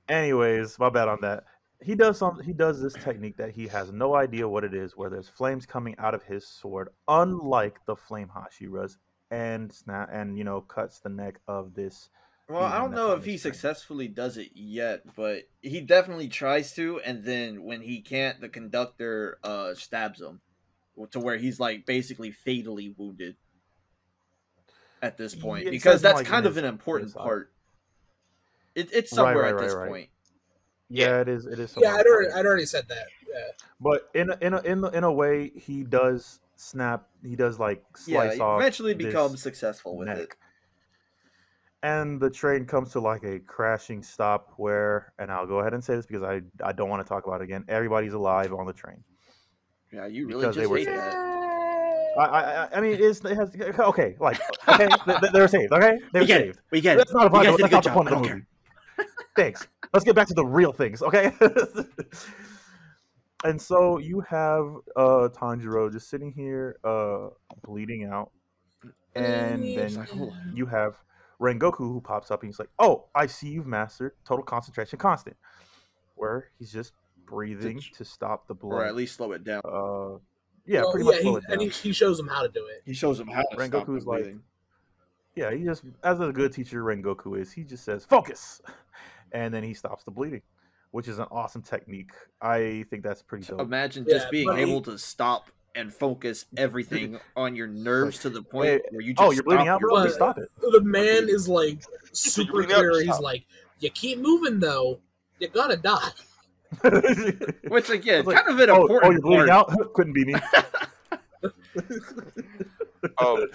Anyways, 0.09 0.79
my 0.79 0.91
bad 0.91 1.09
on 1.09 1.19
that. 1.23 1.45
He 1.83 1.95
does 1.95 2.19
some. 2.19 2.41
He 2.43 2.53
does 2.53 2.81
this 2.81 2.95
technique 2.95 3.37
that 3.37 3.51
he 3.51 3.67
has 3.69 3.93
no 3.93 4.15
idea 4.15 4.49
what 4.49 4.65
it 4.65 4.73
is, 4.73 4.97
where 4.97 5.11
there's 5.11 5.29
flames 5.29 5.67
coming 5.67 5.95
out 5.99 6.15
of 6.15 6.23
his 6.23 6.47
sword, 6.49 6.89
unlike 7.07 7.79
the 7.87 7.97
flame 7.97 8.31
Hashiras, 8.35 8.97
and 9.31 9.71
snap 9.73 10.09
and 10.11 10.39
you 10.39 10.45
know 10.45 10.63
cuts 10.63 11.01
the 11.01 11.11
neck 11.11 11.39
of 11.47 11.75
this. 11.75 12.09
Well, 12.49 12.63
I 12.63 12.79
don't 12.79 12.93
know 12.93 13.13
if 13.13 13.25
he 13.25 13.37
screen. 13.37 13.53
successfully 13.53 14.09
does 14.09 14.37
it 14.39 14.53
yet, 14.55 15.03
but 15.17 15.43
he 15.63 15.81
definitely 15.81 16.29
tries 16.29 16.73
to, 16.75 17.01
and 17.01 17.25
then 17.25 17.65
when 17.65 17.83
he 17.83 18.01
can't, 18.01 18.41
the 18.41 18.49
conductor 18.49 19.39
uh 19.45 19.75
stabs 19.75 20.21
him 20.21 20.41
to 21.11 21.21
where 21.21 21.37
he's 21.37 21.61
like 21.61 21.85
basically 21.87 22.31
fatally 22.31 22.95
wounded 22.97 23.37
at 25.03 25.19
this 25.19 25.35
point 25.35 25.65
Yeah, 25.65 25.71
because 25.71 26.01
that's 26.03 26.17
like, 26.17 26.27
kind 26.27 26.47
of 26.47 26.55
his- 26.55 26.65
an 26.65 26.69
important 26.69 27.15
uh, 27.17 27.23
part. 27.23 27.53
It, 28.75 28.91
it's 28.93 29.11
somewhere 29.11 29.45
right, 29.45 29.55
at 29.55 29.61
this 29.61 29.75
right. 29.75 29.89
point. 29.89 30.09
Yeah, 30.89 31.07
Yeah. 31.09 31.21
it 31.23 31.29
is. 31.29 31.47
It 31.47 31.59
is. 31.59 31.75
Yeah, 31.81 31.95
I'd 31.97 32.07
already. 32.07 32.31
I'd 32.33 32.45
already 32.47 32.67
said 32.67 32.87
that. 32.89 33.07
Yeah. 33.29 33.41
But 33.81 34.09
in 34.15 34.31
a, 34.31 34.39
in 34.41 34.55
a, 34.55 34.61
in 34.63 34.85
a, 34.85 34.89
in 34.89 35.05
a 35.05 35.13
way, 35.13 35.51
he 35.55 35.83
does 35.83 36.41
snap. 36.57 37.09
He 37.25 37.37
does 37.37 37.59
like 37.59 37.83
Yeah, 38.07 38.21
slice 38.23 38.35
he 38.35 38.41
off. 38.41 38.61
eventually 38.61 38.93
this 38.95 39.07
becomes 39.07 39.43
successful 39.43 39.97
with 39.97 40.09
neck. 40.09 40.19
it. 40.19 40.35
And 41.83 42.21
the 42.21 42.31
train 42.31 42.65
comes 42.67 42.93
to 42.93 43.01
like 43.01 43.23
a 43.23 43.39
crashing 43.39 44.03
stop 44.03 44.55
where, 44.57 45.13
and 45.19 45.31
I'll 45.31 45.47
go 45.47 45.61
ahead 45.61 45.73
and 45.75 45.83
say 45.85 45.95
this 45.97 46.07
because 46.07 46.23
I 46.23 46.43
I 46.63 46.73
don't 46.73 46.89
want 46.89 47.05
to 47.05 47.09
talk 47.09 47.27
about 47.27 47.41
it 47.41 47.45
again. 47.45 47.65
Everybody's 47.69 48.13
alive 48.15 48.53
on 48.53 48.67
the 48.67 48.73
train. 48.73 49.05
Yeah, 49.93 50.07
you 50.07 50.27
really 50.27 50.41
Because 50.41 50.57
they 50.57 50.63
just 50.63 50.71
were 50.71 50.79
hate 50.79 50.87
saved. 50.87 50.99
that. 50.99 51.15
I 52.19 52.25
I, 52.25 52.65
I- 52.65 52.69
I 52.77 52.81
mean, 52.81 52.97
it's, 53.01 53.21
it 53.25 53.37
has 53.37 53.51
okay, 53.79 54.17
like 54.19 54.41
okay, 54.69 54.89
they, 55.07 55.29
they're 55.33 55.49
saved. 55.49 55.73
Okay, 55.73 55.99
they 56.13 56.21
were 56.21 56.25
We 56.25 56.29
saved. 56.29 56.57
it. 56.57 56.63
We 56.73 56.81
get 56.81 56.95
it. 56.95 56.99
That's 56.99 57.13
not 57.13 57.23
a 57.23 57.25
You 57.25 57.31
point. 57.31 57.47
That's 57.47 57.59
not 57.61 57.71
good 57.71 57.85
the 57.85 57.91
point 57.91 58.09
of 58.09 58.23
the 58.23 58.29
movie. 58.29 58.43
Thanks. 59.37 59.69
Let's 59.93 60.05
get 60.05 60.17
back 60.17 60.27
to 60.29 60.35
the 60.35 60.45
real 60.45 60.73
things, 60.73 61.03
okay? 61.03 61.33
and 63.45 63.61
so 63.61 63.99
you 63.99 64.21
have 64.29 64.65
uh 64.97 65.29
Tanjiro 65.35 65.93
just 65.93 66.09
sitting 66.09 66.33
here, 66.33 66.77
uh, 66.85 67.29
bleeding 67.63 68.05
out, 68.05 68.31
and 69.15 69.63
then 69.77 69.95
like, 69.95 70.09
hold 70.09 70.33
on. 70.33 70.53
you 70.57 70.67
have 70.67 70.97
Rengoku 71.41 71.79
who 71.79 72.01
pops 72.01 72.31
up 72.31 72.43
and 72.43 72.49
he's 72.49 72.59
like, 72.59 72.71
"Oh, 72.79 73.07
I 73.15 73.27
see 73.27 73.49
you've 73.49 73.67
mastered 73.67 74.13
total 74.25 74.45
concentration 74.45 74.99
constant," 74.99 75.37
where 76.15 76.49
he's 76.59 76.73
just 76.73 76.93
breathing 77.27 77.81
ch- 77.81 77.93
to 77.93 78.05
stop 78.05 78.47
the 78.49 78.55
blood, 78.55 78.77
Or 78.77 78.85
at 78.85 78.95
least 78.97 79.17
slow 79.17 79.33
it 79.33 79.45
down. 79.45 79.61
Uh, 79.65 80.19
yeah, 80.67 80.81
Well, 80.83 80.93
pretty 80.93 81.05
yeah, 81.07 81.11
much 81.13 81.21
slow 81.23 81.31
he, 81.33 81.37
it 81.39 81.43
down. 81.43 81.53
and 81.53 81.63
he, 81.63 81.69
he 81.69 81.93
shows 81.93 82.19
him 82.19 82.27
how 82.29 82.43
to 82.43 82.49
do 82.49 82.67
it. 82.67 82.83
He 82.85 82.95
shows 82.95 83.19
him 83.21 83.29
how 83.29 83.43
to 83.43 83.47
stop 83.67 83.87
Rengoku's 83.87 84.05
the 84.05 84.11
like- 84.11 84.23
breathing. 84.23 84.43
Yeah, 85.35 85.53
he 85.53 85.65
just, 85.65 85.83
as 86.03 86.19
a 86.21 86.33
good 86.33 86.53
teacher 86.53 86.83
Rengoku 86.83 87.39
is, 87.39 87.53
he 87.53 87.63
just 87.63 87.85
says, 87.85 88.05
focus! 88.05 88.61
And 89.33 89.53
then 89.53 89.65
he 89.65 89.75
stops 89.75 90.05
the 90.05 90.11
bleeding, 90.13 90.41
which 90.93 91.09
is 91.09 91.19
an 91.19 91.27
awesome 91.33 91.61
technique. 91.61 92.13
I 92.41 92.87
think 92.89 93.03
that's 93.03 93.23
pretty 93.23 93.45
dope. 93.45 93.61
Imagine 93.61 94.07
Yeah, 94.09 94.15
just 94.19 94.31
being 94.31 94.47
but 94.47 94.57
he- 94.57 94.63
able 94.63 94.81
to 94.83 94.97
stop 94.97 95.51
and 95.75 95.93
focus 95.93 96.47
everything 96.57 97.19
on 97.37 97.55
your 97.57 97.67
nerves 97.67 98.21
to 98.21 98.31
the 98.31 98.41
point 98.41 98.69
Hey, 98.69 98.81
where 98.93 99.01
you 99.03 99.13
just 99.13 99.23
oh, 99.27 99.33
you're 99.33 99.43
bleeding 99.43 99.67
stop 99.67 99.75
out, 99.75 99.81
your 99.81 99.91
bro? 99.91 100.09
Stop 100.09 100.39
it. 100.39 100.49
The 100.73 100.81
man 100.81 101.29
is 101.29 101.49
like 101.49 101.83
super 102.13 102.63
clear. 102.65 102.99
He's 103.03 103.19
like, 103.19 103.45
you 103.81 103.91
keep 103.91 104.21
moving 104.21 104.59
though, 104.61 105.01
you're 105.41 105.51
gonna 105.51 105.77
die. 105.77 106.11
Which 107.69 107.91
again, 107.91 108.25
like, 108.25 108.37
kind 108.37 108.49
of 108.51 108.59
an 108.59 108.71
oh, 108.71 108.83
important 108.83 109.05
oh, 109.05 109.11
you're 109.13 109.21
bleeding 109.21 109.47
part. 109.47 109.71
out? 109.71 109.93
Couldn't 109.95 110.13
be 110.13 110.25
me. 110.25 110.35
Um, 113.19 113.47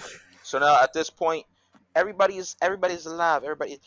so 0.44 0.60
now 0.60 0.82
at 0.82 0.94
this 0.94 1.10
point, 1.10 1.46
everybody's 1.94 2.56
everybody's 2.62 3.06
alive. 3.06 3.44
Everybody, 3.44 3.80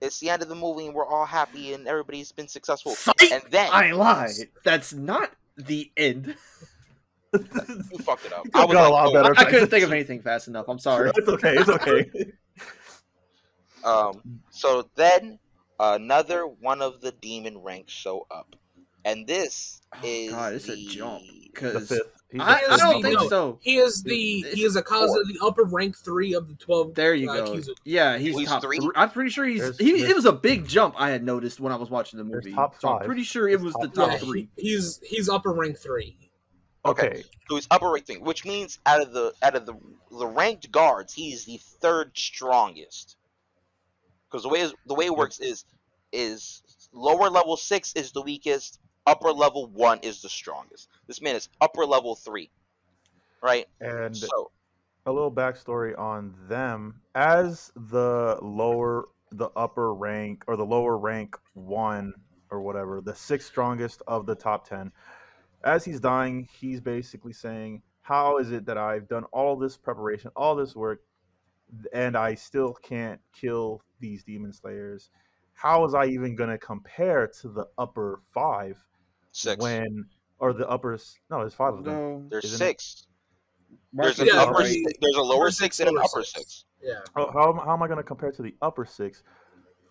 it's 0.00 0.18
the 0.18 0.30
end 0.30 0.42
of 0.42 0.48
the 0.48 0.56
movie, 0.56 0.86
and 0.86 0.94
we're 0.94 1.06
all 1.06 1.26
happy, 1.26 1.74
and 1.74 1.86
everybody's 1.86 2.32
been 2.32 2.48
successful. 2.48 2.92
Psych! 2.96 3.30
And 3.30 3.42
then 3.50 3.68
I 3.72 3.92
lied. 3.92 4.30
That's 4.64 4.92
not 4.92 5.30
the 5.56 5.92
end. 5.96 6.34
you 7.32 7.38
fucked 8.00 8.26
it 8.26 8.32
up. 8.32 8.44
You 8.46 8.50
I 8.54 8.64
could've 8.64 8.68
was 8.68 8.74
got 8.74 8.74
a 8.74 8.82
like, 8.82 8.90
lot 8.90 9.06
oh, 9.06 9.12
better. 9.12 9.34
I 9.38 9.44
couldn't 9.44 9.68
think 9.68 9.84
of 9.84 9.92
anything 9.92 10.22
fast 10.22 10.48
enough. 10.48 10.66
I'm 10.68 10.80
sorry. 10.80 11.12
it's 11.14 11.28
okay. 11.28 11.56
It's 11.56 11.68
okay. 11.68 12.10
Um, 13.84 14.40
so 14.50 14.88
then 14.94 15.38
another 15.78 16.46
one 16.46 16.82
of 16.82 17.00
the 17.00 17.12
demon 17.12 17.58
ranks 17.58 17.92
show 17.92 18.26
up, 18.30 18.56
and 19.04 19.26
this 19.26 19.80
Oh, 19.94 19.98
is 20.04 20.30
God, 20.32 20.52
it's 20.54 20.68
a 20.68 20.72
the- 20.76 20.86
jump. 20.86 21.22
Because 21.52 21.88
fifth. 21.88 22.00
I, 22.40 22.62
I 22.70 22.76
don't 22.78 22.94
one. 22.94 23.02
think 23.02 23.20
No. 23.20 23.28
so. 23.28 23.58
He 23.60 23.76
is 23.76 24.02
the 24.02 24.38
It's 24.38 24.54
he 24.54 24.64
is 24.64 24.74
a 24.74 24.82
cause 24.82 25.10
four. 25.10 25.20
of 25.20 25.28
the 25.28 25.38
upper 25.42 25.64
rank 25.64 25.98
three 25.98 26.32
of 26.32 26.48
the 26.48 26.54
twelve. 26.54 26.94
There 26.94 27.14
you 27.14 27.30
uh, 27.30 27.44
go. 27.44 27.52
Kizu. 27.52 27.68
Yeah, 27.84 28.16
he's, 28.16 28.34
He's 28.38 28.48
top 28.48 28.62
three? 28.62 28.78
three. 28.78 28.92
I'm 28.96 29.10
pretty 29.10 29.28
sure 29.28 29.44
he's. 29.44 29.60
There's- 29.60 29.76
he, 29.76 29.92
there's- 29.98 30.08
it 30.10 30.16
was 30.16 30.24
a 30.24 30.32
big 30.32 30.66
jump. 30.66 30.94
I 30.96 31.10
had 31.10 31.22
noticed 31.22 31.60
when 31.60 31.70
I 31.74 31.76
was 31.76 31.90
watching 31.90 32.16
the 32.16 32.24
movie. 32.24 32.54
top 32.54 32.80
So 32.80 32.88
I'm 32.88 32.98
five. 33.00 33.06
pretty 33.06 33.22
sure 33.24 33.48
it 33.48 33.60
There's 33.60 33.62
was 33.64 33.74
the 33.74 33.88
top 33.88 33.94
top 33.94 34.12
Yeah, 34.12 34.18
three. 34.26 34.48
he, 34.56 34.62
he's 34.70 34.98
he's 35.04 35.28
upper 35.28 35.52
rank 35.52 35.76
three. 35.78 36.16
Okay. 36.86 37.22
So 37.50 37.56
he's 37.56 37.68
upper 37.70 37.90
rank 37.90 38.06
three, 38.06 38.16
which 38.16 38.46
means 38.46 38.78
out 38.86 39.02
of 39.02 39.12
the 39.12 39.34
out 39.42 39.54
of 39.54 39.66
the 39.66 39.74
the 40.18 40.26
ranked 40.26 40.72
guards, 40.72 41.12
he's 41.12 41.44
the 41.44 41.58
third 41.82 42.12
strongest. 42.16 43.18
Because 44.30 44.42
the 44.44 44.48
way 44.48 44.60
is, 44.60 44.72
the 44.86 44.94
way 44.94 45.04
it 45.04 45.14
works 45.14 45.38
is 45.38 45.66
is 46.12 46.62
lower 46.94 47.28
level 47.28 47.58
six 47.58 47.92
is 47.94 48.12
the 48.12 48.22
weakest, 48.22 48.80
upper 49.06 49.32
level 49.32 49.66
one 49.66 49.98
is 50.02 50.22
the 50.22 50.28
strongest. 50.28 50.88
This 51.06 51.20
man 51.20 51.36
is 51.36 51.48
upper 51.60 51.84
level 51.84 52.14
three, 52.14 52.50
right? 53.42 53.66
And 53.80 54.16
So 54.16 54.50
a 55.06 55.12
little 55.12 55.32
backstory 55.32 55.98
on 55.98 56.34
them 56.48 57.00
as 57.14 57.72
the 57.74 58.38
lower 58.40 59.08
the 59.32 59.50
upper 59.56 59.94
rank 59.94 60.44
or 60.46 60.56
the 60.56 60.64
lower 60.64 60.98
rank 60.98 61.36
one 61.54 62.12
or 62.50 62.60
whatever 62.60 63.00
the 63.00 63.14
sixth 63.14 63.48
strongest 63.48 64.02
of 64.06 64.26
the 64.26 64.34
top 64.34 64.68
10 64.68 64.92
as 65.64 65.84
he's 65.84 66.00
dying 66.00 66.46
he's 66.52 66.80
basically 66.80 67.32
saying 67.32 67.82
how 68.02 68.38
is 68.38 68.52
it 68.52 68.66
that 68.66 68.76
i've 68.76 69.08
done 69.08 69.24
all 69.32 69.56
this 69.56 69.76
preparation 69.76 70.30
all 70.36 70.54
this 70.54 70.76
work 70.76 71.00
and 71.94 72.16
i 72.16 72.34
still 72.34 72.74
can't 72.74 73.20
kill 73.32 73.82
these 74.00 74.22
demon 74.22 74.52
slayers 74.52 75.08
how 75.54 75.84
is 75.84 75.94
i 75.94 76.04
even 76.04 76.36
going 76.36 76.50
to 76.50 76.58
compare 76.58 77.26
to 77.26 77.48
the 77.48 77.66
upper 77.78 78.20
five 78.32 78.76
six. 79.32 79.60
when 79.62 80.04
or 80.38 80.52
the 80.52 80.68
upper 80.68 80.98
no 81.30 81.40
there's 81.40 81.54
five 81.54 81.74
of 81.74 81.84
them 81.84 81.94
No, 81.94 82.26
There's 82.30 82.44
isn't 82.44 82.58
six. 82.58 83.06
There's, 83.92 84.18
Marcus 84.18 84.34
Yeah, 84.34 84.40
upper, 84.42 84.52
right. 84.52 84.66
si- 84.66 84.84
there's 85.00 85.16
a 85.16 85.22
lower 85.22 85.42
Upper 85.44 85.50
six 85.50 85.76
six, 85.76 85.80
and 85.80 85.88
an 85.96 85.98
upper 85.98 86.22
six. 86.24 86.32
six. 86.32 86.64
Yeah. 86.82 86.94
how, 87.14 87.30
how, 87.30 87.48
am- 87.52 87.64
how 87.64 87.72
am 87.74 87.82
I 87.82 87.86
going 87.86 87.98
to 87.98 88.02
compare 88.02 88.32
to 88.32 88.42
the 88.42 88.54
upper 88.62 88.84
six 88.84 89.22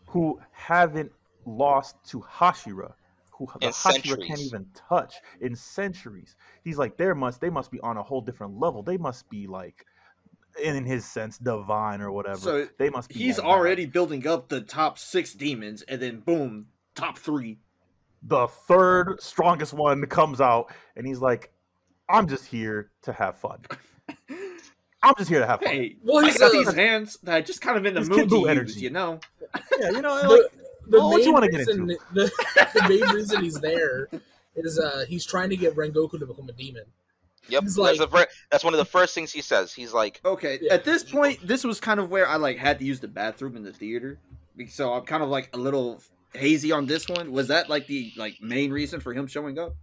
who 0.07 0.39
haven't 0.51 1.11
lost 1.45 1.95
to 2.09 2.19
Hashira, 2.21 2.93
who 3.31 3.47
the 3.59 3.67
In 3.67 3.71
Hashira 3.73 4.27
can't 4.27 4.39
even 4.39 4.65
touch 4.75 5.15
in 5.39 5.55
centuries? 5.55 6.35
He's 6.63 6.77
like, 6.77 6.97
there 6.97 7.15
must 7.15 7.41
they 7.41 7.49
must 7.49 7.71
be 7.71 7.79
on 7.81 7.97
a 7.97 8.03
whole 8.03 8.21
different 8.21 8.59
level. 8.59 8.83
They 8.83 8.97
must 8.97 9.29
be 9.29 9.47
like, 9.47 9.85
in 10.61 10.83
his 10.85 11.05
sense, 11.05 11.37
divine 11.37 12.01
or 12.01 12.11
whatever. 12.11 12.37
So 12.39 12.67
they 12.77 12.89
must 12.89 13.09
be. 13.09 13.15
he's 13.15 13.37
like 13.37 13.45
that. 13.45 13.49
already 13.49 13.85
building 13.85 14.27
up 14.27 14.49
the 14.49 14.61
top 14.61 14.99
six 14.99 15.33
demons, 15.33 15.81
and 15.83 16.01
then 16.01 16.19
boom, 16.19 16.67
top 16.93 17.17
three. 17.17 17.59
The 18.23 18.47
third 18.47 19.21
strongest 19.21 19.73
one 19.73 20.05
comes 20.05 20.39
out, 20.41 20.71
and 20.95 21.05
he's 21.07 21.19
like, 21.19 21.51
I'm 22.09 22.27
just 22.27 22.45
here 22.45 22.91
to 23.03 23.13
have 23.13 23.37
fun. 23.37 23.59
I'm 25.03 25.15
just 25.17 25.29
here 25.29 25.39
to 25.39 25.47
have 25.47 25.61
fun. 25.61 25.73
Hey, 25.73 25.95
Well, 26.03 26.23
he's 26.23 26.37
got 26.37 26.51
these 26.51 26.71
hands 26.73 27.17
that 27.23 27.33
I 27.35 27.41
just 27.41 27.61
kind 27.61 27.77
of 27.77 27.85
in 27.85 27.95
the 27.95 28.01
He's 28.01 28.09
mood 28.09 28.29
to 28.29 28.35
Buu 28.35 28.39
use, 28.41 28.47
energy. 28.49 28.79
you 28.81 28.89
know. 28.91 29.19
Yeah, 29.79 29.89
you 29.91 30.01
know, 30.01 30.13
like, 30.13 30.23
the, 30.23 30.49
the 30.89 30.97
oh, 30.97 31.09
what 31.09 31.19
you 31.19 31.25
main 31.25 31.33
wanna 31.33 31.49
get 31.49 31.57
reason, 31.59 31.81
into? 31.89 31.97
The, 32.13 32.31
the 32.75 32.89
main 32.89 33.15
reason 33.15 33.43
he's 33.43 33.59
there 33.59 34.07
is 34.55 34.77
uh 34.77 35.05
he's 35.07 35.25
trying 35.25 35.49
to 35.49 35.57
get 35.57 35.75
Rengoku 35.75 36.19
to 36.19 36.25
become 36.25 36.47
a 36.49 36.51
demon. 36.51 36.83
Yep. 37.47 37.63
He's 37.63 37.75
that's, 37.75 37.99
like- 37.99 38.11
the 38.11 38.15
fir- 38.17 38.27
that's 38.51 38.63
one 38.63 38.73
of 38.75 38.77
the 38.77 38.85
first 38.85 39.15
things 39.15 39.31
he 39.31 39.41
says. 39.41 39.73
He's 39.73 39.91
like, 39.93 40.21
Okay, 40.23 40.59
Yeah. 40.61 40.73
at 40.75 40.83
this 40.83 41.03
point, 41.03 41.45
this 41.45 41.63
was 41.63 41.79
kind 41.79 41.99
of 41.99 42.09
where 42.11 42.27
I 42.27 42.35
like 42.35 42.57
had 42.57 42.77
to 42.79 42.85
use 42.85 42.99
the 42.99 43.07
bathroom 43.07 43.55
in 43.57 43.63
the 43.63 43.73
theater, 43.73 44.19
so 44.69 44.93
I'm 44.93 45.03
kind 45.05 45.23
of 45.23 45.29
like 45.29 45.49
a 45.53 45.57
little 45.57 46.01
hazy 46.33 46.71
on 46.71 46.85
this 46.85 47.07
one. 47.07 47.31
Was 47.31 47.47
that 47.49 47.69
like 47.69 47.87
the 47.87 48.11
like 48.15 48.41
main 48.41 48.71
reason 48.71 48.99
for 48.99 49.13
him 49.13 49.27
showing 49.27 49.57
up? 49.59 49.75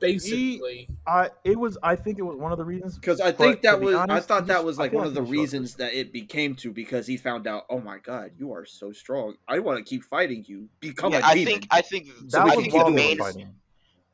basically. 0.00 0.88
I 1.06 1.30
it 1.44 1.58
was 1.58 1.78
I 1.82 1.96
think 1.96 2.18
it 2.18 2.22
was 2.22 2.36
one 2.36 2.52
of 2.52 2.58
the 2.58 2.64
reasons 2.64 2.94
Because 2.98 3.20
I 3.20 3.32
think 3.32 3.62
that 3.62 3.80
be 3.80 3.86
was, 3.86 3.94
I 3.96 4.20
thought 4.20 4.46
that 4.46 4.64
was 4.64 4.78
like 4.78 4.92
one 4.92 5.02
like 5.02 5.08
of 5.08 5.14
the 5.14 5.20
he 5.20 5.26
struggled. 5.26 5.40
reasons 5.40 5.74
that 5.76 5.94
it 5.94 6.12
became 6.12 6.54
to 6.56 6.72
because 6.72 7.06
he 7.06 7.16
found 7.16 7.46
out, 7.46 7.64
oh 7.68 7.80
my 7.80 7.98
god, 7.98 8.32
you 8.38 8.52
are 8.52 8.64
so 8.64 8.92
strong. 8.92 9.36
I 9.48 9.58
want 9.58 9.78
to 9.78 9.84
keep 9.84 10.04
fighting 10.04 10.44
you. 10.46 10.68
Become 10.80 11.12
Yeah, 11.12 11.18
a 11.20 11.22
I 11.22 11.34
demon. 11.34 11.54
think 11.54 11.66
I 11.70 11.82
think 11.82 12.06
So 12.28 12.38
that 12.38 12.44
we 12.44 12.50
I 12.50 12.56
was 12.56 12.64
can 12.64 12.72
think 12.72 12.72
the 12.72 12.78
they 12.84 12.84
doing 12.84 12.94
were 12.94 12.98
main 12.98 13.18
fighting. 13.18 13.54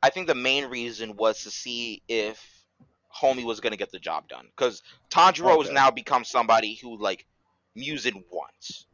I 0.02 0.10
think 0.10 0.26
the 0.26 0.34
main 0.34 0.66
reason 0.66 1.16
was 1.16 1.42
to 1.42 1.50
see 1.50 2.02
if 2.08 2.64
Homie 3.14 3.44
was 3.44 3.60
gonna 3.60 3.76
get 3.76 3.90
the 3.90 3.98
job 3.98 4.28
done 4.28 4.46
because 4.46 4.82
Tanjiro 5.10 5.62
has 5.62 5.70
now 5.72 5.90
become 5.90 6.24
somebody 6.24 6.74
who 6.76 6.96
like 6.98 7.26
Muzan 7.76 8.24
wants. 8.30 8.86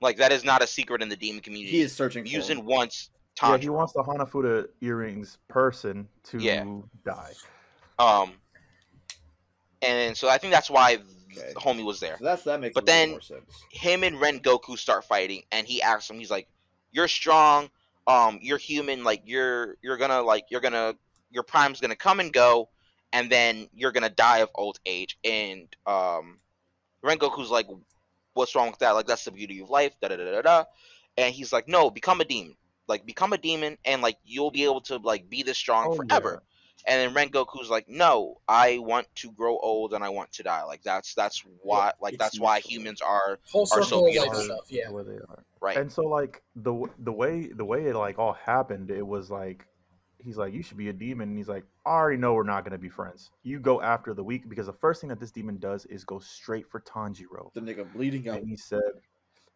Like 0.00 0.16
that 0.16 0.32
is 0.32 0.44
not 0.44 0.62
a 0.62 0.66
secret 0.66 1.02
in 1.02 1.08
the 1.08 1.16
demon 1.16 1.40
community. 1.42 1.72
he 1.76 1.80
is 1.82 1.94
searching 1.94 2.24
for 2.24 2.30
Muzan 2.30 2.58
him. 2.58 2.64
wants 2.66 3.10
Yeah, 3.42 3.56
he 3.58 3.68
wants 3.68 3.92
the 3.92 4.02
Hanafuda 4.02 4.68
earrings 4.80 5.38
person 5.48 6.08
to 6.24 6.38
Yeah. 6.38 6.64
die. 7.04 7.32
Um, 7.98 8.32
and 9.82 10.16
so 10.16 10.28
I 10.28 10.38
think 10.38 10.52
that's 10.52 10.70
why 10.70 10.98
Okay. 11.32 11.52
Homie 11.54 11.84
was 11.84 12.00
there. 12.00 12.16
So 12.18 12.24
that's 12.24 12.42
that 12.42 12.60
makes 12.60 12.74
But 12.74 12.82
a 12.82 12.86
little 12.86 12.98
then- 13.00 13.10
more 13.12 13.20
sense. 13.20 13.64
Him 13.70 14.02
and 14.02 14.16
Rengoku 14.16 14.76
start 14.76 15.04
fighting, 15.04 15.44
and 15.52 15.64
he 15.64 15.80
asks 15.80 16.10
him, 16.10 16.18
he's 16.18 16.30
like, 16.30 16.48
"You're 16.90 17.06
strong. 17.06 17.70
Um, 18.08 18.40
you're 18.42 18.58
human. 18.58 19.04
Like 19.04 19.22
you're 19.24 19.76
you're 19.80 19.96
gonna 19.96 20.22
like 20.22 20.46
you're 20.50 20.60
gonna 20.60 20.96
your 21.30 21.44
prime's 21.44 21.80
gonna 21.80 21.94
come 21.94 22.18
and 22.18 22.32
go, 22.32 22.68
and 23.12 23.30
then 23.30 23.68
you're 23.72 23.92
gonna 23.92 24.10
die 24.10 24.38
of 24.38 24.50
old 24.56 24.80
age." 24.86 25.18
And 25.22 25.68
um, 25.86 26.40
Rengoku's 27.04 27.50
like, 27.50 27.68
"What's 28.40 28.54
wrong 28.56 28.70
with 28.70 28.78
that? 28.80 28.92
Like 28.92 29.06
that's 29.06 29.24
the 29.24 29.30
beauty 29.30 29.60
of 29.60 29.68
life." 29.70 29.92
Da 30.00 30.08
da 30.08 30.16
da 30.16 30.30
da 30.32 30.42
da. 30.42 30.64
And 31.16 31.34
he's 31.34 31.52
like, 31.52 31.68
"No, 31.68 31.90
become 31.90 32.20
a 32.20 32.24
demon. 32.24 32.56
Like 32.88 33.04
become 33.06 33.32
a 33.32 33.38
demon, 33.38 33.76
and 33.84 34.00
like 34.02 34.16
you'll 34.24 34.50
be 34.50 34.64
able 34.64 34.80
to 34.82 34.96
like 34.96 35.28
be 35.28 35.42
this 35.42 35.58
strong 35.58 35.92
Oh, 35.92 35.96
forever." 35.96 36.42
And 36.86 36.96
then 36.98 37.10
Rengoku's 37.14 37.68
like, 37.68 37.88
"No, 37.88 38.40
I 38.48 38.78
want 38.78 39.06
to 39.16 39.30
grow 39.32 39.58
old 39.58 39.92
and 39.92 40.02
I 40.02 40.08
want 40.08 40.32
to 40.32 40.42
die. 40.42 40.64
Like 40.64 40.82
that's 40.82 41.14
that's 41.14 41.44
why 41.62 41.92
like 42.00 42.16
that's 42.18 42.40
why 42.40 42.60
humans 42.60 43.02
are 43.02 43.38
Whole 43.52 43.66
so 43.66 43.82
circle 43.82 44.06
beautiful. 44.10 44.40
stuff. 44.40 44.66
Yeah. 44.70 44.90
Where 44.90 45.04
they 45.04 45.20
are. 45.28 45.44
right." 45.60 45.76
And 45.76 45.92
so 45.92 46.06
like 46.08 46.42
the 46.56 46.72
the 47.00 47.12
way 47.12 47.48
the 47.54 47.64
way 47.64 47.84
it 47.86 47.94
like 47.94 48.18
all 48.18 48.32
happened, 48.32 48.90
it 48.90 49.06
was 49.06 49.30
like 49.30 49.66
he's 50.22 50.36
like 50.36 50.52
you 50.52 50.62
should 50.62 50.76
be 50.76 50.88
a 50.88 50.92
demon, 50.92 51.28
and 51.30 51.38
he's 51.38 51.48
like 51.48 51.64
I 51.86 51.90
already 51.90 52.16
know 52.18 52.34
we're 52.34 52.42
not 52.42 52.64
gonna 52.64 52.78
be 52.78 52.88
friends. 52.88 53.30
You 53.42 53.58
go 53.60 53.80
after 53.80 54.14
the 54.14 54.24
weak 54.24 54.48
because 54.48 54.66
the 54.66 54.72
first 54.72 55.00
thing 55.00 55.08
that 55.08 55.20
this 55.20 55.30
demon 55.30 55.58
does 55.58 55.86
is 55.86 56.04
go 56.04 56.18
straight 56.18 56.68
for 56.70 56.80
Tanjiro, 56.80 57.52
The 57.54 57.60
nigga 57.60 57.90
bleeding 57.92 58.28
out. 58.28 58.38
and 58.38 58.48
he 58.48 58.56
said, 58.56 58.80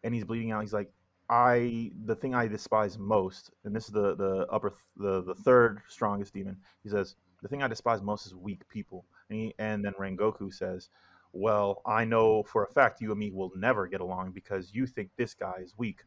and 0.03 0.13
he's 0.13 0.23
bleeding 0.25 0.51
out. 0.51 0.61
He's 0.61 0.73
like 0.73 0.91
I 1.29 1.91
the 2.05 2.15
thing 2.15 2.35
I 2.35 2.47
despise 2.47 2.97
most, 2.99 3.51
and 3.63 3.75
this 3.75 3.85
is 3.85 3.91
the 3.91 4.15
the 4.15 4.47
upper 4.51 4.69
th- 4.69 4.79
the 4.97 5.23
the 5.23 5.35
third 5.35 5.81
strongest 5.87 6.33
demon. 6.33 6.57
He 6.83 6.89
says 6.89 7.15
the 7.41 7.47
thing 7.47 7.63
I 7.63 7.67
despise 7.67 8.01
most 8.01 8.25
is 8.25 8.35
weak 8.35 8.67
people, 8.69 9.05
and 9.29 9.39
he, 9.39 9.53
and 9.59 9.83
then 9.83 9.93
Rengoku 9.99 10.53
says. 10.53 10.89
Well, 11.37 11.81
I 11.85 12.05
know 12.05 12.43
for 12.43 12.63
a 12.63 12.67
fact 12.71 13.01
you 13.01 13.11
and 13.11 13.19
me 13.19 13.29
will 13.29 13.51
never 13.57 13.87
get 13.87 13.99
along 13.99 14.31
because 14.31 14.73
you 14.73 14.87
think 14.87 15.09
this 15.17 15.33
guy 15.33 15.55
is 15.61 15.73
weak. 15.77 15.99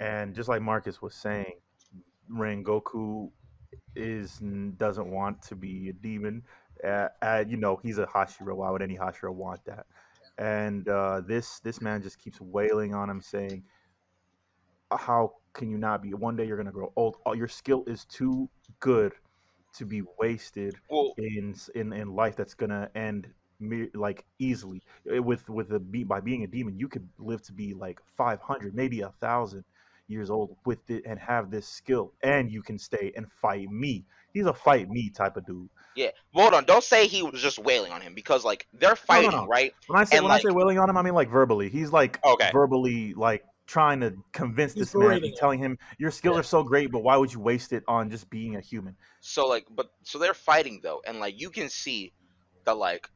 And 0.00 0.34
just 0.34 0.48
like 0.48 0.60
Marcus 0.60 1.00
was 1.00 1.14
saying, 1.14 1.52
Rengoku 2.30 3.30
is 3.94 4.38
doesn't 4.76 5.10
want 5.10 5.42
to 5.42 5.56
be 5.56 5.88
a 5.88 5.92
demon. 5.92 6.42
Uh, 6.84 7.08
uh, 7.22 7.44
you 7.46 7.56
know, 7.56 7.80
he's 7.82 7.98
a 7.98 8.06
Hashira. 8.06 8.54
Why 8.54 8.70
would 8.70 8.82
any 8.82 8.96
Hashira 8.96 9.32
want 9.32 9.64
that? 9.64 9.86
And 10.38 10.88
uh, 10.88 11.22
this 11.22 11.60
this 11.60 11.80
man 11.80 12.02
just 12.02 12.18
keeps 12.18 12.40
wailing 12.40 12.94
on 12.94 13.08
him, 13.08 13.20
saying, 13.20 13.64
"How 14.90 15.34
can 15.52 15.70
you 15.70 15.78
not 15.78 16.02
be? 16.02 16.14
One 16.14 16.36
day 16.36 16.46
you're 16.46 16.56
gonna 16.56 16.72
grow 16.72 16.92
old. 16.96 17.16
Oh, 17.26 17.32
your 17.32 17.48
skill 17.48 17.84
is 17.86 18.04
too 18.04 18.48
good 18.80 19.14
to 19.74 19.84
be 19.84 20.02
wasted 20.18 20.76
Well, 20.88 21.14
in 21.18 21.54
in 21.74 21.92
in 21.92 22.14
life 22.14 22.36
that's 22.36 22.54
gonna 22.54 22.90
end 22.94 23.28
me 23.58 23.88
like 23.94 24.24
easily 24.38 24.82
with 25.04 25.48
with 25.48 25.68
the 25.68 25.80
be 25.80 26.04
by 26.04 26.20
being 26.20 26.44
a 26.44 26.46
demon 26.46 26.78
you 26.78 26.88
could 26.88 27.08
live 27.18 27.42
to 27.42 27.52
be 27.52 27.72
like 27.74 28.00
500 28.06 28.74
maybe 28.74 29.00
a 29.00 29.10
thousand 29.20 29.64
years 30.08 30.30
old 30.30 30.56
with 30.64 30.88
it 30.90 31.02
and 31.06 31.18
have 31.18 31.50
this 31.50 31.66
skill 31.66 32.12
and 32.22 32.50
you 32.50 32.62
can 32.62 32.78
stay 32.78 33.12
and 33.16 33.30
fight 33.32 33.68
me 33.70 34.04
he's 34.32 34.46
a 34.46 34.54
fight 34.54 34.88
me 34.88 35.10
type 35.10 35.36
of 35.36 35.44
dude 35.46 35.68
yeah. 35.96 36.10
Hold 36.34 36.52
on. 36.52 36.66
Don't 36.66 36.84
say 36.84 37.06
he 37.06 37.22
was 37.22 37.40
just 37.40 37.58
wailing 37.58 37.90
on 37.90 38.02
him 38.02 38.14
because 38.14 38.44
like 38.44 38.66
they're 38.74 38.96
fighting, 38.96 39.30
no. 39.30 39.46
right? 39.46 39.72
when 39.86 39.98
i 39.98 40.04
say 40.04 40.18
And, 40.18 40.24
when 40.24 40.30
like- 40.30 40.44
i 40.44 40.48
say 40.48 40.54
wailing 40.54 40.78
on 40.78 40.90
him 40.90 40.96
i 40.98 41.02
mean 41.02 41.14
like 41.14 41.30
verbally 41.30 41.70
he's 41.70 41.90
like 41.90 42.20
Okay. 42.22 42.50
verbally 42.52 43.14
like 43.14 43.42
trying 43.66 44.00
to 44.00 44.14
convince 44.32 44.74
He's 44.74 44.80
this 44.84 44.94
man 44.94 45.04
berating 45.08 45.30
him. 45.30 45.36
telling 45.38 45.58
him 45.58 45.78
your 45.98 46.10
skills 46.10 46.34
Yeah. 46.36 46.40
are 46.40 46.44
so 46.44 46.62
great 46.62 46.92
but 46.92 47.02
why 47.02 47.16
would 47.16 47.32
you 47.32 47.40
waste 47.40 47.72
it 47.72 47.82
on 47.88 48.10
just 48.10 48.28
being 48.30 48.56
a 48.56 48.60
human 48.60 48.94
So 49.22 49.46
like, 49.48 49.66
but 49.70 49.88
so 50.04 50.18
they're 50.18 50.34
fighting 50.34 50.80
though, 50.82 51.00
and 51.06 51.18
like 51.18 51.40
you 51.40 51.48
can 51.50 51.68
see 51.70 52.12
that 52.66 52.76
like 52.76 53.08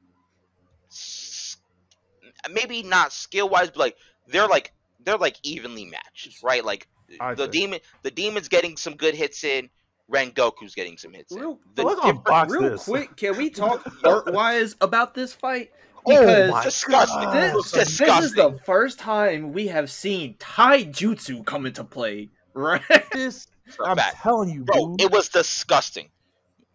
maybe 2.50 2.82
not 2.82 3.12
skill 3.12 3.48
wise, 3.48 3.68
but 3.68 3.78
like 3.78 3.96
they're 4.26 4.48
like 4.48 4.72
they're 5.05 5.18
like 5.18 5.36
evenly 5.43 5.85
matched, 5.86 6.43
right? 6.43 6.64
Like 6.64 6.89
I'd 7.20 7.36
the 7.36 7.44
say. 7.47 7.51
demon, 7.51 7.81
the 8.02 8.10
demon's 8.10 8.48
getting 8.48 8.77
some 8.77 8.94
good 8.97 9.14
hits 9.14 9.44
in. 9.44 9.68
Rengoku's 10.10 10.74
getting 10.74 10.97
some 10.97 11.12
hits 11.12 11.32
in. 11.32 11.40
Real- 11.40 11.60
The 11.77 11.82
Let's 11.85 12.01
different- 12.01 12.24
unbox 12.24 12.48
Real 12.51 12.70
this. 12.70 12.85
quick, 12.85 13.16
can 13.16 13.36
we 13.36 13.48
talk 13.51 13.86
art 14.05 14.32
wise 14.32 14.74
about 14.81 15.14
this 15.14 15.32
fight? 15.32 15.70
Oh 16.06 16.18
Because 16.18 16.51
my 16.51 16.64
disgusting. 16.64 17.22
God. 17.22 17.35
this, 17.35 17.55
looks 17.55 17.70
this 17.72 18.01
is 18.01 18.32
the 18.35 18.59
first 18.64 18.98
time 18.98 19.52
we 19.52 19.66
have 19.68 19.90
seen 19.90 20.35
taijutsu 20.39 21.44
come 21.47 21.66
into 21.66 21.85
play, 21.85 22.28
right? 22.55 22.82
this 23.12 23.47
for 23.66 23.85
a 23.85 23.90
i'm 23.90 23.97
fact. 23.98 24.16
telling 24.22 24.48
you 24.48 24.64
Bro, 24.64 24.97
dude. 24.97 25.02
it 25.02 25.12
was 25.12 25.28
disgusting. 25.28 26.09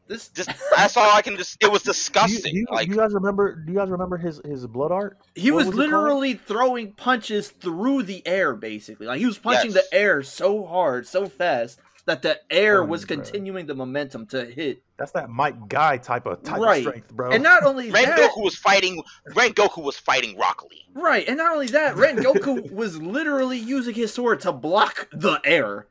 This 0.07 0.27
Just 0.29 0.49
that's 0.75 0.95
all 0.97 1.09
I 1.15 1.21
can 1.23 1.35
just. 1.35 1.57
It 1.63 1.71
was 1.71 1.81
Do 1.81 1.89
you, 1.89 1.93
disgusting. 1.93 2.53
do 2.53 2.59
you, 2.59 2.67
like 2.71 2.87
do 2.87 2.93
you 2.93 2.99
guys 2.99 3.13
remember? 3.13 3.55
Do 3.55 3.71
you 3.71 3.77
guys 3.79 3.89
remember 3.89 4.17
his 4.17 4.39
his 4.45 4.67
blood 4.67 4.91
art? 4.91 5.17
he 5.33 5.49
was, 5.51 5.65
was 5.67 5.75
literally 5.75 6.35
throwing 6.35 6.91
punches 6.91 7.49
through 7.49 8.03
the 8.03 8.25
air, 8.27 8.53
basically. 8.53 9.07
Like 9.07 9.19
he 9.19 9.25
was 9.25 9.37
punching 9.39 9.71
Yes. 9.71 9.87
the 9.89 9.97
air 9.97 10.21
so 10.21 10.63
hard, 10.65 11.07
so 11.07 11.25
fast 11.27 11.79
that 12.05 12.21
the 12.21 12.39
air 12.51 12.83
Oh, 12.83 12.85
was 12.85 13.03
bro. 13.03 13.15
continuing 13.17 13.65
the 13.65 13.73
momentum 13.73 14.27
to 14.27 14.45
hit. 14.45 14.83
That's 14.97 15.11
that 15.13 15.27
Might 15.31 15.67
Guy 15.67 15.97
type 15.97 16.27
of 16.27 16.43
type 16.43 16.59
Right. 16.61 16.77
of 16.77 16.83
strength, 16.83 17.11
bro. 17.11 17.31
And 17.31 17.41
not 17.41 17.63
only 17.63 17.89
that 17.89 17.99
Ren 17.99 18.15
that, 18.15 18.31
Goku 18.31 18.43
was 18.43 18.55
fighting. 18.55 19.01
Rengoku 19.31 19.81
was 19.83 19.97
fighting 19.97 20.37
Rock 20.37 20.63
Lee. 20.69 20.85
right, 20.93 21.27
and 21.27 21.37
not 21.37 21.53
only 21.53 21.65
that, 21.67 21.95
Rengoku 21.95 22.71
was 22.71 23.01
literally 23.01 23.57
using 23.57 23.95
his 23.95 24.13
sword 24.13 24.39
to 24.41 24.51
block 24.51 25.09
the 25.11 25.41
air 25.43 25.87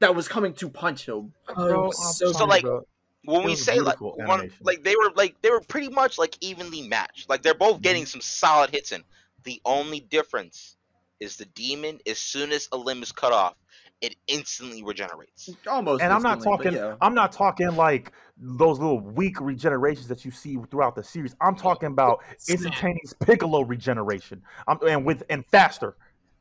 that 0.00 0.16
was 0.16 0.26
coming 0.26 0.54
to 0.54 0.68
punch 0.68 1.06
him. 1.08 1.32
Oh, 1.48 1.54
Bro, 1.68 1.84
was 1.86 2.18
so 2.18 2.32
So, 2.32 2.44
like, 2.46 2.62
bro. 2.62 2.84
When 3.24 3.42
It 3.42 3.46
we 3.46 3.54
say 3.56 3.80
like 3.80 4.00
one, 4.00 4.50
like 4.62 4.82
they 4.84 4.94
were 4.96 5.10
like 5.14 5.40
they 5.42 5.50
were 5.50 5.60
pretty 5.60 5.88
much 5.88 6.18
like 6.18 6.36
evenly 6.40 6.86
matched. 6.88 7.28
Like 7.28 7.42
they're 7.42 7.54
both 7.54 7.80
getting 7.82 8.06
some 8.06 8.20
solid 8.20 8.70
hits 8.70 8.92
in. 8.92 9.02
The 9.44 9.60
only 9.64 10.00
difference 10.00 10.76
is 11.20 11.36
the 11.36 11.44
demon. 11.46 12.00
As 12.06 12.18
soon 12.18 12.52
as 12.52 12.68
a 12.72 12.76
limb 12.76 13.02
is 13.02 13.12
cut 13.12 13.32
off, 13.32 13.54
it 14.00 14.16
instantly 14.26 14.82
regenerates. 14.82 15.50
Almost. 15.66 16.02
and 16.02 16.12
I'm 16.12 16.22
not 16.22 16.42
talking. 16.42 16.72
yeah. 16.74 16.96
I'm 17.00 17.14
not 17.14 17.32
talking 17.32 17.74
like 17.76 18.12
those 18.36 18.78
little 18.78 19.00
weak 19.00 19.36
regenerations 19.36 20.08
that 20.08 20.24
you 20.24 20.30
see 20.30 20.58
throughout 20.70 20.94
the 20.94 21.04
series. 21.04 21.34
I'm 21.40 21.56
talking 21.56 21.88
about 21.88 22.20
Snap. 22.38 22.54
instantaneous 22.56 23.14
Piccolo 23.20 23.62
regeneration. 23.62 24.42
I'm, 24.66 24.78
and 24.86 25.04
with 25.04 25.22
and 25.30 25.46
faster. 25.46 25.96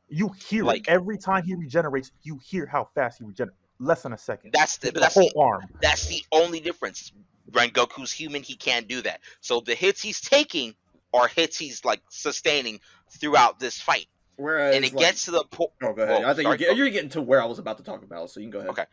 You 0.10 0.30
hear 0.47 0.64
Like- 0.64 0.81
it 0.81 0.89
every 0.89 1.18
time 1.18 1.43
he 1.43 1.55
regenerates. 1.55 2.11
You 2.23 2.38
hear 2.43 2.65
how 2.65 2.89
fast 2.93 3.19
he 3.19 3.26
regenerates. 3.26 3.57
Less 3.84 4.03
than 4.03 4.14
a 4.14 4.18
second. 4.18 4.51
That's 4.53 4.77
the 4.77 4.91
the 4.91 4.99
that's 5.01 5.14
whole 5.15 5.30
the, 5.34 5.39
arm. 5.39 5.65
that's 5.81 6.07
the 6.07 6.23
only 6.31 6.60
difference. 6.60 7.11
Rengoku's 7.51 8.11
human. 8.11 8.41
He 8.43 8.55
can't 8.55 8.88
do 8.88 9.01
that. 9.01 9.19
So 9.41 9.60
the 9.60 9.76
hits 9.76 10.01
he's 10.01 10.22
taking 10.22 10.73
are 11.14 11.27
hits 11.27 11.57
he's 11.57 11.84
like 11.85 12.01
sustaining 12.10 12.80
throughout 13.11 13.60
this 13.60 13.80
fight, 13.80 14.07
Whereas, 14.38 14.76
and 14.76 14.84
it 14.85 14.93
like- 14.93 15.05
gets 15.05 15.26
to 15.26 15.31
the 15.31 15.43
point. 15.43 15.72
Oh, 15.84 15.93
go 15.93 16.03
ahead. 16.03 16.23
Whoa, 16.23 16.30
I 16.30 16.34
think 16.34 16.45
sorry, 16.47 16.57
you're, 16.60 16.69
get- 16.69 16.77
you're 16.77 16.89
getting 16.89 17.10
to 17.11 17.22
where 17.22 17.41
I 17.41 17.45
was 17.45 17.60
about 17.60 17.77
to 17.77 17.84
talk 17.84 18.01
about, 18.03 18.30
so 18.31 18.39
you 18.39 18.45
can 18.45 18.51
go 18.51 18.60
ahead. 18.60 18.69
Okay. 18.72 18.85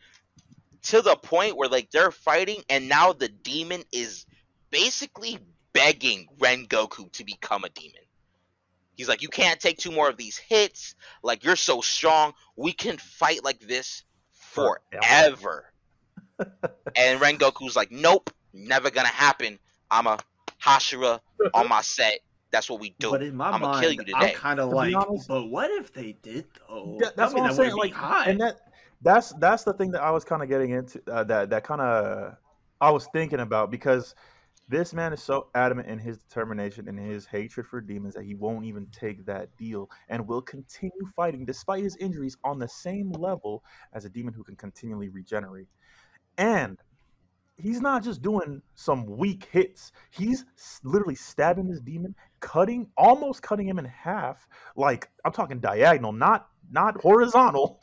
to 0.83 1.01
the 1.01 1.15
point 1.15 1.57
where 1.57 1.69
like 1.69 1.89
they're 1.91 2.11
fighting 2.11 2.61
and 2.69 2.87
now 2.89 3.13
the 3.13 3.29
demon 3.29 3.83
is 3.91 4.25
basically 4.69 5.39
begging 5.73 6.27
Rengoku 6.39 7.11
to 7.13 7.23
become 7.23 7.63
a 7.63 7.69
demon. 7.69 8.01
He's 8.95 9.07
like, 9.07 9.21
You 9.23 9.29
can't 9.29 9.59
take 9.59 9.77
two 9.77 9.91
more 9.91 10.09
of 10.09 10.17
these 10.17 10.37
hits. 10.37 10.95
Like 11.23 11.43
you're 11.43 11.55
so 11.55 11.81
strong. 11.81 12.33
We 12.55 12.73
can 12.73 12.97
fight 12.97 13.43
like 13.43 13.59
this 13.61 14.03
forever. 14.51 15.65
and 16.95 17.19
Rengoku's 17.19 17.75
like, 17.75 17.91
Nope, 17.91 18.29
never 18.53 18.89
gonna 18.89 19.07
happen. 19.07 19.59
I'm 19.89 20.07
a 20.07 20.17
Hashira 20.63 21.19
on 21.53 21.67
my 21.67 21.81
set. 21.81 22.19
That's 22.51 22.69
what 22.69 22.79
we 22.81 22.93
do. 22.99 23.11
But 23.11 23.23
in 23.23 23.35
my 23.35 23.51
I'ma 23.51 23.71
mind, 23.71 23.81
kill 23.81 23.91
you 23.93 23.99
today. 23.99 24.13
I'm 24.15 24.35
kind 24.35 24.59
of 24.59 24.69
To 24.69 24.75
like, 24.75 24.95
honest- 24.95 25.27
but 25.27 25.45
what 25.47 25.71
if 25.71 25.93
they 25.93 26.13
did 26.21 26.45
though? 26.67 26.97
Yeah, 27.01 27.09
that's 27.15 27.31
I 27.31 27.35
mean, 27.35 27.43
what 27.43 27.51
I'm 27.51 27.57
that 27.57 27.63
saying. 27.63 27.75
Like, 27.77 27.93
hot. 27.93 28.27
and 28.27 28.41
that 28.41 28.57
that's 29.01 29.31
that's 29.33 29.63
the 29.63 29.73
thing 29.73 29.91
that 29.91 30.01
I 30.01 30.11
was 30.11 30.23
kind 30.25 30.43
of 30.43 30.49
getting 30.49 30.71
into. 30.71 31.01
Uh, 31.09 31.23
that 31.25 31.49
that 31.49 31.63
kind 31.63 31.81
of 31.81 32.35
I 32.81 32.91
was 32.91 33.07
thinking 33.13 33.39
about 33.39 33.71
because 33.71 34.15
this 34.71 34.93
man 34.93 35.11
is 35.11 35.21
so 35.21 35.47
adamant 35.53 35.89
in 35.89 35.99
his 35.99 36.17
determination 36.17 36.87
and 36.87 36.97
his 36.97 37.25
hatred 37.25 37.67
for 37.67 37.81
demons 37.81 38.13
that 38.15 38.23
he 38.23 38.35
won't 38.35 38.63
even 38.63 38.87
take 38.87 39.25
that 39.25 39.55
deal 39.57 39.89
and 40.07 40.25
will 40.25 40.41
continue 40.41 41.05
fighting 41.13 41.43
despite 41.45 41.83
his 41.83 41.97
injuries 41.97 42.37
on 42.45 42.57
the 42.57 42.67
same 42.69 43.11
level 43.11 43.63
as 43.93 44.05
a 44.05 44.09
demon 44.09 44.33
who 44.33 44.43
can 44.43 44.55
continually 44.55 45.09
regenerate. 45.09 45.67
And 46.37 46.79
he's 47.57 47.81
not 47.81 48.01
just 48.01 48.21
doing 48.21 48.61
some 48.73 49.05
weak 49.05 49.49
hits. 49.51 49.91
He's 50.09 50.45
literally 50.85 51.15
stabbing 51.15 51.67
this 51.67 51.81
demon, 51.81 52.15
cutting, 52.39 52.87
almost 52.95 53.41
cutting 53.41 53.67
him 53.67 53.77
in 53.77 53.85
half. 53.85 54.47
Like 54.77 55.09
I'm 55.25 55.33
talking 55.33 55.59
diagonal, 55.59 56.13
not 56.13 56.47
not 56.71 56.99
horizontal. 57.01 57.81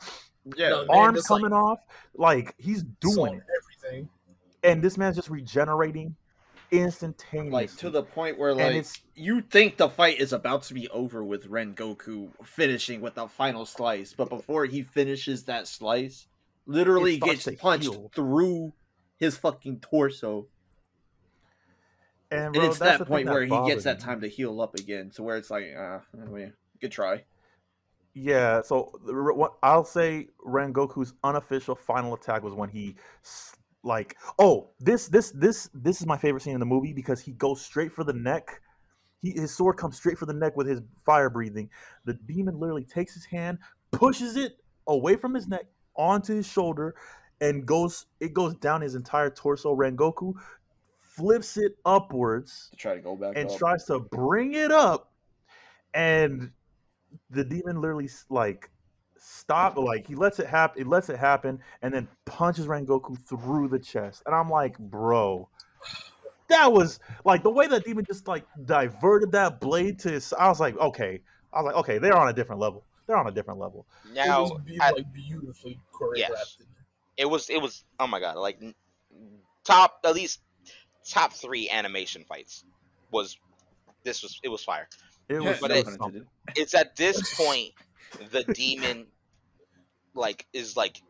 Yeah, 0.57 0.69
No, 0.69 0.77
man, 0.85 0.87
Arms 0.89 1.17
just, 1.19 1.29
like, 1.29 1.41
coming 1.41 1.53
off. 1.53 1.79
Like 2.15 2.55
he's 2.57 2.83
doing 2.99 3.35
it, 3.35 3.43
everything. 3.85 4.09
and 4.63 4.81
this 4.81 4.97
man's 4.97 5.15
just 5.15 5.29
regenerating 5.29 6.15
instantaneously. 6.71 7.51
like 7.51 7.75
to 7.77 7.89
the 7.89 8.03
point 8.03 8.37
where 8.37 8.53
like 8.53 8.85
you 9.15 9.41
think 9.41 9.77
the 9.77 9.89
fight 9.89 10.19
is 10.19 10.33
about 10.33 10.63
to 10.63 10.73
be 10.73 10.87
over 10.89 11.23
with 11.23 11.49
Rengoku 11.49 12.29
finishing 12.43 13.01
with 13.01 13.15
the 13.15 13.27
final 13.27 13.65
slice, 13.65 14.13
but 14.13 14.29
before 14.29 14.65
he 14.65 14.81
finishes 14.81 15.43
that 15.45 15.67
slice, 15.67 16.27
literally 16.65 17.17
gets 17.17 17.47
punched 17.57 17.91
heal. 17.91 18.11
through 18.13 18.73
his 19.17 19.37
fucking 19.37 19.79
torso. 19.79 20.47
and, 22.31 22.55
and 22.55 22.65
it's 22.65 22.79
that 22.79 23.05
point 23.07 23.27
where 23.27 23.43
he 23.43 23.67
gets 23.67 23.83
that 23.83 23.99
time 23.99 24.21
to 24.21 24.27
heal 24.27 24.61
up 24.61 24.75
again, 24.75 25.09
to 25.11 25.23
where 25.23 25.37
it's 25.37 25.49
like, 25.49 25.73
uh, 25.77 25.99
anyway, 26.21 26.51
good 26.79 26.91
try. 26.91 27.23
Yeah, 28.13 28.61
so 28.61 28.91
what 29.05 29.53
I'll 29.61 29.85
say 29.85 30.27
Rengoku's 30.45 31.13
unofficial 31.23 31.75
final 31.75 32.15
attack 32.15 32.43
was 32.43 32.53
when 32.53 32.69
he 32.69 32.95
like 33.89 34.15
oh 34.37 34.69
this 34.79 35.09
this 35.09 35.31
this 35.31 35.69
this 35.73 35.99
is 35.99 36.07
my 36.07 36.17
favorite 36.17 36.41
scene 36.41 36.53
in 36.53 36.59
the 36.61 36.65
movie 36.65 36.93
because 36.93 37.19
he 37.19 37.33
goes 37.33 37.61
straight 37.61 37.91
for 37.91 38.05
the 38.05 38.13
neck. 38.13 38.61
He 39.21 39.31
his 39.31 39.53
sword 39.53 39.75
comes 39.75 39.97
straight 39.97 40.17
for 40.17 40.25
the 40.25 40.33
neck 40.33 40.55
with 40.55 40.67
his 40.67 40.79
fire 41.05 41.29
breathing. 41.29 41.69
The 42.05 42.13
demon 42.13 42.57
literally 42.57 42.85
takes 42.85 43.13
his 43.13 43.25
hand, 43.25 43.57
pushes 43.91 44.37
it 44.37 44.53
away 44.87 45.17
from 45.17 45.33
his 45.33 45.47
neck 45.47 45.65
onto 45.95 46.35
his 46.35 46.47
shoulder, 46.47 46.95
and 47.41 47.65
goes 47.65 48.05
it 48.21 48.33
goes 48.33 48.53
down 48.55 48.81
his 48.81 48.95
entire 48.95 49.29
torso. 49.29 49.75
Rengoku 49.75 50.33
flips 50.99 51.57
it 51.57 51.73
upwards 51.83 52.69
To 52.71 52.77
try 52.77 52.95
to 52.95 53.01
go 53.01 53.15
back 53.17 53.35
and 53.35 53.49
up. 53.49 53.57
tries 53.57 53.83
to 53.85 53.99
bring 53.99 54.53
it 54.53 54.71
up, 54.71 55.11
and 55.93 56.51
the 57.29 57.43
demon 57.43 57.81
literally 57.81 58.09
like 58.29 58.69
stop, 59.19 59.77
like 59.77 60.07
he 60.07 60.15
lets 60.15 60.39
it 60.39 60.47
happen, 60.47 60.81
it 60.81 60.87
lets 60.87 61.09
it 61.09 61.17
happen, 61.17 61.59
and 61.81 61.93
then 61.93 62.07
punches 62.25 62.65
Rengoku 62.67 63.17
through 63.27 63.67
the 63.69 63.79
chest, 63.79 64.23
and 64.25 64.33
I'm 64.35 64.49
like, 64.49 64.77
bro. 64.79 65.47
That 66.47 66.73
was 66.73 66.99
like 67.25 67.43
the 67.43 67.51
way 67.51 67.67
that 67.67 67.85
demon 67.85 68.05
just 68.05 68.27
like 68.27 68.43
diverted 68.65 69.31
that 69.33 69.59
blade 69.59 69.99
to 69.99 70.11
his. 70.11 70.33
I 70.33 70.47
was 70.47 70.59
like, 70.59 70.75
okay. 70.77 71.21
I 71.53 71.61
was 71.61 71.67
like, 71.67 71.75
okay, 71.75 71.97
they're 71.99 72.17
on 72.17 72.27
a 72.27 72.33
different 72.33 72.59
level. 72.59 72.83
They're 73.05 73.17
on 73.17 73.27
a 73.27 73.31
different 73.31 73.59
level. 73.59 73.85
Now, 74.13 74.45
it 74.45 74.53
was 74.53 74.61
be- 74.65 74.79
at- 74.79 74.95
like 74.95 75.13
beautifully 75.13 75.79
choreographed. 75.93 76.17
Yes. 76.17 76.57
it 77.17 77.25
was 77.29 77.49
it 77.51 77.61
was 77.61 77.83
oh 77.99 78.07
my 78.07 78.19
god 78.19 78.37
like 78.37 78.59
top 79.63 79.99
at 80.05 80.15
least 80.15 80.39
top 81.07 81.33
three 81.33 81.69
animation 81.69 82.23
fights 82.27 82.63
was 83.11 83.37
this 84.03 84.23
was 84.23 84.39
it 84.43 84.49
was 84.49 84.63
fire 84.63 84.87
It 85.27 85.41
was, 85.41 85.59
but 85.59 85.71
it 85.71 85.77
it- 85.77 85.85
was 85.85 85.95
something. 85.95 86.25
it's 86.55 86.73
at 86.73 86.95
this 86.95 87.33
point 87.37 87.71
the 88.31 88.43
demon 88.53 89.07
like 90.13 90.45
is 90.53 90.75
like 90.75 91.01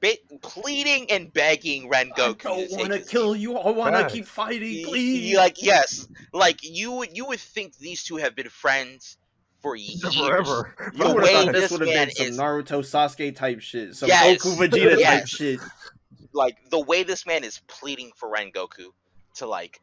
bit 0.00 0.20
pleading 0.40 1.10
and 1.10 1.32
begging 1.32 1.90
Rengoku. 1.90 2.46
I 2.46 2.66
don't 2.66 2.70
want 2.78 2.92
to 2.92 3.00
kill 3.00 3.36
you. 3.36 3.56
I 3.58 3.70
want 3.70 3.94
to 3.96 4.08
keep 4.14 4.24
fighting, 4.26 4.76
Y- 4.76 4.82
y- 4.84 4.88
please. 4.88 5.36
like 5.36 5.62
yes 5.62 6.08
like 6.32 6.60
you 6.62 6.92
would 6.92 7.16
you 7.16 7.26
would 7.26 7.40
think 7.40 7.76
these 7.76 8.02
two 8.02 8.16
have 8.16 8.34
been 8.34 8.48
friends 8.48 9.18
for 9.60 9.76
years 9.76 10.14
forever. 10.16 10.74
You 10.94 10.98
the 11.04 11.14
would 11.14 11.22
way 11.24 11.44
this 11.46 11.52
this 11.62 11.70
would 11.72 11.80
have 11.82 11.90
man 11.94 12.06
been 12.08 12.16
some 12.16 12.26
is- 12.28 12.38
Naruto 12.38 12.78
Sasuke 12.80 13.34
type 13.36 13.60
shit, 13.60 13.94
some 13.94 14.08
Yes, 14.08 14.42
Goku 14.42 14.56
Vegeta 14.68 15.02
type 15.02 15.26
shit. 15.26 15.60
like 16.32 16.56
the 16.70 16.80
way 16.80 17.02
this 17.02 17.26
man 17.26 17.44
is 17.44 17.60
pleading 17.66 18.10
for 18.16 18.30
Rengoku 18.30 18.86
to 19.36 19.46
like 19.46 19.80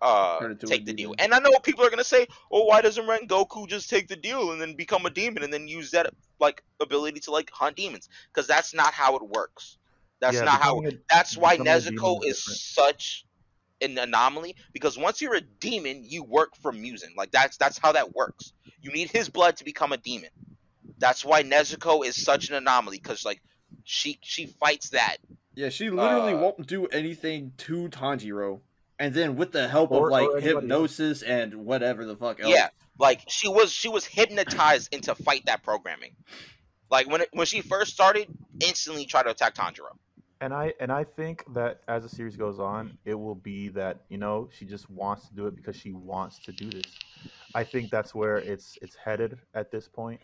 uh 0.00 0.40
Turn 0.40 0.52
into 0.52 0.66
a 0.66 0.70
take 0.70 0.86
the 0.86 0.92
deal. 0.92 1.14
And 1.18 1.32
I 1.34 1.38
know 1.38 1.50
people 1.62 1.84
are 1.84 1.90
gonna 1.90 2.04
say, 2.04 2.26
"Oh, 2.50 2.64
why 2.64 2.82
doesn't 2.82 3.06
Rengoku 3.06 3.68
just 3.68 3.88
take 3.90 4.08
the 4.08 4.16
deal 4.16 4.52
and 4.52 4.60
then 4.60 4.74
become 4.74 5.06
a 5.06 5.10
demon 5.10 5.42
and 5.42 5.52
then 5.52 5.68
use 5.68 5.90
that 5.92 6.12
like 6.40 6.62
ability 6.80 7.20
to 7.20 7.30
like 7.30 7.50
hunt 7.50 7.76
demons?" 7.76 8.08
Because 8.32 8.46
that's 8.46 8.74
not 8.74 8.92
how 8.92 9.16
it 9.16 9.22
works. 9.22 9.78
That's 10.20 10.36
Yeah, 10.36 10.44
not 10.44 10.60
how. 10.60 10.82
a- 10.86 10.98
That's 11.10 11.36
why 11.36 11.56
becoming 11.56 11.76
a 11.76 11.80
demon 11.80 12.02
Nezuko 12.02 12.24
is 12.24 12.30
is 12.30 12.38
different. 12.38 12.58
such 12.60 13.26
an 13.80 13.98
anomaly 13.98 14.56
because 14.72 14.96
once 14.98 15.20
you're 15.20 15.34
a 15.36 15.40
demon, 15.40 16.02
you 16.04 16.24
work 16.24 16.56
for 16.62 16.72
Muzan. 16.72 17.16
Like 17.16 17.30
that's 17.32 17.56
that's 17.56 17.78
how 17.78 17.92
that 17.92 18.14
works. 18.14 18.52
You 18.82 18.92
need 18.92 19.10
his 19.10 19.28
blood 19.28 19.56
to 19.58 19.64
become 19.64 19.92
a 19.92 19.96
demon. 19.98 20.30
That's 20.98 21.24
why 21.24 21.42
Nezuko 21.42 22.04
is 22.04 22.22
such 22.22 22.48
an 22.48 22.54
anomaly 22.56 22.98
because 23.02 23.24
like 23.24 23.42
she 23.84 24.18
she 24.22 24.46
fights 24.46 24.90
that 24.90 25.18
Yeah, 25.54 25.70
she 25.70 25.90
literally 25.90 26.34
Uh, 26.34 26.38
won't 26.38 26.66
do 26.66 26.86
anything 26.86 27.52
to 27.58 27.88
Tanjiro. 27.88 28.60
And 28.98 29.12
then 29.14 29.36
with 29.36 29.52
the 29.52 29.68
help 29.68 29.90
Or- 29.90 30.06
of 30.06 30.12
like 30.12 30.28
or 30.28 30.38
anybody 30.38 30.46
else. 30.54 30.62
hypnosis 30.62 31.22
and 31.22 31.66
whatever 31.66 32.04
the 32.04 32.16
fuck 32.16 32.40
else. 32.40 32.50
Yeah, 32.50 32.68
like 32.98 33.20
she 33.28 33.48
was 33.48 33.70
she 33.72 33.88
was 33.88 34.04
hypnotized 34.06 34.94
into 34.94 35.14
fight 35.14 35.44
that 35.46 35.62
programming. 35.62 36.12
Like 36.90 37.08
when 37.10 37.20
it, 37.22 37.28
when 37.32 37.46
she 37.46 37.60
first 37.60 37.92
started, 37.92 38.28
instantly 38.60 39.04
tried 39.06 39.24
to 39.24 39.30
attack 39.30 39.54
Tanjiro. 39.54 39.96
And 40.40 40.52
I 40.54 40.72
and 40.80 40.92
I 40.92 41.04
think 41.04 41.44
that 41.54 41.80
as 41.88 42.02
the 42.04 42.08
series 42.08 42.36
goes 42.36 42.58
on, 42.58 42.96
it 43.04 43.14
will 43.14 43.34
be 43.34 43.68
that 43.70 44.00
you 44.08 44.18
know 44.18 44.48
she 44.52 44.64
just 44.64 44.88
wants 44.90 45.28
to 45.28 45.34
do 45.34 45.46
it 45.46 45.56
because 45.56 45.76
she 45.76 45.92
wants 45.92 46.38
to 46.40 46.52
do 46.52 46.70
this. 46.70 46.84
I 47.54 47.64
think 47.64 47.90
that's 47.90 48.14
where 48.14 48.36
it's 48.36 48.78
it's 48.82 48.94
headed 48.96 49.38
at 49.54 49.70
this 49.70 49.88
point. 49.88 50.20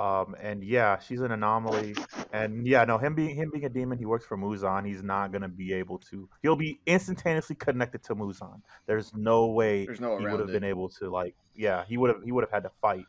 Um, 0.00 0.34
and 0.40 0.64
yeah, 0.64 0.98
she's 0.98 1.20
an 1.20 1.30
anomaly. 1.30 1.94
And 2.32 2.66
yeah, 2.66 2.84
no, 2.84 2.96
him 2.96 3.14
being 3.14 3.36
him 3.36 3.50
being 3.50 3.66
a 3.66 3.68
demon, 3.68 3.98
he 3.98 4.06
works 4.06 4.24
for 4.24 4.38
Muzan. 4.38 4.86
He's 4.86 5.02
not 5.02 5.30
gonna 5.30 5.48
be 5.48 5.74
able 5.74 5.98
to. 6.10 6.26
He'll 6.42 6.56
be 6.56 6.80
instantaneously 6.86 7.56
connected 7.56 8.02
to 8.04 8.14
Muzan. 8.14 8.62
There's 8.86 9.12
no 9.14 9.48
way 9.48 9.84
There's 9.84 10.00
no 10.00 10.16
he 10.18 10.26
would 10.26 10.40
have 10.40 10.48
been 10.48 10.64
able 10.64 10.88
to 10.90 11.10
like. 11.10 11.34
Yeah, 11.54 11.84
he 11.86 11.98
would 11.98 12.08
have. 12.10 12.22
He 12.22 12.32
would 12.32 12.44
have 12.44 12.50
had 12.50 12.62
to 12.62 12.70
fight. 12.80 13.04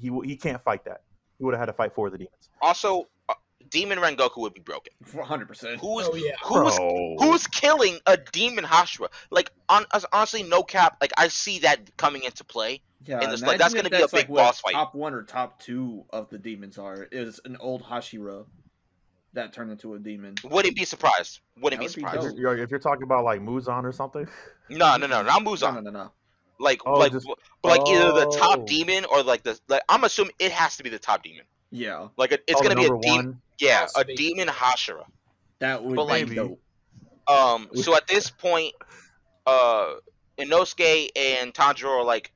He 0.00 0.10
he 0.24 0.36
can't 0.36 0.60
fight 0.60 0.84
that. 0.86 1.02
He 1.38 1.44
would 1.44 1.54
have 1.54 1.60
had 1.60 1.66
to 1.66 1.74
fight 1.74 1.92
for 1.92 2.10
the 2.10 2.18
demons. 2.18 2.50
Also, 2.60 3.06
Demon 3.76 3.98
Rengoku 3.98 4.38
would 4.38 4.54
be 4.54 4.62
broken. 4.62 4.92
hundred 5.22 5.48
percent. 5.48 5.80
Who's 5.80 6.08
Oh 6.10 6.14
yeah. 6.14 6.32
who's 6.42 6.76
Bro. 6.76 7.16
who's 7.20 7.46
killing 7.46 7.98
a 8.06 8.16
demon 8.16 8.64
Hashira? 8.64 9.08
Like 9.30 9.50
on, 9.68 9.84
honestly, 10.14 10.42
no 10.42 10.62
cap. 10.62 10.96
Like 11.00 11.12
I 11.18 11.28
see 11.28 11.58
that 11.58 11.94
coming 11.98 12.22
into 12.22 12.42
play. 12.42 12.80
Yeah, 13.04 13.22
in 13.22 13.28
this 13.30 13.42
fight. 13.42 13.58
That's 13.58 13.74
gonna 13.74 13.90
be 13.90 13.96
a 13.96 14.00
big 14.08 14.12
like, 14.14 14.28
what 14.30 14.38
boss 14.44 14.60
fight. 14.60 14.72
Top 14.72 14.94
one 14.94 15.12
or 15.12 15.22
top 15.24 15.60
two 15.60 16.04
of 16.10 16.30
the 16.30 16.38
demons 16.38 16.78
are 16.78 17.02
is 17.12 17.38
an 17.44 17.58
old 17.60 17.82
Hashira 17.82 18.46
that 19.34 19.52
turned 19.52 19.70
into 19.70 19.92
a 19.92 19.98
demon. 19.98 20.36
Wouldn't 20.42 20.74
be 20.74 20.86
surprised. 20.86 21.40
Wouldn't 21.60 21.82
That 21.82 21.86
be 21.94 22.00
would 22.00 22.06
be 22.06 22.08
surprised. 22.16 22.30
dope. 22.30 22.38
You're- 22.38 22.62
if 22.62 22.70
you're 22.70 22.80
talking 22.80 23.02
about 23.02 23.24
like 23.24 23.40
Muzan 23.42 23.84
or 23.84 23.92
something, 23.92 24.26
No, 24.70 24.96
no, 24.96 25.06
no, 25.06 25.22
not 25.22 25.42
No, 25.42 25.50
Muzan. 25.52 25.74
no, 25.74 25.80
no, 25.80 25.90
no. 25.90 26.12
Like, 26.58 26.80
Oh, 26.86 26.94
like, 26.94 27.12
just- 27.12 27.28
like 27.62 27.82
either 27.86 28.12
the 28.12 28.26
Oh. 28.26 28.30
top 28.30 28.64
demon 28.66 29.04
or 29.04 29.22
like 29.22 29.42
the. 29.42 29.60
Like, 29.68 29.82
I'm 29.90 30.04
assuming 30.04 30.32
it 30.38 30.52
has 30.52 30.78
to 30.78 30.82
be 30.82 30.88
the 30.88 30.98
top 30.98 31.22
demon. 31.22 31.44
Yeah, 31.70 32.08
Like, 32.16 32.32
it- 32.32 32.44
it's 32.46 32.58
oh, 32.58 32.62
gonna 32.62 32.76
be 32.76 32.86
a 32.86 32.98
demon. 33.02 33.42
One. 33.60 33.68
Yeah, 33.68 33.86
a 33.96 34.04
demon 34.04 34.48
Hashira. 34.48 35.04
that 35.58 35.82
would 35.82 35.96
But, 35.96 36.06
be 36.06 36.24
like- 36.26 36.34
dope. 36.34 36.60
Um, 37.28 37.68
so 37.74 37.96
at 37.96 38.06
this 38.06 38.30
point, 38.30 38.74
uh, 39.46 39.94
Inosuke 40.38 41.08
and 41.16 41.52
Tanjiro 41.54 42.00
are 42.00 42.04
like, 42.04 42.32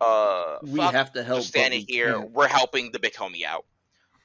uh, 0.00 0.58
We 0.62 0.80
have 0.80 1.12
to 1.14 1.24
help. 1.24 1.42
standing 1.42 1.84
we 1.88 1.94
here. 1.94 2.12
can't. 2.14 2.30
We're 2.30 2.48
helping 2.48 2.92
the 2.92 2.98
big 2.98 3.14
homie 3.14 3.44
out. 3.44 3.64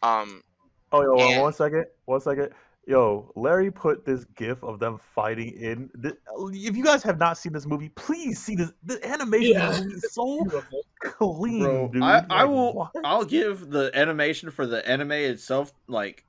Um, 0.04 0.44
Oh, 0.92 1.02
yo, 1.04 1.18
And- 1.20 1.42
one 1.44 1.54
second, 1.54 1.86
one 2.06 2.20
second. 2.20 2.52
Yo, 2.90 3.32
Larry 3.36 3.70
put 3.70 4.04
this 4.04 4.26
gif 4.36 4.64
of 4.64 4.80
them 4.80 4.98
fighting 5.14 5.50
in. 5.54 5.92
The, 5.94 6.18
if 6.52 6.76
you 6.76 6.84
guys 6.84 7.04
have 7.04 7.20
not 7.20 7.38
seen 7.38 7.54
this 7.54 7.68
movie, 7.68 7.90
please 7.90 8.40
see 8.42 8.56
this. 8.56 8.72
The 8.84 9.00
animation 9.08 9.52
Yeah. 9.54 9.68
of 9.70 9.76
the 9.76 9.84
movie 9.84 9.94
is 9.98 10.12
so 10.12 10.40
Beautiful. 10.42 10.82
clean, 11.00 11.60
Bro, 11.60 11.90
dude. 11.94 12.02
I, 12.02 12.26
I 12.32 12.46
will. 12.46 12.74
what? 12.74 12.92
I'll 13.04 13.26
give 13.26 13.70
the 13.70 13.92
animation 13.94 14.50
for 14.50 14.66
the 14.66 14.84
anime 14.90 15.12
itself 15.12 15.72
like 15.88 16.26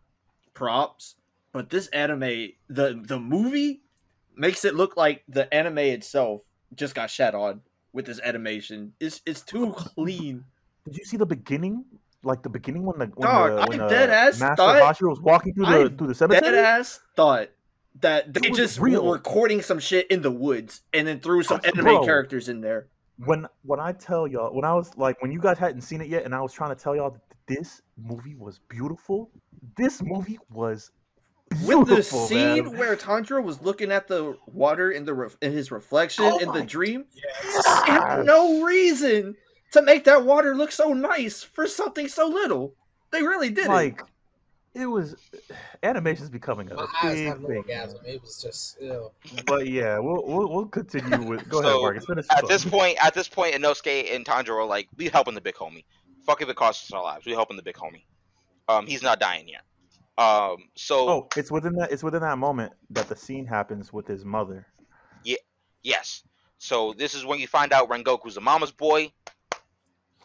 props, 0.52 1.14
but 1.54 1.70
this 1.70 1.86
anime, 1.88 2.50
the 2.68 3.02
the 3.06 3.18
movie, 3.18 3.80
makes 4.36 4.66
it 4.66 4.74
look 4.74 4.98
like 4.98 5.24
the 5.28 5.52
anime 5.54 5.78
itself 5.78 6.42
just 6.74 6.94
got 6.94 7.08
shat 7.08 7.34
on 7.34 7.62
with 7.94 8.04
this 8.04 8.20
animation. 8.22 8.92
It's 9.00 9.22
it's 9.24 9.40
too 9.40 9.72
clean. 9.72 10.44
Did 10.84 10.98
you 10.98 11.06
see 11.06 11.16
the 11.16 11.24
beginning? 11.24 11.86
Like 12.22 12.42
the 12.42 12.48
beginning 12.50 12.84
when 12.84 12.98
the 12.98 13.06
when 13.14 13.28
Dog, 13.28 13.50
the, 13.56 13.62
I 13.62 13.66
when 13.66 13.78
the 13.78 13.88
dead 13.88 14.10
ass 14.10 14.38
Master 14.40 14.56
thought- 14.56 15.00
was 15.02 15.20
walking 15.20 15.54
through 15.54 15.66
I 15.66 15.84
the 15.84 15.90
through 15.90 16.08
the 16.08 16.14
cemetery. 16.14 16.52
Dead 16.52 16.64
ass 16.64 17.00
thought 17.16 17.48
that 18.00 18.32
they 18.34 18.50
just 18.50 18.78
real. 18.78 19.04
were 19.06 19.14
recording 19.14 19.62
some 19.62 19.78
shit 19.78 20.06
in 20.10 20.20
the 20.22 20.30
woods 20.30 20.82
and 20.92 21.06
then 21.08 21.20
threw 21.20 21.42
some 21.42 21.60
anime 21.64 21.84
Bro. 21.84 22.04
characters 22.04 22.48
in 22.48 22.60
there. 22.60 22.88
when 23.24 23.46
when 23.62 23.80
I 23.80 23.92
tell 23.92 24.26
y'all, 24.26 24.54
when 24.54 24.64
I 24.64 24.74
was 24.74 24.94
like, 24.96 25.20
when 25.22 25.32
you 25.32 25.40
guys 25.40 25.58
hadn't 25.58 25.80
seen 25.80 26.00
it 26.02 26.08
yet, 26.08 26.24
and 26.24 26.34
I 26.34 26.40
was 26.42 26.52
trying 26.52 26.74
to 26.74 26.82
tell 26.82 26.94
y'all 26.94 27.10
that 27.10 27.22
this 27.46 27.80
movie 27.96 28.34
was 28.34 28.58
beautiful. 28.68 29.30
This 29.76 30.02
movie 30.02 30.38
was 30.50 30.90
Beautiful, 31.50 31.80
With 31.80 31.88
the 31.88 32.02
scene 32.04 32.64
man. 32.66 32.78
where 32.78 32.94
Tanjiro 32.94 33.42
was 33.42 33.60
looking 33.60 33.90
at 33.90 34.06
the 34.06 34.36
water 34.46 34.92
in 34.92 35.04
the 35.04 35.12
ref- 35.14 35.36
in 35.42 35.50
his 35.50 35.72
reflection 35.72 36.24
Oh 36.26 36.38
in 36.38 36.52
the 36.52 36.62
dream, 36.62 37.06
Yes. 37.12 38.24
no 38.24 38.62
reason 38.62 39.34
to 39.72 39.82
make 39.82 40.04
that 40.04 40.24
water 40.24 40.54
look 40.56 40.72
so 40.72 40.92
nice 40.92 41.42
for 41.42 41.66
something 41.66 42.08
so 42.08 42.26
little. 42.28 42.74
They 43.10 43.22
really 43.22 43.50
did 43.50 43.66
it. 43.66 43.70
like 43.70 44.02
it 44.72 44.86
was 44.86 45.16
animation's 45.82 46.30
becoming 46.30 46.70
a 46.70 46.74
My 46.76 46.86
big 47.02 47.26
had 47.26 47.38
thing. 47.46 47.56
orgasm. 47.56 47.98
It 48.06 48.20
was 48.22 48.40
just 48.40 48.80
ew. 48.80 49.10
But 49.46 49.66
yeah, 49.66 49.98
we'll 49.98 50.24
we'll, 50.26 50.48
we'll 50.48 50.66
continue 50.66 51.28
with. 51.28 51.48
Go 51.48 51.58
ahead, 51.60 51.72
So, 51.72 51.82
Marcus. 51.82 52.06
Finish 52.06 52.26
At 52.30 52.46
this 52.46 52.64
point, 52.64 52.96
at 53.04 53.12
this 53.14 53.28
point, 53.28 53.54
Inosuke 53.54 54.14
and 54.14 54.24
Tanjiro 54.24 54.56
are 54.60 54.64
like, 54.66 54.88
we 54.96 55.08
helping 55.08 55.34
the 55.34 55.40
big 55.40 55.56
homie. 55.56 55.84
Fuck 56.24 56.42
if 56.42 56.48
it 56.48 56.56
costs 56.56 56.84
us 56.90 56.94
our 56.94 57.02
lives. 57.02 57.26
We 57.26 57.32
helping 57.32 57.56
the 57.56 57.62
big 57.62 57.74
homie. 57.76 58.04
Um, 58.68 58.86
he's 58.86 59.02
not 59.02 59.18
dying 59.18 59.48
yet. 59.48 59.62
Um, 60.18 60.58
so 60.76 61.08
Oh, 61.08 61.28
it's 61.36 61.50
within 61.50 61.72
that. 61.74 61.90
It's 61.90 62.04
within 62.04 62.20
that 62.20 62.38
moment 62.38 62.72
that 62.90 63.08
the 63.08 63.16
scene 63.16 63.46
happens 63.46 63.92
with 63.92 64.06
his 64.06 64.24
mother. 64.24 64.66
Yeah. 65.24 65.38
Yes. 65.82 66.22
So 66.58 66.92
this 66.96 67.14
is 67.14 67.24
when 67.24 67.40
you 67.40 67.48
find 67.48 67.72
out 67.72 67.88
Rengoku's 67.88 68.36
a 68.36 68.40
mama's 68.40 68.70
boy. 68.70 69.10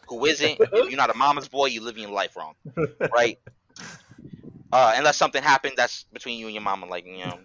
Who 0.08 0.24
isn't? 0.26 0.60
if 0.60 0.90
you're 0.90 0.96
not 0.96 1.10
a 1.10 1.16
mama's 1.16 1.48
boy, 1.48 1.66
you're 1.66 1.82
living 1.82 2.02
your 2.02 2.12
life 2.12 2.36
wrong, 2.36 2.54
right? 3.12 3.38
Uh, 4.72 4.94
unless 4.96 5.16
something 5.16 5.42
happened 5.42 5.74
that's 5.76 6.04
between 6.12 6.38
you 6.38 6.46
and 6.46 6.54
your 6.54 6.62
mama, 6.62 6.86
like 6.86 7.06
you 7.06 7.18
know, 7.18 7.38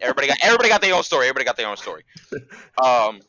everybody 0.00 0.28
got 0.28 0.38
everybody 0.42 0.68
got 0.68 0.80
their 0.80 0.94
own 0.94 1.02
story. 1.02 1.26
Everybody 1.26 1.44
got 1.44 1.56
their 1.56 1.68
own 1.68 1.76
story. 1.76 2.04
Um, 2.82 3.20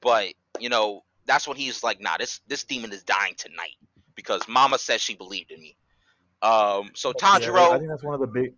but 0.00 0.34
you 0.60 0.68
know, 0.68 1.02
that's 1.26 1.48
when 1.48 1.56
he's 1.56 1.82
like, 1.82 2.00
nah, 2.00 2.16
this 2.16 2.40
this 2.46 2.64
demon 2.64 2.92
is 2.92 3.02
dying 3.02 3.34
tonight 3.36 3.76
because 4.14 4.46
Mama 4.48 4.78
says 4.78 5.00
she 5.00 5.14
believed 5.14 5.50
in 5.50 5.60
me. 5.60 5.76
Um, 6.42 6.90
so 6.94 7.12
Yeah, 7.70 7.74
I 7.74 7.78
think 7.78 7.90
that's 7.90 8.02
one 8.02 8.14
of 8.14 8.20
the 8.20 8.26
big. 8.26 8.54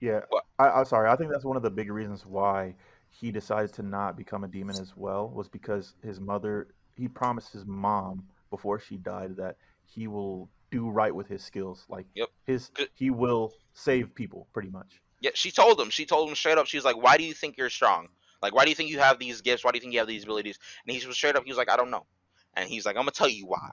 Yeah, 0.00 0.20
What? 0.28 0.44
I, 0.58 0.68
I'm 0.68 0.84
sorry. 0.84 1.10
I 1.10 1.16
think 1.16 1.30
that's 1.30 1.44
one 1.44 1.56
of 1.56 1.62
the 1.62 1.70
big 1.70 1.90
reasons 1.90 2.26
why 2.26 2.74
he 3.08 3.30
decided 3.30 3.72
to 3.74 3.82
not 3.82 4.16
become 4.16 4.44
a 4.44 4.48
demon 4.48 4.76
as 4.80 4.96
well 4.96 5.28
was 5.28 5.48
because 5.48 5.94
his 6.02 6.20
mother. 6.20 6.68
He 6.96 7.08
promised 7.08 7.52
his 7.52 7.66
mom 7.66 8.24
before 8.50 8.78
she 8.78 8.96
died 8.96 9.36
that 9.36 9.56
he 9.84 10.06
will 10.06 10.48
do 10.70 10.88
right 10.90 11.14
with 11.14 11.28
his 11.28 11.42
skills. 11.42 11.84
Like 11.88 12.06
Yep. 12.14 12.28
his, 12.44 12.70
he 12.94 13.10
will 13.10 13.52
save 13.72 14.14
people 14.14 14.48
pretty 14.52 14.68
much. 14.70 15.00
yeah, 15.20 15.30
she 15.34 15.50
told 15.50 15.80
him. 15.80 15.90
She 15.90 16.04
told 16.06 16.28
him 16.28 16.34
straight 16.34 16.58
up. 16.58 16.66
She 16.66 16.76
was 16.76 16.84
like, 16.84 16.96
"Why 16.96 17.16
do 17.16 17.24
you 17.24 17.34
think 17.34 17.56
you're 17.56 17.70
strong? 17.70 18.08
Like, 18.42 18.54
why 18.54 18.64
do 18.64 18.70
you 18.70 18.76
think 18.76 18.90
you 18.90 18.98
have 18.98 19.18
these 19.18 19.40
gifts? 19.40 19.64
Why 19.64 19.70
do 19.72 19.76
you 19.76 19.80
think 19.80 19.92
you 19.92 19.98
have 20.00 20.08
these 20.08 20.24
abilities?" 20.24 20.58
And 20.86 20.96
he 20.96 21.06
was 21.06 21.16
straight 21.16 21.36
up. 21.36 21.44
He 21.44 21.50
was 21.50 21.56
like, 21.58 21.70
"I 21.70 21.76
don't 21.76 21.90
know." 21.90 22.06
And 22.54 22.68
he's 22.68 22.84
like, 22.84 22.96
"I'm 22.96 23.02
gonna 23.02 23.12
tell 23.12 23.28
you 23.28 23.46
why. 23.46 23.70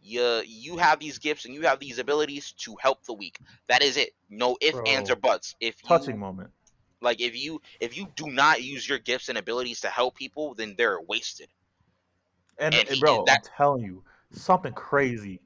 You 0.00 0.42
you 0.46 0.76
have 0.76 1.00
these 1.00 1.18
gifts 1.18 1.44
and 1.44 1.54
you 1.54 1.62
have 1.62 1.80
these 1.80 1.98
abilities 1.98 2.52
to 2.64 2.76
help 2.80 3.04
the 3.04 3.12
weak. 3.12 3.38
That 3.68 3.82
is 3.82 3.96
it. 3.96 4.10
No 4.30 4.56
ifs, 4.60 4.78
ands, 4.86 5.10
or 5.10 5.16
buts. 5.16 5.56
If 5.60 5.82
you, 5.82 5.88
Touching 5.88 6.18
moment. 6.18 6.50
Like 7.00 7.20
if 7.20 7.36
you 7.36 7.60
if 7.80 7.96
you 7.96 8.06
do 8.16 8.28
not 8.28 8.62
use 8.62 8.88
your 8.88 8.98
gifts 8.98 9.28
and 9.28 9.36
abilities 9.38 9.80
to 9.80 9.88
help 9.88 10.14
people, 10.16 10.54
then 10.54 10.74
they're 10.78 11.00
wasted. 11.00 11.48
And, 12.58 12.74
And 12.74 12.88
and 12.88 13.00
bro, 13.00 13.24
that- 13.26 13.44
I'm 13.44 13.56
telling 13.56 13.82
you, 13.84 14.02
something 14.32 14.72
crazy. 14.72 15.40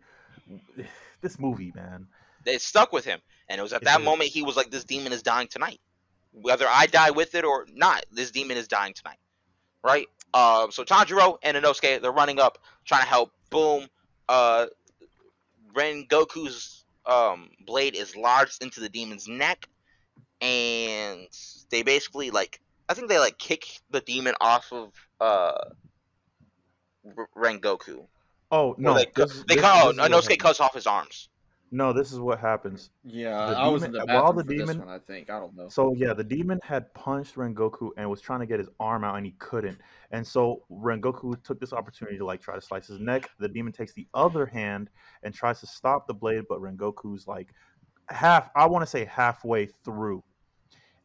This 1.20 1.38
movie, 1.38 1.70
man. 1.76 2.08
It 2.44 2.60
stuck 2.60 2.92
with 2.92 3.04
him, 3.04 3.20
and 3.48 3.60
it 3.60 3.62
was 3.62 3.72
at 3.72 3.82
It 3.82 3.84
that 3.84 4.02
moment 4.02 4.30
he 4.30 4.42
was 4.42 4.56
like, 4.56 4.72
"This 4.72 4.82
demon 4.82 5.12
is 5.12 5.22
dying 5.22 5.46
tonight. 5.46 5.80
Whether 6.32 6.66
I 6.68 6.86
die 6.86 7.12
with 7.12 7.36
it 7.36 7.44
or 7.44 7.64
not, 7.72 8.04
this 8.10 8.32
demon 8.32 8.56
is 8.56 8.66
dying 8.66 8.92
tonight." 8.92 9.18
Right? 9.84 10.08
Um. 10.34 10.72
So 10.72 10.82
Tanjiro 10.82 11.38
and 11.44 11.56
Inosuke 11.56 12.02
they're 12.02 12.10
running 12.10 12.40
up, 12.40 12.58
trying 12.84 13.02
to 13.02 13.06
help. 13.06 13.30
Boom. 13.50 13.86
Uh. 14.28 14.66
Rengoku's 15.74 16.84
um 17.06 17.50
blade 17.64 17.94
is 17.94 18.16
lodged 18.16 18.62
into 18.62 18.80
the 18.80 18.88
demon's 18.88 19.28
neck, 19.28 19.68
and 20.40 21.28
they 21.70 21.82
basically 21.82 22.30
like 22.30 22.60
I 22.88 22.94
think 22.94 23.08
they 23.08 23.18
like 23.18 23.38
kick 23.38 23.64
the 23.90 24.00
demon 24.00 24.34
off 24.40 24.72
of 24.72 24.92
uh 25.20 25.70
R- 27.16 27.28
Rengoku. 27.36 28.06
Oh 28.50 28.74
no, 28.78 28.94
they, 28.94 29.02
uh, 29.02 29.04
cu- 29.06 29.22
this- 29.26 29.44
they 29.48 29.54
this- 29.56 29.64
cut. 29.64 29.84
this 29.84 29.92
is 29.94 29.98
what 29.98 30.10
Inosuke 30.10 30.38
cuts 30.38 30.60
off 30.60 30.74
his 30.74 30.86
arms. 30.86 31.28
No, 31.74 31.94
this 31.94 32.12
is 32.12 32.20
what 32.20 32.38
happens. 32.38 32.90
Yeah, 33.02 33.46
The 33.46 33.56
I 33.56 33.66
was 33.68 33.82
in 33.82 33.92
demon- 33.92 34.06
the 34.06 34.12
while 34.14 34.32
the 34.34 34.42
for 34.42 34.48
this 34.50 34.58
demon- 34.58 34.78
one. 34.80 34.88
I 34.90 34.98
think 34.98 35.30
I 35.30 35.38
don't 35.40 35.56
know. 35.56 35.70
So 35.70 35.94
yeah, 35.94 36.12
the 36.12 36.22
demon 36.24 36.60
had 36.62 36.92
punched 36.92 37.36
Rengoku 37.36 37.92
and 37.96 38.10
was 38.10 38.20
trying 38.20 38.40
to 38.40 38.46
get 38.46 38.58
his 38.58 38.68
arm 38.78 39.04
out, 39.04 39.16
and 39.16 39.24
he 39.24 39.32
couldn't. 39.38 39.78
And 40.10 40.26
so 40.26 40.64
Rengoku 40.70 41.42
took 41.42 41.58
this 41.60 41.72
opportunity 41.72 42.18
to 42.18 42.26
like 42.26 42.42
try 42.42 42.54
to 42.54 42.60
slice 42.60 42.88
his 42.88 43.00
neck. 43.00 43.30
The 43.38 43.48
demon 43.48 43.72
takes 43.72 43.94
the 43.94 44.06
other 44.12 44.44
hand 44.44 44.90
and 45.22 45.32
tries 45.32 45.60
to 45.60 45.66
stop 45.66 46.06
the 46.06 46.12
blade, 46.14 46.44
but 46.46 46.60
Rengoku's 46.60 47.26
like 47.26 47.54
half. 48.10 48.50
I 48.54 48.66
want 48.66 48.82
to 48.82 48.86
say 48.86 49.06
halfway 49.06 49.64
through, 49.64 50.22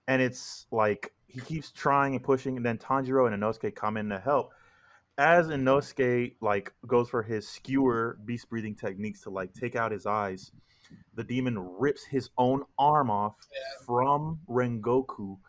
and 0.09 0.21
it's 0.21 0.67
like 0.69 1.13
he 1.27 1.39
keeps 1.39 1.71
trying 1.71 2.13
and 2.13 2.21
pushing, 2.23 2.57
and 2.57 2.65
then 2.65 2.77
Tanjiro 2.77 3.31
and 3.31 3.41
Inosuke 3.41 3.73
come 3.73 3.95
in 3.95 4.09
to 4.09 4.19
help. 4.19 4.51
As 5.17 5.47
Inosuke 5.47 6.35
like 6.41 6.73
goes 6.85 7.09
for 7.09 7.23
his 7.23 7.47
skewer 7.47 8.19
beast 8.25 8.49
breathing 8.49 8.75
techniques 8.75 9.21
to 9.21 9.29
like 9.31 9.53
take 9.53 9.75
out 9.75 9.91
his 9.91 10.05
eyes, 10.05 10.51
the 11.15 11.23
demon 11.23 11.57
rips 11.57 12.05
his 12.05 12.29
own 12.37 12.63
arm 12.77 13.09
off 13.09 13.35
Yeah. 13.51 13.85
from 13.85 14.39
Rengoku, 14.47 15.17
Um, 15.29 15.39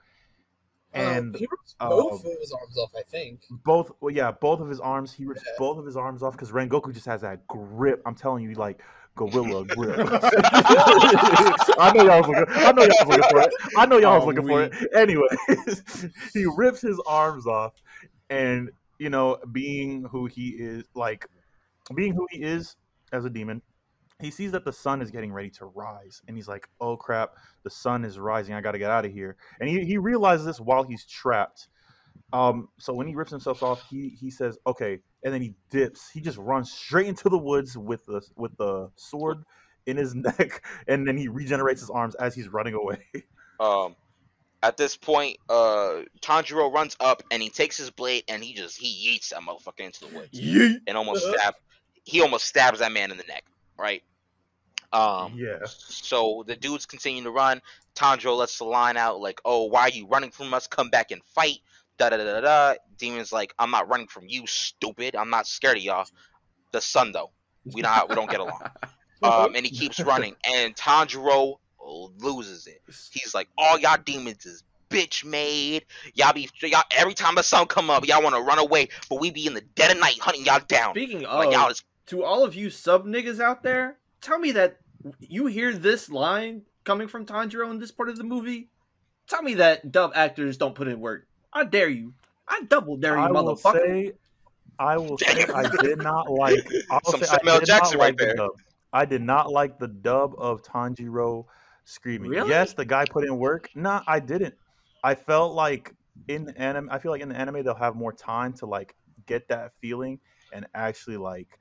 and 0.95 1.37
he 1.37 1.47
rips 1.51 1.75
uh, 1.81 1.89
both 1.91 2.25
of 2.25 2.41
his 2.41 2.51
arms 2.53 2.79
off, 2.79 2.91
I 2.97 3.03
think. 3.03 3.41
both 3.51 3.93
well, 4.01 4.15
yeah, 4.15 4.31
both 4.33 4.61
of 4.61 4.69
his 4.69 4.81
arms. 4.81 5.13
He 5.13 5.27
rips 5.27 5.43
Yeah. 5.45 5.53
both 5.59 5.79
of 5.79 5.85
his 5.85 5.97
arms 5.97 6.23
off 6.23 6.33
because 6.33 6.51
Rengoku 6.51 6.95
just 6.95 7.07
has 7.07 7.21
that 7.21 7.47
grip. 7.47 8.01
I'm 8.07 8.15
telling 8.15 8.45
you, 8.45 8.55
like 8.55 8.81
gorilla 9.17 9.65
grip. 9.77 9.99
I 11.79 11.93
know 11.95 12.05
y'all 12.05 12.21
was 12.23 12.29
looking. 12.29 12.47
I 12.57 12.73
know 12.73 12.83
y'all 12.85 13.07
was 13.07 13.09
looking 13.09 13.31
for 13.31 13.41
it. 13.43 13.55
I 13.77 13.85
know 13.87 13.99
y'all 13.99 14.15
was 14.15 14.25
Oh, 14.25 14.27
looking 14.29 14.47
for 14.47 14.63
it. 14.63 14.73
Anyway, 14.95 15.29
he 16.33 16.47
rips 16.57 16.81
his 16.81 16.99
arms 17.07 17.47
off, 17.47 17.75
and 18.31 18.71
you 18.99 19.11
know, 19.11 19.39
being 19.53 20.05
who 20.05 20.27
he 20.27 20.51
is, 20.51 20.85
like 20.95 21.27
being 21.95 22.15
who 22.15 22.27
he 22.31 22.43
is 22.43 22.77
as 23.13 23.25
a 23.25 23.31
demon, 23.31 23.63
he 24.21 24.31
sees 24.31 24.53
that 24.53 24.65
the 24.65 24.73
sun 24.73 25.01
is 25.01 25.11
getting 25.11 25.33
ready 25.33 25.51
to 25.51 25.67
rise, 25.67 26.23
and 26.27 26.37
he's 26.37 26.49
like, 26.49 26.69
"Oh 26.81 26.97
crap, 26.97 27.35
the 27.63 27.71
sun 27.71 28.05
is 28.05 28.19
rising. 28.19 28.55
I 28.55 28.61
got 28.61 28.73
to 28.73 28.79
get 28.79 28.91
out 28.91 29.05
of 29.05 29.13
here." 29.13 29.37
And 29.61 29.69
he 29.69 29.85
he 29.85 29.99
realizes 29.99 30.47
this 30.47 30.61
while 30.61 30.83
he's 30.83 31.05
trapped. 31.07 31.69
Um, 32.33 32.69
so 32.79 32.93
when 32.93 33.07
he 33.07 33.15
rips 33.15 33.31
himself 33.31 33.63
off, 33.63 33.83
he 33.89 34.11
he 34.21 34.31
says, 34.31 34.59
"Okay," 34.67 34.99
and 35.23 35.33
then 35.33 35.41
he 35.41 35.55
dips. 35.71 36.11
He 36.11 36.21
just 36.21 36.39
runs 36.39 36.73
straight 36.73 37.07
into 37.07 37.29
the 37.29 37.39
woods 37.39 37.79
with 37.79 38.05
the 38.07 38.21
with 38.37 38.57
the 38.57 38.91
sword 38.97 39.45
in 39.87 39.97
his 39.97 40.15
neck, 40.17 40.65
and 40.89 41.07
then 41.07 41.17
he 41.17 41.29
regenerates 41.29 41.81
his 41.81 41.91
arms 41.91 42.15
as 42.17 42.35
he's 42.35 42.49
running 42.49 42.75
away. 42.75 42.99
Um, 43.61 43.97
at 44.63 44.77
this 44.77 44.97
point, 44.97 45.37
uh, 45.49 46.03
Tanjiro 46.21 46.73
runs 46.73 46.97
up 47.01 47.23
and 47.31 47.43
he 47.43 47.49
takes 47.49 47.77
his 47.77 47.91
blade 47.91 48.25
and 48.29 48.43
he 48.43 48.55
just 48.55 48.77
he 48.77 48.89
yeets 49.09 49.29
that 49.31 49.41
motherfucker 49.41 49.81
into 49.85 50.01
the 50.01 50.09
woods 50.09 50.39
Yeet. 50.39 50.81
and 50.87 50.97
almost 50.97 51.25
Uh-huh. 51.25 51.37
stab. 51.39 51.55
He 52.05 52.21
almost 52.23 52.47
stabs 52.47 52.79
that 52.81 52.91
man 52.93 53.11
in 53.11 53.19
the 53.19 53.25
neck, 53.25 53.45
right? 53.79 54.03
Um, 54.93 55.35
yeah, 55.37 55.59
so 55.67 56.45
the 56.47 56.57
dudes 56.57 56.87
continue 56.87 57.23
to 57.23 57.31
run. 57.31 57.61
Tanjiro 57.95 58.37
lets 58.39 58.57
the 58.59 58.65
line 58.65 58.97
out 58.97 59.21
like, 59.21 59.39
"Oh, 59.45 59.65
why 59.65 59.83
are 59.83 59.89
you 59.91 60.07
running 60.07 60.31
from 60.31 60.55
us? 60.55 60.67
Come 60.67 60.89
back 60.89 61.11
and 61.11 61.23
fight." 61.35 61.59
Da 61.99 62.09
da 62.09 62.17
da 62.17 62.25
da 62.25 62.41
da. 62.41 62.75
Demon's 62.97 63.31
like, 63.33 63.53
"I'm 63.59 63.71
not 63.71 63.89
running 63.89 64.07
from 64.09 64.29
you, 64.29 64.47
stupid. 64.47 65.15
I'm 65.15 65.29
not 65.31 65.47
scared 65.47 65.77
of 65.77 65.83
y'all." 65.83 66.07
The 66.73 66.81
sun 66.81 67.13
though, 67.13 67.33
we 67.65 67.83
not 67.83 68.09
we 68.09 68.15
don't 68.15 68.31
get 68.31 68.41
along. 68.41 68.61
Um, 69.21 69.57
and 69.57 69.67
he 69.67 69.71
keeps 69.73 69.99
running, 69.99 70.37
and 70.45 70.77
Tanjiro 70.77 71.57
loses 71.89 72.67
it. 72.67 72.83
He's 73.13 73.35
like, 73.35 73.49
all 73.57 73.79
y'all 73.79 73.99
demons 74.05 74.47
is 74.47 74.63
bitch 74.91 75.25
made. 75.25 75.85
Y'all 76.15 76.33
be 76.33 76.49
y'all 76.63 76.83
every 76.97 77.15
time 77.15 77.35
the 77.35 77.43
sun 77.43 77.67
come 77.67 77.91
up, 77.91 78.07
y'all 78.07 78.23
want 78.23 78.35
to 78.35 78.43
run 78.43 78.59
away, 78.59 78.89
but 79.09 79.21
we 79.21 79.31
be 79.31 79.47
in 79.47 79.55
the 79.55 79.61
dead 79.61 79.91
of 79.91 79.99
night 80.01 80.19
hunting 80.21 80.45
y'all 80.45 80.61
down. 80.67 80.93
Speaking 80.95 81.23
Like 81.23 81.49
of, 81.49 81.53
y'all 81.53 81.71
is 81.71 81.83
to 82.07 82.25
all 82.25 82.45
of 82.45 82.55
you 82.55 82.71
sub 82.71 83.05
niggas 83.05 83.41
out 83.41 83.63
there, 83.63 83.99
tell 84.21 84.39
me 84.39 84.53
that 84.53 84.79
you 85.21 85.47
hear 85.47 85.73
this 85.75 86.09
line 86.11 86.63
coming 86.85 87.09
from 87.09 87.27
Tanjiro 87.27 87.71
in 87.71 87.79
this 87.79 87.91
part 87.91 88.09
of 88.09 88.17
the 88.17 88.25
movie. 88.25 88.69
Tell 89.29 89.43
me 89.43 89.55
that 89.55 89.93
dub 89.93 90.13
actors 90.15 90.57
don't 90.57 90.75
put 90.75 90.89
in 90.89 91.01
work. 91.01 91.27
I 91.53 91.65
dare 91.65 91.89
you. 91.89 92.15
I 92.49 92.63
double 92.63 92.97
dare 92.97 93.19
you, 93.19 93.25
I 93.25 93.31
will 93.31 93.57
motherfucker. 93.57 93.73
say, 93.73 94.13
I 94.79 94.97
will 94.97 95.19
say, 95.29 95.45
I 95.55 95.69
did 95.83 95.99
not 95.99 96.31
like. 96.31 96.67
I 96.91 96.99
will 97.05 97.13
Some 97.13 97.21
say, 97.21 97.27
I 97.31 97.39
Samuel 97.39 97.61
did 97.61 97.67
Jackson 97.67 97.99
not 97.99 98.05
right 98.05 98.09
like 98.09 98.17
the 98.19 98.25
there. 98.25 98.35
dub. 98.37 98.51
I 98.93 99.05
did 99.05 99.21
not 99.21 99.53
like 99.53 99.79
the 99.79 99.89
dub 99.89 100.35
of 100.39 100.63
Tanjiro 100.63 101.45
screaming. 101.89 102.31
Really? 102.31 102.51
Yes, 102.51 102.75
the 102.75 102.85
guy 102.85 103.05
put 103.07 103.25
in 103.25 103.39
work. 103.39 103.71
Nah, 103.75 104.03
I 104.07 104.21
didn't. 104.21 104.55
I 105.03 105.15
felt 105.15 105.55
like 105.55 105.95
in 106.29 106.45
the 106.45 106.59
anime, 106.61 106.89
I 106.91 106.99
feel 106.99 107.11
like 107.11 107.23
in 107.23 107.29
the 107.29 107.37
anime 107.37 107.65
they'll 107.65 107.75
have 107.75 107.97
more 107.97 108.13
time 108.13 108.53
to 108.55 108.67
like 108.67 108.95
get 109.27 109.49
that 109.49 109.73
feeling 109.81 110.21
and 110.53 110.67
actually 110.75 111.17
like 111.17 111.59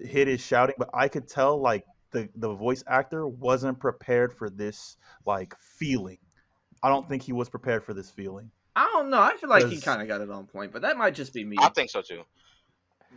hit 0.00 0.28
his 0.28 0.40
shouting. 0.40 0.76
But 0.78 0.90
I 0.94 1.08
could 1.08 1.28
tell 1.28 1.60
like 1.60 1.84
the 2.12 2.28
the 2.36 2.52
voice 2.54 2.84
actor 2.86 3.26
wasn't 3.26 3.80
prepared 3.80 4.32
for 4.32 4.48
this 4.48 4.96
like 5.26 5.54
feeling. 5.58 6.18
I 6.82 6.88
don't 6.88 7.08
think 7.08 7.22
he 7.22 7.32
was 7.32 7.48
prepared 7.48 7.84
for 7.84 7.92
this 7.94 8.10
feeling. 8.10 8.50
I 8.76 8.88
don't 8.92 9.10
know. 9.10 9.20
I 9.20 9.36
feel 9.36 9.50
like 9.50 9.66
he 9.66 9.80
kind 9.80 10.00
of 10.00 10.06
got 10.06 10.20
it 10.20 10.30
on 10.30 10.46
point, 10.46 10.72
but 10.72 10.82
that 10.82 10.96
might 10.96 11.14
just 11.14 11.34
be 11.34 11.44
me. 11.44 11.56
I 11.58 11.68
think 11.70 11.90
so 11.90 12.00
too. 12.00 12.22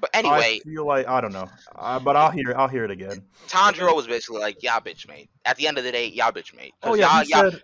But 0.02 0.10
anyway, 0.14 0.34
I 0.36 0.38
anyway, 0.40 0.60
feel 0.65 0.86
like 0.88 1.07
I 1.07 1.22
don't 1.22 1.32
know, 1.32 1.49
uh, 1.76 1.99
but 1.99 2.15
I'll 2.15 2.32
hear 2.32 2.53
I'll 2.57 2.68
hear 2.68 2.84
it 2.84 2.91
again. 2.91 3.23
Tanjiro 3.48 3.95
was 3.95 4.07
basically 4.07 4.41
like, 4.41 4.61
y'all 4.64 4.82
bitch 4.82 5.07
mate." 5.07 5.30
At 5.45 5.57
the 5.57 5.68
end 5.68 5.78
of 5.78 5.84
the 5.84 5.91
day, 5.91 6.07
y'all 6.07 6.32
bitch 6.32 6.56
mate. 6.56 6.73
Oh 6.84 6.95
yeah, 6.95 7.14
y'all, 7.14 7.23
he 7.23 7.30
y'all, 7.30 7.52
said 7.52 7.61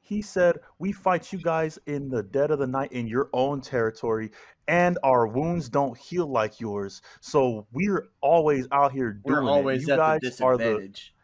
he 0.00 0.22
said 0.22 0.56
we 0.80 0.90
fight 0.90 1.32
you 1.32 1.38
guys 1.38 1.78
in 1.86 2.08
the 2.08 2.22
dead 2.22 2.50
of 2.50 2.58
the 2.58 2.66
night 2.66 2.90
in 2.92 3.06
your 3.06 3.30
own 3.32 3.60
territory, 3.60 4.32
and 4.66 4.98
our 5.04 5.26
wounds 5.28 5.68
don't 5.68 5.96
heal 5.96 6.26
like 6.26 6.58
yours. 6.58 7.00
So 7.20 7.66
we're 7.72 8.08
always 8.20 8.66
out 8.72 8.90
here 8.92 9.12
doing 9.12 9.44
We're 9.44 9.50
always 9.50 9.82
it. 9.84 9.86
You 9.86 9.92
at 9.94 9.96
guys 9.98 10.20
the 10.20 10.44
are 10.44 10.56
the 10.56 10.64
disadvantage. 10.64 11.14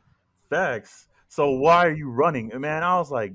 facts. 0.51 1.09
So 1.28 1.51
why 1.51 1.86
are 1.86 1.93
you 1.94 2.10
running, 2.10 2.52
And 2.52 2.60
man? 2.60 2.85
I 2.85 2.97
was 2.98 3.10
like, 3.10 3.32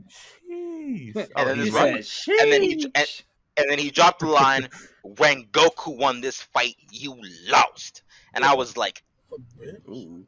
jeez. 0.50 1.18
I 1.36 1.42
And 1.42 1.50
then 1.50 1.58
was 1.58 1.68
this 1.72 2.28
like, 2.28 2.40
and 2.42 2.52
then 2.54 2.62
he- 2.62 2.92
and- 2.96 3.24
And 3.60 3.70
then 3.70 3.80
he 3.80 3.92
dropped 3.92 4.20
the 4.20 4.28
line, 4.28 4.70
"Rengoku 5.06 5.98
won 5.98 6.22
this 6.22 6.42
fight, 6.42 6.76
you 6.92 7.20
lost." 7.50 8.04
And 8.34 8.44
I 8.44 8.56
was 8.56 8.78
like, 8.78 9.04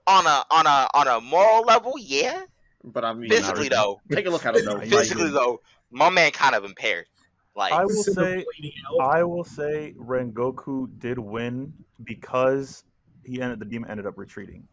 on 0.07 0.27
a 0.27 0.43
on 0.51 0.67
a 0.67 0.87
on 0.93 1.07
a 1.07 1.21
moral 1.21 1.63
level, 1.63 1.93
yeah. 1.97 2.43
But 2.83 3.05
I 3.05 3.13
mean, 3.13 3.29
Physically 3.29 3.69
not 3.69 3.75
though, 3.75 4.01
take 4.15 4.25
a 4.25 4.29
look 4.29 4.45
at 4.45 4.55
him 4.55 4.65
though. 4.65 4.79
physically 4.81 5.25
Like, 5.25 5.33
though, 5.33 5.61
my 5.91 6.09
man 6.09 6.31
kind 6.31 6.55
of 6.55 6.65
impaired. 6.65 7.05
Like 7.55 7.73
I 7.73 7.85
will 7.85 8.03
say. 8.03 8.45
I 9.01 9.23
will 9.23 9.43
say, 9.43 9.93
Rengoku 9.97 10.87
did 10.99 11.19
win 11.19 11.73
because 12.03 12.83
he 13.23 13.41
ended 13.41 13.59
the 13.59 13.65
demon 13.65 13.89
ended 13.89 14.05
up 14.05 14.17
retreating. 14.17 14.67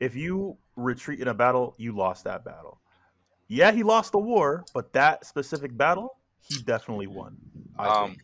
If 0.00 0.14
you 0.14 0.56
retreat 0.76 1.20
in 1.20 1.28
a 1.28 1.34
battle, 1.34 1.74
you 1.78 1.92
lost 1.92 2.24
that 2.24 2.44
battle. 2.44 2.80
Yeah, 3.48 3.72
he 3.72 3.82
lost 3.82 4.12
the 4.12 4.18
war, 4.18 4.64
but 4.74 4.92
that 4.92 5.24
specific 5.24 5.76
battle, 5.76 6.18
he 6.40 6.60
definitely 6.60 7.06
won. 7.06 7.36
I 7.78 7.88
Um, 7.88 8.08
think. 8.10 8.22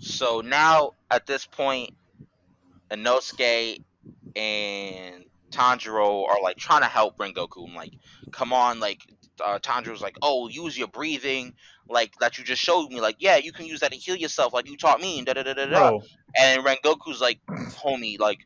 So 0.00 0.40
now 0.40 0.92
at 1.10 1.26
this 1.26 1.46
point, 1.46 1.94
Inosuke 2.90 3.82
and 4.36 5.24
Tanjiro 5.50 6.26
are 6.28 6.42
like 6.42 6.56
trying 6.56 6.82
to 6.82 6.88
help 6.88 7.18
Rengoku. 7.18 7.68
I'm 7.68 7.74
like, 7.74 7.92
come 8.32 8.52
on, 8.52 8.80
like 8.80 9.00
uh, 9.44 9.58
Tanjiro's 9.58 10.00
like, 10.02 10.16
oh, 10.22 10.48
use 10.48 10.76
your 10.76 10.88
breathing, 10.88 11.54
like 11.88 12.12
that 12.20 12.38
you 12.38 12.44
just 12.44 12.62
showed 12.62 12.88
me. 12.88 13.00
Like, 13.00 13.16
yeah, 13.18 13.36
you 13.36 13.52
can 13.52 13.66
use 13.66 13.80
that 13.80 13.92
to 13.92 13.98
heal 13.98 14.16
yourself, 14.16 14.52
like 14.52 14.68
you 14.68 14.76
taught 14.76 15.00
me. 15.00 15.18
And 15.18 15.26
da 15.26 15.34
da 15.34 15.42
da 15.42 15.54
da 15.54 15.66
da. 15.66 15.98
And 16.38 16.64
Rengoku's 16.64 17.20
like, 17.20 17.40
homie, 17.48 18.18
like 18.18 18.40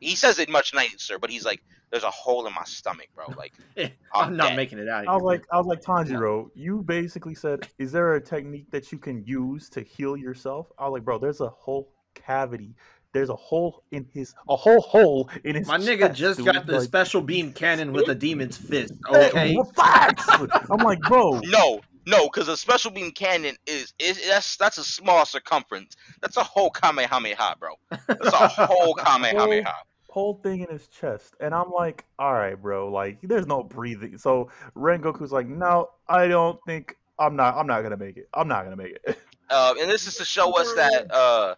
he 0.00 0.16
says 0.16 0.38
it 0.38 0.48
much 0.48 0.74
nicer, 0.74 1.18
but 1.18 1.30
he's 1.30 1.44
like, 1.44 1.62
there's 1.90 2.02
a 2.04 2.10
hole 2.10 2.46
in 2.46 2.54
my 2.54 2.64
stomach, 2.64 3.08
bro. 3.14 3.26
Like, 3.36 3.52
I'm 4.14 4.36
not 4.36 4.48
dead. 4.50 4.56
making 4.56 4.78
it 4.78 4.88
out. 4.88 5.04
Of 5.04 5.08
I 5.08 5.12
was 5.14 5.22
here, 5.22 5.28
like, 5.28 5.44
I 5.52 5.56
was 5.58 5.66
like, 5.66 5.82
Tanjiro, 5.82 6.50
you 6.54 6.82
basically 6.82 7.34
said, 7.34 7.68
is 7.78 7.92
there 7.92 8.14
a 8.14 8.20
technique 8.20 8.70
that 8.70 8.90
you 8.92 8.98
can 8.98 9.24
use 9.24 9.68
to 9.70 9.80
heal 9.82 10.16
yourself? 10.16 10.66
I 10.78 10.84
was 10.84 10.94
like, 10.94 11.04
bro, 11.04 11.18
there's 11.18 11.40
a 11.40 11.48
whole 11.48 11.92
cavity. 12.14 12.74
There's 13.12 13.30
a 13.30 13.36
hole 13.36 13.82
in 13.92 14.06
his, 14.12 14.34
a 14.48 14.56
whole 14.56 14.80
hole 14.80 15.30
in 15.44 15.54
his. 15.54 15.66
My 15.66 15.78
nigga 15.78 16.08
chest, 16.08 16.18
just 16.18 16.36
dude. 16.38 16.52
got 16.52 16.66
the 16.66 16.74
Like, 16.74 16.82
special 16.82 17.22
beam 17.22 17.52
cannon 17.52 17.92
with 17.92 18.08
a 18.08 18.14
demon's 18.14 18.58
fist. 18.58 18.92
Okay, 19.08 19.54
well, 19.54 19.64
facts. 19.74 20.26
I'm 20.70 20.78
like, 20.84 21.00
bro, 21.00 21.40
no, 21.44 21.80
no, 22.04 22.24
because 22.24 22.48
a 22.48 22.56
special 22.58 22.90
beam 22.90 23.10
cannon 23.12 23.56
is 23.66 23.94
is 23.98 24.26
that's 24.28 24.56
that's 24.58 24.76
a 24.76 24.84
small 24.84 25.24
circumference. 25.24 25.96
That's 26.20 26.36
a 26.36 26.42
whole 26.44 26.68
Kamehameha, 26.70 27.56
bro. 27.58 27.70
That's 28.06 28.26
a 28.26 28.48
whole 28.66 28.94
Kamehameha. 28.94 29.72
Whole 30.16 30.40
thing 30.42 30.60
in 30.60 30.68
his 30.70 30.88
chest. 30.88 31.34
And 31.40 31.54
I'm 31.54 31.70
like, 31.70 32.06
all 32.18 32.32
right, 32.32 32.54
bro, 32.54 32.90
like 32.90 33.18
there's 33.22 33.46
no 33.46 33.62
breathing. 33.62 34.16
So 34.16 34.48
Rengoku's 34.74 35.30
like, 35.30 35.46
no, 35.46 35.90
I 36.08 36.26
don't 36.26 36.58
think 36.66 36.96
I'm 37.18 37.36
not 37.36 37.54
I'm 37.54 37.66
not 37.66 37.82
gonna 37.82 37.98
make 37.98 38.16
it. 38.16 38.26
I'm 38.32 38.48
not 38.48 38.64
gonna 38.64 38.76
make 38.76 38.92
it. 38.92 39.18
Uh, 39.48 39.74
and 39.80 39.88
this 39.88 40.08
is 40.08 40.16
to 40.16 40.24
show 40.24 40.58
us 40.58 40.74
that 40.74 41.08
uh, 41.14 41.54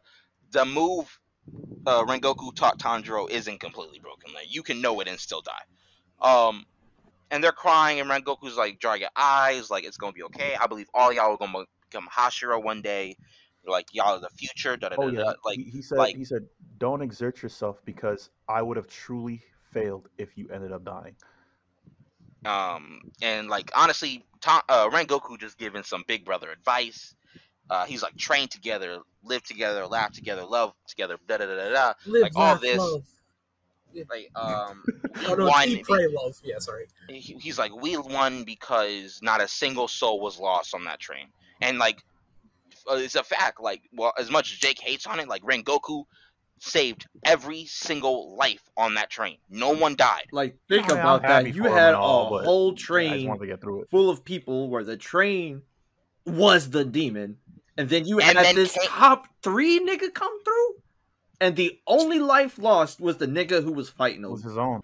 the 0.50 0.62
move 0.66 1.18
uh, 1.86 2.04
Rengoku 2.04 2.54
taught 2.54 2.78
Tanjiro 2.78 3.30
isn't 3.30 3.60
completely 3.60 3.98
broken. 3.98 4.30
Like 4.34 4.54
you 4.54 4.62
can 4.62 4.82
know 4.82 5.00
it 5.00 5.08
and 5.08 5.18
still 5.18 5.40
die. 5.40 5.64
Um, 6.20 6.66
and 7.30 7.42
they're 7.42 7.50
crying, 7.50 7.98
and 7.98 8.10
Rengoku's 8.10 8.58
like, 8.58 8.78
dry 8.78 8.96
your 8.96 9.08
eyes, 9.16 9.70
like 9.70 9.84
it's 9.84 9.96
gonna 9.96 10.12
be 10.12 10.22
okay. 10.24 10.54
I 10.60 10.66
believe 10.66 10.86
all 10.92 11.10
y'all 11.14 11.32
are 11.32 11.38
gonna 11.38 11.64
become 11.90 12.06
Hashira 12.14 12.62
one 12.62 12.82
day. 12.82 13.16
Like 13.68 13.86
y'all 13.92 14.16
are 14.16 14.20
the 14.20 14.30
future. 14.30 14.76
Da, 14.76 14.88
da, 14.90 14.96
da, 14.96 15.02
oh 15.02 15.10
da. 15.10 15.18
yeah. 15.20 15.32
Like 15.44 15.56
he, 15.58 15.64
he 15.64 15.82
said 15.82 15.98
like- 15.98 16.16
he 16.16 16.24
said, 16.24 16.46
Don't 16.78 17.02
exert 17.02 17.42
yourself 17.42 17.80
because 17.84 18.30
I 18.48 18.62
would 18.62 18.76
have 18.76 18.86
truly 18.88 19.42
failed 19.72 20.08
if 20.18 20.36
you 20.36 20.48
ended 20.52 20.72
up 20.72 20.84
dying. 20.84 21.14
Um, 22.44 23.10
and 23.20 23.48
like 23.48 23.70
honestly, 23.74 24.24
Ta- 24.40 24.62
uh, 24.68 24.88
Rengoku 24.90 25.38
just 25.38 25.58
giving 25.58 25.82
some 25.82 26.04
big 26.06 26.24
brother 26.24 26.50
advice. 26.50 27.14
Uh, 27.68 27.84
he's 27.84 28.02
like 28.02 28.16
train 28.16 28.48
together, 28.48 28.98
live 29.24 29.42
together, 29.42 29.86
laugh 29.86 30.12
together, 30.12 30.44
love 30.44 30.72
together, 30.86 31.16
da 31.26 31.36
da 31.38 31.46
da 31.46 31.56
da 31.56 31.70
da. 31.70 31.92
Live, 32.06 32.22
like 32.22 32.32
all 32.36 32.52
laugh, 32.52 32.60
this- 32.60 32.78
love. 32.78 33.02
Like 34.10 34.30
um, 34.36 34.84
Oh 35.26 35.34
no, 35.34 35.46
won. 35.46 35.66
eat, 35.68 35.84
pray, 35.84 36.06
love. 36.08 36.38
Yeah, 36.44 36.58
sorry. 36.58 36.86
he- 37.08 37.36
he's 37.40 37.58
like, 37.58 37.74
we 37.74 37.96
won 37.96 38.44
because 38.44 39.18
not 39.22 39.40
a 39.40 39.48
single 39.48 39.88
soul 39.88 40.20
was 40.20 40.38
lost 40.38 40.74
on 40.74 40.84
that 40.84 41.00
train, 41.00 41.26
and 41.62 41.78
like, 41.78 42.04
Uh, 42.90 42.96
it's 42.96 43.14
a 43.14 43.22
fact. 43.22 43.60
Like, 43.60 43.82
well, 43.92 44.12
as 44.18 44.30
much 44.30 44.52
as 44.52 44.58
Jake 44.58 44.78
hates 44.80 45.06
on 45.06 45.20
it, 45.20 45.28
like 45.28 45.42
Rengoku 45.42 46.04
saved 46.60 47.06
every 47.24 47.66
single 47.66 48.34
life 48.36 48.62
on 48.76 48.94
that 48.94 49.10
train. 49.10 49.36
No 49.48 49.70
one 49.70 49.94
died. 49.94 50.26
like 50.32 50.56
think 50.68 50.86
I 50.86 50.94
mean, 50.94 50.98
about 50.98 51.22
that. 51.22 51.54
You 51.54 51.64
had 51.64 51.94
all, 51.94 52.36
a 52.38 52.42
whole 52.44 52.72
train 52.74 53.30
to 53.38 53.46
get 53.46 53.60
through 53.60 53.82
it. 53.82 53.90
full 53.90 54.10
of 54.10 54.24
people 54.24 54.68
where 54.68 54.82
the 54.82 54.96
train 54.96 55.62
was 56.26 56.70
the 56.70 56.84
demon, 56.84 57.36
and 57.76 57.88
then 57.88 58.06
you 58.06 58.18
And 58.20 58.36
had 58.36 58.44
then 58.46 58.54
this 58.56 58.72
came- 58.72 58.86
top 58.88 59.26
three 59.42 59.78
nigga 59.80 60.12
come 60.12 60.42
through, 60.44 60.74
and 61.40 61.54
the 61.54 61.78
only 61.86 62.18
life 62.18 62.58
lost 62.58 63.00
was 63.00 63.18
the 63.18 63.28
nigga 63.28 63.62
who 63.62 63.72
was 63.72 63.88
fighting 63.88 64.24
It 64.24 64.30
was 64.30 64.42
his 64.42 64.58
own. 64.58 64.80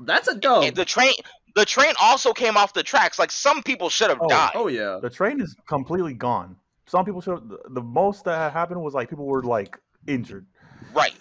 That's 0.00 0.26
a 0.28 0.34
dub. 0.34 0.64
And 0.64 0.74
the 0.74 0.84
train, 0.86 1.12
the 1.54 1.64
train 1.66 1.92
also 2.00 2.32
came 2.32 2.56
off 2.56 2.72
the 2.72 2.82
tracks. 2.82 3.18
Like 3.18 3.30
some 3.30 3.62
people 3.62 3.90
should 3.90 4.08
have 4.08 4.18
Oh. 4.22 4.28
died. 4.28 4.52
Oh 4.54 4.68
yeah, 4.68 4.98
The 5.02 5.10
train 5.10 5.40
is 5.40 5.54
completely 5.68 6.14
gone. 6.14 6.56
Some 6.86 7.04
people 7.04 7.20
should 7.20 7.48
the- 7.48 7.60
the 7.70 7.82
most 7.82 8.24
that 8.24 8.36
had 8.36 8.52
happened 8.52 8.82
was 8.82 8.94
like 8.94 9.08
people 9.10 9.24
were 9.26 9.42
like 9.42 9.78
injured. 10.06 10.46
Right. 10.92 11.14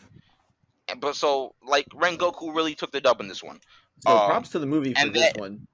But 0.99 1.15
so 1.15 1.55
like 1.65 1.87
Rengoku 1.89 2.53
really 2.55 2.75
took 2.75 2.91
the 2.91 3.01
dub 3.01 3.19
in 3.21 3.27
this 3.27 3.41
one. 3.43 3.59
so 4.01 4.11
um, 4.11 4.29
props 4.29 4.49
to 4.49 4.59
the 4.59 4.65
movie 4.65 4.93
for 4.93 4.99
and 4.99 5.13
this 5.13 5.31
that- 5.33 5.39
one, 5.39 5.67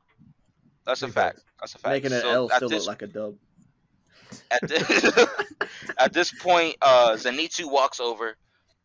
That's 0.86 1.02
a 1.02 1.08
fact. 1.08 1.42
That's 1.60 1.76
a 1.76 1.80
fact. 1.80 1.92
making 1.94 2.14
an 2.14 2.22
So 2.22 2.30
L 2.32 2.50
still 2.50 2.70
this 2.70 2.86
look 2.88 3.02
like 3.02 3.02
a 3.02 3.08
dub. 3.08 3.36
at 4.52 4.68
this, 4.68 5.28
at 5.98 6.14
this 6.14 6.32
point, 6.40 6.76
uh, 6.82 7.14
Zenitsu 7.14 7.70
walks 7.70 8.00
over, 8.00 8.38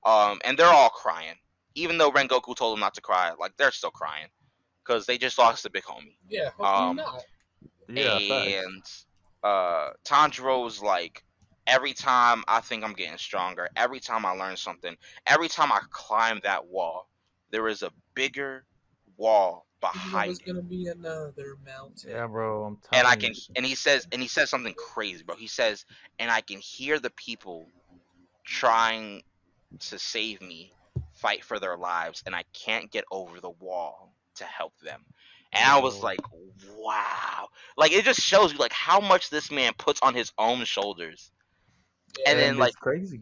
um, 0.05 0.39
and 0.44 0.59
they're 0.59 0.66
all 0.66 0.89
crying. 0.89 1.35
Even 1.74 1.98
though 1.98 2.10
Rengoku 2.10 2.56
told 2.56 2.74
them 2.74 2.81
not 2.81 2.94
to 2.94 3.01
cry, 3.01 3.32
like 3.39 3.56
they're 3.59 3.70
still 3.72 3.90
crying 3.90 4.28
because 4.85 5.05
they 5.06 5.18
just 5.18 5.39
lost 5.39 5.62
the 5.64 5.70
big 5.70 5.82
homie. 5.85 6.16
Yeah, 6.28 6.48
Um, 6.59 6.97
not? 6.97 7.22
Yeah, 7.89 8.18
facts. 8.18 8.52
and 8.64 8.82
uh, 9.45 9.91
Tanjiro's 10.05 10.83
like, 10.83 11.23
every 11.66 11.93
time 11.93 12.43
I 12.49 12.61
think 12.61 12.83
I'm 12.83 12.95
getting 12.95 13.19
stronger, 13.19 13.69
every 13.77 14.01
time 14.01 14.27
I 14.27 14.33
learn 14.33 14.57
something, 14.57 14.97
every 15.27 15.49
time 15.49 15.71
I 15.71 15.81
climb 15.91 16.41
that 16.43 16.66
wall, 16.66 17.09
there 17.51 17.69
is 17.69 17.83
a 17.83 17.91
bigger 18.15 18.65
wall 19.16 19.66
behind 19.81 20.33
it. 20.33 20.47
gonna 20.47 20.62
be 20.62 20.87
another 20.87 21.57
mountain. 21.65 22.11
Yeah, 22.11 22.27
bro. 22.27 22.65
I'm 22.65 22.79
and 22.93 23.07
I 23.07 23.16
can 23.16 23.33
and 23.55 23.66
he 23.66 23.75
says 23.75 24.07
and 24.12 24.21
he 24.21 24.29
says 24.29 24.49
something 24.49 24.75
crazy 24.75 25.23
bro 25.23 25.37
he 25.37 25.47
says 25.47 25.85
and 26.19 26.31
i 26.31 26.41
can 26.41 26.59
hear 26.59 26.99
the 26.99 27.11
people 27.11 27.66
trying 28.45 29.23
to 29.79 29.99
save 29.99 30.41
me 30.41 30.73
fight 31.12 31.45
for 31.45 31.59
their 31.59 31.77
lives 31.77 32.23
and 32.27 32.35
i 32.35 32.45
can't 32.53 32.91
get 32.91 33.05
over 33.11 33.41
the 33.41 33.51
wall 33.51 34.15
to 34.37 34.45
help 34.45 34.73
them 34.81 35.05
and 35.55 35.64
i 35.70 35.78
was 35.78 36.02
like 36.02 36.20
wow 36.78 37.48
like 37.76 37.93
it 37.93 38.05
just 38.05 38.20
shows 38.20 38.52
you 38.52 38.59
like 38.59 38.72
how 38.72 39.01
much 39.01 39.31
this 39.31 39.51
man 39.51 39.72
puts 39.78 40.01
on 40.02 40.14
his 40.14 40.32
own 40.39 40.64
shoulders 40.64 41.31
and 42.26 42.39
Yeah. 42.39 42.44
then, 42.47 42.59
like- 42.59 42.68
it's 42.68 42.76
crazy. 42.76 43.20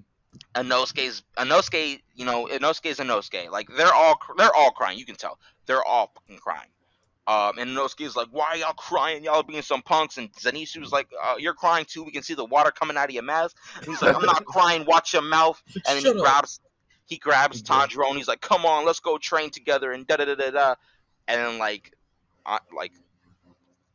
Inosuke's 0.54 1.22
Inosuke, 1.38 2.00
you 2.14 2.24
know, 2.24 2.46
Inosuke's 2.46 2.98
Inosuke. 2.98 3.50
Like 3.50 3.68
they're 3.76 3.92
all 3.92 4.18
they're 4.36 4.54
all 4.54 4.70
crying. 4.70 4.98
You 4.98 5.04
can 5.06 5.14
tell 5.14 5.38
they're 5.66 5.82
all 5.84 6.10
fucking 6.14 6.38
crying. 6.38 6.68
Um, 7.26 7.58
and 7.58 7.70
Inosuke's 7.70 8.16
like, 8.16 8.28
"Why 8.30 8.44
are 8.48 8.56
y'all 8.56 8.72
crying? 8.74 9.24
Y'all 9.24 9.42
being 9.42 9.62
some 9.62 9.80
punks." 9.82 10.16
And 10.18 10.30
Zenitsu's 10.34 10.90
like, 10.92 11.08
uh, 11.22 11.34
"You're 11.38 11.54
crying 11.54 11.84
too. 11.86 12.02
We 12.02 12.12
can 12.12 12.22
see 12.22 12.34
the 12.34 12.44
water 12.44 12.70
coming 12.70 12.96
out 12.96 13.06
of 13.06 13.10
your 13.14 13.22
mouth." 13.22 13.54
And 13.76 13.86
he's 13.86 14.00
like, 14.02 14.14
"I'm 14.16 14.24
not 14.24 14.44
crying. 14.46 14.84
Watch 14.86 15.12
your 15.12 15.22
mouth." 15.22 15.62
And 15.74 15.82
then 15.96 16.02
Shut 16.02 16.14
he 16.16 16.20
up. 16.20 16.24
grabs 16.24 16.60
he 17.06 17.16
grabs 17.18 17.56
He 17.58 17.62
did. 17.62 17.70
Tanjiro 17.72 18.08
and 18.08 18.16
he's 18.18 18.28
like, 18.28 18.40
"Come 18.42 18.64
on, 18.66 18.84
let's 18.86 19.00
go 19.00 19.16
train 19.18 19.50
together." 19.50 19.92
And 19.92 20.06
da 20.06 20.16
da 20.16 20.24
da 20.26 20.34
da 20.34 20.50
da. 20.50 20.74
And 21.28 21.40
then 21.40 21.58
like, 21.58 21.92
uh, 22.46 22.58
like, 22.76 22.92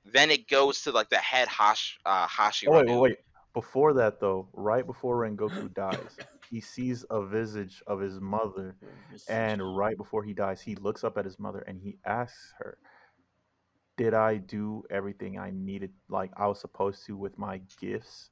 then 0.06 0.32
it 0.32 0.48
goes 0.48 0.82
to 0.84 0.92
like 0.92 1.10
the 1.10 1.18
head 1.18 1.48
Hash 1.48 2.00
uh, 2.06 2.28
Hashira. 2.28 2.68
Oh, 2.70 2.72
wait, 2.78 2.88
wait, 2.88 3.00
wait. 3.00 3.18
Before 3.54 3.94
that, 3.94 4.20
though, 4.20 4.50
right 4.54 4.86
before 4.86 5.18
Rengoku 5.18 5.74
dies, 5.74 6.18
he 6.50 6.62
sees 6.62 7.04
a 7.10 7.26
visage 7.26 7.82
of 7.88 8.00
his 8.00 8.20
mother, 8.22 8.76
and 9.28 9.76
right 9.76 9.98
before 9.98 10.24
he 10.24 10.34
dies, 10.34 10.62
he 10.62 10.76
looks 10.76 11.04
up 11.04 11.18
at 11.18 11.26
his 11.26 11.40
mother 11.40 11.60
and 11.60 11.82
he 11.82 11.98
asks 12.06 12.54
her, 12.60 12.78
"Did 13.98 14.14
I 14.14 14.38
do 14.38 14.84
everything 14.92 15.40
I 15.40 15.50
needed, 15.52 15.92
like 16.08 16.32
I 16.38 16.46
was 16.48 16.62
supposed 16.62 17.06
to, 17.08 17.18
with 17.18 17.38
my 17.40 17.62
gifts?" 17.82 18.30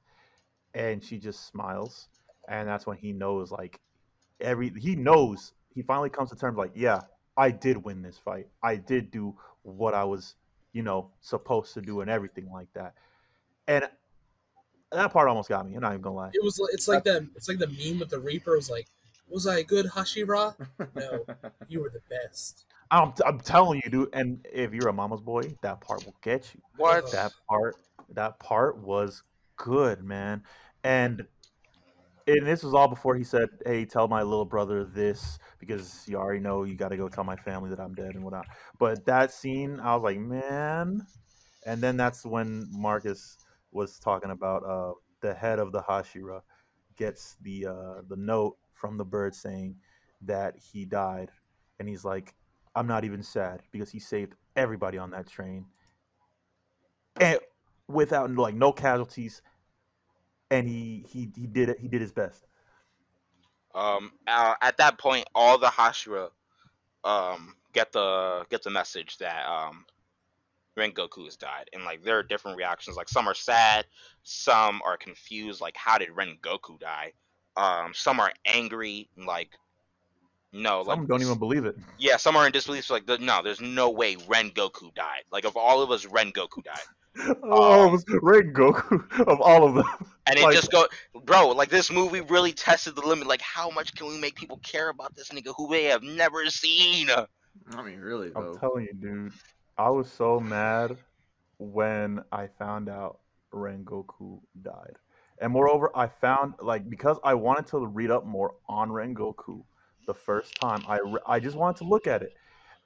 And 0.75 1.03
she 1.03 1.17
just 1.17 1.47
smiles, 1.47 2.07
and 2.47 2.67
that's 2.67 2.85
when 2.85 2.97
he 2.97 3.11
knows, 3.11 3.51
like, 3.51 3.79
every 4.39 4.69
he 4.79 4.95
knows. 4.95 5.53
He 5.73 5.81
finally 5.81 6.09
comes 6.09 6.29
to 6.29 6.35
terms, 6.35 6.57
like, 6.57 6.71
"Yeah, 6.75 7.01
I 7.37 7.51
did 7.51 7.83
win 7.83 8.01
this 8.01 8.17
fight. 8.17 8.47
I 8.63 8.75
did 8.75 9.11
do 9.11 9.35
what 9.63 9.93
I 9.93 10.03
was, 10.03 10.35
you 10.73 10.83
know, 10.83 11.11
supposed 11.21 11.73
to 11.73 11.81
do, 11.81 12.01
and 12.01 12.09
everything 12.09 12.49
like 12.51 12.71
that." 12.73 12.93
And 13.67 13.89
that 14.91 15.11
part 15.11 15.27
almost 15.27 15.49
got 15.49 15.65
me. 15.67 15.75
I'm 15.75 15.81
not 15.81 15.91
even 15.91 16.01
gonna 16.01 16.15
lie. 16.15 16.31
It 16.33 16.43
was. 16.43 16.59
It's 16.73 16.87
like 16.87 17.03
that. 17.05 17.27
It's 17.35 17.47
like 17.47 17.59
the 17.59 17.67
meme 17.67 17.99
with 17.99 18.09
the 18.09 18.19
Reaper. 18.19 18.53
It 18.53 18.57
was 18.57 18.69
like, 18.69 18.87
"Was 19.27 19.47
I 19.47 19.59
a 19.59 19.63
good 19.63 19.87
Hashira? 19.87 20.55
No, 20.95 21.25
you 21.67 21.81
were 21.81 21.89
the 21.89 22.01
best." 22.09 22.65
I'm, 22.91 23.13
I'm 23.25 23.39
telling 23.39 23.81
you, 23.83 23.89
dude. 23.89 24.09
And 24.13 24.45
if 24.51 24.73
you're 24.73 24.89
a 24.89 24.93
mama's 24.93 25.21
boy, 25.21 25.55
that 25.61 25.81
part 25.81 26.05
will 26.05 26.15
get 26.21 26.49
you. 26.53 26.61
What? 26.77 27.11
That 27.11 27.31
part, 27.49 27.75
that 28.13 28.39
part 28.39 28.77
was 28.77 29.23
good, 29.57 30.03
man. 30.03 30.43
And 30.83 31.25
and 32.27 32.45
this 32.45 32.63
was 32.63 32.73
all 32.73 32.87
before 32.87 33.15
he 33.15 33.23
said, 33.23 33.49
"Hey, 33.65 33.85
tell 33.85 34.07
my 34.07 34.23
little 34.23 34.45
brother 34.45 34.83
this 34.83 35.37
because 35.59 36.03
you 36.07 36.17
already 36.17 36.39
know 36.39 36.63
you 36.63 36.75
got 36.75 36.89
to 36.89 36.97
go 36.97 37.07
tell 37.07 37.23
my 37.23 37.35
family 37.35 37.69
that 37.69 37.79
I'm 37.79 37.93
dead 37.93 38.15
and 38.15 38.23
whatnot." 38.23 38.47
But 38.79 39.05
that 39.05 39.31
scene, 39.31 39.79
I 39.79 39.95
was 39.95 40.03
like, 40.03 40.19
man. 40.19 41.05
And 41.65 41.81
then 41.81 41.97
that's 41.97 42.25
when 42.25 42.67
Marcus 42.71 43.37
was 43.71 43.99
talking 43.99 44.31
about 44.31 44.63
uh, 44.63 44.93
the 45.21 45.33
head 45.33 45.59
of 45.59 45.71
the 45.71 45.81
Hashira 45.81 46.41
gets 46.97 47.37
the 47.41 47.67
uh, 47.67 48.01
the 48.07 48.15
note 48.15 48.57
from 48.73 48.97
the 48.97 49.05
bird 49.05 49.35
saying 49.35 49.75
that 50.21 50.55
he 50.57 50.85
died, 50.85 51.31
and 51.79 51.89
he's 51.89 52.05
like, 52.05 52.35
"I'm 52.75 52.87
not 52.87 53.03
even 53.03 53.23
sad 53.23 53.61
because 53.71 53.91
he 53.91 53.99
saved 53.99 54.33
everybody 54.55 54.97
on 54.97 55.11
that 55.11 55.27
train, 55.27 55.65
and 57.19 57.39
without 57.87 58.31
like 58.31 58.55
no 58.55 58.71
casualties, 58.71 59.41
and 60.59 60.67
he 60.67 61.05
he 61.09 61.31
he 61.35 61.47
did 61.47 61.69
it. 61.69 61.79
He 61.79 61.87
did 61.87 62.01
his 62.01 62.11
best." 62.11 62.45
Um, 63.73 64.13
uh, 64.27 64.55
at 64.61 64.77
that 64.77 64.97
point, 64.97 65.27
all 65.35 65.57
the 65.57 65.67
Hashira 65.67 66.29
um 67.03 67.55
get 67.73 67.91
the 67.91 68.45
get 68.49 68.63
the 68.63 68.69
message 68.71 69.17
that 69.19 69.45
um 69.45 69.85
Rengoku 70.77 71.25
has 71.25 71.35
died, 71.37 71.69
and 71.73 71.83
like 71.83 72.03
there 72.03 72.17
are 72.17 72.23
different 72.23 72.57
reactions. 72.57 72.97
Like 72.97 73.09
some 73.09 73.27
are 73.27 73.33
sad, 73.35 73.85
some 74.23 74.81
are 74.83 74.97
confused. 74.97 75.61
Like 75.61 75.77
how 75.77 75.97
did 75.97 76.09
Rengoku 76.09 76.79
die? 76.79 77.13
Um, 77.57 77.93
some 77.93 78.19
are 78.19 78.31
angry. 78.45 79.09
Like 79.17 79.51
no, 80.51 80.81
Some 80.83 80.99
like 80.99 81.07
don't 81.07 81.21
even 81.21 81.37
believe 81.37 81.65
it. 81.65 81.75
yeah, 81.97 82.17
some 82.17 82.35
are 82.35 82.45
in 82.45 82.51
disbelief. 82.51 82.89
Like 82.89 83.05
the, 83.05 83.17
no, 83.17 83.41
there's 83.43 83.61
no 83.61 83.89
way 83.89 84.15
Rengoku 84.15 84.93
died. 84.95 85.23
Like 85.31 85.45
of 85.45 85.55
all 85.57 85.81
of 85.81 85.91
us, 85.91 86.05
Rengoku 86.05 86.63
died. 86.63 86.79
Oh, 87.43 87.83
um, 87.83 87.89
it 87.89 87.91
was 87.91 88.05
Red 88.21 88.53
Goku 88.53 89.19
of 89.27 89.39
all 89.41 89.65
of 89.67 89.75
them. 89.75 89.85
And 90.27 90.37
it 90.37 90.43
Like- 90.43 90.55
just 90.55 90.71
go, 90.71 90.87
bro. 91.23 91.49
Like 91.49 91.69
this 91.69 91.91
movie 91.91 92.21
really 92.21 92.51
tested 92.51 92.95
the 92.95 93.05
limit. 93.07 93.27
Like 93.27 93.41
how 93.41 93.69
much 93.69 93.95
can 93.95 94.07
we 94.07 94.19
make 94.19 94.35
people 94.35 94.57
care 94.57 94.89
about 94.89 95.15
this 95.15 95.29
nigga 95.29 95.53
who 95.57 95.67
they 95.69 95.85
have 95.85 96.03
never 96.03 96.45
seen? 96.49 97.09
I 97.09 97.81
mean, 97.83 97.99
really 97.99 98.31
I'm 98.35 98.57
telling 98.59 98.85
you, 98.85 98.93
dude. 98.93 99.33
I 99.77 99.89
was 99.89 100.11
so 100.11 100.39
mad 100.39 100.97
when 101.57 102.21
I 102.31 102.47
found 102.59 102.89
out 102.89 103.19
Rengoku 103.53 104.39
died. 104.61 104.95
And 105.39 105.51
moreover, 105.51 105.91
I 105.95 106.07
found 106.07 106.55
like 106.61 106.89
because 106.89 107.17
I 107.23 107.33
wanted 107.33 107.67
to 107.67 107.85
read 107.85 108.11
up 108.11 108.25
more 108.25 108.55
on 108.67 108.89
Rengoku 108.89 109.63
the 110.07 110.13
first 110.13 110.55
time, 110.61 110.83
I 110.87 110.99
re- 110.99 111.19
I 111.25 111.39
just 111.39 111.57
wanted 111.57 111.77
to 111.79 111.83
look 111.85 112.07
at 112.07 112.21
it 112.21 112.33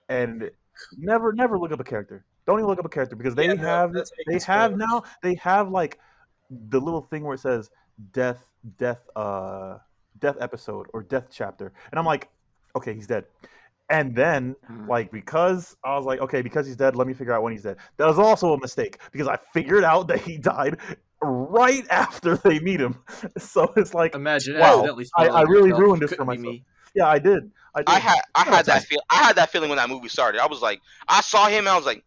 and 0.07 0.49
never 0.97 1.33
never 1.33 1.59
look 1.59 1.71
up 1.71 1.79
a 1.79 1.83
character. 1.83 2.25
Don't 2.49 2.59
even 2.59 2.67
look 2.69 2.79
up 2.79 2.85
a 2.85 2.89
character 2.89 3.15
because 3.15 3.35
they 3.35 3.45
Yeah, 3.45 3.55
have 3.55 3.93
that's 3.93 4.11
they 4.25 4.33
making 4.33 4.45
have 4.47 4.71
spoilers. 4.71 4.87
now 4.89 5.03
they 5.21 5.35
have 5.35 5.69
like 5.69 5.99
the 6.49 6.81
little 6.81 7.01
thing 7.01 7.23
where 7.23 7.35
it 7.35 7.39
says 7.39 7.69
death 8.11 8.43
death 8.77 9.01
uh 9.15 9.77
death 10.17 10.35
episode 10.41 10.87
or 10.93 11.03
death 11.03 11.27
chapter 11.31 11.71
and 11.91 11.99
i'm 11.99 12.05
like 12.05 12.27
okay 12.75 12.93
he's 12.93 13.05
dead 13.05 13.25
and 13.89 14.15
then 14.15 14.55
Mhm. 14.71 14.87
like 14.89 15.11
because 15.11 15.77
i 15.83 15.95
was 15.95 16.05
like 16.05 16.19
okay 16.21 16.41
because 16.41 16.65
he's 16.65 16.75
dead 16.75 16.95
let 16.95 17.05
me 17.07 17.13
figure 17.13 17.33
out 17.33 17.43
when 17.43 17.53
he's 17.53 17.61
dead 17.63 17.77
that 17.97 18.07
was 18.07 18.17
also 18.17 18.53
a 18.53 18.59
mistake 18.59 18.97
because 19.11 19.27
i 19.27 19.37
figured 19.53 19.83
out 19.83 20.07
that 20.07 20.19
he 20.21 20.37
died 20.39 20.77
right 21.21 21.85
after 21.91 22.35
they 22.37 22.59
meet 22.59 22.79
him 22.81 22.97
so 23.37 23.71
it's 23.77 23.93
like 23.93 24.15
Imagine 24.15 24.57
Wow, 24.59 24.97
I- 25.17 25.27
I 25.27 25.41
really 25.43 25.69
yourself. 25.69 25.81
ruined 25.83 26.01
this 26.01 26.11
for 26.13 26.25
Couldn't 26.25 26.27
myself. 26.27 26.55
me. 26.55 26.63
yeah 26.95 27.07
i 27.07 27.19
did 27.19 27.51
i 27.75 27.79
did 27.81 27.89
I 27.89 27.99
had 27.99 28.21
I 28.35 28.43
had 28.45 28.65
that 28.65 28.79
Ty. 28.81 28.87
feel 28.87 28.99
I 29.11 29.17
had 29.17 29.35
that 29.35 29.51
feeling 29.51 29.69
when 29.69 29.77
that 29.77 29.89
movie 29.89 30.09
started. 30.09 30.41
I 30.41 30.47
was 30.47 30.61
like, 30.61 30.81
I 31.07 31.21
saw 31.21 31.47
him 31.47 31.59
and 31.59 31.69
I 31.69 31.75
was 31.77 31.85
like, 31.85 32.03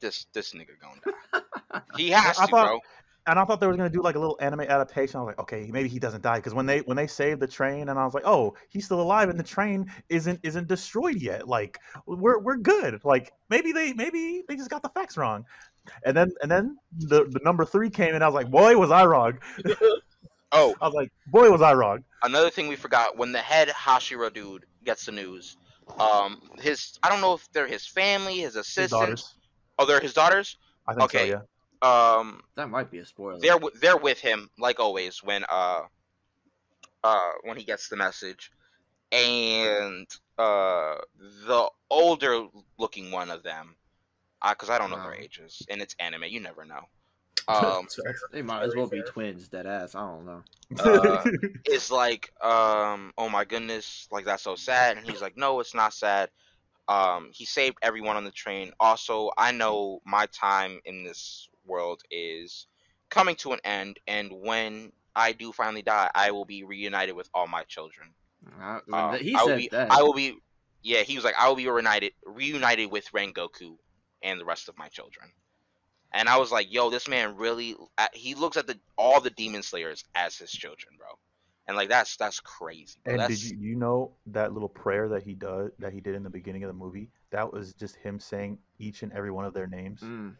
this 0.00 0.26
this 0.32 0.52
nigga 0.54 0.68
gonna 0.80 1.00
die. 1.04 1.80
He 1.96 2.10
has 2.10 2.38
I 2.38 2.46
to, 2.46 2.50
thought- 2.50 2.66
bro. 2.68 2.80
and 3.26 3.38
I 3.38 3.44
thought 3.44 3.60
they 3.60 3.66
were 3.66 3.76
gonna 3.76 3.90
do 3.90 4.02
like 4.02 4.14
a 4.16 4.18
little 4.18 4.38
anime 4.40 4.60
adaptation. 4.60 5.18
I 5.18 5.22
was 5.22 5.26
like, 5.28 5.38
okay, 5.40 5.68
maybe 5.70 5.88
he 5.88 5.98
doesn't 5.98 6.22
die 6.22 6.36
because 6.36 6.54
when 6.54 6.66
they 6.66 6.80
when 6.80 6.96
they 6.96 7.06
saved 7.06 7.40
the 7.40 7.46
train, 7.46 7.88
and 7.90 7.98
I 7.98 8.04
was 8.04 8.14
like, 8.14 8.26
oh, 8.26 8.54
he's 8.70 8.84
still 8.86 9.00
alive, 9.00 9.28
and 9.28 9.38
the 9.38 9.44
train 9.44 9.90
isn't 10.08 10.40
isn't 10.42 10.68
destroyed 10.68 11.16
yet. 11.20 11.46
Like 11.48 11.78
we're 12.06 12.38
we're 12.38 12.56
good. 12.56 13.00
Like 13.04 13.32
maybe 13.50 13.72
they 13.72 13.92
maybe 13.92 14.42
they 14.48 14.56
just 14.56 14.70
got 14.70 14.82
the 14.82 14.88
facts 14.90 15.16
wrong. 15.16 15.44
And 16.04 16.16
then 16.16 16.32
and 16.42 16.50
then 16.50 16.76
the 16.98 17.24
the 17.24 17.40
number 17.44 17.64
three 17.64 17.90
came, 17.90 18.14
and 18.14 18.22
I 18.24 18.28
was 18.28 18.34
like, 18.34 18.50
boy, 18.50 18.76
was 18.76 18.90
I 18.90 19.04
wrong. 19.04 19.38
Oh, 20.52 20.74
I 20.80 20.86
was 20.86 20.94
like, 20.94 21.12
boy, 21.28 21.48
was 21.48 21.62
I 21.62 21.74
wrong. 21.74 22.02
another 22.24 22.50
thing 22.50 22.66
we 22.66 22.74
forgot 22.74 23.16
when 23.16 23.30
the 23.30 23.38
head 23.38 23.68
Hashira 23.68 24.34
dude 24.34 24.66
gets 24.84 25.06
the 25.06 25.12
news. 25.12 25.56
Um, 25.98 26.40
his 26.58 26.98
I 27.02 27.08
don't 27.08 27.20
know 27.20 27.34
if 27.34 27.48
they're 27.52 27.66
his 27.66 27.86
family, 27.86 28.38
his 28.38 28.54
His 28.54 28.60
assistants. 28.60 28.90
daughters, 28.90 29.34
Oh, 29.78 29.86
they're 29.86 30.00
his 30.00 30.14
daughters. 30.14 30.56
I 30.86 30.94
think 30.94 31.10
Okay. 31.10 31.30
so. 31.30 31.42
Yeah. 31.82 32.18
Um, 32.18 32.42
That 32.56 32.68
might 32.68 32.90
be 32.90 32.98
a 32.98 33.06
spoiler. 33.06 33.38
They're 33.40 33.58
they're 33.80 33.96
with 33.96 34.20
him 34.20 34.50
like 34.58 34.80
always 34.80 35.22
when 35.22 35.44
uh 35.48 35.82
uh 37.02 37.30
when 37.44 37.56
he 37.56 37.64
gets 37.64 37.88
the 37.88 37.96
message, 37.96 38.50
and 39.12 40.06
uh 40.38 40.96
the 41.46 41.70
older 41.90 42.46
looking 42.78 43.10
one 43.10 43.30
of 43.30 43.42
them, 43.42 43.76
because 44.48 44.70
I 44.70 44.78
don't 44.78 44.90
know 44.90 45.02
their 45.02 45.14
ages, 45.14 45.66
and 45.70 45.80
it's 45.80 45.94
anime, 45.98 46.24
you 46.24 46.40
never 46.40 46.64
know. 46.64 46.82
Um, 47.48 47.86
They 48.32 48.42
might 48.42 48.62
as 48.62 48.74
well 48.76 48.86
be 48.86 49.02
twins, 49.02 49.48
dead 49.48 49.66
ass. 49.66 49.94
I 49.94 50.00
don't 50.00 50.26
know. 50.26 50.42
uh, 50.78 51.24
is 51.66 51.90
like, 51.90 52.32
um, 52.42 53.12
oh 53.18 53.28
my 53.28 53.44
goodness, 53.44 54.08
like 54.10 54.24
that's 54.24 54.42
so 54.42 54.54
sad. 54.54 54.96
And 54.96 55.06
he's 55.08 55.20
like, 55.22 55.36
no, 55.36 55.60
it's 55.60 55.74
not 55.74 55.92
sad. 55.92 56.30
Um, 56.88 57.30
he 57.32 57.44
saved 57.44 57.78
everyone 57.82 58.16
on 58.16 58.24
the 58.24 58.30
train. 58.30 58.72
Also, 58.80 59.30
I 59.38 59.52
know 59.52 60.00
my 60.04 60.26
time 60.26 60.80
in 60.84 61.04
this 61.04 61.48
world 61.64 62.02
is 62.10 62.66
coming 63.10 63.36
to 63.36 63.52
an 63.52 63.60
end, 63.64 63.98
and 64.08 64.30
when 64.32 64.92
I 65.14 65.32
do 65.32 65.52
finally 65.52 65.82
die, 65.82 66.10
I 66.14 66.30
will 66.32 66.44
be 66.44 66.64
reunited 66.64 67.14
with 67.14 67.28
all 67.34 67.46
my 67.46 67.62
children. 67.64 68.08
I, 68.60 68.80
Uh, 68.92 69.12
he 69.18 69.34
I 69.34 69.42
will 69.42 69.48
said 69.48 69.58
be, 69.58 69.68
that. 69.68 69.90
I 69.92 70.02
will 70.02 70.14
be, 70.14 70.36
yeah. 70.82 71.02
He 71.02 71.14
was 71.14 71.24
like, 71.24 71.34
I 71.38 71.48
will 71.48 71.56
be 71.56 71.68
reunited, 71.68 72.12
reunited 72.24 72.90
with 72.90 73.10
Rengoku 73.12 73.76
and 74.22 74.40
the 74.40 74.44
rest 74.44 74.68
of 74.68 74.76
my 74.78 74.88
children. 74.88 75.30
And 76.12 76.28
I 76.28 76.38
was 76.38 76.50
like, 76.50 76.72
yo, 76.72 76.90
this 76.90 77.08
man 77.08 77.36
really, 77.36 77.76
uh, 77.98 78.08
he 78.12 78.34
looks 78.34 78.56
at 78.56 78.66
the 78.66 78.78
all 78.96 79.20
the 79.20 79.30
demon 79.30 79.62
slayers 79.62 80.04
as 80.14 80.36
his 80.36 80.50
children, 80.50 80.94
bro. 80.98 81.08
And 81.68 81.76
like 81.76 81.88
that's 81.88 82.16
that's 82.16 82.40
crazy. 82.40 82.98
Bro. 83.04 83.12
And 83.12 83.20
That's, 83.20 83.40
did 83.40 83.50
you, 83.50 83.58
you 83.70 83.76
know 83.76 84.12
that 84.26 84.52
little 84.52 84.68
prayer 84.68 85.08
that 85.08 85.22
he 85.22 85.34
does 85.34 85.70
that 85.78 85.92
he 85.92 86.00
did 86.00 86.16
in 86.16 86.24
the 86.24 86.30
beginning 86.30 86.64
of 86.64 86.68
the 86.68 86.74
movie? 86.74 87.10
That 87.30 87.52
was 87.52 87.74
just 87.74 87.94
him 87.96 88.18
saying 88.18 88.58
each 88.78 89.02
and 89.04 89.12
every 89.12 89.30
one 89.30 89.44
of 89.44 89.54
their 89.54 89.68
names. 89.68 90.00
Mm. 90.00 90.34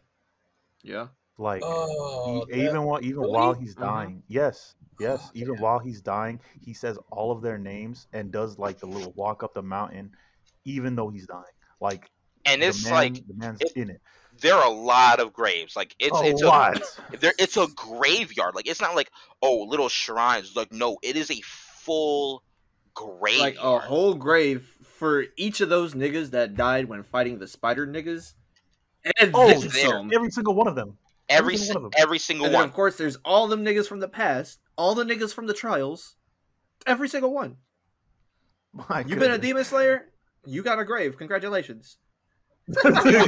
Yeah. 0.83 1.07
Like 1.37 1.63
Oh, 1.65 2.45
he, 2.51 2.63
even 2.65 2.83
while 2.83 3.01
even 3.03 3.21
really? 3.21 3.31
while 3.31 3.53
he's 3.53 3.75
Mhm. 3.75 3.79
dying, 3.79 4.23
yes, 4.27 4.75
yes, 4.99 5.21
Oh, 5.23 5.31
even 5.33 5.53
damn. 5.53 5.63
while 5.63 5.79
he's 5.79 6.01
dying, 6.01 6.41
he 6.59 6.73
says 6.73 6.99
all 7.09 7.31
of 7.31 7.41
their 7.41 7.57
names 7.57 8.07
and 8.11 8.31
does 8.31 8.59
like 8.59 8.79
the 8.79 8.87
little 8.87 9.13
walk 9.13 9.41
up 9.41 9.53
the 9.53 9.63
mountain, 9.63 10.11
even 10.65 10.95
though 10.95 11.09
he's 11.09 11.27
dying. 11.27 11.45
Like 11.79 12.11
and 12.45 12.61
it's 12.61 12.83
man, 12.83 12.93
like 12.93 13.13
the 13.27 13.33
man's 13.35 13.61
it- 13.61 13.71
in 13.77 13.89
it. 13.89 14.01
There 14.41 14.55
are 14.55 14.65
a 14.65 14.69
lot 14.73 15.19
of 15.19 15.33
graves. 15.33 15.75
Like 15.75 15.95
it's 15.99 16.19
a 16.19 16.23
it's 16.25 16.41
lot. 16.41 16.81
a 17.13 17.17
there 17.17 17.33
it's 17.39 17.57
a 17.57 17.67
graveyard. 17.75 18.55
Like 18.55 18.67
it's 18.67 18.81
not 18.81 18.95
like 18.95 19.11
oh 19.41 19.63
little 19.63 19.89
shrines. 19.89 20.55
Like 20.55 20.71
no, 20.71 20.97
it 21.01 21.15
is 21.15 21.31
a 21.31 21.41
full 21.43 22.43
grave. 22.93 23.39
Like 23.39 23.57
a 23.61 23.79
whole 23.79 24.13
grave 24.15 24.67
for 24.83 25.25
each 25.37 25.61
of 25.61 25.69
those 25.69 25.93
niggas 25.93 26.31
that 26.31 26.55
died 26.55 26.85
when 26.85 27.03
fighting 27.03 27.39
the 27.39 27.47
spider 27.47 27.87
niggas. 27.87 28.33
And 29.19 29.31
Oh, 29.33 29.47
then 29.59 30.11
Every 30.13 30.29
single 30.29 30.53
one 30.53 30.67
of 30.67 30.75
them. 30.75 30.97
every 31.27 31.55
every 31.55 31.57
single 31.57 31.81
one 31.81 31.85
of 31.85 31.91
them. 31.91 32.01
every 32.01 32.19
single 32.19 32.45
And 32.45 32.53
then 32.53 32.59
one. 32.61 32.69
of 32.69 32.73
course 32.75 32.97
there's 32.97 33.15
all 33.25 33.47
them 33.47 33.65
niggas 33.65 33.87
from 33.87 33.99
the 33.99 34.07
past, 34.09 34.59
all 34.75 34.93
the 34.95 35.03
niggas 35.03 35.33
from 35.33 35.47
the 35.47 35.53
trials, 35.53 36.15
every 36.85 37.09
single 37.09 37.33
one. 37.33 37.57
My 38.73 39.03
you've 39.07 39.19
been 39.19 39.31
a 39.31 39.37
demon 39.37 39.63
slayer? 39.65 40.07
You 40.45 40.63
got 40.63 40.79
a 40.79 40.85
grave. 40.85 41.17
Congratulations. 41.17 41.97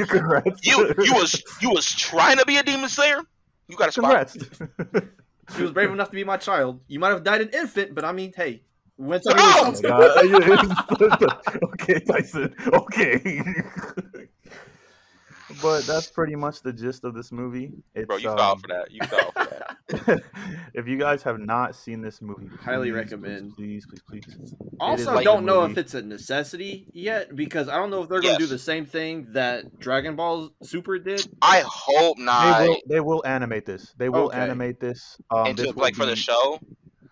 Congrats. 0.07 0.65
You 0.65 0.93
you 0.99 1.13
was 1.13 1.43
you 1.61 1.69
was 1.71 1.91
trying 1.91 2.37
to 2.37 2.45
be 2.45 2.57
a 2.57 2.63
demon 2.63 2.89
slayer. 2.89 3.21
You 3.67 3.77
got 3.77 3.89
a 3.89 3.91
spot. 3.91 4.29
Congrats. 4.29 5.17
She 5.55 5.61
was 5.61 5.71
brave 5.71 5.91
enough 5.91 6.09
to 6.09 6.15
be 6.15 6.23
my 6.23 6.37
child. 6.37 6.79
You 6.87 6.99
might 6.99 7.09
have 7.09 7.23
died 7.23 7.41
an 7.41 7.49
infant, 7.49 7.93
but 7.93 8.05
I 8.05 8.11
mean, 8.11 8.33
hey, 8.35 8.61
when 8.95 9.19
No! 9.25 9.33
Oh, 9.35 9.81
God. 9.81 11.33
okay, 11.73 11.99
Tyson. 11.99 12.55
Okay. 12.67 13.43
But 15.61 15.85
that's 15.85 16.09
pretty 16.09 16.35
much 16.35 16.61
the 16.61 16.73
gist 16.73 17.03
of 17.03 17.13
this 17.13 17.31
movie. 17.31 17.71
It's, 17.95 18.07
Bro, 18.07 18.17
you 18.17 18.29
um, 18.29 18.37
fell 18.37 18.55
for 18.57 18.67
that. 18.67 18.91
You 18.91 19.01
fell 19.07 19.31
for 19.31 19.45
that. 19.45 20.23
if 20.73 20.87
you 20.87 20.97
guys 20.97 21.23
have 21.23 21.39
not 21.39 21.75
seen 21.75 22.01
this 22.01 22.21
movie, 22.21 22.49
Highly 22.61 22.91
recommend. 22.91 23.55
Please, 23.55 23.85
please, 23.85 24.01
please, 24.07 24.25
please. 24.25 24.55
Also, 24.79 25.13
like 25.13 25.23
don't 25.23 25.45
know 25.45 25.61
movie. 25.61 25.73
if 25.73 25.77
it's 25.77 25.93
a 25.93 26.01
necessity 26.01 26.87
yet 26.93 27.35
because 27.35 27.67
I 27.69 27.75
don't 27.75 27.89
know 27.89 28.03
if 28.03 28.09
they're 28.09 28.21
gonna 28.21 28.37
do 28.37 28.47
the 28.47 28.57
same 28.59 28.85
thing 28.85 29.27
that 29.33 29.79
Dragon 29.79 30.15
Ball 30.15 30.49
Super 30.63 30.97
did. 30.99 31.29
I 31.41 31.63
hope 31.65 32.17
They 32.17 32.23
not. 32.23 32.61
will. 32.61 32.77
They 32.87 32.99
will 32.99 33.25
animate 33.25 33.65
this. 33.65 33.93
They 33.97 34.09
will 34.09 34.27
Okay. 34.27 34.39
animate 34.39 34.79
this. 34.79 35.17
Um, 35.29 35.47
into 35.47 35.63
this 35.63 35.73
will 35.73 35.81
like 35.83 35.95
for 35.95 36.05
the 36.05 36.15
show. 36.15 36.59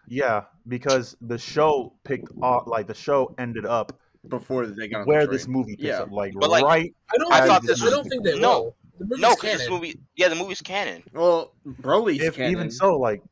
Yeah, 0.07 0.43
because 0.67 1.15
the 1.21 1.37
show 1.37 1.93
picked 2.03 2.29
off, 2.41 2.67
like 2.67 2.87
the 2.87 2.93
show 2.93 3.33
ended 3.37 3.65
up 3.65 3.97
before 4.27 4.67
they 4.67 4.87
got 4.87 5.01
on 5.01 5.07
where 5.07 5.25
the 5.25 5.31
this 5.33 5.47
movie 5.47 5.75
picks 5.75 5.83
Yeah. 5.87 6.01
up, 6.01 6.11
like, 6.11 6.33
But, 6.39 6.49
like, 6.49 6.63
right. 6.63 6.93
I 7.13 7.17
don't. 7.17 7.33
I 7.33 7.59
think, 7.59 7.77
thought 7.77 7.87
I 7.87 7.89
don't 7.89 8.07
think 8.09 8.23
they 8.23 8.39
no. 8.39 8.61
will. 8.61 8.75
The 8.99 9.17
No, 9.17 9.29
because 9.31 9.41
canon. 9.41 9.57
this 9.57 9.69
movie, 9.69 9.99
yeah, 10.15 10.27
the 10.29 10.35
movie's 10.35 10.61
canon. 10.61 11.03
Well, 11.13 11.53
Broly's 11.65 12.21
If 12.21 12.35
canon. 12.35 12.51
even 12.51 12.71
so, 12.71 12.97
like, 12.97 13.23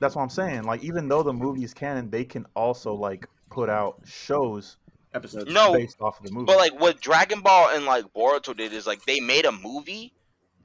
that's 0.00 0.14
what 0.16 0.22
I'm 0.22 0.30
saying. 0.30 0.62
Like, 0.64 0.82
even 0.82 1.06
though 1.08 1.22
the 1.22 1.34
movie 1.34 1.64
is 1.64 1.74
canon, 1.74 2.08
they 2.10 2.24
can 2.24 2.46
also 2.56 2.94
like 2.94 3.28
put 3.50 3.68
out 3.68 4.00
shows 4.06 4.78
episodes. 5.14 5.52
No, 5.52 5.72
based 5.74 6.00
off 6.00 6.18
of 6.18 6.26
the 6.26 6.32
movie. 6.32 6.46
But 6.46 6.56
like 6.56 6.80
what 6.80 7.00
Dragon 7.00 7.40
Ball 7.40 7.68
and 7.74 7.84
like 7.84 8.04
Boruto 8.16 8.56
did 8.56 8.72
is 8.72 8.86
like 8.86 9.04
they 9.04 9.20
made 9.20 9.44
a 9.44 9.52
movie, 9.52 10.14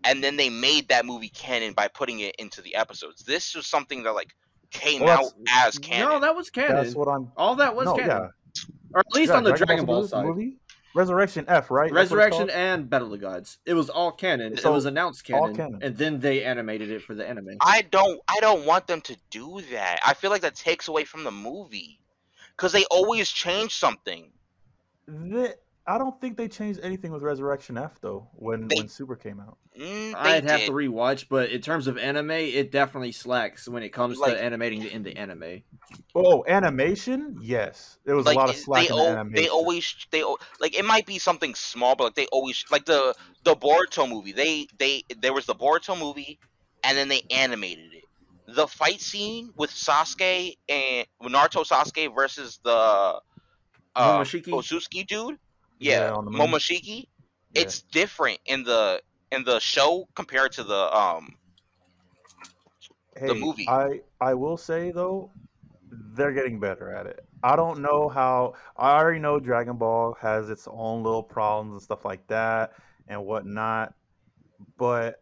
and 0.05 0.23
then 0.23 0.37
they 0.37 0.49
made 0.49 0.87
that 0.89 1.05
movie 1.05 1.29
canon 1.29 1.73
by 1.73 1.89
putting 1.89 2.21
it 2.21 2.35
into 2.39 2.61
the 2.61 2.75
episodes. 2.75 3.23
This 3.25 3.53
was 3.55 3.67
something 3.67 4.03
that 4.03 4.13
like 4.13 4.33
came 4.71 5.01
Well, 5.01 5.25
out 5.49 5.67
as 5.67 5.77
canon. 5.77 6.07
No, 6.09 6.19
that 6.21 6.35
was 6.35 6.49
canon. 6.49 6.77
that's 6.77 6.95
what 6.95 7.09
I'm. 7.09 7.31
All 7.35 7.55
that 7.55 7.75
was 7.75 7.85
no, 7.87 7.95
canon, 7.95 8.09
yeah. 8.09 8.27
Or 8.93 8.99
at 8.99 9.11
least 9.13 9.29
Yeah, 9.31 9.37
on 9.37 9.43
the 9.43 9.49
Dragon 9.51 9.67
Dragon 9.67 9.85
Ball 9.85 9.99
Ball 10.01 10.07
side. 10.07 10.25
movie, 10.25 10.57
Resurrection 10.95 11.45
F, 11.47 11.71
right? 11.71 11.91
That's 11.93 12.11
what 12.11 12.19
it's 12.19 12.37
Resurrection 12.37 12.49
and 12.51 12.89
Battle 12.89 13.07
of 13.07 13.11
the 13.11 13.17
Gods. 13.17 13.57
It 13.65 13.73
was 13.73 13.89
all 13.89 14.11
canon. 14.11 14.55
So, 14.57 14.69
it 14.71 14.73
was 14.73 14.85
announced 14.85 15.23
canon, 15.23 15.55
canon. 15.55 15.79
and 15.81 15.97
then 15.97 16.19
they 16.19 16.43
animated 16.43 16.91
it 16.91 17.01
for 17.01 17.15
the 17.15 17.27
anime. 17.27 17.57
I 17.61 17.81
don't 17.81 18.19
I 18.27 18.39
don't 18.41 18.65
want 18.65 18.87
them 18.87 19.01
to 19.01 19.17
do 19.29 19.61
that. 19.71 19.99
I 20.05 20.13
feel 20.13 20.29
like 20.29 20.41
that 20.41 20.55
takes 20.55 20.87
away 20.87 21.03
from 21.03 21.23
the 21.23 21.31
movie. 21.31 21.99
Cause 22.55 22.71
they 22.71 22.85
always 22.91 23.29
change 23.29 23.75
something. 23.75 24.31
The- 25.07 25.57
I 25.85 25.97
don't 25.97 26.19
think 26.21 26.37
they 26.37 26.47
changed 26.47 26.79
anything 26.81 27.11
with 27.11 27.21
Resurrection 27.23 27.77
F 27.77 27.99
though. 27.99 28.29
When 28.33 28.67
They- 28.69 28.77
when 28.77 28.87
Super 28.87 29.15
came 29.17 29.39
out. 29.41 29.57
Mm, 29.77 30.15
I'd 30.15 30.43
have 30.45 30.65
to 30.65 30.71
rewatch, 30.71 31.25
but 31.27 31.49
in 31.49 31.59
terms 31.61 31.87
of 31.87 31.97
anime, 31.97 32.31
it 32.31 32.71
definitely 32.71 33.11
slacks 33.11 33.67
when 33.67 33.83
it 33.83 33.89
comes 33.89 34.17
Like- 34.17 34.33
to 34.35 34.41
animating 34.41 34.79
the 34.81 34.93
in 34.93 35.03
the 35.03 35.17
anime. 35.17 35.63
Oh, 36.15 36.45
animation? 36.47 37.37
Yes, 37.41 37.97
there 38.05 38.15
was 38.15 38.25
like 38.25 38.35
a 38.35 38.39
lot 38.39 38.49
of 38.49 38.55
it- 38.55 38.59
slack 38.61 38.87
they, 38.87 38.93
in 38.93 38.95
the 38.95 39.01
al- 39.01 39.09
animation. 39.09 39.43
they 39.43 39.49
always 39.49 39.95
they 40.11 40.23
like 40.59 40.73
it 40.77 40.85
might 40.85 41.05
be 41.05 41.19
something 41.19 41.53
small, 41.55 41.95
but 41.95 42.03
like 42.05 42.15
they 42.15 42.27
always 42.27 42.63
like 42.71 42.85
the 42.85 43.13
the 43.43 43.55
Boruto 43.55 44.07
movie. 44.07 44.31
They 44.31 44.67
they 44.77 45.03
there 45.17 45.33
was 45.33 45.45
the 45.47 45.55
Boruto 45.55 45.99
movie, 45.99 46.39
and 46.83 46.97
then 46.97 47.09
they 47.09 47.23
animated 47.29 47.93
it. 47.93 48.03
The 48.47 48.67
fight 48.67 49.01
scene 49.01 49.51
with 49.57 49.71
Sasuke 49.71 50.57
and 50.69 51.07
with 51.19 51.33
Naruto 51.33 51.65
Sasuke 51.67 52.13
versus 52.13 52.59
the 52.63 52.71
uh, 52.71 53.19
Momoshiki? 54.19 54.47
Otsutsuki 54.47 55.05
dude, 55.07 55.37
Yeah, 55.79 55.91
yeah, 55.91 56.11
the. 56.11 56.31
Momoshiki. 56.31 57.07
Yeah. 57.53 57.61
It's 57.61 57.81
different 57.81 58.39
in 58.45 58.63
the 58.63 59.01
in 59.31 59.43
the 59.43 59.59
show 59.59 60.07
compared 60.15 60.53
to 60.53 60.63
the 60.63 60.95
um 60.95 61.35
hey, 63.17 63.33
movie. 63.33 63.67
I 63.67 64.01
I 64.19 64.33
will 64.33 64.57
say 64.57 64.91
though, 64.91 65.31
they're 66.15 66.31
getting 66.31 66.59
better 66.59 66.91
at 66.91 67.05
it. 67.05 67.25
I 67.43 67.55
don't 67.55 67.81
know 67.81 68.09
how. 68.09 68.53
I 68.77 68.91
already 68.93 69.19
know 69.19 69.39
Dragon 69.39 69.77
Ball 69.77 70.15
has 70.19 70.49
its 70.49 70.67
own 70.71 71.03
little 71.03 71.23
problems 71.23 71.73
and 71.73 71.81
stuff 71.81 72.05
like 72.05 72.25
that 72.27 72.73
and 73.07 73.25
whatnot, 73.25 73.93
but 74.77 75.21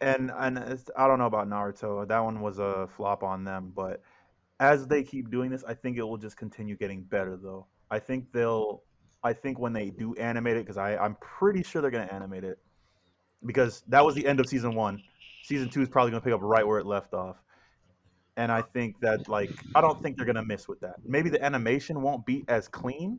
and 0.00 0.32
and 0.36 0.58
it's, 0.58 0.90
I 0.96 1.06
don't 1.06 1.18
know 1.18 1.26
about 1.26 1.48
Naruto. 1.48 2.06
That 2.08 2.20
one 2.20 2.40
was 2.40 2.58
a 2.58 2.88
flop 2.96 3.22
on 3.22 3.44
them, 3.44 3.72
but 3.74 4.02
as 4.58 4.86
they 4.86 5.02
keep 5.02 5.30
doing 5.30 5.50
this, 5.50 5.64
I 5.64 5.74
think 5.74 5.98
it 5.98 6.02
will 6.02 6.18
just 6.18 6.36
continue 6.36 6.76
getting 6.76 7.02
better 7.02 7.36
though. 7.36 7.66
I 7.90 7.98
think 7.98 8.32
they'll. 8.32 8.82
I 9.22 9.32
think 9.32 9.58
when 9.58 9.72
they 9.72 9.90
do 9.90 10.14
animate 10.14 10.56
it, 10.56 10.60
because 10.64 10.78
I 10.78 10.96
I'm 10.96 11.16
pretty 11.20 11.62
sure 11.62 11.82
they're 11.82 11.90
gonna 11.90 12.04
animate 12.12 12.44
it, 12.44 12.58
because 13.44 13.82
that 13.88 14.04
was 14.04 14.14
the 14.14 14.26
end 14.26 14.40
of 14.40 14.46
season 14.46 14.74
one 14.74 15.02
season 15.42 15.68
two 15.70 15.80
is 15.80 15.88
probably 15.88 16.10
going 16.10 16.20
to 16.20 16.24
pick 16.24 16.34
up 16.34 16.40
right 16.42 16.66
where 16.66 16.78
it 16.78 16.84
left 16.84 17.14
off 17.14 17.36
and 18.36 18.52
i 18.52 18.60
think 18.60 19.00
that 19.00 19.26
like 19.26 19.50
i 19.74 19.80
don't 19.80 20.02
think 20.02 20.14
they're 20.14 20.26
going 20.26 20.36
to 20.36 20.44
miss 20.44 20.68
with 20.68 20.78
that 20.80 20.96
maybe 21.06 21.30
the 21.30 21.42
animation 21.42 22.02
won't 22.02 22.26
be 22.26 22.44
as 22.48 22.68
clean 22.68 23.18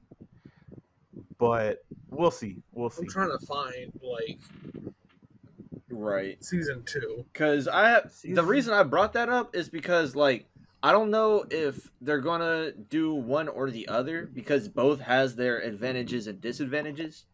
but 1.40 1.80
we'll 2.12 2.30
see 2.30 2.58
we'll 2.74 2.92
see 2.92 3.02
I'm 3.02 3.08
trying 3.10 3.32
to 3.32 3.44
find 3.44 3.92
like 4.04 4.40
Right. 5.90 6.42
season 6.44 6.84
two. 6.86 7.26
Because 7.34 7.68
I 7.68 8.02
the 8.02 8.10
Season- 8.10 8.46
reason 8.46 8.74
I 8.76 8.84
brought 8.84 9.14
that 9.14 9.30
up 9.30 9.56
is 9.56 9.68
because 9.68 10.16
like 10.16 10.46
I 10.84 10.92
don't 10.92 11.12
know 11.12 11.46
if 11.52 11.90
they're 12.02 12.20
gonna 12.22 12.72
do 12.72 13.14
one 13.14 13.48
or 13.48 13.70
the 13.70 13.88
other 13.88 14.26
because 14.34 14.68
both 14.68 15.00
has 15.02 15.36
their 15.36 15.60
advantages 15.60 16.28
and 16.28 16.42
disadvantages. 16.42 17.26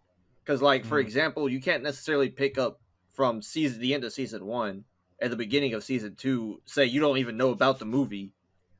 Because 0.44 0.62
like 0.62 0.86
for 0.86 0.98
Mhm. 0.98 1.06
example, 1.06 1.50
you 1.50 1.62
can't 1.62 1.84
necessarily 1.84 2.30
pick 2.30 2.58
up 2.58 2.80
from 3.14 3.42
season 3.42 3.80
the 3.82 3.94
end 3.94 4.04
of 4.04 4.12
season 4.14 4.46
one 4.46 4.84
at 5.22 5.30
the 5.30 5.36
beginning 5.38 5.74
of 5.74 5.84
season 5.84 6.16
two. 6.16 6.62
Say 6.66 6.86
you 6.86 7.00
don't 7.00 7.18
even 7.18 7.38
know 7.38 7.52
about 7.52 7.80
the 7.80 7.86
movie. 7.86 8.32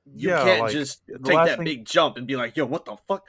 You 0.06 0.30
Yeah, 0.30 0.44
can't 0.44 0.62
like, 0.62 0.72
just 0.72 1.06
take 1.08 1.24
that 1.36 1.58
thing- 1.58 1.66
big 1.66 1.86
jump 1.86 2.18
and 2.18 2.26
be 2.28 2.36
like, 2.36 2.56
"Yo, 2.56 2.66
what 2.66 2.86
the 2.86 2.96
fuck? 3.08 3.26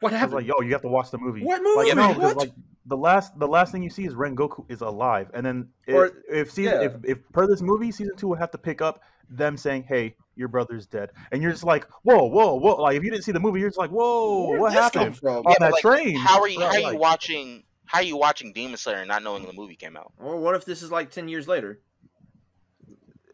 What 0.00 0.12
happened? 0.12 0.34
like 0.34 0.46
yo 0.46 0.60
you 0.62 0.72
have 0.72 0.82
to 0.82 0.88
watch 0.88 1.10
the 1.10 1.18
movie 1.18 1.42
what 1.44 1.60
like 1.62 1.94
movie? 1.94 1.94
no, 1.94 2.14
'cause, 2.14 2.34
what?" 2.34 2.36
like 2.38 2.52
the 2.86 2.96
last 2.96 3.38
the 3.38 3.48
last 3.48 3.72
thing 3.72 3.82
you 3.82 3.90
see 3.90 4.04
is 4.04 4.14
Rengoku 4.14 4.64
is 4.70 4.80
alive, 4.80 5.30
and 5.34 5.44
then 5.44 5.68
if, 5.86 5.94
Or- 5.94 6.22
if 6.30 6.50
season 6.52 6.80
yeah. 6.80 6.86
if, 6.86 6.92
if 7.04 7.32
per 7.32 7.46
this 7.46 7.60
movie 7.60 7.90
season 7.92 8.16
two 8.16 8.28
would 8.28 8.38
have 8.38 8.50
to 8.52 8.58
pick 8.58 8.80
up 8.80 9.02
them 9.30 9.56
saying, 9.56 9.84
"Hey, 9.84 10.14
your 10.36 10.48
brother's 10.48 10.86
dead," 10.86 11.10
and 11.32 11.42
you're 11.42 11.50
just 11.52 11.64
like, 11.64 11.86
"Whoa, 12.02 12.24
whoa, 12.24 12.54
whoa!" 12.54 12.76
Like 12.76 12.96
if 12.96 13.04
you 13.04 13.10
didn't 13.10 13.24
see 13.24 13.32
the 13.32 13.40
movie, 13.40 13.60
you're 13.60 13.68
just 13.68 13.78
like, 13.78 13.90
"Whoa, 13.90 14.48
Where'd 14.48 14.60
what 14.60 14.72
happened?" 14.72 15.16
from? 15.18 15.46
on 15.46 15.52
Yeah, 15.52 15.56
that 15.60 15.72
like, 15.72 15.82
train. 15.82 16.16
How 16.16 16.40
are 16.40 16.48
you 16.48 16.58
Bro, 16.58 16.66
how 16.68 16.72
are 16.74 16.78
you 16.78 16.84
like- 16.86 16.98
watching 16.98 17.64
how 17.86 17.98
are 18.00 18.04
you 18.04 18.16
watching 18.16 18.52
Demon 18.52 18.76
Slayer 18.76 18.96
and 18.96 19.08
not 19.08 19.22
knowing 19.22 19.46
the 19.46 19.52
movie 19.52 19.76
came 19.76 19.96
out? 19.96 20.12
Or 20.18 20.36
what 20.38 20.54
if 20.56 20.64
this 20.64 20.82
is 20.82 20.90
like 20.90 21.10
ten 21.10 21.28
years 21.28 21.46
later? 21.46 21.80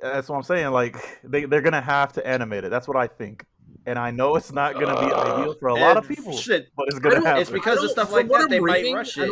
That's 0.03 0.29
what 0.29 0.37
I'm 0.37 0.43
saying. 0.43 0.71
Like 0.73 0.97
they 1.25 1.45
they're 1.45 1.63
gonna 1.63 1.81
have 1.81 2.13
to 2.15 2.27
animate 2.27 2.65
it. 2.65 2.71
That's 2.71 2.89
what 2.89 2.97
I 2.97 3.07
think. 3.07 3.45
And 3.87 3.99
I 3.99 4.11
know 4.11 4.37
it's 4.37 4.53
not 4.53 4.75
gonna 4.75 4.95
be 4.95 5.13
Uh, 5.13 5.41
ideal 5.41 5.55
for 5.55 5.69
a 5.69 5.75
lot 5.75 5.97
of 5.97 6.07
people, 6.07 6.37
Shit, 6.37 6.69
but 6.77 6.87
it's 6.89 6.99
gonna 6.99 7.21
happen. 7.21 7.41
It's 7.43 7.51
because 7.51 7.83
of 7.83 7.91
stuff 7.91 8.13
like 8.13 8.29
that, 8.29 8.43
I'm 8.43 8.49
they 8.49 8.61
might 8.61 8.93
rush 8.93 9.17
it. 9.19 9.31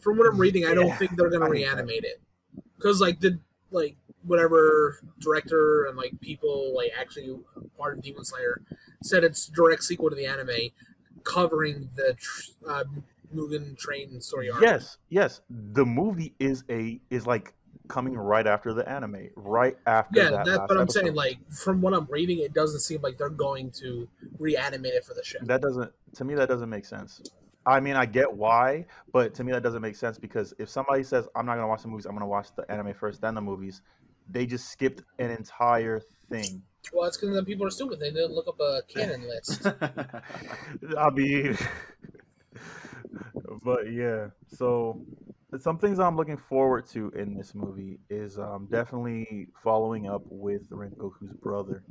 From 0.00 0.18
what 0.18 0.26
I'm 0.26 0.38
reading, 0.38 0.64
I 0.66 0.74
don't 0.74 0.86
Yeah. 0.88 0.96
think 0.96 1.16
they're 1.16 1.30
gonna 1.30 1.44
I 1.46 1.48
think 1.50 1.66
reanimate 1.66 2.04
it 2.04 2.20
because 2.76 3.00
like 3.00 3.20
the 3.20 3.38
like 3.74 3.96
whatever 4.24 4.98
director 5.18 5.84
and 5.86 5.96
like 5.96 6.18
people 6.20 6.72
like 6.74 6.90
actually 6.98 7.36
part 7.76 7.98
of 7.98 8.02
Demon 8.02 8.24
Slayer 8.24 8.62
said 9.02 9.24
it's 9.24 9.46
direct 9.48 9.82
sequel 9.84 10.08
to 10.10 10.16
the 10.16 10.26
anime, 10.26 10.70
covering 11.24 11.90
the 11.96 12.14
tr- 12.18 12.50
uh, 12.68 12.84
Mugen 13.34 13.76
Train 13.76 14.20
story 14.20 14.50
arc. 14.50 14.62
yes, 14.62 14.96
yes. 15.08 15.40
The 15.50 15.84
movie 15.84 16.34
is 16.38 16.64
a 16.70 17.00
is 17.10 17.26
like 17.26 17.52
coming 17.88 18.16
right 18.16 18.46
after 18.46 18.72
the 18.72 18.88
anime, 18.88 19.28
right 19.36 19.76
after 19.86 20.18
Yeah, 20.22 20.30
that. 20.30 20.46
that's 20.46 20.58
what 20.60 20.70
I'm 20.76 20.82
episode. 20.82 21.00
saying. 21.02 21.14
Like 21.14 21.38
from 21.50 21.82
what 21.82 21.92
I'm 21.92 22.06
reading, 22.08 22.38
it 22.38 22.54
doesn't 22.54 22.80
seem 22.80 23.02
like 23.02 23.18
they're 23.18 23.28
going 23.28 23.70
to 23.72 24.08
reanimate 24.38 24.94
it 24.94 25.04
for 25.04 25.12
the 25.14 25.24
show. 25.24 25.38
that 25.42 25.60
doesn't 25.60 25.92
to 26.14 26.24
me 26.24 26.34
that 26.36 26.48
doesn't 26.48 26.70
make 26.70 26.84
sense. 26.86 27.20
I 27.66 27.80
mean, 27.80 27.96
I 27.96 28.06
get 28.06 28.32
why, 28.32 28.86
but 29.12 29.34
to 29.34 29.44
me 29.44 29.52
that 29.52 29.62
doesn't 29.62 29.82
make 29.82 29.96
sense 29.96 30.18
because 30.18 30.52
if 30.58 30.68
somebody 30.68 31.02
says 31.02 31.26
I'm 31.34 31.46
not 31.46 31.54
gonna 31.54 31.68
watch 31.68 31.82
the 31.82 31.88
movies, 31.88 32.06
I'm 32.06 32.12
gonna 32.12 32.26
watch 32.26 32.48
the 32.54 32.70
anime 32.70 32.94
first, 32.94 33.20
then 33.20 33.34
the 33.34 33.40
movies, 33.40 33.82
they 34.30 34.46
just 34.46 34.68
skipped 34.68 35.02
an 35.18 35.30
entire 35.30 36.00
thing. 36.30 36.62
Well, 36.92 37.06
it's 37.06 37.16
because 37.16 37.34
the 37.34 37.42
people 37.44 37.66
are 37.66 37.70
stupid. 37.70 38.00
They 38.00 38.10
didn't 38.10 38.32
look 38.32 38.48
up 38.48 38.60
a 38.60 38.82
canon 38.88 39.26
list. 39.28 39.66
I 40.98 41.10
mean, 41.10 41.56
but 43.62 43.90
yeah. 43.90 44.28
So 44.48 45.00
some 45.58 45.78
things 45.78 45.98
I'm 45.98 46.16
looking 46.16 46.36
forward 46.36 46.86
to 46.88 47.10
in 47.10 47.34
this 47.34 47.54
movie 47.54 48.00
is 48.10 48.38
um, 48.38 48.68
definitely 48.70 49.48
following 49.62 50.08
up 50.08 50.22
with 50.26 50.68
Rengoku's 50.70 51.32
brother. 51.32 51.82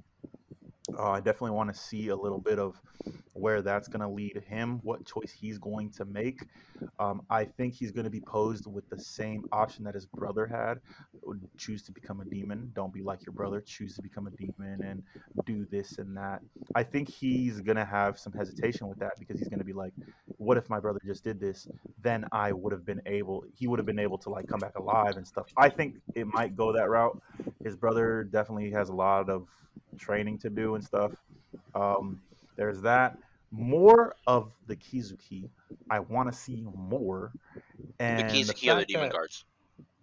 Uh, 0.98 1.12
I 1.12 1.18
definitely 1.20 1.52
want 1.52 1.74
to 1.74 1.80
see 1.80 2.10
a 2.10 2.16
little 2.16 2.40
bit 2.40 2.60
of 2.60 2.82
where 3.34 3.62
that's 3.62 3.88
going 3.88 4.02
to 4.02 4.08
lead 4.08 4.44
him, 4.48 4.80
what 4.84 5.06
choice 5.06 5.32
he's 5.32 5.58
going 5.58 5.92
to 5.92 6.06
make. 6.06 6.42
Um, 7.00 7.22
I 7.30 7.46
think 7.46 7.74
he's 7.74 7.92
going 7.92 8.04
to 8.04 8.10
be 8.10 8.22
posed 8.22 8.68
with 8.68 8.88
the 8.90 9.00
same 9.00 9.46
option 9.52 9.84
that 9.86 9.96
his 9.96 10.06
brother 10.06 10.46
had 10.46 10.80
choose 11.58 11.84
to 11.84 11.92
become 11.92 12.22
a 12.22 12.26
demon. 12.26 12.72
Don't 12.74 12.94
be 12.94 13.02
like 13.02 13.26
your 13.26 13.34
brother, 13.34 13.62
choose 13.62 13.96
to 13.96 14.02
become 14.02 14.28
a 14.28 14.32
demon 14.32 14.84
and 14.84 15.04
do 15.46 15.66
this 15.72 15.98
and 15.98 16.16
that. 16.18 16.42
I 16.76 16.84
think 16.84 17.10
he's 17.10 17.62
going 17.62 17.78
to 17.78 17.86
have 17.86 18.20
some 18.20 18.34
hesitation 18.34 18.88
with 18.88 19.00
that 19.00 19.14
because 19.20 19.38
he's 19.38 19.50
going 19.50 19.60
to 19.60 19.66
be 19.66 19.74
like, 19.74 19.94
what 20.38 20.58
if 20.58 20.70
my 20.70 20.80
brother 20.80 21.00
just 21.06 21.24
did 21.24 21.40
this? 21.40 21.68
Then 22.02 22.26
I 22.32 22.52
would 22.52 22.74
have 22.74 22.86
been 22.86 23.02
able, 23.06 23.46
he 23.56 23.68
would 23.68 23.80
have 23.80 23.86
been 23.86 24.00
able 24.00 24.18
to 24.20 24.30
like 24.30 24.48
come 24.48 24.60
back 24.60 24.78
alive 24.78 25.16
and 25.18 25.28
stuff. 25.28 25.48
I 25.58 25.70
think 25.70 25.96
it 26.16 26.28
might 26.28 26.56
go 26.56 26.74
that 26.74 26.90
route. 26.90 27.20
His 27.64 27.76
brother 27.76 28.24
definitely 28.24 28.72
has 28.72 28.90
a 28.90 28.94
lot 28.94 29.30
of 29.30 29.48
training 29.98 30.38
to 30.40 30.50
do 30.50 30.76
and 30.76 30.84
stuff. 30.84 31.12
Um, 31.76 32.22
there's 32.56 32.82
that. 32.82 33.18
More 33.52 34.16
of 34.26 34.52
the 34.68 34.76
Kizuki. 34.76 35.50
I 35.90 36.00
want 36.00 36.32
to 36.32 36.38
see 36.38 36.66
more. 36.76 37.32
And 38.00 38.20
the 38.30 38.34
Kizuki 38.34 38.48
to 38.48 38.54
kill 38.54 38.76
the 38.78 38.86
demon 38.86 39.04
that- 39.04 39.14
guards. 39.14 39.46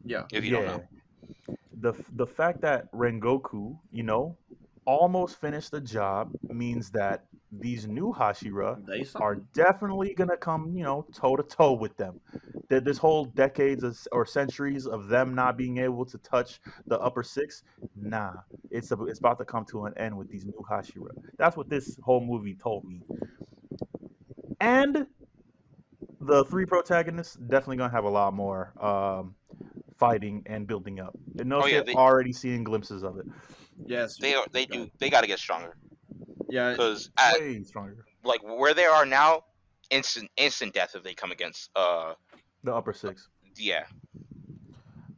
yeah. 0.04 0.24
If 0.32 0.44
you 0.44 0.50
don't 0.52 0.66
know. 0.66 0.84
the 1.80 1.92
the 2.16 2.26
fact 2.26 2.60
that 2.60 2.92
Rengoku, 2.92 3.76
you 3.90 4.02
know, 4.02 4.36
almost 4.84 5.40
finished 5.40 5.70
the 5.70 5.80
job 5.80 6.32
means 6.48 6.90
that 6.90 7.24
these 7.52 7.88
new 7.88 8.12
Hashira 8.12 8.78
are 9.16 9.36
definitely 9.54 10.14
gonna 10.14 10.36
come, 10.36 10.72
you 10.76 10.84
know, 10.84 11.06
toe 11.12 11.36
to 11.36 11.42
toe 11.42 11.72
with 11.72 11.96
them. 11.96 12.20
That 12.70 12.84
this 12.84 12.98
whole 12.98 13.24
decades 13.26 13.82
of, 13.82 13.98
or 14.12 14.24
centuries 14.24 14.86
of 14.86 15.08
them 15.08 15.34
not 15.34 15.56
being 15.58 15.78
able 15.78 16.04
to 16.06 16.16
touch 16.18 16.60
the 16.86 16.98
upper 17.00 17.22
six, 17.24 17.62
nah, 17.96 18.32
it's 18.70 18.92
a, 18.92 19.04
it's 19.04 19.18
about 19.18 19.38
to 19.38 19.44
come 19.44 19.64
to 19.72 19.84
an 19.86 19.92
end 19.98 20.16
with 20.16 20.28
these 20.30 20.44
new 20.44 20.64
Hashira. 20.70 21.10
That's 21.36 21.56
what 21.56 21.68
this 21.68 21.98
whole 22.02 22.20
movie 22.24 22.54
told 22.54 22.84
me. 22.84 23.02
And 24.60 25.06
the 26.20 26.44
three 26.44 26.64
protagonists 26.64 27.34
definitely 27.34 27.78
gonna 27.78 27.92
have 27.92 28.04
a 28.04 28.08
lot 28.10 28.34
more 28.34 28.72
um, 28.80 29.34
fighting 29.98 30.42
and 30.46 30.66
building 30.66 31.00
up. 31.00 31.16
And 31.38 31.48
no 31.48 31.62
Oh, 31.62 31.66
yeah, 31.66 31.82
they- 31.82 31.94
already 31.94 32.32
seeing 32.32 32.62
glimpses 32.62 33.02
of 33.02 33.18
it. 33.18 33.26
Yes. 33.84 34.16
They 34.20 34.34
are- 34.34 34.46
they 34.52 34.66
do 34.66 34.88
they 34.98 35.10
got 35.10 35.22
to 35.22 35.26
get 35.26 35.38
stronger 35.38 35.76
Yeah. 36.48 36.70
because 36.70 37.10
Way 37.38 37.62
stronger. 37.64 38.04
like 38.22 38.42
where 38.42 38.74
they 38.74 38.84
are 38.84 39.04
now, 39.06 39.42
instant 39.90 40.30
instant 40.36 40.72
death 40.74 40.94
if 40.94 41.02
they 41.02 41.14
come 41.14 41.32
against 41.32 41.70
uh 41.74 42.14
The 42.64 42.74
upper 42.74 42.92
six. 42.92 43.28
yeah 43.56 43.84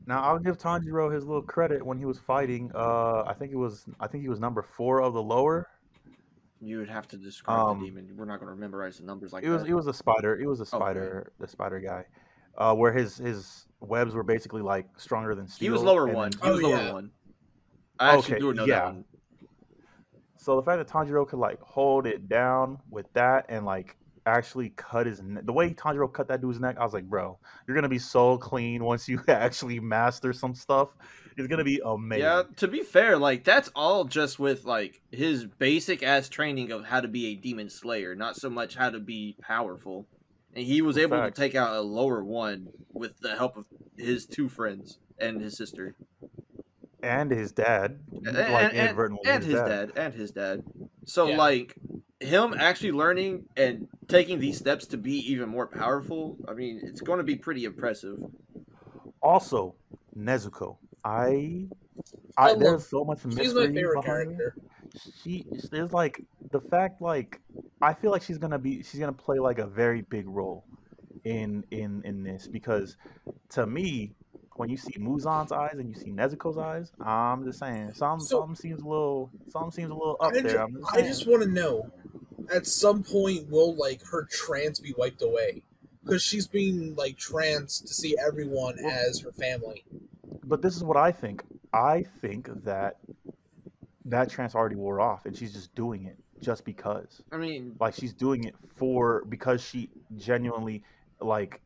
Now 0.07 0.23
I'll 0.23 0.39
give 0.39 0.59
Tanjiro 0.59 1.13
his 1.13 1.25
little 1.25 1.43
credit 1.43 1.85
when 1.85 1.99
he 1.99 2.05
was 2.05 2.19
fighting. 2.19 2.71
Uh, 2.75 3.25
I 3.27 3.35
think 3.35 3.53
it 3.53 3.57
was 3.57 3.85
I 4.01 4.07
think 4.07 4.23
he 4.23 4.29
was 4.29 4.41
number 4.41 4.63
four 4.63 5.01
of 5.03 5.15
the 5.15 5.23
lower. 5.23 5.69
You 6.61 6.79
would 6.79 6.89
have 6.89 7.09
to 7.09 7.17
describe 7.17 7.59
Um, 7.59 7.81
the 7.81 7.87
demon. 7.87 8.15
We're 8.17 8.25
not 8.25 8.39
going 8.39 8.53
to 8.53 8.57
memorize 8.59 8.99
the 8.99 9.05
numbers 9.05 9.33
like 9.33 9.43
It 9.43 9.51
was 9.51 9.63
that. 9.63 9.69
it 9.69 9.75
was 9.75 9.89
a 9.89 9.95
spider. 9.95 10.39
It 10.39 10.47
was 10.47 10.61
a 10.61 10.63
Okay. 10.63 10.77
spider. 10.77 11.33
The 11.41 11.49
spider 11.49 11.81
guy, 11.81 12.05
uh, 12.57 12.75
where 12.75 12.93
his 12.93 13.17
his 13.17 13.67
webs 13.81 14.15
were 14.15 14.23
basically 14.23 14.63
like 14.63 14.87
stronger 14.97 15.35
than 15.35 15.49
steel. 15.49 15.67
he 15.67 15.71
was 15.71 15.83
lower 15.83 16.07
one. 16.07 16.31
He 16.43 16.51
was 16.51 16.63
Oh, 16.63 16.69
lower 16.69 16.85
yeah. 16.85 16.93
one. 16.93 17.11
I 17.99 18.15
actually 18.15 18.35
Okay, 18.35 18.41
do 18.41 18.55
know 18.55 18.65
yeah. 18.67 18.79
that 18.81 18.87
one. 18.95 19.05
So 20.37 20.57
the 20.57 20.63
fact 20.63 20.79
that 20.79 20.89
Tanjiro 20.93 21.27
could 21.29 21.39
like 21.39 21.61
hold 21.61 22.07
it 22.07 22.29
down 22.29 22.79
with 22.91 23.13
that 23.15 23.47
and 23.49 23.65
like 23.65 23.97
actually 24.27 24.71
cut 24.77 25.07
his 25.07 25.21
ne- 25.23 25.41
the 25.43 25.53
way 25.53 25.73
Tanjiro 25.75 26.13
cut 26.13 26.29
that 26.29 26.41
dude's 26.41 26.61
neck, 26.61 26.77
I 26.79 26.85
was 26.85 26.93
like, 26.93 27.05
bro, 27.09 27.39
you're 27.67 27.75
gonna 27.75 27.89
be 27.89 27.99
so 27.99 28.39
clean 28.39 28.85
once 28.85 29.09
you 29.09 29.21
actually 29.29 29.81
master 29.81 30.33
some 30.33 30.55
stuff. 30.55 30.89
It's 31.37 31.49
gonna 31.49 31.65
be 31.65 31.81
amazing. 31.85 32.25
Yeah, 32.25 32.43
to 32.57 32.69
be 32.69 32.83
fair, 32.83 33.17
like 33.17 33.43
that's 33.45 33.71
all 33.75 34.05
just 34.05 34.39
with 34.39 34.65
like 34.65 35.01
his 35.11 35.47
basic 35.47 36.03
ass 36.03 36.29
training 36.29 36.71
of 36.73 36.85
how 36.85 37.01
to 37.01 37.09
be 37.09 37.27
a 37.29 37.35
demon 37.35 37.71
slayer, 37.71 38.15
not 38.15 38.37
so 38.37 38.51
much 38.51 38.75
how 38.77 38.91
to 38.91 39.01
be 39.01 39.37
powerful. 39.41 40.07
And 40.55 40.67
he 40.67 40.83
was 40.83 40.99
able 40.99 41.17
Facts. 41.17 41.35
to 41.37 41.41
take 41.41 41.55
out 41.55 41.75
a 41.75 41.81
lower 41.81 42.23
one 42.23 42.69
with 42.93 43.19
the 43.21 43.37
help 43.37 43.57
of 43.57 43.65
his 43.97 44.27
two 44.27 44.51
friends 44.51 44.99
and 45.19 45.41
his 45.41 45.57
sister. 45.57 45.95
And 47.03 47.31
his 47.31 47.51
dad, 47.53 47.99
And, 48.13 48.25
like 48.37 48.37
and, 48.37 48.53
and, 48.55 48.73
inadvertently 48.77 49.29
and 49.31 49.43
his 49.43 49.55
dad. 49.55 49.93
and 49.97 50.15
his 50.15 50.31
dad. 50.31 50.63
So 51.07 51.27
Yeah. 51.29 51.37
like 51.39 51.75
him 52.23 52.55
actually 52.59 52.93
learning 52.93 53.45
and 53.57 53.89
taking 54.09 54.39
these 54.39 54.59
steps 54.59 54.87
to 54.89 54.97
be 54.97 55.19
even 55.33 55.49
more 55.49 55.67
powerful, 55.67 56.37
I 56.49 56.55
mean, 56.55 56.81
it's 56.83 57.01
going 57.01 57.19
to 57.19 57.25
be 57.25 57.37
pretty 57.37 57.65
impressive. 57.65 58.19
Also, 59.21 59.75
Nezuko. 60.17 60.77
I, 61.05 61.67
I 62.37 62.51
I, 62.51 62.55
there's 62.55 62.87
so 62.87 63.05
much 63.05 63.25
mystery 63.25 63.45
She's 63.45 63.55
my 63.55 63.67
favorite 63.67 64.03
behind 64.03 64.33
her. 64.33 64.37
character. 64.37 64.57
She 65.23 65.47
there's 65.71 65.93
like 65.93 66.23
the 66.51 66.61
fact 66.61 67.01
like 67.01 67.41
I 67.81 67.95
feel 67.95 68.11
like 68.11 68.23
she's 68.23 68.39
gonna 68.39 68.59
be 68.59 68.83
she's 68.83 69.01
gonna 69.01 69.13
play 69.13 69.39
like 69.39 69.59
a 69.59 69.67
very 69.67 70.03
big 70.03 70.29
role 70.29 70.65
in 71.25 71.65
in 71.71 72.03
in 72.05 72.23
this 72.23 72.47
because 72.47 72.97
to 73.51 73.67
me 73.67 74.13
when 74.57 74.69
you 74.69 74.77
see 74.77 74.95
Muzan's 74.99 75.53
eyes 75.53 75.75
and 75.79 75.89
you 75.89 75.95
see 75.95 76.11
Nezuko's 76.11 76.59
eyes, 76.59 76.93
I'm 77.01 77.45
just 77.45 77.59
saying 77.59 77.93
some 77.95 78.21
So- 78.21 78.41
something 78.41 78.57
seems 78.57 78.81
a 78.83 78.87
little 78.89 79.31
something 79.49 79.71
seems 79.73 79.91
a 79.91 79.95
little 79.95 80.17
up 80.21 80.33
I, 80.33 80.41
there. 80.41 80.53
ju- 80.53 80.59
I'm 80.59 80.75
just 80.77 80.95
I 80.95 81.01
just 81.03 81.27
want 81.29 81.43
to 81.43 81.49
know, 81.49 81.91
at 82.53 82.67
some 82.67 83.03
point, 83.03 83.49
will 83.51 83.75
like 83.75 84.03
her 84.07 84.25
trance 84.31 84.79
be 84.81 84.95
wiped 84.97 85.23
away? 85.23 85.63
Because 86.05 86.23
she's 86.23 86.47
being 86.47 86.95
like 86.97 87.17
trans 87.17 87.81
to 87.81 87.89
see 87.95 88.17
everyone 88.19 88.77
Well- 88.83 88.91
as 88.93 89.21
her 89.21 89.33
family. 89.33 89.85
But 90.45 90.61
this 90.63 90.77
is 90.77 90.83
what 90.85 90.97
I 90.97 91.13
think. 91.13 91.43
I 91.73 92.03
think 92.21 92.49
that 92.65 92.97
that 94.05 94.29
trance 94.29 94.55
already 94.55 94.75
wore 94.77 95.01
off 95.01 95.25
and 95.27 95.37
she's 95.37 95.53
just 95.53 95.75
doing 95.75 96.05
it 96.07 96.17
just 96.41 96.65
because. 96.65 97.23
I 97.31 97.37
mean, 97.37 97.77
Like 97.81 97.95
she's 97.95 98.13
doing 98.13 98.45
it 98.45 98.55
for 98.75 99.25
because 99.29 99.63
she 99.63 99.89
genuinely 100.17 100.83
like 101.21 101.61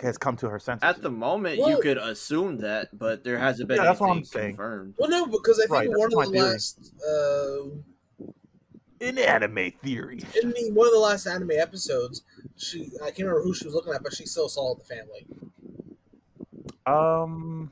has 0.00 0.18
come 0.18 0.36
to 0.36 0.48
her 0.48 0.58
senses. 0.58 0.82
at 0.88 1.02
the 1.02 1.10
moment 1.10 1.58
you 1.58 1.78
could 1.80 1.96
assume 1.98 2.58
that, 2.58 2.88
but 2.98 3.24
there 3.24 3.38
hasn't 3.38 3.68
been 3.68 3.78
Yeah, 3.78 3.84
that's 3.84 4.00
what 4.00 4.08
I'm 4.10 4.16
anything 4.18 4.26
saying. 4.30 4.50
confirmed. 4.50 4.94
Well, 4.98 5.08
no, 5.10 5.26
because 5.26 5.58
I 5.58 5.62
think 5.62 5.72
Right, 5.72 5.88
one 5.88 6.12
of 6.12 6.18
the 6.24 6.30
theory. 6.32 6.38
last, 6.46 6.92
uh, 7.08 8.26
in 9.00 9.18
anime 9.18 9.72
theory. 9.82 10.20
in 10.42 10.50
the 10.50 10.70
one 10.72 10.86
of 10.86 10.92
the 10.92 10.98
last 10.98 11.26
anime 11.26 11.52
episodes, 11.52 12.22
she 12.56 12.90
I 13.02 13.06
can't 13.06 13.20
remember 13.20 13.42
who 13.42 13.54
she 13.54 13.64
was 13.66 13.74
looking 13.74 13.92
at, 13.92 14.02
but 14.02 14.12
she 14.14 14.26
still 14.26 14.48
saw 14.48 14.74
the 14.74 14.84
family. 14.84 15.26
Um, 16.86 17.70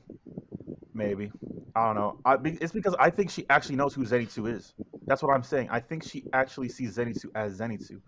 maybe. 0.93 1.31
I 1.75 1.85
don't 1.87 1.95
know. 1.95 2.19
I, 2.25 2.37
it's 2.43 2.71
because 2.73 2.95
I 2.99 3.09
think 3.09 3.29
she 3.29 3.45
actually 3.49 3.75
knows 3.75 3.93
who 3.93 4.03
Zenitsu 4.05 4.49
is. 4.51 4.73
That's 5.07 5.21
what 5.21 5.33
I'm 5.33 5.43
saying. 5.43 5.67
I 5.69 5.79
think 5.79 6.03
she 6.03 6.23
actually 6.33 6.69
sees 6.69 6.97
Zenitsu 6.97 7.25
as 7.35 7.59
Zenitsu. 7.59 8.01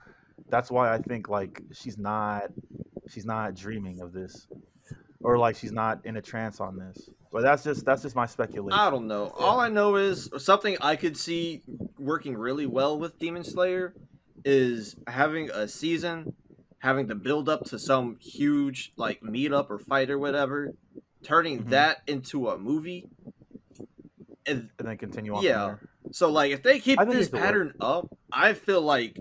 That's 0.50 0.72
why 0.72 0.94
I 0.94 1.00
think 1.00 1.28
like 1.30 1.62
she's 1.74 1.98
not 1.98 2.44
she's 3.10 3.26
not 3.26 3.56
dreaming 3.56 4.02
of 4.02 4.14
this, 4.14 4.48
or 5.22 5.38
like 5.38 5.56
she's 5.56 5.72
not 5.72 6.06
in 6.06 6.18
a 6.18 6.22
trance 6.22 6.60
on 6.60 6.78
this. 6.78 7.10
But 7.32 7.42
that's 7.42 7.64
just 7.64 7.86
that's 7.86 8.02
just 8.04 8.16
my 8.16 8.26
speculation. 8.26 8.80
I 8.80 8.90
don't 8.90 9.08
know. 9.08 9.34
All 9.38 9.60
I 9.60 9.70
know 9.70 9.96
is 9.96 10.30
something 10.38 10.78
I 10.82 10.96
could 10.96 11.18
see 11.18 11.62
working 11.98 12.36
really 12.38 12.66
well 12.66 12.98
with 12.98 13.18
Demon 13.20 13.44
Slayer 13.44 13.94
is 14.46 14.96
having 15.08 15.50
a 15.52 15.68
season, 15.68 16.34
having 16.80 17.08
to 17.10 17.16
build 17.16 17.50
up 17.50 17.66
to 17.66 17.78
some 17.80 18.18
huge 18.22 18.94
like 18.96 19.22
meetup 19.22 19.70
or 19.70 19.78
fight 19.80 20.10
or 20.10 20.18
whatever, 20.18 20.74
turning 21.24 21.64
Mhm. 21.66 21.70
that 21.72 21.98
into 22.08 22.48
a 22.50 22.58
movie. 22.58 23.10
And 24.46 24.70
and 24.80 24.88
then 24.88 24.98
continue 24.98 25.36
on. 25.36 25.44
Yeah. 25.44 25.76
From 25.76 25.88
so 26.14 26.32
like 26.32 26.52
if 26.54 26.64
they 26.64 26.80
keep 26.80 26.98
this 27.00 27.28
it 27.28 27.32
could 27.32 27.34
work. 27.34 27.44
pattern 27.44 27.74
up, 27.82 28.18
I 28.32 28.54
feel 28.54 28.82
like 28.82 29.20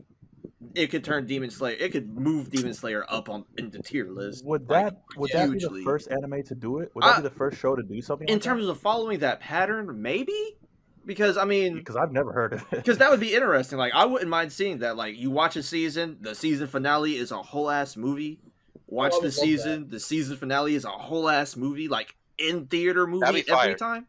it 0.77 0.90
could 0.90 1.03
turn 1.05 1.27
Demon 1.27 1.51
Slayer 1.51 1.77
it 1.78 1.90
could 1.93 2.09
move 2.16 2.51
Demon 2.51 2.74
Slayer 2.74 3.05
up 3.09 3.28
on 3.28 3.44
into 3.57 3.81
tier 3.81 4.09
list. 4.09 4.43
there. 4.44 4.51
Would 4.51 4.69
like, 4.69 4.85
that 4.85 5.03
would 5.16 5.31
that 5.32 5.51
be 5.51 5.59
the 5.59 5.82
first 5.85 6.11
anime 6.11 6.43
to 6.44 6.55
do 6.55 6.78
it? 6.78 6.90
Would 6.94 7.03
that 7.05 7.15
Uh, 7.15 7.16
be 7.16 7.23
the 7.23 7.35
first 7.35 7.59
show 7.59 7.74
to 7.77 7.82
do 7.82 8.01
something? 8.03 8.28
in 8.28 8.39
terms 8.40 8.66
of 8.66 8.78
following 8.78 9.19
that 9.20 9.40
pattern, 9.40 10.01
maybe? 10.03 10.57
Because 11.05 11.36
I 11.36 11.44
mean 11.44 11.74
because 11.74 11.97
I've 11.97 12.12
never 12.12 12.32
heard 12.32 12.53
of 12.55 12.61
it. 12.62 12.70
because 12.70 12.98
that 12.98 13.11
would 13.11 13.20
be 13.20 13.35
interesting. 13.35 13.78
Like 13.78 13.93
I 13.94 14.05
wouldn't 14.05 14.31
mind 14.31 14.53
seeing 14.53 14.78
that. 14.81 14.97
Like 14.97 15.16
you 15.16 15.31
watch 15.31 15.57
a 15.57 15.62
season, 15.62 16.19
the 16.20 16.35
season 16.35 16.66
finale 16.66 17.16
is 17.16 17.31
a 17.31 17.43
whole 17.43 17.70
ass 17.70 17.97
movie. 17.97 18.40
Watch 18.89 19.12
Oh, 19.15 19.16
I 19.16 19.23
would 19.23 19.32
the 19.32 19.36
love 19.36 19.44
season, 19.47 19.89
the 19.89 20.01
season 20.01 20.36
finale 20.36 20.74
is 20.74 20.85
a 20.85 20.90
whole 20.90 21.28
ass 21.28 21.57
movie, 21.57 21.89
like 21.89 22.15
in 22.39 22.66
theater 22.66 23.07
movie 23.07 23.44
every 23.48 23.74
time. 23.77 24.07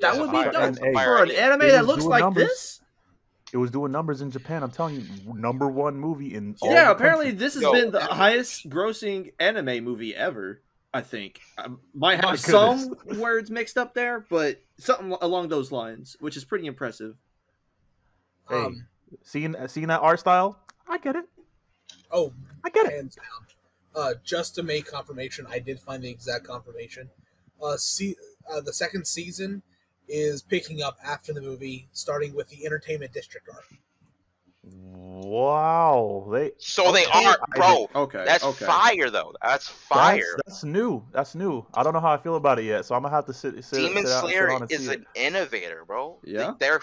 That 0.00 0.18
would 0.18 0.30
be 0.30 0.36
fire- 0.36 0.52
dope 0.52 0.76
for 0.78 1.22
an 1.24 1.30
anime 1.30 1.60
that 1.68 1.86
looks 1.86 2.04
like 2.04 2.22
numbers. 2.22 2.48
this. 2.48 2.80
It 3.52 3.58
was 3.58 3.70
doing 3.70 3.92
numbers 3.92 4.22
in 4.22 4.30
Japan. 4.30 4.62
I'm 4.62 4.70
telling 4.70 4.94
you, 4.96 5.04
number 5.34 5.68
one 5.68 5.96
movie 5.98 6.34
in 6.34 6.56
all 6.62 6.70
yeah, 6.70 6.84
the 6.86 6.92
apparently 6.92 7.26
country. 7.26 7.38
this 7.38 7.54
has 7.54 7.62
Yo, 7.62 7.72
been 7.72 7.90
the 7.90 7.98
that- 7.98 8.10
highest 8.10 8.68
grossing 8.70 9.32
anime 9.38 9.84
movie 9.84 10.14
ever. 10.14 10.62
I 10.94 11.00
think 11.00 11.40
I 11.56 11.68
might 11.94 12.16
have 12.16 12.24
My 12.24 12.36
some 12.36 12.94
words 13.18 13.50
mixed 13.50 13.78
up 13.78 13.94
there, 13.94 14.26
but 14.28 14.60
something 14.78 15.16
along 15.22 15.48
those 15.48 15.72
lines, 15.72 16.16
which 16.20 16.36
is 16.36 16.44
pretty 16.44 16.66
impressive. 16.66 17.16
Hey, 18.48 18.56
Um, 18.56 18.86
seeing 19.22 19.54
seeing 19.68 19.86
that 19.88 20.00
art 20.00 20.20
style, 20.20 20.58
I 20.86 20.98
get 20.98 21.16
it. 21.16 21.24
oh, 22.10 22.34
I 22.64 22.68
get 22.70 22.86
it. 22.86 22.92
hands 22.92 23.16
down. 23.16 23.46
Uh, 23.94 24.14
just 24.24 24.54
to 24.56 24.62
make 24.62 24.86
confirmation, 24.86 25.46
I 25.48 25.58
did 25.60 25.80
find 25.80 26.02
the 26.02 26.10
exact 26.10 26.44
confirmation. 26.44 27.08
Uh, 27.62 27.76
see, 27.78 28.16
uh, 28.50 28.60
the 28.60 28.72
second 28.72 29.06
season 29.06 29.62
is 30.08 30.42
picking 30.42 30.82
up 30.82 30.98
after 31.04 31.32
the 31.32 31.40
movie, 31.40 31.88
starting 31.92 32.34
with 32.34 32.48
the 32.48 32.64
Entertainment 32.66 33.12
District 33.12 33.48
arc. 33.52 33.64
Wow, 34.64 36.28
they 36.30 36.52
So 36.58 36.92
they 36.92 37.06
Okay, 37.06 37.26
are, 37.26 37.36
I 37.54 37.56
bro. 37.56 37.88
Okay, 37.94 38.24
That's 38.24 38.44
okay. 38.44 38.64
fire 38.66 39.10
though. 39.10 39.34
That's 39.42 39.68
fire. 39.68 40.16
That's, 40.16 40.60
that's 40.60 40.64
new. 40.64 41.04
That's 41.12 41.34
new. 41.34 41.66
I 41.74 41.82
don't 41.82 41.92
know 41.94 42.00
how 42.00 42.12
I 42.12 42.18
feel 42.18 42.36
about 42.36 42.58
it 42.58 42.64
yet, 42.64 42.84
so 42.84 42.94
I'm 42.94 43.02
gonna 43.02 43.14
have 43.14 43.26
to 43.26 43.32
sit. 43.34 43.64
sit 43.64 43.76
Demon 43.76 44.04
sit 44.06 44.12
out- 44.12 44.24
sit 44.24 44.30
Slayer 44.30 44.48
and 44.50 44.70
is 44.70 44.86
see 44.86 44.94
an 44.94 45.06
it. 45.14 45.26
innovator, 45.26 45.84
bro. 45.86 46.18
Yeah. 46.24 46.52
They're, 46.58 46.80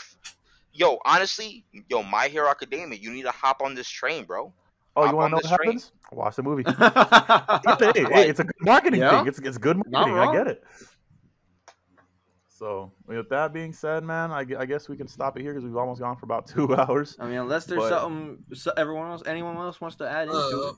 yo, 0.73 0.97
honestly, 1.05 1.63
yo, 1.87 2.03
My 2.03 2.27
Hero 2.27 2.49
Academia, 2.49 2.97
you 2.99 3.11
need 3.11 3.23
to 3.23 3.31
hop 3.31 3.61
on 3.61 3.75
this 3.75 3.87
train, 3.89 4.25
bro. 4.25 4.51
Oh, 4.95 5.05
you 5.05 5.15
want 5.15 5.25
on 5.25 5.29
to 5.29 5.31
know 5.31 5.35
what 5.37 5.43
this 5.43 5.51
train. 5.51 5.67
happens? 5.67 5.91
Watch 6.11 6.35
the 6.35 6.43
movie. 6.43 6.63
hey, 8.03 8.13
hey, 8.23 8.29
it's 8.29 8.39
a 8.39 8.43
good 8.43 8.55
marketing 8.61 8.99
Yeah. 9.01 9.19
thing. 9.19 9.27
It's 9.27 9.39
it's 9.39 9.57
good 9.57 9.77
marketing. 9.87 10.17
I 10.17 10.33
get 10.33 10.47
it. 10.47 10.63
So 12.59 12.91
with 13.07 13.29
that 13.29 13.53
being 13.53 13.71
said, 13.71 14.03
man, 14.03 14.31
I, 14.31 14.39
I 14.59 14.65
guess 14.65 14.89
we 14.89 14.97
can 14.97 15.07
stop 15.07 15.37
it 15.37 15.43
here 15.43 15.53
because 15.53 15.63
we've 15.63 15.77
almost 15.77 16.01
gone 16.01 16.17
for 16.17 16.25
about 16.25 16.45
two 16.55 16.75
hours. 16.81 17.15
I 17.17 17.25
mean, 17.27 17.37
unless 17.37 17.63
there's 17.65 17.79
But- 17.79 18.01
something 18.01 18.43
so 18.53 18.73
everyone 18.75 19.09
else, 19.11 19.23
anyone 19.25 19.55
else 19.55 19.79
wants 19.79 19.95
to 19.97 20.09
add 20.09 20.23
into 20.27 20.37
Uh, 20.37 20.69
it. 20.71 20.75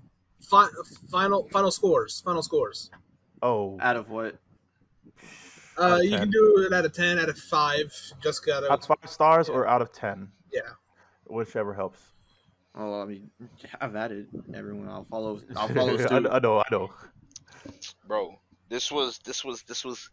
fi- 0.47 0.69
final 1.09 1.47
final 1.51 1.71
scores. 1.71 2.21
Final 2.21 2.43
scores. 2.43 2.91
Oh, 3.41 3.79
Out 3.81 3.95
of 3.95 4.09
what? 4.11 4.37
Uh, 5.79 5.95
of 5.97 6.03
you 6.03 6.11
10. 6.11 6.19
can 6.19 6.29
do 6.29 6.67
it 6.67 6.71
out 6.73 6.85
of 6.85 6.93
ten, 6.93 7.17
out 7.17 7.29
of 7.29 7.37
five. 7.39 7.91
Just 8.21 8.45
gotta. 8.45 8.71
out 8.71 8.79
of 8.81 8.85
five 8.85 9.09
stars 9.09 9.49
or 9.49 9.65
out 9.67 9.81
of 9.81 9.91
ten, 9.91 10.29
Yeah. 10.53 10.61
whichever 11.25 11.73
helps. 11.73 11.99
Well, 12.75 13.01
I 13.01 13.05
mean, 13.05 13.31
I've 13.81 13.95
added 13.95 14.27
everyone. 14.53 14.87
I'll 14.87 15.05
follow. 15.09 15.41
I'll 15.55 15.67
follow 15.69 15.97
I. 15.97 16.35
I 16.35 16.39
know, 16.39 16.59
I 16.59 16.65
know. 16.71 16.91
Bro, 18.05 18.35
this 18.69 18.91
was, 18.91 19.17
this 19.25 19.43
was, 19.43 19.63
this 19.63 19.83
was, 19.83 20.09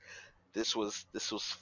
this 0.54 0.74
was, 0.74 1.06
this 1.12 1.32
was, 1.32 1.56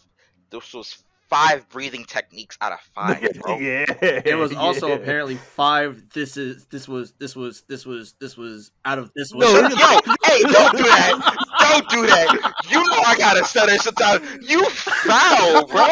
this 0.50 0.72
was 0.74 1.02
five 1.28 1.68
breathing 1.68 2.04
techniques 2.04 2.56
out 2.60 2.72
of 2.72 2.80
five, 2.94 3.20
bro. 3.40 3.58
yeah. 3.58 3.84
It 4.00 4.36
was 4.38 4.54
also 4.54 4.88
yeah. 4.88 4.94
apparently 4.94 5.36
five. 5.36 6.08
This 6.12 6.36
is 6.36 6.66
this 6.66 6.88
was 6.88 7.12
this 7.18 7.34
was 7.34 7.62
this 7.68 7.84
was 7.84 8.14
this 8.20 8.36
was 8.36 8.70
out 8.84 8.98
of 8.98 9.10
this 9.14 9.32
was. 9.32 9.52
No, 9.52 9.60
Yo, 9.60 10.14
hey, 10.24 10.42
don't 10.42 10.76
do 10.76 10.82
that. 10.84 11.36
Don't 11.76 11.90
do 11.90 12.06
that. 12.06 12.54
You 12.70 12.78
know 12.78 13.02
I 13.06 13.16
gotta 13.18 13.44
stutter 13.44 13.76
sometimes. 13.78 14.48
You 14.48 14.64
foul, 14.70 15.66
bro. 15.66 15.86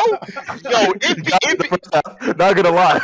Yo, 0.70 0.93
it 1.02 1.24
be, 1.24 1.32
it 1.43 1.59
be, 1.59 2.36
Not 2.36 2.56
gonna 2.56 2.70
lie. 2.70 3.01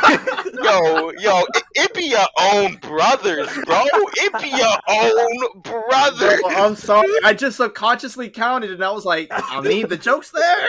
yo, 0.63 1.11
yo, 1.19 1.43
it, 1.53 1.63
it 1.75 1.93
be 1.93 2.05
your 2.05 2.25
own 2.39 2.75
brothers, 2.77 3.49
bro. 3.65 3.83
It 4.17 4.41
be 4.41 4.49
your 4.49 4.77
own 4.87 5.61
brothers. 5.61 6.41
Bro, 6.41 6.49
I'm 6.49 6.75
sorry. 6.75 7.09
I 7.23 7.33
just 7.33 7.57
subconsciously 7.57 8.29
counted, 8.29 8.71
and 8.71 8.83
I 8.83 8.91
was 8.91 9.05
like, 9.05 9.27
I 9.31 9.61
mean, 9.61 9.87
the 9.87 9.97
joke's 9.97 10.31
there. 10.31 10.67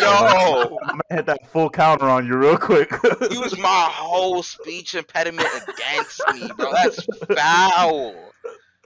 Yo, 0.00 0.08
I'm 0.08 0.68
gonna 0.68 1.02
hit 1.10 1.26
that 1.26 1.46
full 1.50 1.68
counter 1.68 2.06
on 2.06 2.26
you 2.26 2.36
real 2.36 2.56
quick. 2.56 2.90
use 3.30 3.58
my 3.58 3.88
whole 3.92 4.42
speech 4.42 4.94
impediment 4.94 5.48
against 5.68 6.22
me, 6.32 6.50
bro. 6.56 6.72
That's 6.72 7.04
foul. 7.34 8.14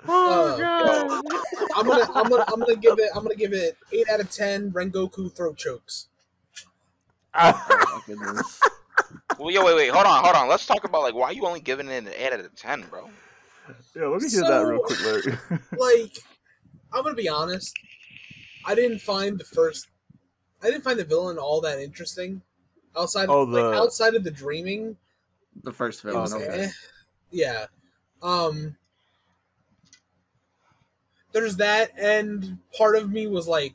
Oh, 0.09 0.59
God. 0.59 1.23
I'm 1.77 1.87
gonna, 1.87 2.09
I'm 2.15 2.29
gonna, 2.29 2.45
I'm 2.49 2.61
gonna 2.61 2.77
give 2.77 2.99
it, 2.99 3.11
I'm 3.15 3.23
gonna 3.23 3.35
give 3.35 3.53
it 3.53 3.77
eight 3.93 4.09
out 4.09 4.21
of 4.21 4.31
ten. 4.31 4.71
Rengoku 4.73 5.33
throat 5.35 5.57
chokes. 5.57 6.09
Oh. 7.35 8.01
Well, 9.39 9.51
yo, 9.51 9.65
wait, 9.65 9.75
wait, 9.77 9.89
hold 9.91 10.05
on, 10.05 10.23
hold 10.23 10.37
on. 10.37 10.49
Let's 10.49 10.67
talk 10.67 10.85
about 10.85 11.03
like 11.03 11.15
why 11.15 11.31
you 11.31 11.47
only 11.47 11.61
giving 11.61 11.89
it 11.89 11.97
an 12.05 12.09
eight 12.09 12.33
out 12.33 12.41
of 12.41 12.55
ten, 12.57 12.85
bro. 12.91 13.09
yeah, 13.97 14.07
let 14.07 14.21
me 14.21 14.29
hear 14.29 14.43
that 14.43 14.67
real 14.67 14.81
quick, 14.81 15.01
Larry. 15.01 15.23
Like, 15.79 16.19
I'm 16.93 17.03
gonna 17.05 17.15
be 17.15 17.29
honest. 17.29 17.75
I 18.65 18.75
didn't 18.75 18.99
find 18.99 19.39
the 19.39 19.45
first, 19.45 19.89
I 20.63 20.67
didn't 20.67 20.85
find 20.85 20.99
the 20.99 21.05
villain 21.05 21.39
all 21.39 21.61
that 21.63 21.79
interesting. 21.79 22.43
Outside, 22.97 23.29
Oh, 23.29 23.45
like 23.45 23.65
outside 23.65 24.15
of 24.15 24.25
the 24.25 24.31
dreaming, 24.31 24.97
The 25.63 25.73
first 25.73 26.03
it 26.03 26.09
villain. 26.09 26.21
was 26.23 26.35
Okay. 26.35 26.65
eh. 26.65 26.71
yeah. 27.31 27.67
Um, 28.23 28.77
there's 31.33 31.57
that, 31.57 31.93
and 31.99 32.59
part 32.77 32.97
of 32.97 33.11
me 33.11 33.27
was 33.27 33.47
like, 33.49 33.75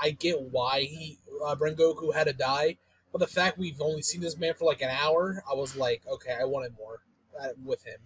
I 0.00 0.10
get 0.10 0.40
why 0.40 0.82
he 0.82 1.18
uh, 1.44 1.56
Rengoku 1.56 2.14
had 2.14 2.26
to 2.26 2.32
die, 2.32 2.76
but 3.12 3.18
the 3.18 3.26
fact 3.26 3.58
we've 3.58 3.80
only 3.80 4.02
seen 4.02 4.20
this 4.20 4.38
man 4.38 4.54
for 4.54 4.64
like 4.64 4.82
an 4.82 4.90
hour, 4.90 5.42
I 5.50 5.54
was 5.54 5.76
like, 5.76 6.02
okay, 6.06 6.36
I 6.40 6.44
wanted 6.44 6.72
more 6.78 7.00
uh, 7.40 7.48
with 7.64 7.84
him. 7.84 7.98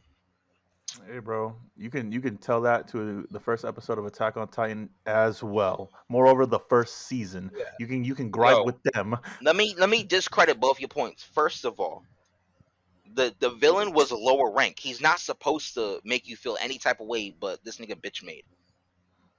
Hey, 1.07 1.19
bro, 1.19 1.55
you 1.77 1.91
can 1.91 2.11
you 2.11 2.20
can 2.20 2.39
tell 2.39 2.62
that 2.62 2.89
to 2.89 3.27
the 3.31 3.39
first 3.39 3.65
episode 3.66 3.99
of 3.99 4.07
Attack 4.07 4.39
on 4.39 4.49
Titan 4.49 4.89
as 5.05 5.43
well. 5.43 5.91
Moreover, 6.09 6.47
the 6.47 6.59
first 6.59 7.07
season, 7.07 7.51
Yeah. 7.55 7.65
you 7.79 7.87
can 7.87 8.05
you 8.05 8.15
can 8.15 8.31
gripe 8.31 8.57
Yo. 8.57 8.65
with 8.65 8.83
them. 8.95 9.16
Let 9.43 9.55
me 9.55 9.75
let 9.77 9.91
me 9.91 10.03
discredit 10.03 10.59
both 10.59 10.81
your 10.81 10.89
points. 10.89 11.23
First 11.23 11.66
of 11.66 11.79
all, 11.79 12.05
the 13.19 13.35
the 13.40 13.51
villain 13.51 13.93
was 13.93 14.11
a 14.12 14.16
lower 14.16 14.51
rank. 14.53 14.78
He's 14.78 15.01
not 15.01 15.19
supposed 15.19 15.74
to 15.74 16.01
make 16.05 16.28
you 16.28 16.36
feel 16.36 16.57
any 16.61 16.78
type 16.78 17.01
of 17.01 17.07
way, 17.09 17.35
but 17.39 17.62
this 17.65 17.78
nigga 17.78 18.01
bitch 18.01 18.23
made. 18.24 18.45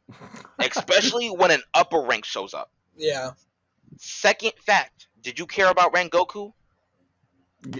Especially 0.59 1.27
when 1.29 1.51
an 1.51 1.61
upper 1.73 2.01
rank 2.01 2.25
shows 2.25 2.53
up. 2.53 2.71
Yeah, 2.97 3.31
Second 3.97 4.51
fact, 4.65 5.07
did 5.21 5.39
you 5.39 5.45
care 5.45 5.69
about 5.69 5.93
Rengoku? 5.93 6.51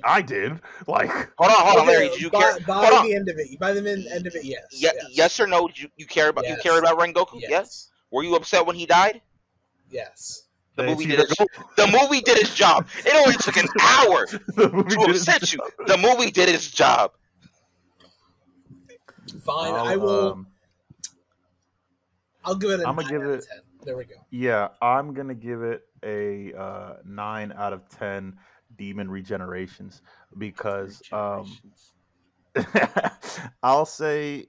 I 0.04 0.22
did. 0.22 0.60
Like, 0.88 1.10
Hold 1.10 1.52
on, 1.52 1.66
hold 1.66 1.80
on, 1.80 1.88
Okay, 1.88 1.88
Larry. 1.98 2.10
Did 2.10 2.22
you 2.22 2.30
by, 2.30 2.40
care? 2.40 2.60
by 2.68 2.86
Hold 2.86 3.00
on. 3.00 3.06
the 3.08 3.16
end 3.16 3.30
of 3.30 3.38
it? 3.38 3.60
By 3.60 3.74
the 3.74 3.82
min- 3.82 4.06
end 4.12 4.28
of 4.28 4.36
it, 4.36 4.44
yes. 4.44 4.64
Ye- 4.72 4.90
yes. 5.12 5.40
or 5.40 5.48
no? 5.48 5.68
Did 5.68 5.80
you, 5.80 5.90
you 5.98 6.06
care 6.06 6.30
about 6.30 6.44
Yes. 6.46 6.58
you 6.64 6.64
cared 6.72 6.84
about 6.84 6.98
Rengoku? 7.00 7.40
Yes. 7.42 7.50
Yes. 7.50 7.90
Were 8.12 8.24
you 8.24 8.36
upset 8.36 8.66
when 8.66 8.76
he 8.76 8.86
died? 8.86 9.22
Yes. 9.90 10.44
The 10.80 10.88
movie 10.88 11.06
did 11.06 11.20
their 11.20 11.26
its, 11.26 11.36
the 11.76 11.88
movie 11.88 12.22
did 12.22 12.38
its 12.38 12.54
job. 12.56 12.88
It 13.06 13.14
only 13.16 13.36
took 13.38 13.58
an 13.58 13.68
hour 13.82 14.26
to 14.26 15.10
upset 15.10 15.52
you. 15.54 15.60
The 15.88 15.98
movie 15.98 16.32
did 16.32 16.50
its 16.50 16.70
job. 16.70 17.12
Fine. 19.44 19.74
I'll, 19.74 19.88
I 19.88 19.96
will. 19.96 20.32
um, 20.32 20.48
I'll 22.44 22.56
give 22.56 22.72
it. 22.72 22.80
a 22.82 22.88
I'ma 22.88 23.04
give 23.04 23.22
it- 23.24 23.46
10. 23.50 23.60
There 23.84 23.96
we 23.96 24.04
go. 24.06 24.16
Yeah, 24.30 24.70
I'm 24.82 25.14
gonna 25.14 25.34
give 25.36 25.62
it 25.64 25.84
a 26.04 26.54
uh, 26.54 26.94
nine 27.06 27.54
out 27.56 27.72
of 27.72 27.88
ten 27.90 28.38
demon 28.78 29.08
regenerations 29.08 30.02
because 30.38 31.02
um, 31.14 31.58
I'll 33.64 33.86
say 33.86 34.48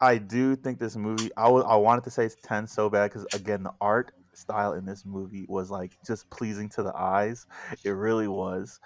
I 0.00 0.16
do 0.16 0.56
think 0.56 0.78
this 0.78 0.96
movie. 0.96 1.30
I 1.36 1.46
I 1.48 1.76
wanted 1.76 2.04
to 2.04 2.10
say 2.10 2.24
it's 2.24 2.36
ten 2.42 2.66
so 2.66 2.88
bad 2.88 3.10
because 3.10 3.26
again 3.34 3.62
the 3.62 3.72
art 3.82 4.12
style 4.40 4.72
in 4.72 4.84
this 4.84 5.04
movie 5.04 5.46
was 5.48 5.70
like 5.70 5.96
just 6.06 6.28
pleasing 6.30 6.68
to 6.70 6.82
the 6.82 6.96
eyes. 6.96 7.46
It 7.84 7.90
really 7.90 8.28
was, 8.28 8.80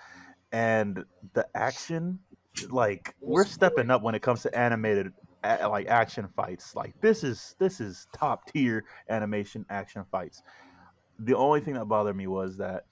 and 0.53 1.05
the 1.33 1.47
action, 1.55 2.19
like 2.69 3.15
we're 3.21 3.45
stepping 3.47 3.91
up 3.91 4.03
when 4.03 4.15
it 4.15 4.23
comes 4.23 4.43
to 4.43 4.59
animated. 4.59 5.13
Like 5.45 5.89
action 5.89 6.27
fights, 6.35 6.75
like 6.75 6.99
this 7.03 7.23
is 7.23 7.55
this 7.59 7.79
is 7.79 8.07
top 8.15 8.51
tier 8.51 8.87
animation 9.11 9.67
action 9.69 10.03
fights. 10.11 10.43
The 11.19 11.37
only 11.37 11.61
thing 11.61 11.75
that 11.75 11.85
bothered 11.85 12.17
me 12.17 12.27
was 12.29 12.57
that 12.57 12.87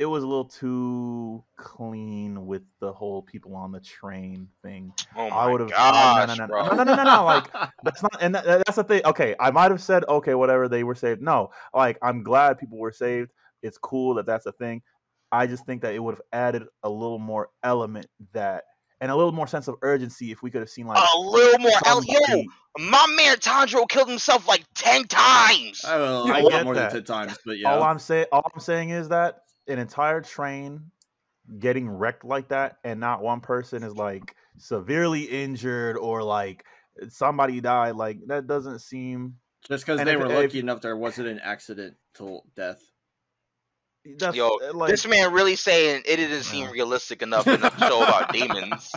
it 0.00 0.06
was 0.06 0.24
a 0.24 0.26
little 0.26 0.46
too 0.46 1.44
clean 1.58 2.46
with 2.46 2.62
the 2.80 2.90
whole 2.90 3.20
people 3.20 3.54
on 3.54 3.70
the 3.70 3.80
train 3.80 4.48
thing. 4.62 4.94
Oh 5.14 5.28
my 5.28 5.36
I 5.36 5.46
would 5.46 5.60
have 5.60 5.70
gosh, 5.70 6.28
no, 6.28 6.34
no, 6.34 6.46
bro. 6.46 6.66
no, 6.68 6.74
no, 6.74 6.84
no, 6.84 6.94
no, 6.94 7.04
no, 7.04 7.24
like 7.26 7.52
that's 7.84 8.02
not, 8.02 8.16
and 8.18 8.34
that, 8.34 8.44
that's 8.46 8.76
the 8.76 8.84
thing. 8.84 9.02
Okay, 9.04 9.36
I 9.38 9.50
might 9.50 9.70
have 9.70 9.82
said, 9.82 10.06
okay, 10.08 10.34
whatever, 10.34 10.68
they 10.68 10.84
were 10.84 10.94
saved. 10.94 11.20
No, 11.20 11.50
like 11.74 11.98
I'm 12.00 12.22
glad 12.22 12.58
people 12.58 12.78
were 12.78 12.92
saved. 12.92 13.30
It's 13.62 13.76
cool 13.76 14.14
that 14.14 14.24
that's 14.24 14.46
a 14.46 14.52
thing. 14.52 14.80
I 15.30 15.46
just 15.46 15.66
think 15.66 15.82
that 15.82 15.94
it 15.94 15.98
would 15.98 16.14
have 16.14 16.22
added 16.32 16.64
a 16.82 16.88
little 16.88 17.18
more 17.18 17.50
element 17.62 18.06
that, 18.32 18.64
and 19.02 19.10
a 19.10 19.16
little 19.16 19.32
more 19.32 19.46
sense 19.46 19.68
of 19.68 19.74
urgency 19.82 20.32
if 20.32 20.42
we 20.42 20.50
could 20.50 20.62
have 20.62 20.70
seen 20.70 20.86
like 20.86 20.96
a 20.96 21.18
little 21.18 21.58
more. 21.58 21.72
Hell, 21.84 22.02
yo, 22.02 22.42
my 22.78 23.06
man 23.18 23.36
Tanjiro 23.36 23.86
killed 23.86 24.08
himself 24.08 24.48
like 24.48 24.64
ten 24.74 25.04
times. 25.04 25.84
I 25.86 25.98
don't 25.98 26.26
know, 26.26 26.34
I 26.34 26.38
a 26.38 26.42
lot 26.42 26.52
get 26.52 26.64
more 26.64 26.74
that. 26.74 26.90
than 26.90 27.04
ten 27.04 27.16
times, 27.16 27.38
but 27.44 27.58
yeah. 27.58 27.74
All 27.74 27.82
I'm 27.82 27.98
saying, 27.98 28.28
all 28.32 28.50
I'm 28.54 28.60
saying 28.60 28.88
is 28.88 29.10
that 29.10 29.40
an 29.68 29.78
entire 29.78 30.20
train 30.20 30.90
getting 31.58 31.88
wrecked 31.88 32.24
like 32.24 32.48
that, 32.48 32.78
and 32.84 33.00
not 33.00 33.22
one 33.22 33.40
person 33.40 33.82
is 33.82 33.94
like 33.94 34.34
severely 34.58 35.22
injured 35.22 35.96
or 35.96 36.22
like 36.22 36.64
somebody 37.08 37.60
died. 37.60 37.96
Like 37.96 38.18
that 38.26 38.46
doesn't 38.46 38.80
seem. 38.80 39.36
Just 39.68 39.84
because 39.84 40.02
they 40.04 40.12
if- 40.14 40.18
were 40.18 40.26
if- 40.26 40.44
lucky 40.44 40.58
enough, 40.60 40.80
there 40.80 40.96
wasn't 40.96 41.28
an 41.28 41.40
accidental 41.42 42.46
death. 42.56 42.80
That's 44.18 44.34
Yo, 44.34 44.48
uh, 44.48 44.72
like 44.72 44.90
this 44.90 45.06
man 45.06 45.32
really 45.32 45.56
saying 45.56 46.04
it 46.06 46.16
didn't 46.16 46.44
seem 46.44 46.70
realistic 46.70 47.20
enough 47.20 47.46
in 47.48 47.60
the 47.60 47.76
show 47.76 48.02
about 48.02 48.32
demons. 48.32 48.90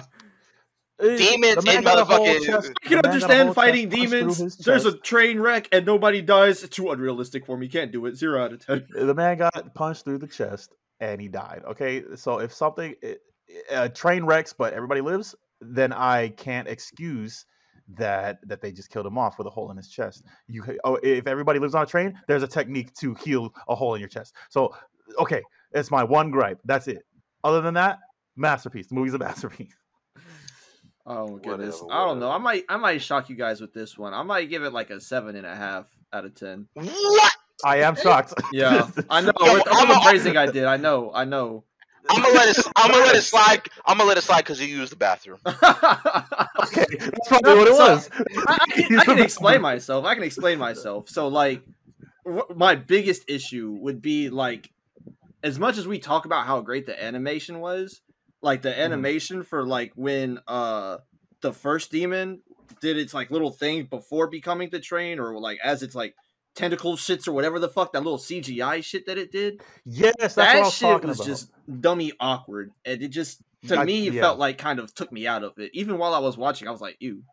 Demons 1.00 1.66
in 1.66 1.84
got 1.84 2.00
a 2.00 2.06
motherfucking- 2.06 2.76
I 2.84 2.88
can 2.88 3.02
the 3.02 3.10
man 3.10 3.20
got 3.20 3.32
a 3.32 3.36
understand 3.40 3.56
fighting 3.56 3.90
chest 3.90 4.00
punched 4.00 4.20
through 4.20 4.36
demons. 4.36 4.58
There's 4.58 4.86
a 4.86 4.98
train 4.98 5.40
wreck 5.40 5.68
and 5.72 5.86
nobody 5.86 6.22
dies. 6.22 6.64
It's 6.64 6.76
too 6.76 6.92
unrealistic 6.92 7.46
for 7.46 7.58
me. 7.58 7.68
Can't 7.68 7.92
do 7.92 8.06
it. 8.06 8.16
Zero 8.16 8.44
out 8.44 8.54
of 8.54 8.66
ten. 8.66 8.86
the 8.94 9.14
man 9.14 9.38
got 9.38 9.74
punched 9.74 10.06
through 10.06 10.20
the 10.20 10.28
chest 10.28 10.74
and 11.00 11.20
he 11.20 11.28
died. 11.28 11.64
Okay, 11.68 12.04
so 12.16 12.40
if 12.40 12.54
something 12.54 12.96
it, 13.02 13.22
a 13.70 13.82
uh, 13.82 13.88
train 13.90 14.24
wrecks 14.24 14.54
but 14.54 14.74
everybody 14.74 15.02
lives, 15.02 15.36
then 15.62 15.94
I 15.94 16.30
can't 16.30 16.68
excuse 16.68 17.46
that 17.98 18.40
that 18.48 18.62
they 18.62 18.72
just 18.72 18.90
killed 18.90 19.06
him 19.06 19.18
off 19.18 19.38
with 19.38 19.48
a 19.48 19.50
hole 19.50 19.72
in 19.72 19.78
his 19.78 19.90
chest. 19.90 20.24
You 20.48 20.64
oh, 20.84 20.98
if 21.04 21.28
everybody 21.28 21.60
lives 21.60 21.76
on 21.76 21.84
a 21.84 21.86
train, 21.86 22.20
there's 22.28 22.44
a 22.44 22.48
technique 22.48 22.94
to 22.96 23.14
heal 23.16 23.54
a 23.68 23.76
hole 23.76 23.96
in 23.96 24.00
your 24.00 24.10
chest. 24.10 24.34
So 24.50 24.74
okay, 25.20 25.42
it's 25.74 25.92
my 25.92 26.04
one 26.04 26.32
gripe. 26.32 26.60
That's 26.66 26.88
it. 26.88 27.04
Other 27.44 27.62
than 27.62 27.74
that, 27.74 28.00
masterpiece. 28.36 28.88
The 28.88 28.96
movie's 28.96 29.14
a 29.14 29.18
masterpiece. 29.20 29.76
Oh 31.06 31.38
goodness. 31.38 31.82
Whatever, 31.82 32.02
I 32.02 32.06
don't 32.08 32.20
know. 32.20 32.32
I 32.32 32.38
might 32.38 32.64
I 32.70 32.78
might 32.78 33.02
shock 33.02 33.30
you 33.30 33.36
guys 33.36 33.60
with 33.60 33.74
this 33.74 33.98
one. 33.98 34.14
I 34.14 34.24
might 34.24 34.50
give 34.50 34.64
it 34.64 34.72
like 34.72 34.90
a 34.90 35.00
seven 35.02 35.36
and 35.36 35.46
a 35.46 35.56
half 35.56 35.86
out 36.14 36.26
of 36.26 36.34
ten. 36.36 36.68
What? 36.74 37.34
I 37.66 37.78
am 37.82 37.96
shocked. 37.96 38.34
Yeah, 38.54 38.88
I 39.10 39.22
know. 39.22 39.32
Yo, 39.42 39.54
with 39.54 39.68
all 39.68 39.82
I'm 39.82 39.88
the 39.90 39.96
a- 40.00 40.04
praising 40.04 40.38
I 40.38 40.46
did, 40.48 40.66
I 40.66 40.78
know. 40.78 41.12
I 41.14 41.26
know. 41.26 41.64
I'm 42.10 42.22
gonna 42.22 42.34
let 42.34 42.58
it. 42.58 42.66
I'm 42.76 42.92
gonna 42.92 43.06
let 43.06 43.16
it 43.16 43.22
slide. 43.22 43.62
I'm 43.86 43.98
gonna 43.98 44.08
let 44.10 44.18
it 44.18 44.22
slide 44.24 44.42
because 44.42 44.60
you 44.62 44.68
used 44.68 44.92
the 44.92 44.96
bathroom. 44.98 45.40
Okay, 45.46 46.86
that's 47.00 47.28
probably 47.28 47.56
what 47.56 47.68
it 47.68 47.76
So, 47.76 47.94
was. 47.94 48.10
I 48.48 48.58
can, 48.72 49.00
I 49.00 49.04
can 49.06 49.20
explain 49.20 49.62
myself. 49.62 50.06
I 50.06 50.14
can 50.16 50.24
explain 50.24 50.58
myself. 50.60 51.10
So, 51.10 51.28
like, 51.28 51.62
wh- 52.26 52.56
my 52.56 52.76
biggest 52.76 53.24
issue 53.28 53.78
would 53.82 54.02
be 54.02 54.30
like, 54.30 54.72
as 55.44 55.60
much 55.60 55.78
as 55.78 55.88
we 55.88 56.00
talk 56.00 56.26
about 56.26 56.46
how 56.46 56.62
great 56.62 56.86
the 56.86 57.02
animation 57.04 57.60
was, 57.60 58.02
like 58.44 58.62
the 58.62 58.78
animation 58.78 59.44
for 59.44 59.66
like 59.66 59.94
when 59.96 60.40
uh 60.48 60.98
the 61.42 61.54
first 61.54 61.92
demon 61.92 62.42
did 62.82 62.98
its 62.98 63.14
like 63.14 63.32
little 63.32 63.52
thing 63.52 63.86
before 63.86 64.28
becoming 64.28 64.70
the 64.70 64.80
train, 64.80 65.20
or 65.20 65.40
like 65.40 65.58
as 65.64 65.82
it's 65.82 65.96
like 65.96 66.16
tentacle 66.56 66.96
shits 66.96 67.28
or 67.28 67.32
whatever 67.32 67.58
the 67.58 67.70
fuck 67.70 67.94
that 67.94 68.04
little 68.04 68.20
CGI 68.20 68.84
shit 68.84 69.08
that 69.08 69.18
it 69.18 69.32
did. 69.32 69.62
Yes, 69.86 70.14
that's 70.20 70.36
what 70.36 70.48
I 70.48 70.54
that 70.56 70.64
was 70.66 70.74
shit 70.74 71.04
was 71.04 71.20
about. 71.20 71.28
just 71.28 71.52
dummy 71.82 72.12
awkward, 72.20 72.72
and 72.86 73.02
it 73.02 73.10
just 73.10 73.42
to 73.68 73.78
I- 73.78 73.86
me 73.86 74.08
it 74.08 74.14
yeah. 74.14 74.22
felt 74.22 74.40
like 74.40 74.58
kind 74.58 74.80
of 74.80 74.94
took 74.94 75.12
me 75.12 75.26
out 75.26 75.44
of 75.44 75.58
it. 75.58 75.72
Even 75.74 75.98
while 75.98 76.14
I 76.14 76.20
was 76.20 76.38
watching, 76.38 76.68
I 76.68 76.72
was 76.72 76.82
like, 76.82 76.98
"Ew." 77.00 77.24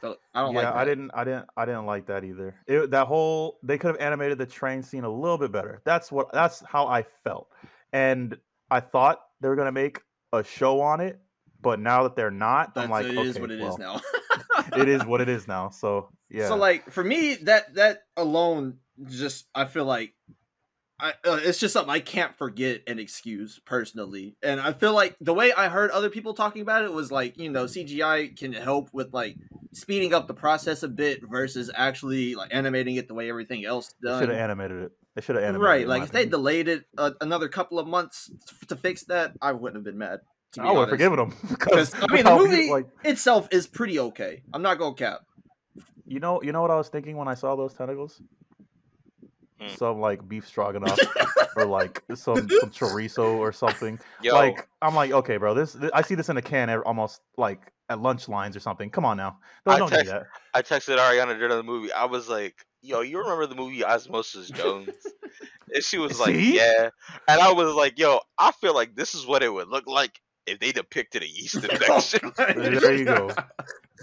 So, 0.00 0.16
I 0.32 0.42
don't 0.42 0.54
yeah, 0.54 0.60
like. 0.60 0.74
That. 0.74 0.76
I 0.76 0.84
didn't, 0.84 1.10
I 1.12 1.24
didn't, 1.24 1.46
I 1.56 1.64
didn't 1.64 1.86
like 1.86 2.06
that 2.06 2.22
either. 2.22 2.54
It, 2.68 2.90
that 2.92 3.08
whole 3.08 3.58
they 3.64 3.78
could 3.78 3.88
have 3.88 4.00
animated 4.00 4.38
the 4.38 4.46
train 4.46 4.82
scene 4.82 5.02
a 5.02 5.10
little 5.10 5.38
bit 5.38 5.50
better. 5.50 5.82
That's 5.84 6.12
what, 6.12 6.32
that's 6.32 6.60
how 6.60 6.86
I 6.86 7.02
felt, 7.02 7.48
and 7.92 8.36
I 8.70 8.80
thought 8.80 9.20
they 9.40 9.48
were 9.48 9.56
gonna 9.56 9.72
make 9.72 10.00
a 10.32 10.44
show 10.44 10.80
on 10.80 11.00
it, 11.00 11.20
but 11.60 11.80
now 11.80 12.04
that 12.04 12.16
they're 12.16 12.30
not, 12.30 12.74
That's, 12.74 12.84
I'm 12.84 12.90
like, 12.90 13.06
it 13.06 13.16
okay, 13.18 13.28
is 13.28 13.38
what 13.38 13.50
it 13.50 13.60
is 13.60 13.78
well, 13.78 13.78
now. 13.78 14.00
it 14.76 14.88
is 14.88 15.04
what 15.04 15.20
it 15.20 15.28
is 15.28 15.48
now. 15.48 15.70
So 15.70 16.10
yeah, 16.30 16.48
So 16.48 16.56
like 16.56 16.90
for 16.90 17.02
me, 17.02 17.34
that 17.42 17.74
that 17.74 18.02
alone, 18.16 18.78
just 19.06 19.46
I 19.54 19.64
feel 19.64 19.84
like, 19.84 20.14
I 21.00 21.10
uh, 21.24 21.38
it's 21.42 21.58
just 21.58 21.72
something 21.72 21.92
I 21.92 22.00
can't 22.00 22.36
forget 22.36 22.82
and 22.86 22.98
excuse 22.98 23.60
personally. 23.64 24.36
And 24.42 24.60
I 24.60 24.72
feel 24.72 24.92
like 24.92 25.16
the 25.20 25.34
way 25.34 25.52
I 25.52 25.68
heard 25.68 25.90
other 25.90 26.10
people 26.10 26.34
talking 26.34 26.62
about 26.62 26.84
it 26.84 26.92
was 26.92 27.12
like 27.12 27.38
you 27.38 27.50
know 27.50 27.64
CGI 27.64 28.36
can 28.36 28.52
help 28.52 28.90
with 28.92 29.12
like 29.12 29.36
speeding 29.72 30.12
up 30.12 30.26
the 30.26 30.34
process 30.34 30.82
a 30.82 30.88
bit 30.88 31.20
versus 31.28 31.70
actually 31.74 32.34
like 32.34 32.52
animating 32.52 32.96
it 32.96 33.06
the 33.06 33.14
way 33.14 33.28
everything 33.28 33.64
else 33.64 33.94
done. 34.02 34.20
should 34.20 34.30
have 34.30 34.38
animated 34.38 34.82
it. 34.82 34.92
They 35.18 35.22
should 35.22 35.34
have 35.34 35.42
animated. 35.42 35.64
Right, 35.64 35.88
like 35.88 35.98
my 35.98 36.04
if 36.04 36.12
they 36.12 36.26
delayed 36.26 36.68
it 36.68 36.84
uh, 36.96 37.10
another 37.20 37.48
couple 37.48 37.80
of 37.80 37.88
months 37.88 38.30
to 38.68 38.76
fix 38.76 39.02
that, 39.06 39.32
I 39.42 39.50
wouldn't 39.50 39.74
have 39.74 39.82
been 39.82 39.98
mad. 39.98 40.20
To 40.52 40.60
be 40.60 40.68
I 40.68 40.70
would 40.70 40.82
have 40.82 40.90
forgiven 40.90 41.18
them 41.18 41.34
Because 41.48 41.92
I 42.00 42.06
mean, 42.12 42.24
the 42.24 42.36
movie 42.36 42.86
itself 43.02 43.48
is 43.50 43.66
pretty 43.66 43.98
okay. 43.98 44.42
I'm 44.54 44.62
not 44.62 44.78
gonna 44.78 44.94
cap. 44.94 45.22
You 46.06 46.20
know, 46.20 46.40
you 46.40 46.52
know 46.52 46.62
what 46.62 46.70
I 46.70 46.76
was 46.76 46.88
thinking 46.88 47.16
when 47.16 47.26
I 47.26 47.34
saw 47.34 47.56
those 47.56 47.74
tentacles? 47.74 48.22
Hmm. 49.60 49.74
Some 49.74 50.00
like 50.00 50.28
beef 50.28 50.46
stroganoff 50.46 50.96
or 51.56 51.64
like 51.64 52.00
some, 52.14 52.48
some 52.48 52.70
chorizo 52.70 53.38
or 53.38 53.50
something. 53.50 53.98
Yo, 54.22 54.36
Like 54.36 54.68
I'm 54.80 54.94
like, 54.94 55.10
okay, 55.10 55.36
bro, 55.36 55.52
this, 55.52 55.72
th- 55.72 55.90
I 55.92 56.02
see 56.02 56.14
this 56.14 56.28
in 56.28 56.36
a 56.36 56.42
can 56.42 56.70
ev- 56.70 56.82
almost 56.86 57.22
like 57.36 57.72
at 57.88 58.00
lunch 58.00 58.28
lines 58.28 58.54
or 58.54 58.60
something. 58.60 58.88
Come 58.88 59.04
on 59.04 59.16
now, 59.16 59.38
don't, 59.66 59.74
I 59.74 59.78
don't 59.80 59.90
do 59.90 60.04
that. 60.04 60.26
I 60.54 60.62
texted 60.62 60.96
Ariana 60.98 61.36
during 61.36 61.56
the 61.56 61.64
movie. 61.64 61.92
I 61.92 62.04
was 62.04 62.28
like, 62.28 62.64
"Yo, 62.82 63.00
you 63.00 63.18
remember 63.18 63.46
the 63.46 63.54
movie 63.54 63.84
Osmosis 63.84 64.48
Jones?" 64.50 64.90
and 65.74 65.82
she 65.84 65.98
was 65.98 66.18
like, 66.20 66.34
See? 66.34 66.56
"Yeah." 66.56 66.90
And 67.28 67.40
I 67.40 67.52
was 67.52 67.74
like, 67.74 67.98
"Yo, 67.98 68.20
I 68.38 68.52
feel 68.52 68.74
like 68.74 68.94
this 68.94 69.14
is 69.14 69.26
what 69.26 69.42
it 69.42 69.52
would 69.52 69.68
look 69.68 69.86
like 69.86 70.20
if 70.46 70.58
they 70.60 70.72
depicted 70.72 71.22
a 71.22 71.28
yeast 71.28 71.56
oh, 71.62 71.68
infection." 71.70 72.32
There 72.80 72.94
you 72.94 73.04
go. 73.04 73.30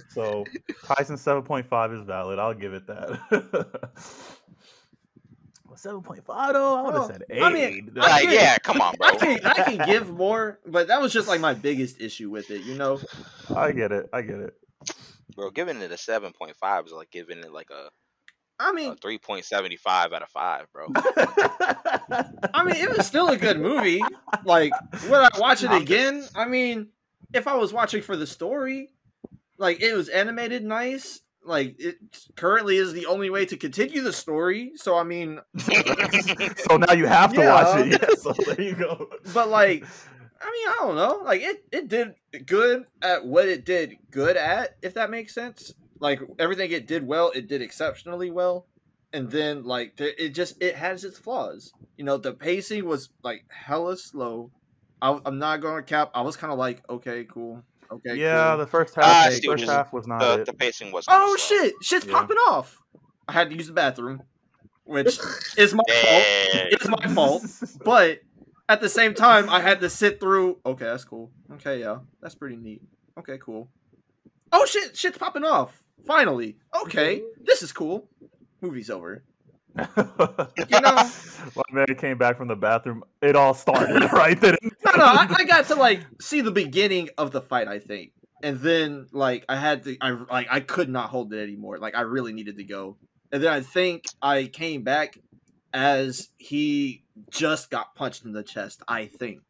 So 0.09 0.45
Tyson 0.85 1.17
seven 1.17 1.43
point 1.43 1.65
five 1.67 1.91
is 1.93 2.03
valid. 2.05 2.39
I'll 2.39 2.53
give 2.53 2.73
it 2.73 2.87
that. 2.87 3.91
Seven 5.77 6.01
point 6.01 6.25
five 6.25 6.53
though, 6.53 6.77
I 6.77 6.81
would 6.83 6.93
have 6.93 7.03
Oh, 7.03 7.07
said 7.07 7.23
eight. 7.29 7.41
I 7.43 7.51
mean, 7.51 7.91
I 7.97 7.99
like, 7.99 8.23
get- 8.23 8.33
yeah, 8.33 8.57
come 8.59 8.79
on, 8.81 8.95
bro. 8.95 9.07
I 9.09 9.15
can 9.17 9.39
I 9.45 9.53
can 9.63 9.85
give 9.85 10.09
more, 10.09 10.59
but 10.65 10.87
that 10.87 11.01
was 11.01 11.11
just 11.11 11.27
like 11.27 11.41
my 11.41 11.53
biggest 11.53 11.99
issue 11.99 12.29
with 12.29 12.49
it. 12.49 12.61
You 12.63 12.75
know, 12.75 12.99
I 13.53 13.71
get 13.73 13.91
it. 13.91 14.09
I 14.13 14.21
get 14.21 14.39
it. 14.39 14.53
Bro, 15.35 15.51
giving 15.51 15.81
it 15.81 15.91
a 15.91 15.97
seven 15.97 16.31
point 16.31 16.55
five 16.55 16.85
is 16.85 16.93
like 16.93 17.11
giving 17.11 17.39
it 17.39 17.51
like 17.51 17.69
a, 17.71 17.89
I 18.59 18.69
a 18.69 18.73
mean, 18.73 18.95
three 18.97 19.17
point 19.17 19.45
seventy 19.45 19.75
five 19.75 20.13
out 20.13 20.21
of 20.21 20.29
five, 20.29 20.67
bro. 20.71 20.87
I 22.53 22.63
mean, 22.65 22.75
it 22.75 22.95
was 22.95 23.05
still 23.05 23.29
a 23.29 23.37
good 23.37 23.59
movie. 23.59 24.01
Like, 24.43 24.71
would 25.09 25.13
I 25.13 25.29
watch 25.39 25.63
it 25.63 25.71
again? 25.71 26.25
I 26.35 26.45
mean, 26.45 26.87
if 27.33 27.47
I 27.47 27.55
was 27.55 27.73
watching 27.73 28.01
for 28.01 28.15
the 28.15 28.27
story, 28.27 28.91
like 29.57 29.81
it 29.81 29.93
was 29.93 30.09
animated 30.09 30.63
nice. 30.63 31.21
Like 31.43 31.75
it 31.79 31.97
currently 32.35 32.77
is 32.77 32.93
the 32.93 33.05
only 33.05 33.29
way 33.29 33.45
to 33.45 33.57
continue 33.57 34.01
the 34.01 34.13
story. 34.13 34.71
So 34.75 34.97
I 34.97 35.03
mean, 35.03 35.39
so 35.57 36.77
now 36.77 36.93
you 36.93 37.05
have 37.05 37.33
to 37.33 37.45
watch 37.45 37.85
it. 37.85 38.01
Yeah, 38.01 38.15
so 38.17 38.31
there 38.31 38.61
you 38.61 38.75
go. 38.75 39.09
but 39.33 39.49
like, 39.49 39.83
I 40.41 40.45
mean, 40.45 40.67
I 40.69 40.75
don't 40.79 40.95
know. 40.95 41.21
Like 41.23 41.41
it, 41.41 41.63
it 41.71 41.87
did 41.87 42.15
good 42.45 42.85
at 43.01 43.25
what 43.25 43.47
it 43.47 43.65
did 43.65 43.97
good 44.11 44.37
at, 44.37 44.77
if 44.81 44.93
that 44.95 45.11
makes 45.11 45.33
sense. 45.35 45.73
Like 45.99 46.19
everything 46.39 46.71
it 46.71 46.87
did 46.87 47.05
well, 47.07 47.31
it 47.33 47.47
did 47.47 47.61
exceptionally 47.61 48.31
well. 48.31 48.67
And 49.13 49.31
then 49.31 49.63
like 49.63 49.93
it 49.99 50.29
just 50.29 50.61
it 50.61 50.75
has 50.75 51.03
its 51.05 51.17
flaws. 51.17 51.71
You 51.97 52.03
know, 52.03 52.17
the 52.17 52.33
pacing 52.33 52.85
was 52.85 53.09
like 53.23 53.45
hella 53.49 53.95
slow. 53.97 54.51
I, 55.01 55.17
I'm 55.25 55.39
not 55.39 55.61
going 55.61 55.77
to 55.77 55.83
cap. 55.83 56.11
I 56.13 56.21
was 56.21 56.35
kind 56.35 56.51
of 56.51 56.59
like, 56.59 56.81
okay, 56.89 57.25
cool, 57.29 57.63
okay, 57.91 58.15
yeah, 58.15 58.49
cool. 58.51 58.57
the 58.59 58.67
first 58.67 58.95
half, 58.95 59.31
see 59.31 59.39
the 59.41 59.47
first 59.47 59.63
you're 59.63 59.71
half 59.73 59.93
was 59.93 60.07
not 60.07 60.19
the, 60.19 60.41
it. 60.41 60.45
the 60.45 60.53
pacing 60.53 60.91
was. 60.91 61.05
Oh 61.07 61.35
slow. 61.37 61.57
shit, 61.57 61.73
shit's 61.81 62.05
Yeah. 62.05 62.13
popping 62.13 62.37
off. 62.49 62.81
I 63.27 63.33
had 63.33 63.49
to 63.49 63.55
use 63.55 63.67
the 63.67 63.73
bathroom, 63.73 64.23
which 64.83 65.17
is 65.57 65.73
my 65.73 65.83
fault. 65.87 66.23
It's 66.71 66.87
my 66.87 67.07
fault. 67.13 67.43
But 67.83 68.19
at 68.67 68.81
the 68.81 68.89
same 68.89 69.13
time, 69.13 69.49
I 69.49 69.61
had 69.61 69.79
to 69.81 69.89
sit 69.89 70.19
through. 70.19 70.59
Okay, 70.65 70.85
that's 70.85 71.05
cool. 71.05 71.31
Okay, 71.53 71.79
yeah, 71.79 71.99
that's 72.21 72.35
pretty 72.35 72.55
neat. 72.57 72.81
Okay, 73.17 73.37
cool. 73.39 73.69
Oh 74.51 74.65
shit, 74.65 74.97
shit's 74.97 75.17
popping 75.17 75.43
off. 75.45 75.83
Finally. 76.05 76.57
Okay, 76.83 77.21
this 77.43 77.61
is 77.63 77.71
cool. 77.71 78.07
Movie's 78.61 78.89
over. 78.89 79.23
you 79.77 79.83
know- 80.81 81.09
my 81.55 81.63
man 81.71 81.95
came 81.97 82.17
back 82.17 82.37
from 82.37 82.47
the 82.47 82.55
bathroom. 82.55 83.03
It 83.21 83.35
all 83.35 83.53
started 83.53 84.01
right 84.13 84.39
then. 84.39 84.57
No, 84.85 84.91
no, 84.95 85.03
I, 85.05 85.27
I 85.29 85.43
got 85.43 85.65
to 85.67 85.75
like 85.75 86.01
see 86.21 86.41
the 86.41 86.51
beginning 86.51 87.09
of 87.17 87.31
the 87.31 87.41
fight. 87.41 87.67
I 87.67 87.79
think, 87.79 88.13
and 88.41 88.59
then 88.59 89.07
like 89.11 89.45
I 89.47 89.55
had 89.57 89.83
to, 89.83 89.97
I 90.01 90.11
like 90.11 90.47
I 90.49 90.59
could 90.61 90.89
not 90.89 91.09
hold 91.09 91.33
it 91.33 91.41
anymore. 91.43 91.77
Like 91.77 91.93
I 91.95 92.01
really 92.01 92.33
needed 92.33 92.57
to 92.57 92.63
go, 92.63 92.97
and 93.31 93.43
then 93.43 93.51
I 93.51 93.61
think 93.61 94.05
I 94.21 94.45
came 94.45 94.83
back 94.83 95.17
as 95.73 96.29
he 96.37 97.03
just 97.29 97.69
got 97.69 97.93
punched 97.95 98.25
in 98.25 98.31
the 98.31 98.43
chest. 98.43 98.81
I 98.87 99.05
think. 99.07 99.41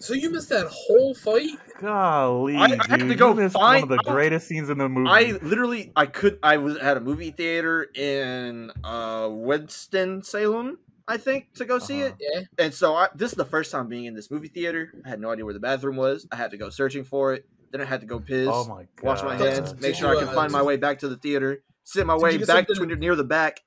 So 0.00 0.14
you 0.14 0.30
missed 0.30 0.48
that 0.50 0.66
whole 0.70 1.14
fight? 1.14 1.50
Golly, 1.80 2.56
I- 2.56 2.64
I 2.64 2.86
had 2.88 3.00
to 3.00 3.14
go 3.14 3.30
you 3.30 3.34
missed 3.34 3.54
find 3.54 3.82
one 3.88 3.92
of 3.92 4.04
the 4.04 4.08
out- 4.10 4.14
greatest 4.14 4.46
scenes 4.48 4.70
in 4.70 4.78
the 4.78 4.88
movie. 4.88 5.08
I 5.10 5.38
literally 5.42 5.92
I 5.96 6.06
could 6.06 6.38
I 6.42 6.56
was 6.58 6.76
at 6.76 6.96
a 6.96 7.00
movie 7.00 7.30
theater 7.30 7.82
in 7.94 8.70
uh 8.84 9.28
Winston 9.30 10.22
Salem, 10.22 10.78
I 11.06 11.16
think, 11.16 11.52
to 11.54 11.64
go 11.64 11.78
see 11.78 12.02
Uh-huh. 12.04 12.14
it. 12.20 12.46
Yeah. 12.58 12.64
And 12.64 12.74
so 12.74 12.94
I, 12.94 13.08
this 13.14 13.32
is 13.32 13.36
the 13.36 13.44
first 13.44 13.70
time 13.72 13.88
being 13.88 14.04
in 14.04 14.14
this 14.14 14.30
movie 14.30 14.48
theater. 14.48 14.92
I 15.04 15.08
had 15.08 15.20
no 15.20 15.30
idea 15.30 15.44
where 15.44 15.54
the 15.54 15.60
bathroom 15.60 15.96
was. 15.96 16.26
I 16.30 16.36
had 16.36 16.50
to 16.52 16.56
go 16.56 16.68
searching 16.70 17.04
for 17.04 17.34
it. 17.34 17.46
Then 17.70 17.80
I 17.80 17.84
had 17.84 18.00
to 18.00 18.06
go 18.06 18.18
piss, 18.18 18.48
oh 18.50 18.64
my 18.66 18.86
god, 18.96 19.02
wash 19.02 19.22
my 19.22 19.36
hands, 19.36 19.78
make 19.80 19.94
sure 19.94 20.16
I 20.16 20.24
can 20.24 20.32
find 20.34 20.50
my 20.50 20.62
way 20.62 20.76
back 20.78 21.00
to 21.00 21.08
the 21.08 21.16
theater, 21.18 21.62
sit 21.84 22.06
my 22.06 22.14
Did 22.14 22.22
way 22.22 22.38
back 22.38 22.66
to 22.68 22.86
near 22.96 23.14
the 23.14 23.24
back. 23.24 23.60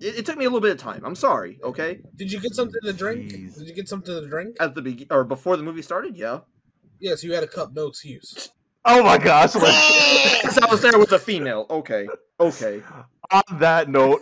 It, 0.00 0.18
it 0.18 0.26
took 0.26 0.36
me 0.36 0.44
a 0.44 0.48
little 0.48 0.60
bit 0.60 0.72
of 0.72 0.78
time. 0.78 1.02
I'm 1.04 1.14
sorry. 1.14 1.58
Okay, 1.62 2.00
Did 2.16 2.32
you 2.32 2.40
get 2.40 2.54
something 2.54 2.80
to 2.84 2.92
drink? 2.92 3.30
Jeez. 3.32 3.58
Did 3.58 3.68
you 3.68 3.74
get 3.74 3.88
something 3.88 4.14
to 4.14 4.26
drink? 4.28 4.56
at 4.60 4.74
the 4.74 4.82
be- 4.82 5.06
or 5.10 5.24
before 5.24 5.56
the 5.56 5.62
movie 5.62 5.82
started, 5.82 6.16
yeah. 6.16 6.40
Yes, 7.00 7.22
you 7.22 7.32
had 7.32 7.42
a 7.44 7.48
cup, 7.48 7.72
no 7.74 7.86
excuse. 7.86 8.50
Oh 8.84 9.02
my 9.02 9.18
gosh! 9.18 9.54
like- 9.54 10.42
Because 10.42 10.58
I 10.58 10.70
was 10.70 10.80
there 10.82 10.98
with 10.98 11.12
a 11.12 11.18
female. 11.18 11.66
Okay, 11.68 12.08
okay. 12.40 12.82
on 13.30 13.42
that 13.58 13.88
note, 13.88 14.20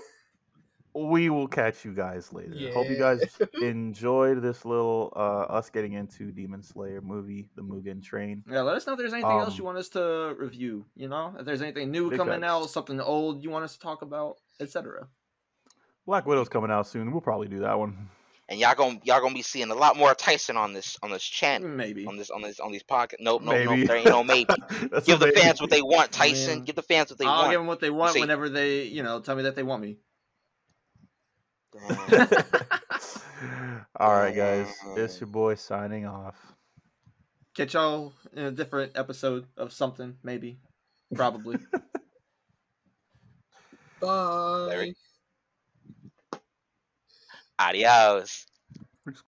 we 0.94 1.28
will 1.28 1.47
catch 1.47 1.85
you 1.85 1.93
guys 1.93 2.32
later. 2.32 2.55
Hope 2.73 2.89
you 2.89 2.97
guys 2.98 3.20
enjoyed 3.62 4.40
this 4.43 4.65
little 4.65 5.12
uh 5.15 5.43
us 5.59 5.69
getting 5.70 5.93
into 5.93 6.32
Demon 6.32 6.62
Slayer 6.62 7.01
movie, 7.03 7.51
the 7.55 7.62
Mugen 7.62 8.03
Train. 8.03 8.43
Yeah, 8.51 8.62
let 8.62 8.77
us 8.77 8.86
know 8.86 8.94
if 8.94 8.98
there's 8.98 9.12
anything 9.12 9.31
else 9.31 9.51
Um, 9.51 9.59
you 9.59 9.65
want 9.65 9.78
us 9.78 9.89
to 9.90 10.35
review. 10.39 10.86
You 10.97 11.09
know, 11.09 11.35
if 11.39 11.44
there's 11.44 11.61
anything 11.62 11.90
new 11.90 12.11
coming 12.16 12.40
facts. 12.40 12.51
out, 12.51 12.70
something 12.70 12.98
old 13.01 13.43
you 13.43 13.51
want 13.51 13.65
us 13.65 13.74
to 13.74 13.78
talk 13.81 14.01
about, 14.03 14.36
etc. 14.59 15.07
Black 16.07 16.27
Widow's 16.27 16.49
coming 16.49 16.70
out 16.70 16.87
soon. 16.87 17.11
We'll 17.12 17.20
probably 17.20 17.49
do 17.49 17.61
that 17.61 17.78
one. 17.78 18.09
and 18.49 18.59
y'all 18.61 18.74
gonna 18.77 19.01
y'all 19.05 19.20
gonna 19.20 19.35
be 19.35 19.43
seeing 19.43 19.70
a 19.70 19.74
lot 19.74 19.97
more 19.97 20.15
Tyson 20.15 20.57
on 20.57 20.73
this 20.73 20.97
on 21.03 21.11
this 21.11 21.23
channel 21.24 21.69
Maybe. 21.69 22.07
on 22.07 22.16
this 22.16 22.31
on 22.31 22.43
this 22.43 22.61
on 22.61 22.70
these 22.73 22.83
pockets. 22.85 23.20
Nope, 23.23 23.43
nope, 23.43 23.55
maybe. 23.55 23.77
nope. 23.81 23.89
There 23.89 23.97
ain't 23.97 24.07
no 24.07 24.23
maybe. 24.24 24.55
Give 25.05 25.19
the 25.19 25.27
maybe. 25.27 25.41
fans 25.41 25.61
what 25.61 25.70
they 25.70 25.83
want, 25.83 26.12
Tyson. 26.12 26.59
Man. 26.59 26.65
Give 26.65 26.77
the 26.77 26.83
fans 26.83 27.11
what 27.11 27.19
they 27.19 27.24
want. 27.24 27.45
I'll 27.45 27.51
give 27.51 27.59
them 27.61 27.66
what 27.66 27.81
they 27.81 27.91
want 27.91 28.12
See- 28.15 28.20
whenever 28.20 28.49
they, 28.49 28.85
you 28.85 29.03
know, 29.03 29.19
tell 29.20 29.35
me 29.37 29.43
that 29.45 29.57
they 29.57 29.62
want 29.65 29.83
me. 29.83 29.97
All 33.99 34.12
right, 34.15 34.35
guys. 34.35 34.69
It's 34.97 35.20
your 35.20 35.28
boy 35.28 35.55
signing 35.57 36.07
off. 36.07 36.37
Catch 37.55 37.74
y'all 37.74 38.12
in 38.33 38.45
a 38.45 38.51
different 38.51 38.93
episode 38.97 39.47
of 39.57 39.73
something, 39.73 40.16
maybe, 40.23 40.59
probably. 41.15 41.59
Bye. 44.01 44.93
Larry. 47.59 47.85
Adios. 47.85 48.47